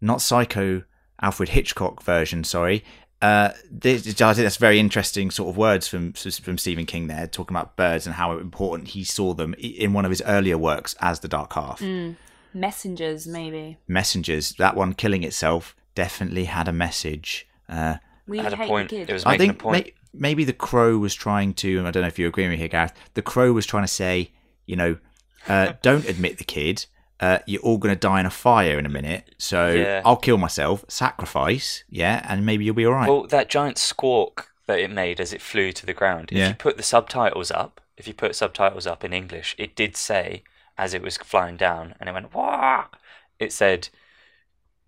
not 0.00 0.22
Psycho 0.22 0.82
Alfred 1.20 1.50
Hitchcock 1.50 2.02
version, 2.02 2.44
sorry. 2.44 2.84
Uh, 3.22 3.50
this, 3.70 4.06
I 4.22 4.32
think 4.32 4.44
that's 4.44 4.56
very 4.56 4.78
interesting 4.78 5.30
sort 5.30 5.50
of 5.50 5.56
words 5.58 5.86
from 5.86 6.14
from 6.14 6.56
Stephen 6.56 6.86
King 6.86 7.06
there, 7.06 7.26
talking 7.26 7.54
about 7.54 7.76
birds 7.76 8.06
and 8.06 8.14
how 8.14 8.38
important 8.38 8.88
he 8.88 9.04
saw 9.04 9.34
them 9.34 9.54
in 9.58 9.92
one 9.92 10.06
of 10.06 10.10
his 10.10 10.22
earlier 10.22 10.56
works 10.56 10.94
as 11.00 11.20
The 11.20 11.28
Dark 11.28 11.52
Half. 11.52 11.80
Mm. 11.80 12.16
Messengers, 12.54 13.26
maybe. 13.26 13.76
Messengers, 13.86 14.52
that 14.54 14.74
one 14.74 14.94
killing 14.94 15.22
itself, 15.22 15.76
definitely 15.94 16.44
had 16.44 16.66
a 16.66 16.72
message. 16.72 17.46
Uh, 17.68 17.96
We 18.30 18.38
Had 18.38 18.52
a 18.52 18.56
hate 18.56 18.64
the 18.64 18.68
point. 18.68 18.88
kid. 18.90 19.10
It 19.10 19.12
was 19.12 19.26
I 19.26 19.32
making 19.32 19.50
a 19.50 19.52
think 19.52 19.58
point. 19.60 19.84
may- 19.86 19.92
maybe 20.14 20.44
the 20.44 20.52
crow 20.54 20.96
was 20.98 21.14
trying 21.14 21.52
to, 21.54 21.78
and 21.78 21.86
I 21.86 21.90
don't 21.90 22.00
know 22.02 22.06
if 22.08 22.18
you 22.18 22.26
agree 22.26 22.44
with 22.44 22.52
me 22.52 22.56
here, 22.56 22.68
Gareth. 22.68 22.92
The 23.14 23.22
crow 23.22 23.52
was 23.52 23.66
trying 23.66 23.82
to 23.84 23.88
say, 23.88 24.30
you 24.66 24.76
know, 24.76 24.96
uh, 25.48 25.74
don't 25.82 26.08
admit 26.08 26.38
the 26.38 26.44
kid. 26.44 26.86
Uh, 27.20 27.38
you're 27.46 27.60
all 27.60 27.76
going 27.76 27.94
to 27.94 27.98
die 28.00 28.18
in 28.20 28.24
a 28.26 28.30
fire 28.30 28.78
in 28.78 28.86
a 28.86 28.88
minute, 28.88 29.34
so 29.36 29.72
Yeah. 29.72 30.00
I'll 30.06 30.16
kill 30.16 30.38
myself, 30.38 30.86
sacrifice, 30.88 31.84
yeah, 31.90 32.24
and 32.26 32.46
maybe 32.46 32.64
you'll 32.64 32.74
be 32.74 32.86
all 32.86 32.94
right. 32.94 33.08
Well, 33.10 33.26
that 33.26 33.50
giant 33.50 33.76
squawk 33.76 34.48
that 34.66 34.78
it 34.78 34.90
made 34.90 35.20
as 35.20 35.32
it 35.34 35.42
flew 35.42 35.70
to 35.72 35.84
the 35.84 35.92
ground. 35.92 36.30
If 36.32 36.48
you 36.48 36.54
put 36.54 36.76
the 36.78 36.82
subtitles 36.82 37.50
up, 37.50 37.80
if 37.98 38.08
you 38.08 38.14
put 38.14 38.34
subtitles 38.36 38.86
up 38.86 39.04
in 39.04 39.12
English, 39.12 39.54
it 39.58 39.76
did 39.76 39.96
say 39.96 40.44
as 40.78 40.94
it 40.94 41.02
was 41.02 41.18
flying 41.18 41.58
down, 41.58 41.94
and 42.00 42.08
it 42.08 42.12
went 42.12 42.32
wah. 42.32 42.86
It 43.38 43.52
said, 43.52 43.90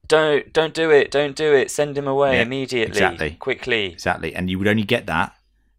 "Don't, 0.09 0.53
don't 0.53 0.74
do 0.74 0.90
it, 0.90 1.11
don't 1.11 1.36
do 1.36 1.55
it. 1.55 1.70
Send 1.70 1.96
him 1.96 2.07
away 2.07 2.36
Yeah, 2.36 2.42
immediately, 2.42 2.90
exactly. 2.92 3.30
quickly." 3.32 3.86
Exactly, 3.86 4.34
and 4.34 4.50
you 4.50 4.59
would 4.59 4.68
only 4.68 4.84
get 4.84 5.07
that 5.07 5.34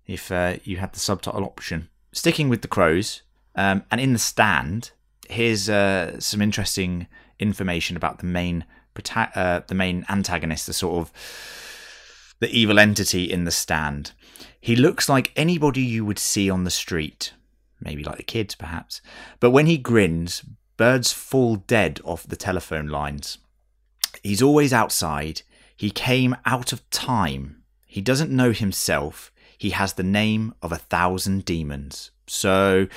if 0.08 0.32
uh, 0.32 0.58
you 0.64 0.78
had 0.78 0.94
the 0.94 1.00
subtitle 1.00 1.44
option. 1.44 1.90
Sticking 2.12 2.50
with 2.50 2.62
the 2.62 2.68
crows, 2.68 3.22
um, 3.56 3.84
and 3.92 4.00
in 4.02 4.14
the 4.14 4.20
stand, 4.20 4.92
here's 5.30 5.70
uh, 5.70 6.20
some 6.20 6.42
interesting 6.42 7.08
information 7.40 7.98
about 7.98 8.20
the 8.20 8.26
main 8.26 8.66
prota- 8.96 9.36
uh, 9.36 9.62
the 9.68 9.76
main 9.76 10.06
antagonist, 10.10 10.68
the 10.68 10.74
sort 10.74 11.00
of 11.00 11.12
the 12.40 12.50
evil 12.50 12.80
entity 12.80 13.32
in 13.32 13.46
the 13.46 13.52
stand. 13.52 14.12
He 14.60 14.76
looks 14.76 15.10
like 15.10 15.32
anybody 15.36 15.82
you 15.82 16.06
would 16.06 16.20
see 16.20 16.50
on 16.50 16.64
the 16.64 16.72
street, 16.72 17.34
maybe 17.82 18.04
like 18.04 18.18
the 18.18 18.24
kids, 18.24 18.56
perhaps. 18.56 19.02
But 19.40 19.52
when 19.52 19.66
he 19.66 19.78
grins, 19.78 20.44
birds 20.78 21.12
fall 21.12 21.56
dead 21.58 22.00
off 22.04 22.28
the 22.28 22.36
telephone 22.36 22.88
lines. 22.88 23.38
He's 24.22 24.42
always 24.42 24.74
outside. 24.74 25.42
He 25.76 25.90
came 25.90 26.36
out 26.46 26.72
of 26.72 26.88
time. 26.90 27.64
He 27.88 28.02
doesn't 28.02 28.32
know 28.32 28.52
himself. 28.52 29.32
He 29.58 29.72
has 29.72 29.94
the 29.94 30.04
name 30.04 30.54
of 30.62 30.72
a 30.72 30.78
thousand 30.78 31.46
demons. 31.46 32.12
So, 32.26 32.88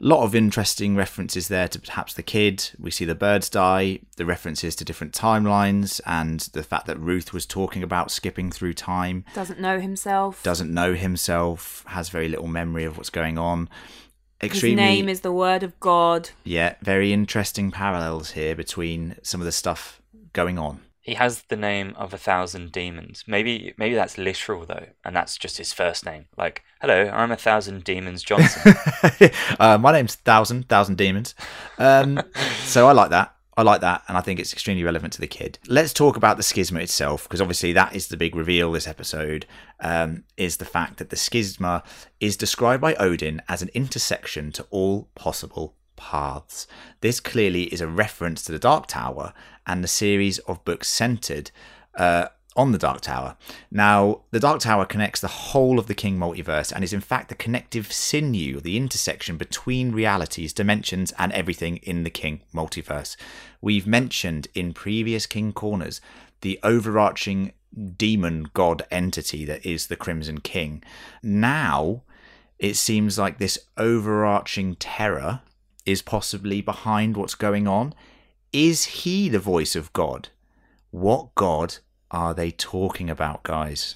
a 0.00 0.04
lot 0.04 0.22
of 0.22 0.34
interesting 0.34 0.94
references 0.94 1.48
there 1.48 1.66
to 1.68 1.80
perhaps 1.80 2.14
the 2.14 2.22
kid. 2.22 2.70
We 2.78 2.90
see 2.92 3.04
the 3.04 3.16
birds 3.16 3.50
die, 3.50 4.00
the 4.16 4.24
references 4.24 4.76
to 4.76 4.84
different 4.84 5.12
timelines, 5.12 6.00
and 6.06 6.40
the 6.52 6.62
fact 6.62 6.86
that 6.86 6.98
Ruth 7.00 7.32
was 7.32 7.46
talking 7.46 7.82
about 7.82 8.10
skipping 8.12 8.50
through 8.50 8.74
time 8.74 9.24
Doesn't 9.34 9.58
know 9.60 9.80
himself. 9.80 10.42
doesn't 10.44 10.72
know 10.72 10.94
himself, 10.94 11.84
has 11.88 12.10
very 12.10 12.28
little 12.28 12.46
memory 12.46 12.84
of 12.84 12.96
what's 12.96 13.10
going 13.10 13.38
on. 13.38 13.68
His 14.40 14.62
name 14.62 15.08
is 15.08 15.22
the 15.22 15.32
word 15.32 15.62
of 15.62 15.78
God. 15.80 16.30
yeah, 16.44 16.74
very 16.82 17.12
interesting 17.12 17.70
parallels 17.70 18.32
here 18.32 18.54
between 18.54 19.16
some 19.22 19.40
of 19.40 19.46
the 19.46 19.52
stuff 19.52 20.00
going 20.36 20.58
on. 20.58 20.82
He 21.00 21.14
has 21.14 21.42
the 21.42 21.56
name 21.56 21.94
of 21.96 22.12
a 22.12 22.18
thousand 22.18 22.72
demons. 22.72 23.24
Maybe, 23.26 23.72
maybe 23.78 23.94
that's 23.94 24.18
literal 24.18 24.66
though, 24.66 24.86
and 25.04 25.16
that's 25.16 25.38
just 25.38 25.56
his 25.56 25.72
first 25.72 26.04
name. 26.04 26.26
Like, 26.36 26.62
hello, 26.80 27.08
I'm 27.12 27.30
a 27.32 27.36
thousand 27.36 27.84
demons 27.84 28.22
Johnson. 28.22 28.74
uh, 29.60 29.78
my 29.78 29.92
name's 29.92 30.16
Thousand 30.16 30.68
Thousand 30.68 30.96
Demons. 30.96 31.34
Um, 31.78 32.20
so 32.64 32.88
I 32.88 32.92
like 32.92 33.10
that. 33.10 33.32
I 33.56 33.62
like 33.62 33.80
that, 33.80 34.02
and 34.06 34.18
I 34.18 34.20
think 34.20 34.38
it's 34.38 34.52
extremely 34.52 34.84
relevant 34.84 35.14
to 35.14 35.20
the 35.20 35.26
kid. 35.26 35.58
Let's 35.66 35.94
talk 35.94 36.18
about 36.18 36.36
the 36.36 36.42
schisma 36.42 36.82
itself, 36.82 37.22
because 37.22 37.40
obviously 37.40 37.72
that 37.72 37.96
is 37.96 38.08
the 38.08 38.16
big 38.18 38.36
reveal 38.36 38.70
this 38.70 38.86
episode. 38.86 39.46
Um, 39.80 40.24
is 40.36 40.58
the 40.58 40.66
fact 40.66 40.98
that 40.98 41.08
the 41.08 41.16
schisma 41.16 41.82
is 42.20 42.36
described 42.36 42.82
by 42.82 42.94
Odin 42.96 43.40
as 43.48 43.62
an 43.62 43.70
intersection 43.72 44.52
to 44.52 44.66
all 44.70 45.08
possible 45.14 45.74
paths. 45.96 46.66
This 47.00 47.20
clearly 47.20 47.64
is 47.64 47.80
a 47.80 47.88
reference 47.88 48.42
to 48.44 48.52
the 48.52 48.58
Dark 48.58 48.86
Tower 48.86 49.32
and 49.66 49.82
the 49.82 49.88
series 49.88 50.38
of 50.40 50.64
books 50.64 50.88
centered 50.88 51.50
uh, 51.96 52.28
on 52.56 52.72
the 52.72 52.78
Dark 52.78 53.02
Tower. 53.02 53.36
Now, 53.70 54.22
the 54.30 54.40
Dark 54.40 54.60
Tower 54.60 54.86
connects 54.86 55.20
the 55.20 55.28
whole 55.28 55.78
of 55.78 55.86
the 55.86 55.94
King 55.94 56.18
multiverse 56.18 56.72
and 56.72 56.82
is 56.82 56.92
in 56.92 57.00
fact 57.00 57.28
the 57.28 57.34
connective 57.34 57.92
sinew, 57.92 58.60
the 58.60 58.76
intersection 58.76 59.36
between 59.36 59.92
realities, 59.92 60.52
dimensions, 60.52 61.12
and 61.18 61.32
everything 61.32 61.76
in 61.78 62.04
the 62.04 62.10
King 62.10 62.40
multiverse. 62.54 63.16
We've 63.60 63.86
mentioned 63.86 64.48
in 64.54 64.72
previous 64.72 65.26
King 65.26 65.52
Corners 65.52 66.00
the 66.40 66.58
overarching 66.62 67.52
demon 67.96 68.46
god 68.54 68.82
entity 68.90 69.44
that 69.44 69.66
is 69.66 69.88
the 69.88 69.96
Crimson 69.96 70.40
King. 70.40 70.82
Now, 71.22 72.02
it 72.58 72.74
seems 72.74 73.18
like 73.18 73.38
this 73.38 73.58
overarching 73.76 74.76
terror 74.76 75.42
is 75.86 76.02
possibly 76.02 76.60
behind 76.60 77.16
what's 77.16 77.34
going 77.34 77.66
on. 77.66 77.94
Is 78.52 78.84
he 78.84 79.28
the 79.28 79.38
voice 79.38 79.76
of 79.76 79.92
God? 79.92 80.28
What 80.90 81.34
God 81.34 81.78
are 82.10 82.34
they 82.34 82.50
talking 82.50 83.08
about, 83.08 83.42
guys? 83.44 83.94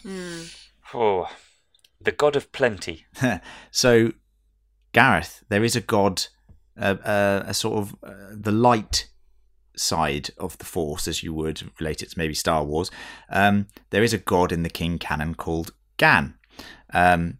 oh, 0.95 1.29
the 2.01 2.13
god 2.13 2.37
of 2.37 2.53
plenty. 2.53 3.07
so, 3.71 4.13
Gareth, 4.93 5.45
there 5.49 5.65
is 5.65 5.77
a 5.77 5.81
God, 5.81 6.25
uh, 6.79 6.97
uh, 7.05 7.45
a 7.47 7.55
sort 7.55 7.79
of 7.79 7.97
uh, 8.03 8.33
the 8.33 8.53
light 8.53 9.09
side 9.77 10.31
of 10.39 10.59
the 10.59 10.65
Force, 10.65 11.09
as 11.09 11.23
you 11.23 11.33
would 11.35 11.63
relate 11.79 12.03
it 12.03 12.11
to 12.11 12.19
maybe 12.19 12.35
Star 12.35 12.65
Wars. 12.65 12.91
Um, 13.29 13.67
there 13.91 14.03
is 14.03 14.13
a 14.13 14.19
God 14.19 14.53
in 14.53 14.63
the 14.63 14.71
King 14.71 14.99
canon 14.99 15.35
called 15.35 15.73
Gan. 15.97 16.35
Um, 16.93 17.39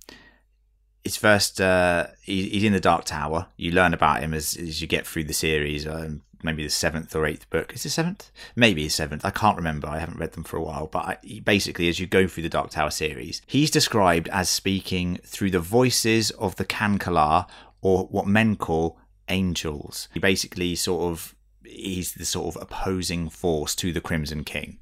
it's 1.05 1.17
first 1.17 1.61
uh, 1.61 2.09
he, 2.23 2.49
he's 2.49 2.65
in 2.65 2.73
the 2.73 2.81
Dark 2.81 3.05
Tower. 3.05 3.47
You 3.57 3.73
learn 3.73 3.95
about 3.95 4.21
him 4.21 4.35
as, 4.35 4.57
as 4.57 4.81
you 4.81 4.87
get 4.87 5.07
through 5.07 5.25
the 5.25 5.33
series. 5.33 5.87
Um, 5.87 6.23
maybe 6.43 6.63
the 6.63 6.71
seventh 6.71 7.15
or 7.15 7.27
eighth 7.27 7.49
book. 7.51 7.75
Is 7.75 7.85
it 7.85 7.91
seventh? 7.91 8.31
Maybe 8.57 8.87
it's 8.87 8.95
seventh. 8.95 9.25
I 9.25 9.31
can't 9.31 9.57
remember. 9.57 9.89
I 9.89 9.99
haven't 9.99 10.19
read 10.19 10.33
them 10.33 10.45
for 10.45 10.57
a 10.57 10.63
while. 10.63 10.87
But 10.87 11.19
I, 11.25 11.41
basically, 11.45 11.89
as 11.89 12.01
you 12.01 12.07
go 12.07 12.27
through 12.27 12.45
the 12.45 12.49
Dark 12.49 12.71
Tower 12.71 12.91
series, 12.91 13.43
he's 13.47 13.71
described 13.71 14.29
as 14.29 14.49
speaking 14.49 15.19
through 15.25 15.51
the 15.51 15.61
voices 15.61 16.31
of 16.33 16.57
the 16.57 16.65
can-calah, 16.65 17.47
or 17.83 18.05
what 18.07 18.27
men 18.27 18.57
call 18.57 18.99
angels. 19.29 20.09
He 20.13 20.21
basically 20.21 20.75
sort 20.75 21.11
of 21.11 21.35
he's 21.65 22.15
the 22.15 22.25
sort 22.25 22.55
of 22.55 22.63
opposing 22.63 23.31
force 23.31 23.75
to 23.77 23.93
the 23.93 24.01
Crimson 24.01 24.45
King. 24.45 24.79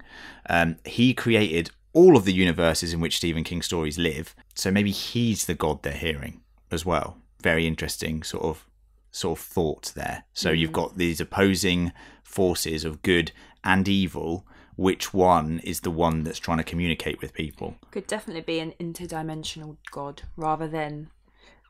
Um, 0.49 0.77
he 0.85 1.13
created 1.13 1.71
all 1.93 2.17
of 2.17 2.25
the 2.25 2.33
universes 2.33 2.93
in 2.93 3.01
which 3.01 3.17
Stephen 3.17 3.45
King 3.45 3.63
stories 3.63 3.99
live, 3.99 4.35
so 4.55 4.71
maybe 4.71 4.91
he's 4.91 5.47
the 5.47 5.55
god 5.55 5.83
they're 5.83 5.93
hearing 5.93 6.41
as 6.71 6.85
well. 6.85 7.19
Very 7.43 7.67
interesting 7.67 8.23
sort 8.23 8.45
of 8.45 8.67
sort 9.11 9.39
of 9.39 9.45
thought 9.45 9.93
there. 9.95 10.25
So 10.33 10.51
you've 10.51 10.73
got 10.73 10.97
these 10.99 11.21
opposing 11.21 11.93
forces 12.23 12.85
of 12.85 13.03
good 13.03 13.33
and 13.65 13.89
evil. 13.89 14.47
Which 14.77 15.13
one 15.13 15.61
is 15.65 15.81
the 15.81 15.91
one 15.91 16.23
that's 16.23 16.39
trying 16.39 16.59
to 16.59 16.65
communicate 16.65 17.21
with 17.21 17.33
people? 17.33 17.77
Could 17.91 18.07
definitely 18.07 18.43
be 18.43 18.61
an 18.61 18.75
interdimensional 18.79 19.77
God 19.91 20.23
rather 20.37 20.69
than 20.69 21.11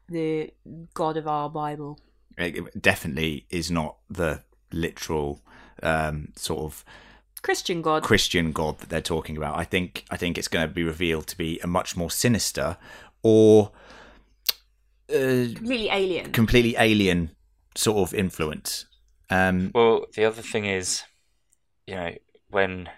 the 0.08 0.52
God 0.92 1.16
of 1.16 1.26
our 1.26 1.48
Bible. 1.48 1.98
It 2.36 2.82
definitely 2.82 3.46
is 3.48 3.70
not 3.70 3.96
the 4.10 4.42
literal 4.72 5.42
um, 5.82 6.32
sort 6.36 6.60
of 6.60 6.84
Christian 7.42 7.82
God. 7.82 8.02
Christian 8.02 8.52
God 8.52 8.78
that 8.78 8.88
they're 8.88 9.00
talking 9.00 9.36
about. 9.36 9.56
I 9.56 9.64
think 9.64 10.04
I 10.10 10.16
think 10.16 10.38
it's 10.38 10.48
going 10.48 10.66
to 10.68 10.72
be 10.74 10.82
revealed 10.82 11.26
to 11.28 11.36
be 11.36 11.58
a 11.62 11.66
much 11.66 11.96
more 11.96 12.10
sinister 12.10 12.76
or 13.22 13.72
uh, 15.10 15.48
Completely 15.54 15.88
alien. 15.90 16.32
completely 16.32 16.74
alien 16.78 17.30
sort 17.74 17.98
of 18.08 18.14
influence. 18.14 18.86
Um, 19.30 19.70
Well, 19.74 20.06
the 20.14 20.24
other 20.24 20.42
thing 20.42 20.64
is, 20.66 21.02
you 21.86 21.94
know, 21.94 22.14
when 22.50 22.88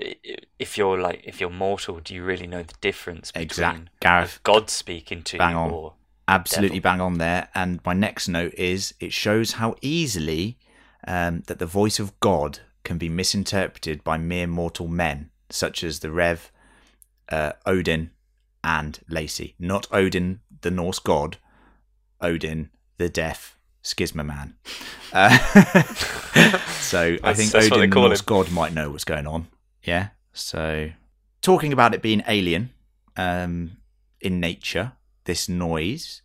i- 0.00 0.16
i- 0.24 0.36
if 0.58 0.78
you're 0.78 0.98
like 1.00 1.22
if 1.24 1.40
you're 1.40 1.50
mortal, 1.50 2.00
do 2.00 2.14
you 2.14 2.22
really 2.24 2.46
know 2.46 2.62
the 2.62 2.74
difference 2.80 3.30
between 3.32 3.44
Exact, 3.44 4.00
Gareth. 4.00 4.40
God 4.42 4.70
speaking 4.70 5.22
to 5.24 5.38
bang 5.38 5.52
you 5.52 5.58
on. 5.58 5.70
or 5.70 5.94
Absolutely 6.28 6.78
bang 6.78 7.00
on 7.00 7.18
there. 7.18 7.48
And 7.56 7.80
my 7.84 7.92
next 7.92 8.28
note 8.28 8.54
is 8.54 8.94
it 9.00 9.12
shows 9.12 9.52
how 9.54 9.74
easily 9.82 10.58
um, 11.06 11.42
that 11.48 11.58
the 11.58 11.66
voice 11.66 11.98
of 11.98 12.18
God 12.20 12.60
can 12.84 12.98
be 12.98 13.08
misinterpreted 13.08 14.02
by 14.04 14.18
mere 14.18 14.46
mortal 14.46 14.88
men, 14.88 15.30
such 15.50 15.84
as 15.84 16.00
the 16.00 16.10
Rev, 16.10 16.50
uh, 17.30 17.52
Odin, 17.66 18.10
and 18.62 19.00
Lacy. 19.08 19.54
Not 19.58 19.86
Odin, 19.92 20.40
the 20.60 20.70
Norse 20.70 20.98
god, 20.98 21.38
Odin, 22.20 22.70
the 22.98 23.08
deaf 23.08 23.58
schisma 23.82 24.24
man. 24.24 24.54
Uh, 25.12 25.36
so 26.78 27.16
I 27.24 27.34
think 27.34 27.50
that's 27.50 27.66
Odin, 27.66 27.90
the 27.90 27.96
Norse 27.96 28.20
him. 28.20 28.24
god, 28.24 28.52
might 28.52 28.72
know 28.72 28.90
what's 28.90 29.02
going 29.02 29.26
on. 29.26 29.48
Yeah. 29.82 30.10
So 30.32 30.90
talking 31.42 31.72
about 31.72 31.94
it 31.94 32.00
being 32.00 32.22
alien 32.28 32.70
um, 33.16 33.78
in 34.20 34.38
nature, 34.38 34.92
this 35.24 35.48
noise, 35.48 36.22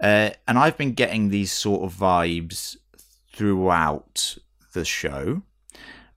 uh, 0.00 0.30
and 0.48 0.58
I've 0.58 0.78
been 0.78 0.94
getting 0.94 1.28
these 1.28 1.52
sort 1.52 1.82
of 1.82 1.94
vibes 1.94 2.78
throughout 3.30 4.38
the 4.72 4.84
show. 4.84 5.42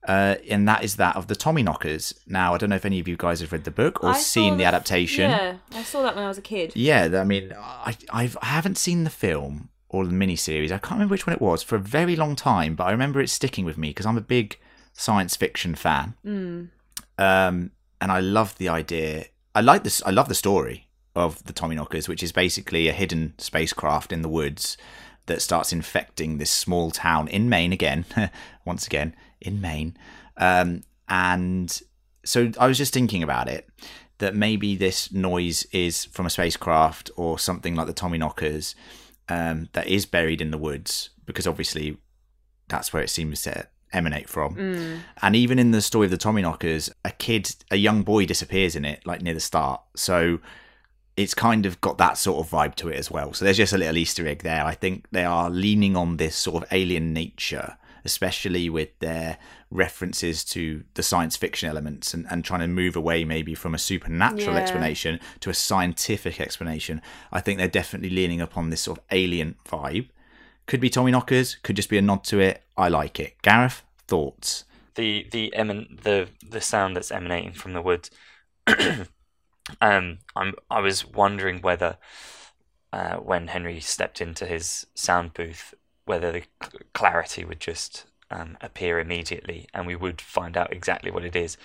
Uh, 0.07 0.35
and 0.49 0.67
that 0.67 0.83
is 0.85 0.95
that 0.95 1.15
of 1.17 1.27
the 1.27 1.35
Tommyknockers. 1.35 2.13
Now, 2.25 2.53
I 2.53 2.57
don't 2.57 2.69
know 2.69 2.77
if 2.77 2.85
any 2.85 2.99
of 2.99 3.07
you 3.09 3.17
guys 3.17 3.41
have 3.41 3.51
read 3.51 3.65
the 3.65 3.71
book 3.71 4.01
or 4.03 4.11
I 4.11 4.17
seen 4.17 4.55
the, 4.57 4.63
adaptation. 4.63 5.29
Yeah, 5.29 5.57
I 5.73 5.83
saw 5.83 6.01
that 6.03 6.15
when 6.15 6.23
I 6.23 6.29
was 6.29 6.37
a 6.37 6.41
kid. 6.41 6.71
Yeah, 6.75 7.09
I 7.19 7.25
mean, 7.25 7.53
I 7.57 7.95
I've, 8.09 8.37
I 8.41 8.45
haven't 8.45 8.77
seen 8.77 9.03
the 9.03 9.09
film 9.09 9.69
or 9.89 10.05
the 10.05 10.13
miniseries. 10.13 10.67
I 10.71 10.77
can't 10.77 10.93
remember 10.93 11.11
which 11.13 11.27
one 11.27 11.35
it 11.35 11.41
was 11.41 11.61
for 11.61 11.75
a 11.75 11.79
very 11.79 12.15
long 12.15 12.35
time, 12.37 12.75
but 12.75 12.85
I 12.85 12.91
remember 12.91 13.19
it 13.19 13.29
sticking 13.29 13.65
with 13.65 13.77
me 13.77 13.89
because 13.89 14.05
I'm 14.05 14.17
a 14.17 14.21
big 14.21 14.57
science 14.93 15.35
fiction 15.35 15.75
fan, 15.75 16.15
Mm. 16.25 16.69
um, 17.17 17.71
and 18.01 18.11
I 18.11 18.19
love 18.19 18.57
the 18.57 18.69
idea. 18.69 19.25
I 19.53 19.61
like 19.61 19.83
this. 19.83 20.01
I 20.05 20.11
love 20.11 20.27
the 20.29 20.35
story 20.35 20.87
of 21.15 21.43
the 21.45 21.53
Tommyknockers, 21.53 22.07
which 22.07 22.23
is 22.23 22.31
basically 22.31 22.87
a 22.87 22.93
hidden 22.93 23.33
spacecraft 23.39 24.11
in 24.11 24.21
the 24.21 24.29
woods 24.29 24.77
that 25.25 25.41
starts 25.41 25.73
infecting 25.73 26.37
this 26.37 26.51
small 26.51 26.91
town 26.91 27.27
in 27.27 27.49
Maine 27.49 27.73
again. 27.73 28.05
once 28.65 28.85
again, 28.87 29.15
in 29.41 29.61
Maine, 29.61 29.97
um, 30.37 30.83
and 31.07 31.81
so 32.23 32.51
I 32.59 32.67
was 32.67 32.77
just 32.77 32.93
thinking 32.93 33.23
about 33.23 33.47
it 33.47 33.69
that 34.19 34.35
maybe 34.35 34.75
this 34.75 35.11
noise 35.11 35.65
is 35.71 36.05
from 36.05 36.25
a 36.25 36.29
spacecraft 36.29 37.11
or 37.15 37.37
something 37.37 37.75
like 37.75 37.87
the 37.87 37.93
Tommyknockers 37.93 38.73
um, 39.29 39.69
that 39.73 39.87
is 39.87 40.05
buried 40.05 40.41
in 40.41 40.51
the 40.51 40.57
woods 40.57 41.11
because 41.25 41.45
obviously 41.45 41.97
that's 42.67 42.91
where 42.91 43.03
it 43.03 43.09
seems 43.09 43.41
to 43.43 43.67
emanate 43.93 44.27
from. 44.27 44.55
Mm. 44.55 44.99
And 45.21 45.35
even 45.35 45.59
in 45.59 45.71
the 45.71 45.81
story 45.81 46.05
of 46.05 46.11
the 46.11 46.17
Tommyknockers, 46.17 46.89
a 47.05 47.11
kid, 47.11 47.55
a 47.71 47.77
young 47.77 48.03
boy 48.03 48.25
disappears 48.25 48.75
in 48.75 48.85
it, 48.85 49.05
like 49.05 49.21
near 49.21 49.33
the 49.33 49.39
start. 49.39 49.81
So 49.95 50.39
it's 51.15 51.33
kind 51.33 51.65
of 51.65 51.79
got 51.81 51.97
that 51.97 52.17
sort 52.17 52.45
of 52.45 52.51
vibe 52.51 52.75
to 52.75 52.89
it 52.89 52.97
as 52.97 53.09
well. 53.09 53.33
So 53.33 53.45
there's 53.45 53.57
just 53.57 53.73
a 53.73 53.77
little 53.77 53.97
Easter 53.97 54.27
egg 54.27 54.43
there. 54.43 54.63
I 54.63 54.73
think 54.73 55.07
they 55.11 55.25
are 55.25 55.49
leaning 55.49 55.95
on 55.95 56.17
this 56.17 56.35
sort 56.35 56.63
of 56.63 56.69
alien 56.71 57.13
nature, 57.13 57.77
especially 58.05 58.69
with 58.69 58.97
their 58.99 59.37
references 59.69 60.43
to 60.45 60.83
the 60.93 61.03
science 61.03 61.35
fiction 61.35 61.69
elements 61.69 62.13
and, 62.13 62.25
and 62.29 62.43
trying 62.45 62.61
to 62.61 62.67
move 62.67 62.95
away 62.95 63.23
maybe 63.25 63.53
from 63.55 63.73
a 63.75 63.77
supernatural 63.77 64.55
Yeah. 64.55 64.61
explanation 64.61 65.19
to 65.41 65.49
a 65.49 65.53
scientific 65.53 66.39
explanation. 66.39 67.01
I 67.31 67.41
think 67.41 67.57
they're 67.57 67.67
definitely 67.67 68.09
leaning 68.09 68.41
upon 68.41 68.69
this 68.69 68.81
sort 68.81 68.99
of 68.99 69.03
alien 69.11 69.55
vibe. 69.65 70.09
Could 70.65 70.79
be 70.81 70.89
Tommyknockers, 70.89 71.61
could 71.63 71.75
just 71.75 71.89
be 71.89 71.97
a 71.97 72.01
nod 72.01 72.23
to 72.25 72.39
it. 72.39 72.63
I 72.75 72.89
like 72.89 73.19
it. 73.19 73.41
Gareth, 73.41 73.83
thoughts? 74.07 74.63
the 74.95 75.27
the 75.31 75.53
eman- 75.55 76.01
the 76.01 76.27
the 76.49 76.59
sound 76.59 76.95
that's 76.95 77.11
emanating 77.11 77.51
from 77.53 77.73
the 77.73 77.81
woods. 77.83 78.09
um, 79.81 80.19
I'm 80.35 80.53
I 80.69 80.79
was 80.81 81.05
wondering 81.05 81.61
whether 81.61 81.97
uh, 82.93 83.17
when 83.17 83.47
Henry 83.47 83.79
stepped 83.79 84.21
into 84.21 84.45
his 84.45 84.87
sound 84.95 85.33
booth, 85.33 85.73
whether 86.07 86.31
the 86.31 86.43
clarity 86.93 87.45
would 87.45 87.59
just 87.59 88.05
um, 88.31 88.57
appear 88.61 88.99
immediately, 88.99 89.67
and 89.73 89.85
we 89.87 89.95
would 89.95 90.19
find 90.19 90.57
out 90.57 90.73
exactly 90.73 91.11
what 91.11 91.23
it 91.23 91.35
is, 91.35 91.57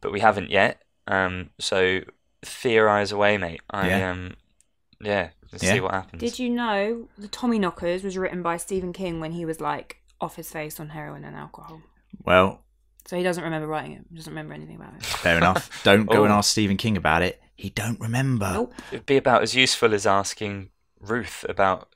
but 0.00 0.12
we 0.12 0.20
haven't 0.20 0.50
yet. 0.50 0.82
Um, 1.06 1.50
so 1.58 2.00
theorize 2.42 3.12
away, 3.12 3.38
mate. 3.38 3.60
I 3.70 3.88
Yeah. 3.88 4.10
um, 4.10 4.34
yeah, 5.00 5.30
let's 5.50 5.64
Yeah. 5.64 5.72
see 5.74 5.80
what 5.80 5.92
happens. 5.94 6.20
Did 6.20 6.38
you 6.38 6.50
know 6.50 7.08
the 7.16 7.28
Tommyknockers 7.28 8.02
was 8.04 8.18
written 8.18 8.42
by 8.42 8.56
Stephen 8.56 8.92
King 8.92 9.20
when 9.20 9.32
he 9.32 9.44
was 9.44 9.60
like 9.60 9.98
off 10.20 10.36
his 10.36 10.50
face 10.50 10.78
on 10.80 10.90
heroin 10.90 11.24
and 11.24 11.36
alcohol? 11.36 11.80
Well, 12.24 12.64
So 13.06 13.16
he 13.16 13.22
doesn't 13.24 13.42
remember 13.42 13.66
writing 13.66 13.92
it. 13.92 14.04
He 14.10 14.14
doesn't 14.16 14.30
remember 14.32 14.54
anything 14.54 14.76
about 14.76 14.94
it. 14.94 15.02
fair 15.04 15.36
enough. 15.36 15.70
Don't 15.84 16.06
go 16.06 16.22
and 16.24 16.32
Oh. 16.32 16.36
ask 16.36 16.50
Stephen 16.50 16.76
King 16.76 16.96
about 16.96 17.22
it. 17.22 17.40
He 17.56 17.68
don't 17.70 17.98
remember. 18.00 18.52
Nope. 18.52 18.74
It'd 18.92 19.06
be 19.06 19.16
about 19.16 19.42
as 19.42 19.54
useful 19.56 19.92
as 19.94 20.06
asking 20.06 20.70
Ruth 21.00 21.44
about 21.48 21.91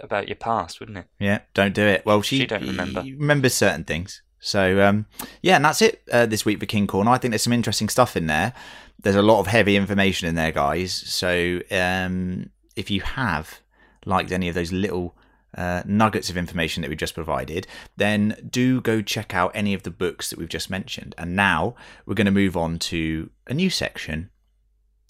about 0.00 0.28
your 0.28 0.36
past, 0.36 0.80
wouldn't 0.80 0.98
it? 0.98 1.06
Yeah, 1.18 1.40
don't 1.54 1.74
do 1.74 1.82
it. 1.86 2.04
Well, 2.06 2.22
she, 2.22 2.38
She 2.38 2.46
don't 2.46 2.66
remember. 2.66 3.02
remembers 3.02 3.54
certain 3.54 3.84
things. 3.84 4.22
So, 4.40 4.82
um, 4.82 5.06
yeah, 5.42 5.56
and 5.56 5.64
that's 5.64 5.80
it 5.82 6.02
uh, 6.10 6.26
this 6.26 6.44
week 6.44 6.58
for 6.58 6.66
King 6.66 6.86
Corner. 6.86 7.10
I 7.10 7.18
think 7.18 7.30
there's 7.30 7.42
some 7.42 7.52
interesting 7.52 7.88
stuff 7.88 8.16
in 8.16 8.26
there. 8.26 8.52
There's 9.00 9.16
a 9.16 9.22
lot 9.22 9.38
of 9.40 9.46
heavy 9.46 9.76
information 9.76 10.28
in 10.28 10.34
there, 10.34 10.50
guys. 10.52 10.92
So, 10.92 11.60
um, 11.70 12.50
if 12.74 12.90
you 12.90 13.02
have 13.02 13.60
liked 14.04 14.32
any 14.32 14.48
of 14.48 14.54
those 14.56 14.72
little 14.72 15.16
uh, 15.56 15.82
nuggets 15.84 16.28
of 16.30 16.36
information 16.36 16.80
that 16.80 16.88
we 16.90 16.96
just 16.96 17.14
provided, 17.14 17.66
then 17.96 18.36
do 18.50 18.80
go 18.80 19.00
check 19.02 19.34
out 19.34 19.52
any 19.54 19.74
of 19.74 19.82
the 19.84 19.90
books 19.90 20.30
that 20.30 20.38
we've 20.38 20.48
just 20.48 20.70
mentioned. 20.70 21.14
And 21.18 21.36
now 21.36 21.74
we're 22.06 22.14
going 22.14 22.24
to 22.24 22.30
move 22.32 22.56
on 22.56 22.78
to 22.80 23.30
a 23.46 23.54
new 23.54 23.70
section, 23.70 24.30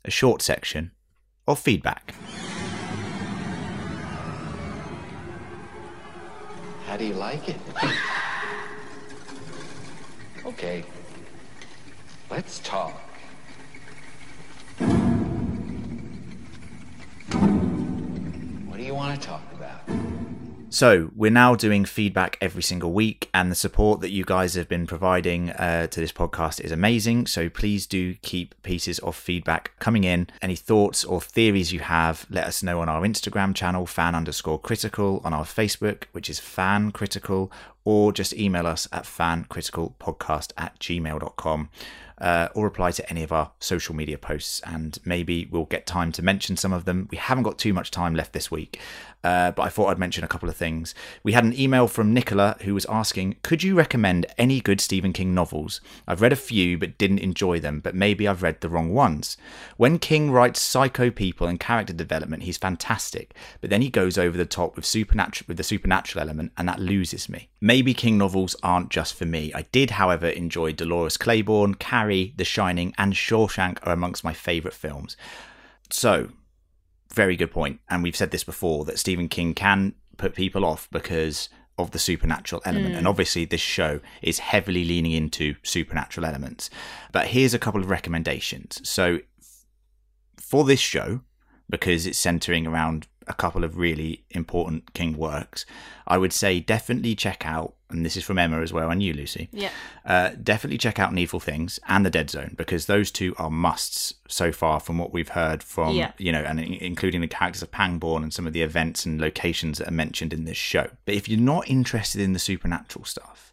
a 0.05 0.11
short 0.11 0.43
section 0.43 0.91
of 1.47 1.59
feedback. 1.59 2.15
How 6.93 6.99
do 6.99 7.07
you 7.07 7.15
like 7.15 7.49
it? 7.49 7.57
Okay. 10.45 10.85
Let's 12.31 12.59
talk. 12.59 13.01
What 18.67 18.77
do 18.77 18.83
you 18.83 18.95
want 18.95 19.19
to 19.19 19.27
talk? 19.27 19.52
So 20.73 21.11
we're 21.15 21.31
now 21.31 21.55
doing 21.55 21.85
feedback 21.85 22.39
every 22.41 22.63
single 22.63 22.95
week, 22.95 23.29
and 23.35 23.51
the 23.51 23.55
support 23.55 24.01
that 24.01 24.11
you 24.11 24.25
guys 24.25 24.55
have 24.55 24.71
been 24.71 24.87
providing 24.87 25.51
uh, 25.51 25.89
to 25.89 26.01
this 26.01 26.13
podcast 26.13 26.63
is 26.63 26.73
amazing. 26.73 27.27
So 27.27 27.51
please 27.51 27.87
do 27.87 28.15
keep 28.23 28.55
pieces 28.63 28.99
of 29.01 29.15
feedback 29.15 29.79
coming 29.81 30.05
in. 30.05 30.29
Any 30.41 30.57
thoughts 30.57 31.05
or 31.05 31.21
theories 31.21 31.75
you 31.75 31.81
have, 31.81 32.25
let 32.31 32.47
us 32.47 32.63
know 32.63 32.81
on 32.81 32.89
our 32.89 33.03
Instagram 33.03 33.55
channel, 33.55 33.85
fan 33.85 34.15
underscore 34.15 34.59
critical, 34.59 35.21
on 35.27 35.35
our 35.35 35.45
Facebook, 35.45 36.05
which 36.13 36.31
is 36.31 36.41
fan 36.41 36.91
critical, 36.91 37.53
or 37.85 38.11
just 38.11 38.33
email 38.33 38.67
us 38.67 38.89
at 38.93 39.05
fancriticalpodcast 39.05 40.53
at 40.57 40.79
gmail.com. 40.81 41.69
Uh, 42.19 42.49
or 42.55 42.63
reply 42.63 42.93
to 42.93 43.11
any 43.11 43.25
of 43.25 43.33
our 43.33 43.51
social 43.59 43.97
media 43.97 44.17
posts, 44.17 44.61
and 44.65 44.99
maybe 45.05 45.49
we'll 45.51 45.65
get 45.65 45.87
time 45.87 46.13
to 46.13 46.23
mention 46.23 46.57
some 46.57 46.73
of 46.73 46.85
them. 46.85 47.09
We 47.11 47.19
haven't 47.19 47.43
got 47.43 47.59
too 47.59 47.73
much 47.73 47.91
time 47.91 48.15
left 48.15 48.33
this 48.33 48.49
week, 48.49 48.79
uh, 49.25 49.53
but 49.53 49.63
I 49.63 49.69
thought 49.69 49.89
I'd 49.89 49.99
mention 49.99 50.25
a 50.25 50.29
couple 50.29 50.49
of 50.49 50.57
things. 50.57 50.95
We 51.23 51.33
had 51.33 51.45
an 51.45 51.59
email 51.59 51.89
from 51.89 52.13
Nicola 52.13 52.57
who 52.63 52.75
was 52.75 52.87
asking, 52.87 53.37
Could 53.43 53.63
you 53.63 53.75
recommend 53.75 54.27
any 54.37 54.61
good 54.61 54.81
Stephen 54.81 55.13
King 55.13 55.35
novels? 55.35 55.81
I've 56.07 56.21
read 56.21 56.33
a 56.33 56.37
few 56.37 56.79
but 56.79 56.99
didn't 56.99 57.21
enjoy 57.21 57.61
them, 57.61 57.81
but 57.81 57.95
maybe 57.95 58.27
I've 58.27 58.43
read 58.43 58.61
the 58.61 58.69
wrong 58.69 58.93
ones. 58.93 59.37
When 59.77 59.99
King 59.99 60.31
writes 60.31 60.61
psycho 60.61 61.11
people 61.11 61.47
and 61.47 61.61
character 61.61 61.93
development, 61.93 62.43
he's 62.43 62.59
fantastic, 62.59 63.35
but 63.61 63.71
then 63.71 63.83
he 63.83 63.91
goes 63.91 64.19
over 64.19 64.37
the 64.37 64.45
top 64.47 64.77
with 64.77 64.85
supernatural 64.85 65.47
with 65.49 65.57
the 65.57 65.63
supernatural 65.63 66.23
element, 66.23 66.53
and 66.57 66.69
that 66.69 66.81
loses 66.81 67.29
me. 67.29 67.49
Maybe 67.61 67.95
King 67.95 68.19
novels 68.19 68.57
aren't 68.63 68.91
just 68.91 69.15
for 69.15 69.25
me. 69.25 69.53
I 69.55 69.63
did, 69.73 69.91
however, 69.91 70.29
enjoy 70.29 70.73
Dolores 70.73 71.17
Claiborne, 71.17 71.75
Carrie, 71.75 72.35
The 72.37 72.45
Shining, 72.45 72.95
and 72.99 73.15
Shawshank 73.15 73.79
are 73.87 73.93
amongst 73.93 74.25
my 74.25 74.33
favourite 74.33 74.75
films. 74.75 75.17
So, 75.91 76.31
very 77.13 77.37
good. 77.37 77.51
And 77.89 78.03
we've 78.03 78.17
said 78.17 78.31
this 78.31 78.45
before 78.45 78.85
that 78.85 78.99
Stephen 78.99 79.29
King 79.29 79.55
can 79.55 79.95
put 80.17 80.35
people 80.35 80.65
off 80.65 80.89
because 80.91 81.49
of 81.79 81.91
the 81.93 81.99
supernatural 81.99 82.63
element. 82.65 82.95
Mm. 82.95 82.99
And 82.99 83.09
obviously, 83.09 83.45
this 83.45 83.61
show 83.61 84.01
is 84.21 84.39
heavily 84.39 84.85
leaning 84.85 85.13
into 85.13 85.57
supernatural 85.63 86.27
elements. 86.27 86.71
But 87.13 87.29
here's 87.29 87.55
a 87.55 87.59
couple 87.59 87.83
of 87.83 87.91
recommendations. 87.91 88.87
So, 88.89 89.21
for 90.37 90.65
this 90.65 90.81
show, 90.81 91.23
because 91.69 92.07
it's 92.07 92.19
centering 92.19 92.67
around 92.67 93.09
a 93.29 93.35
couple 93.35 93.65
of 93.65 93.77
really 93.77 94.25
important 94.31 94.93
King 94.95 95.17
works, 95.17 95.65
I 96.07 96.19
would 96.19 96.33
say 96.33 96.61
definitely 96.61 97.15
check 97.15 97.47
out, 97.47 97.75
and 97.91 98.05
this 98.05 98.17
is 98.17 98.25
from 98.25 98.39
Emma 98.39 98.61
as 98.61 98.73
well, 98.73 98.91
and 98.91 99.03
you, 99.03 99.13
Lucy. 99.13 99.49
Yeah. 99.53 99.71
Uh, 100.05 100.31
definitely 100.43 100.79
check 100.79 100.99
out 100.99 101.13
Needful 101.15 101.41
Things 101.41 101.79
and 101.89 102.05
The 102.05 102.11
Dead 102.11 102.31
Zone 102.31 102.55
because 102.57 102.87
those 102.87 103.11
two 103.11 103.35
are 103.39 103.51
musts 103.51 104.15
so 104.29 104.51
far 104.53 104.81
from 104.81 104.99
what 104.99 105.13
we've 105.13 105.29
heard 105.31 105.63
from, 105.63 105.95
Yeah. 105.95 106.13
you 106.19 106.33
know, 106.33 106.43
and 106.43 106.59
in- 106.59 106.75
including 106.75 107.21
the 107.21 107.29
characters 107.29 107.63
of 107.63 107.71
Pangborn 107.71 108.23
and 108.23 108.33
some 108.33 108.47
of 108.47 108.53
the 108.53 108.63
events 108.63 109.07
and 109.07 109.21
locations 109.21 109.79
that 109.79 109.89
are 109.89 109.93
mentioned 109.93 110.33
in 110.33 110.45
this 110.45 110.57
show. 110.57 110.89
But 111.05 111.15
if 111.15 111.29
you're 111.29 111.39
not 111.41 111.69
interested 111.69 112.21
in 112.21 112.33
the 112.33 112.39
supernatural 112.39 113.05
stuff, 113.05 113.52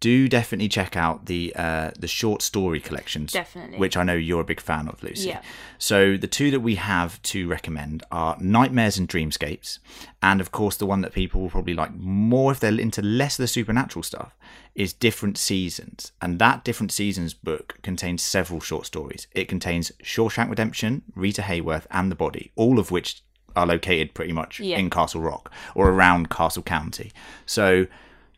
do 0.00 0.28
definitely 0.28 0.68
check 0.68 0.96
out 0.96 1.26
the 1.26 1.52
uh, 1.56 1.90
the 1.98 2.06
short 2.06 2.40
story 2.42 2.78
collections, 2.80 3.32
Definitely. 3.32 3.78
which 3.78 3.96
I 3.96 4.02
know 4.04 4.14
you're 4.14 4.40
a 4.40 4.44
big 4.44 4.60
fan 4.60 4.88
of, 4.88 5.02
Lucy. 5.02 5.28
Yeah. 5.28 5.42
So 5.78 6.16
the 6.16 6.26
two 6.28 6.50
that 6.52 6.60
we 6.60 6.76
have 6.76 7.20
to 7.22 7.48
recommend 7.48 8.04
are 8.12 8.36
Nightmares 8.40 8.96
and 8.98 9.08
Dreamscapes, 9.08 9.78
and 10.22 10.40
of 10.40 10.52
course 10.52 10.76
the 10.76 10.86
one 10.86 11.00
that 11.00 11.12
people 11.12 11.40
will 11.40 11.50
probably 11.50 11.74
like 11.74 11.94
more 11.94 12.52
if 12.52 12.60
they're 12.60 12.78
into 12.78 13.02
less 13.02 13.38
of 13.38 13.42
the 13.42 13.48
supernatural 13.48 14.02
stuff 14.02 14.36
is 14.74 14.92
Different 14.92 15.36
Seasons, 15.36 16.12
and 16.22 16.38
that 16.38 16.62
Different 16.62 16.92
Seasons 16.92 17.34
book 17.34 17.78
contains 17.82 18.22
several 18.22 18.60
short 18.60 18.86
stories. 18.86 19.26
It 19.32 19.48
contains 19.48 19.90
Shawshank 20.04 20.48
Redemption, 20.48 21.02
Rita 21.16 21.42
Hayworth, 21.42 21.86
and 21.90 22.10
The 22.12 22.14
Body, 22.16 22.52
all 22.54 22.78
of 22.78 22.92
which 22.92 23.22
are 23.56 23.66
located 23.66 24.14
pretty 24.14 24.32
much 24.32 24.60
Yeah. 24.60 24.78
in 24.78 24.88
Castle 24.90 25.20
Rock 25.20 25.50
or 25.74 25.88
around 25.90 26.30
Castle 26.30 26.62
County. 26.62 27.10
So 27.44 27.88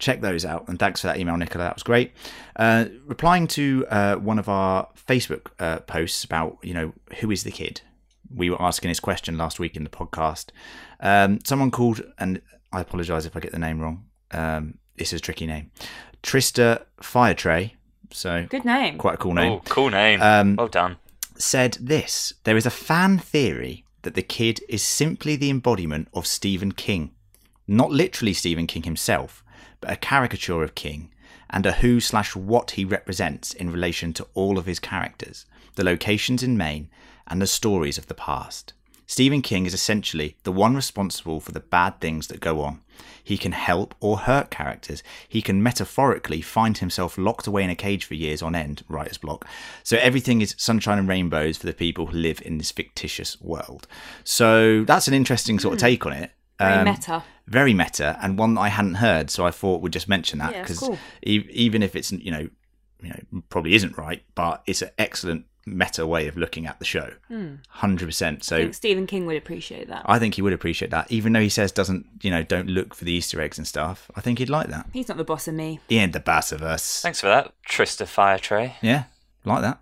check 0.00 0.20
those 0.20 0.44
out. 0.44 0.66
And 0.68 0.78
thanks 0.78 1.00
for 1.00 1.06
that 1.06 1.18
email, 1.18 1.36
Nicola. 1.36 1.64
That 1.64 1.76
was 1.76 1.82
great. 1.84 2.12
Uh, 2.56 2.86
replying 3.06 3.46
to 3.48 3.86
uh, 3.90 4.16
one 4.16 4.38
of 4.38 4.48
our 4.48 4.88
Facebook 4.96 5.48
uh, 5.60 5.80
posts 5.80 6.24
about, 6.24 6.58
you 6.62 6.74
know, 6.74 6.92
who 7.20 7.30
is 7.30 7.44
the 7.44 7.52
kid? 7.52 7.82
We 8.34 8.50
were 8.50 8.60
asking 8.60 8.88
this 8.88 9.00
question 9.00 9.38
last 9.38 9.60
week 9.60 9.76
in 9.76 9.84
the 9.84 9.90
podcast. 9.90 10.50
Um, 11.00 11.38
someone 11.44 11.70
called, 11.70 12.02
and 12.18 12.40
I 12.72 12.80
apologise 12.80 13.26
if 13.26 13.36
I 13.36 13.40
get 13.40 13.52
the 13.52 13.58
name 13.58 13.80
wrong. 13.80 14.06
Um, 14.32 14.78
this 14.96 15.12
is 15.12 15.20
a 15.20 15.22
tricky 15.22 15.46
name. 15.46 15.70
Trista 16.22 16.82
Firetray. 17.00 17.72
So 18.12 18.46
Good 18.48 18.64
name. 18.64 18.98
Quite 18.98 19.14
a 19.14 19.18
cool 19.18 19.34
name. 19.34 19.52
Oh, 19.52 19.62
cool 19.68 19.90
name. 19.90 20.20
Um, 20.20 20.56
well 20.56 20.68
done. 20.68 20.96
Said 21.36 21.78
this 21.80 22.32
There 22.44 22.56
is 22.56 22.66
a 22.66 22.70
fan 22.70 23.18
theory 23.18 23.84
that 24.02 24.14
the 24.14 24.22
kid 24.22 24.60
is 24.68 24.82
simply 24.82 25.36
the 25.36 25.50
embodiment 25.50 26.08
of 26.14 26.26
Stephen 26.26 26.72
King. 26.72 27.12
Not 27.66 27.90
literally 27.90 28.32
Stephen 28.34 28.66
King 28.66 28.82
himself, 28.82 29.44
but 29.80 29.92
a 29.92 29.96
caricature 29.96 30.62
of 30.62 30.74
King 30.74 31.10
and 31.50 31.66
a 31.66 31.72
who 31.72 32.00
slash 32.00 32.36
what 32.36 32.72
he 32.72 32.84
represents 32.84 33.52
in 33.52 33.70
relation 33.70 34.12
to 34.14 34.26
all 34.34 34.58
of 34.58 34.66
his 34.66 34.78
characters, 34.78 35.46
the 35.74 35.84
locations 35.84 36.42
in 36.42 36.56
Maine, 36.56 36.88
and 37.26 37.40
the 37.40 37.46
stories 37.46 37.98
of 37.98 38.06
the 38.06 38.14
past. 38.14 38.72
Stephen 39.06 39.42
King 39.42 39.66
is 39.66 39.74
essentially 39.74 40.36
the 40.44 40.52
one 40.52 40.76
responsible 40.76 41.40
for 41.40 41.50
the 41.50 41.58
bad 41.58 42.00
things 42.00 42.28
that 42.28 42.38
go 42.38 42.60
on. 42.60 42.80
He 43.24 43.36
can 43.36 43.50
help 43.50 43.94
or 43.98 44.18
hurt 44.18 44.50
characters. 44.50 45.02
He 45.28 45.42
can 45.42 45.62
metaphorically 45.62 46.40
find 46.42 46.78
himself 46.78 47.18
locked 47.18 47.48
away 47.48 47.64
in 47.64 47.70
a 47.70 47.74
cage 47.74 48.04
for 48.04 48.14
years 48.14 48.40
on 48.40 48.54
end, 48.54 48.84
writer's 48.88 49.18
block. 49.18 49.46
So 49.82 49.96
everything 49.96 50.40
is 50.42 50.54
sunshine 50.58 50.98
and 50.98 51.08
rainbows 51.08 51.56
for 51.56 51.66
the 51.66 51.72
people 51.72 52.06
who 52.06 52.18
live 52.18 52.40
in 52.44 52.58
this 52.58 52.70
fictitious 52.70 53.40
world. 53.40 53.88
So 54.22 54.84
that's 54.84 55.08
an 55.08 55.14
interesting 55.14 55.58
sort 55.58 55.74
of 55.74 55.80
hmm. 55.80 55.86
take 55.86 56.06
on 56.06 56.12
it. 56.12 56.30
Hmm. 56.60 56.64
Very 56.66 56.78
Um, 56.78 56.84
meta. 56.84 57.22
very 57.46 57.74
meta 57.74 58.18
and 58.22 58.38
one 58.38 58.54
that 58.54 58.60
I 58.60 58.68
hadn't 58.68 58.94
heard, 58.96 59.30
so 59.30 59.46
I 59.46 59.50
thought 59.50 59.80
we'd 59.82 59.92
just 59.92 60.08
mention 60.08 60.38
that 60.40 60.52
Yeah, 60.52 60.62
it's 60.62 60.80
because 60.80 60.98
even 61.22 61.82
if 61.82 61.96
it's 61.96 62.12
you 62.12 62.30
know 62.30 62.48
you 63.02 63.08
know 63.08 63.42
probably 63.48 63.74
isn't 63.74 63.96
right, 63.96 64.22
but 64.34 64.62
it's 64.66 64.82
an 64.82 64.90
excellent 64.98 65.46
meta 65.66 66.06
way 66.06 66.26
of 66.26 66.36
looking 66.36 66.66
at 66.66 66.78
the 66.78 66.84
show, 66.84 67.10
Hmm. 67.28 67.56
hundred 67.68 68.06
percent. 68.06 68.38
I 68.42 68.44
So 68.44 68.56
think 68.58 68.74
Stephen 68.74 69.06
King 69.06 69.26
would 69.26 69.36
appreciate 69.36 69.88
that. 69.88 70.02
I 70.06 70.18
think 70.18 70.34
he 70.34 70.42
would 70.42 70.52
appreciate 70.52 70.90
that, 70.90 71.10
even 71.12 71.32
though 71.32 71.40
he 71.40 71.48
says 71.48 71.70
doesn't 71.72 72.06
you 72.22 72.30
know 72.30 72.42
don't 72.42 72.68
look 72.68 72.94
for 72.94 73.04
the 73.04 73.12
Easter 73.12 73.40
eggs 73.40 73.58
and 73.58 73.66
stuff. 73.66 74.10
I 74.16 74.20
think 74.20 74.38
he'd 74.38 74.50
like 74.50 74.68
that. 74.68 74.86
He's 74.92 75.08
not 75.08 75.16
the 75.16 75.24
boss 75.24 75.48
of 75.48 75.54
me. 75.54 75.80
He 75.88 75.98
ain't 75.98 76.12
the 76.12 76.20
boss 76.20 76.52
of 76.52 76.62
us. 76.62 77.00
Thanks 77.02 77.20
for 77.20 77.28
that, 77.28 77.52
Trista 77.68 78.06
Firetray. 78.06 78.74
Yeah, 78.82 79.04
like 79.44 79.62
that. 79.62 79.80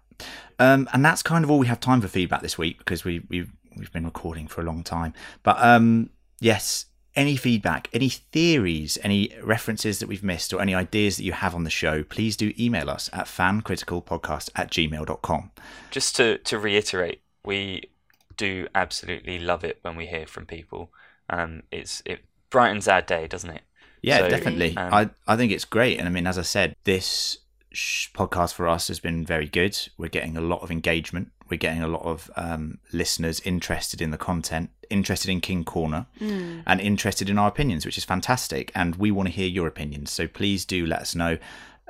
Um, 0.61 0.89
and 0.93 1.05
that's 1.05 1.23
kind 1.23 1.45
of 1.45 1.51
all 1.51 1.59
we 1.61 1.69
have 1.69 1.79
time 1.81 2.01
for 2.01 2.09
feedback 2.09 2.43
this 2.43 2.59
week 2.59 2.79
because 2.79 3.05
we 3.05 3.23
we've 3.29 3.51
we've 3.77 3.93
been 3.93 4.05
recording 4.05 4.47
for 4.49 4.61
a 4.61 4.65
long 4.65 4.83
time. 4.83 5.15
But 5.45 5.57
um, 5.63 6.11
yes, 6.41 6.87
any 7.15 7.37
feedback, 7.37 7.89
any 7.93 8.09
theories, 8.09 8.97
any 9.03 9.33
references 9.43 9.99
that 9.99 10.09
we've 10.09 10.23
missed, 10.23 10.53
or 10.53 10.61
any 10.61 10.75
ideas 10.75 11.17
that 11.17 11.25
you 11.25 11.33
have 11.33 11.55
on 11.55 11.65
the 11.65 11.71
show, 11.71 12.03
please 12.05 12.37
do 12.37 12.53
email 12.59 12.89
us 12.89 13.11
at 13.13 13.27
fancriticalpodcast 13.27 14.51
at 14.57 14.71
gmail.com. 14.71 15.51
Just 15.91 16.17
to, 16.17 16.39
to 16.39 16.59
reiterate, 16.59 17.21
we 17.45 17.91
do 18.37 18.69
absolutely 18.75 19.39
love 19.39 19.65
it 19.65 19.79
when 19.83 19.97
we 19.97 20.07
hear 20.07 20.27
from 20.27 20.47
people. 20.47 20.91
Um, 21.31 21.63
it's 21.71 22.03
it 22.07 22.21
brightens 22.51 22.89
our 22.89 23.03
day, 23.03 23.27
doesn't 23.27 23.51
it? 23.51 23.63
Yeah, 24.01 24.19
So, 24.19 24.29
definitely. 24.29 24.77
um, 24.77 24.95
I 24.95 25.11
I 25.27 25.37
think 25.37 25.53
it's 25.53 25.65
great, 25.65 25.99
and 25.99 26.07
I 26.09 26.11
mean, 26.11 26.27
as 26.27 26.39
I 26.39 26.43
said, 26.43 26.77
this 26.85 27.39
sh- 27.73 28.09
podcast 28.15 28.55
for 28.55 28.69
us 28.69 28.89
has 28.89 29.01
been 29.01 29.27
very 29.27 29.47
good. 29.49 29.77
We're 29.99 30.09
getting 30.09 30.37
a 30.37 30.41
lot 30.41 30.63
of 30.63 30.71
engagement. 30.71 31.33
We're 31.51 31.57
getting 31.59 31.83
a 31.83 31.89
lot 31.89 32.03
of 32.03 32.31
um, 32.37 32.79
listeners 32.93 33.41
interested 33.41 34.01
in 34.03 34.11
the 34.11 34.19
content, 34.19 34.71
interested 34.91 35.31
in 35.31 35.41
King 35.41 35.65
Corner, 35.65 36.07
Mm. 36.21 36.63
and 36.67 36.81
interested 36.81 37.29
in 37.31 37.39
our 37.39 37.49
opinions, 37.49 37.85
which 37.87 37.99
is 37.99 38.05
fantastic. 38.05 38.71
And 38.75 38.97
we 38.97 39.11
want 39.11 39.29
to 39.29 39.35
hear 39.35 39.47
your 39.49 39.67
opinions. 39.67 40.13
So 40.13 40.27
please 40.27 40.65
do 40.65 40.85
let 40.87 41.01
us 41.01 41.15
know 41.15 41.39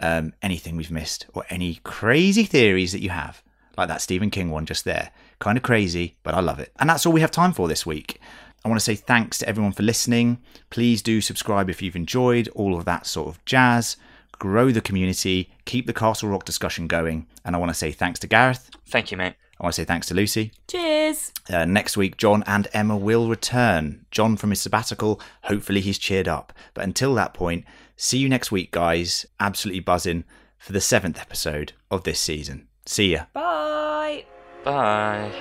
um, 0.01 0.33
anything 0.43 0.77
we've 0.77 0.91
missed 0.93 1.27
or 1.35 1.45
any 1.51 1.81
crazy 1.83 2.45
theories 2.45 2.93
that 2.93 3.01
you 3.03 3.11
have, 3.11 3.43
like 3.77 3.89
that 3.89 4.01
Stephen 4.01 4.31
King 4.31 4.51
one 4.51 4.65
just 4.67 4.85
there. 4.85 5.11
Kind 5.41 5.57
of 5.59 5.65
crazy, 5.65 6.17
but 6.23 6.35
I 6.35 6.41
love 6.41 6.61
it. 6.61 6.73
And 6.79 6.89
that's 6.89 7.05
all 7.05 7.13
we 7.13 7.21
have 7.21 7.31
time 7.33 7.53
for 7.53 7.67
this 7.69 7.85
week. 7.85 8.21
I 8.65 8.69
want 8.69 8.81
to 8.81 8.85
say 8.85 8.95
thanks 8.97 9.39
to 9.39 9.49
everyone 9.49 9.73
for 9.73 9.83
listening. 9.85 10.39
Please 10.71 11.01
do 11.03 11.21
subscribe 11.21 11.69
if 11.71 11.81
you've 11.83 11.97
enjoyed 11.97 12.49
all 12.55 12.77
of 12.77 12.85
that 12.87 13.07
sort 13.07 13.29
of 13.29 13.45
jazz. 13.45 13.97
Grow 14.33 14.71
the 14.71 14.81
community, 14.81 15.51
keep 15.65 15.87
the 15.87 15.93
Castle 15.93 16.29
Rock 16.29 16.45
discussion 16.45 16.87
going. 16.87 17.27
And 17.45 17.57
I 17.57 17.59
want 17.59 17.71
to 17.71 17.75
say 17.75 17.91
thanks 17.93 18.21
to 18.21 18.27
Gareth. 18.29 18.71
Thank 18.87 19.11
you, 19.11 19.17
mate. 19.17 19.35
I 19.61 19.65
want 19.65 19.75
to 19.75 19.81
say 19.81 19.85
thanks 19.85 20.07
to 20.09 20.15
Lucy. 20.15 20.53
Cheers. 20.69 21.33
Uh, 21.51 21.65
next 21.65 21.97
week, 21.97 22.17
John 22.17 22.45
and 22.47 22.69
Emma 22.73 22.97
will 22.97 23.29
return. 23.29 24.07
John 24.11 24.37
from 24.37 24.51
his 24.51 24.61
sabbatical. 24.61 25.21
Hopefully, 25.45 25.81
he's 25.81 25.99
cheered 25.99 26.29
up. 26.29 26.53
But 26.75 26.85
until 26.85 27.15
that 27.15 27.35
point, 27.35 27.65
see 27.97 28.19
you 28.19 28.29
next 28.29 28.53
week, 28.53 28.71
guys. 28.71 29.27
Absolutely 29.41 29.81
buzzing 29.81 30.25
for 30.59 30.73
the 30.73 30.81
seventh 30.81 31.19
episode 31.19 31.73
of 31.91 32.05
this 32.05 32.21
season. 32.21 32.69
See 32.87 33.13
ya. 33.13 33.25
Bye. 33.33 34.25
Bye. 34.65 35.33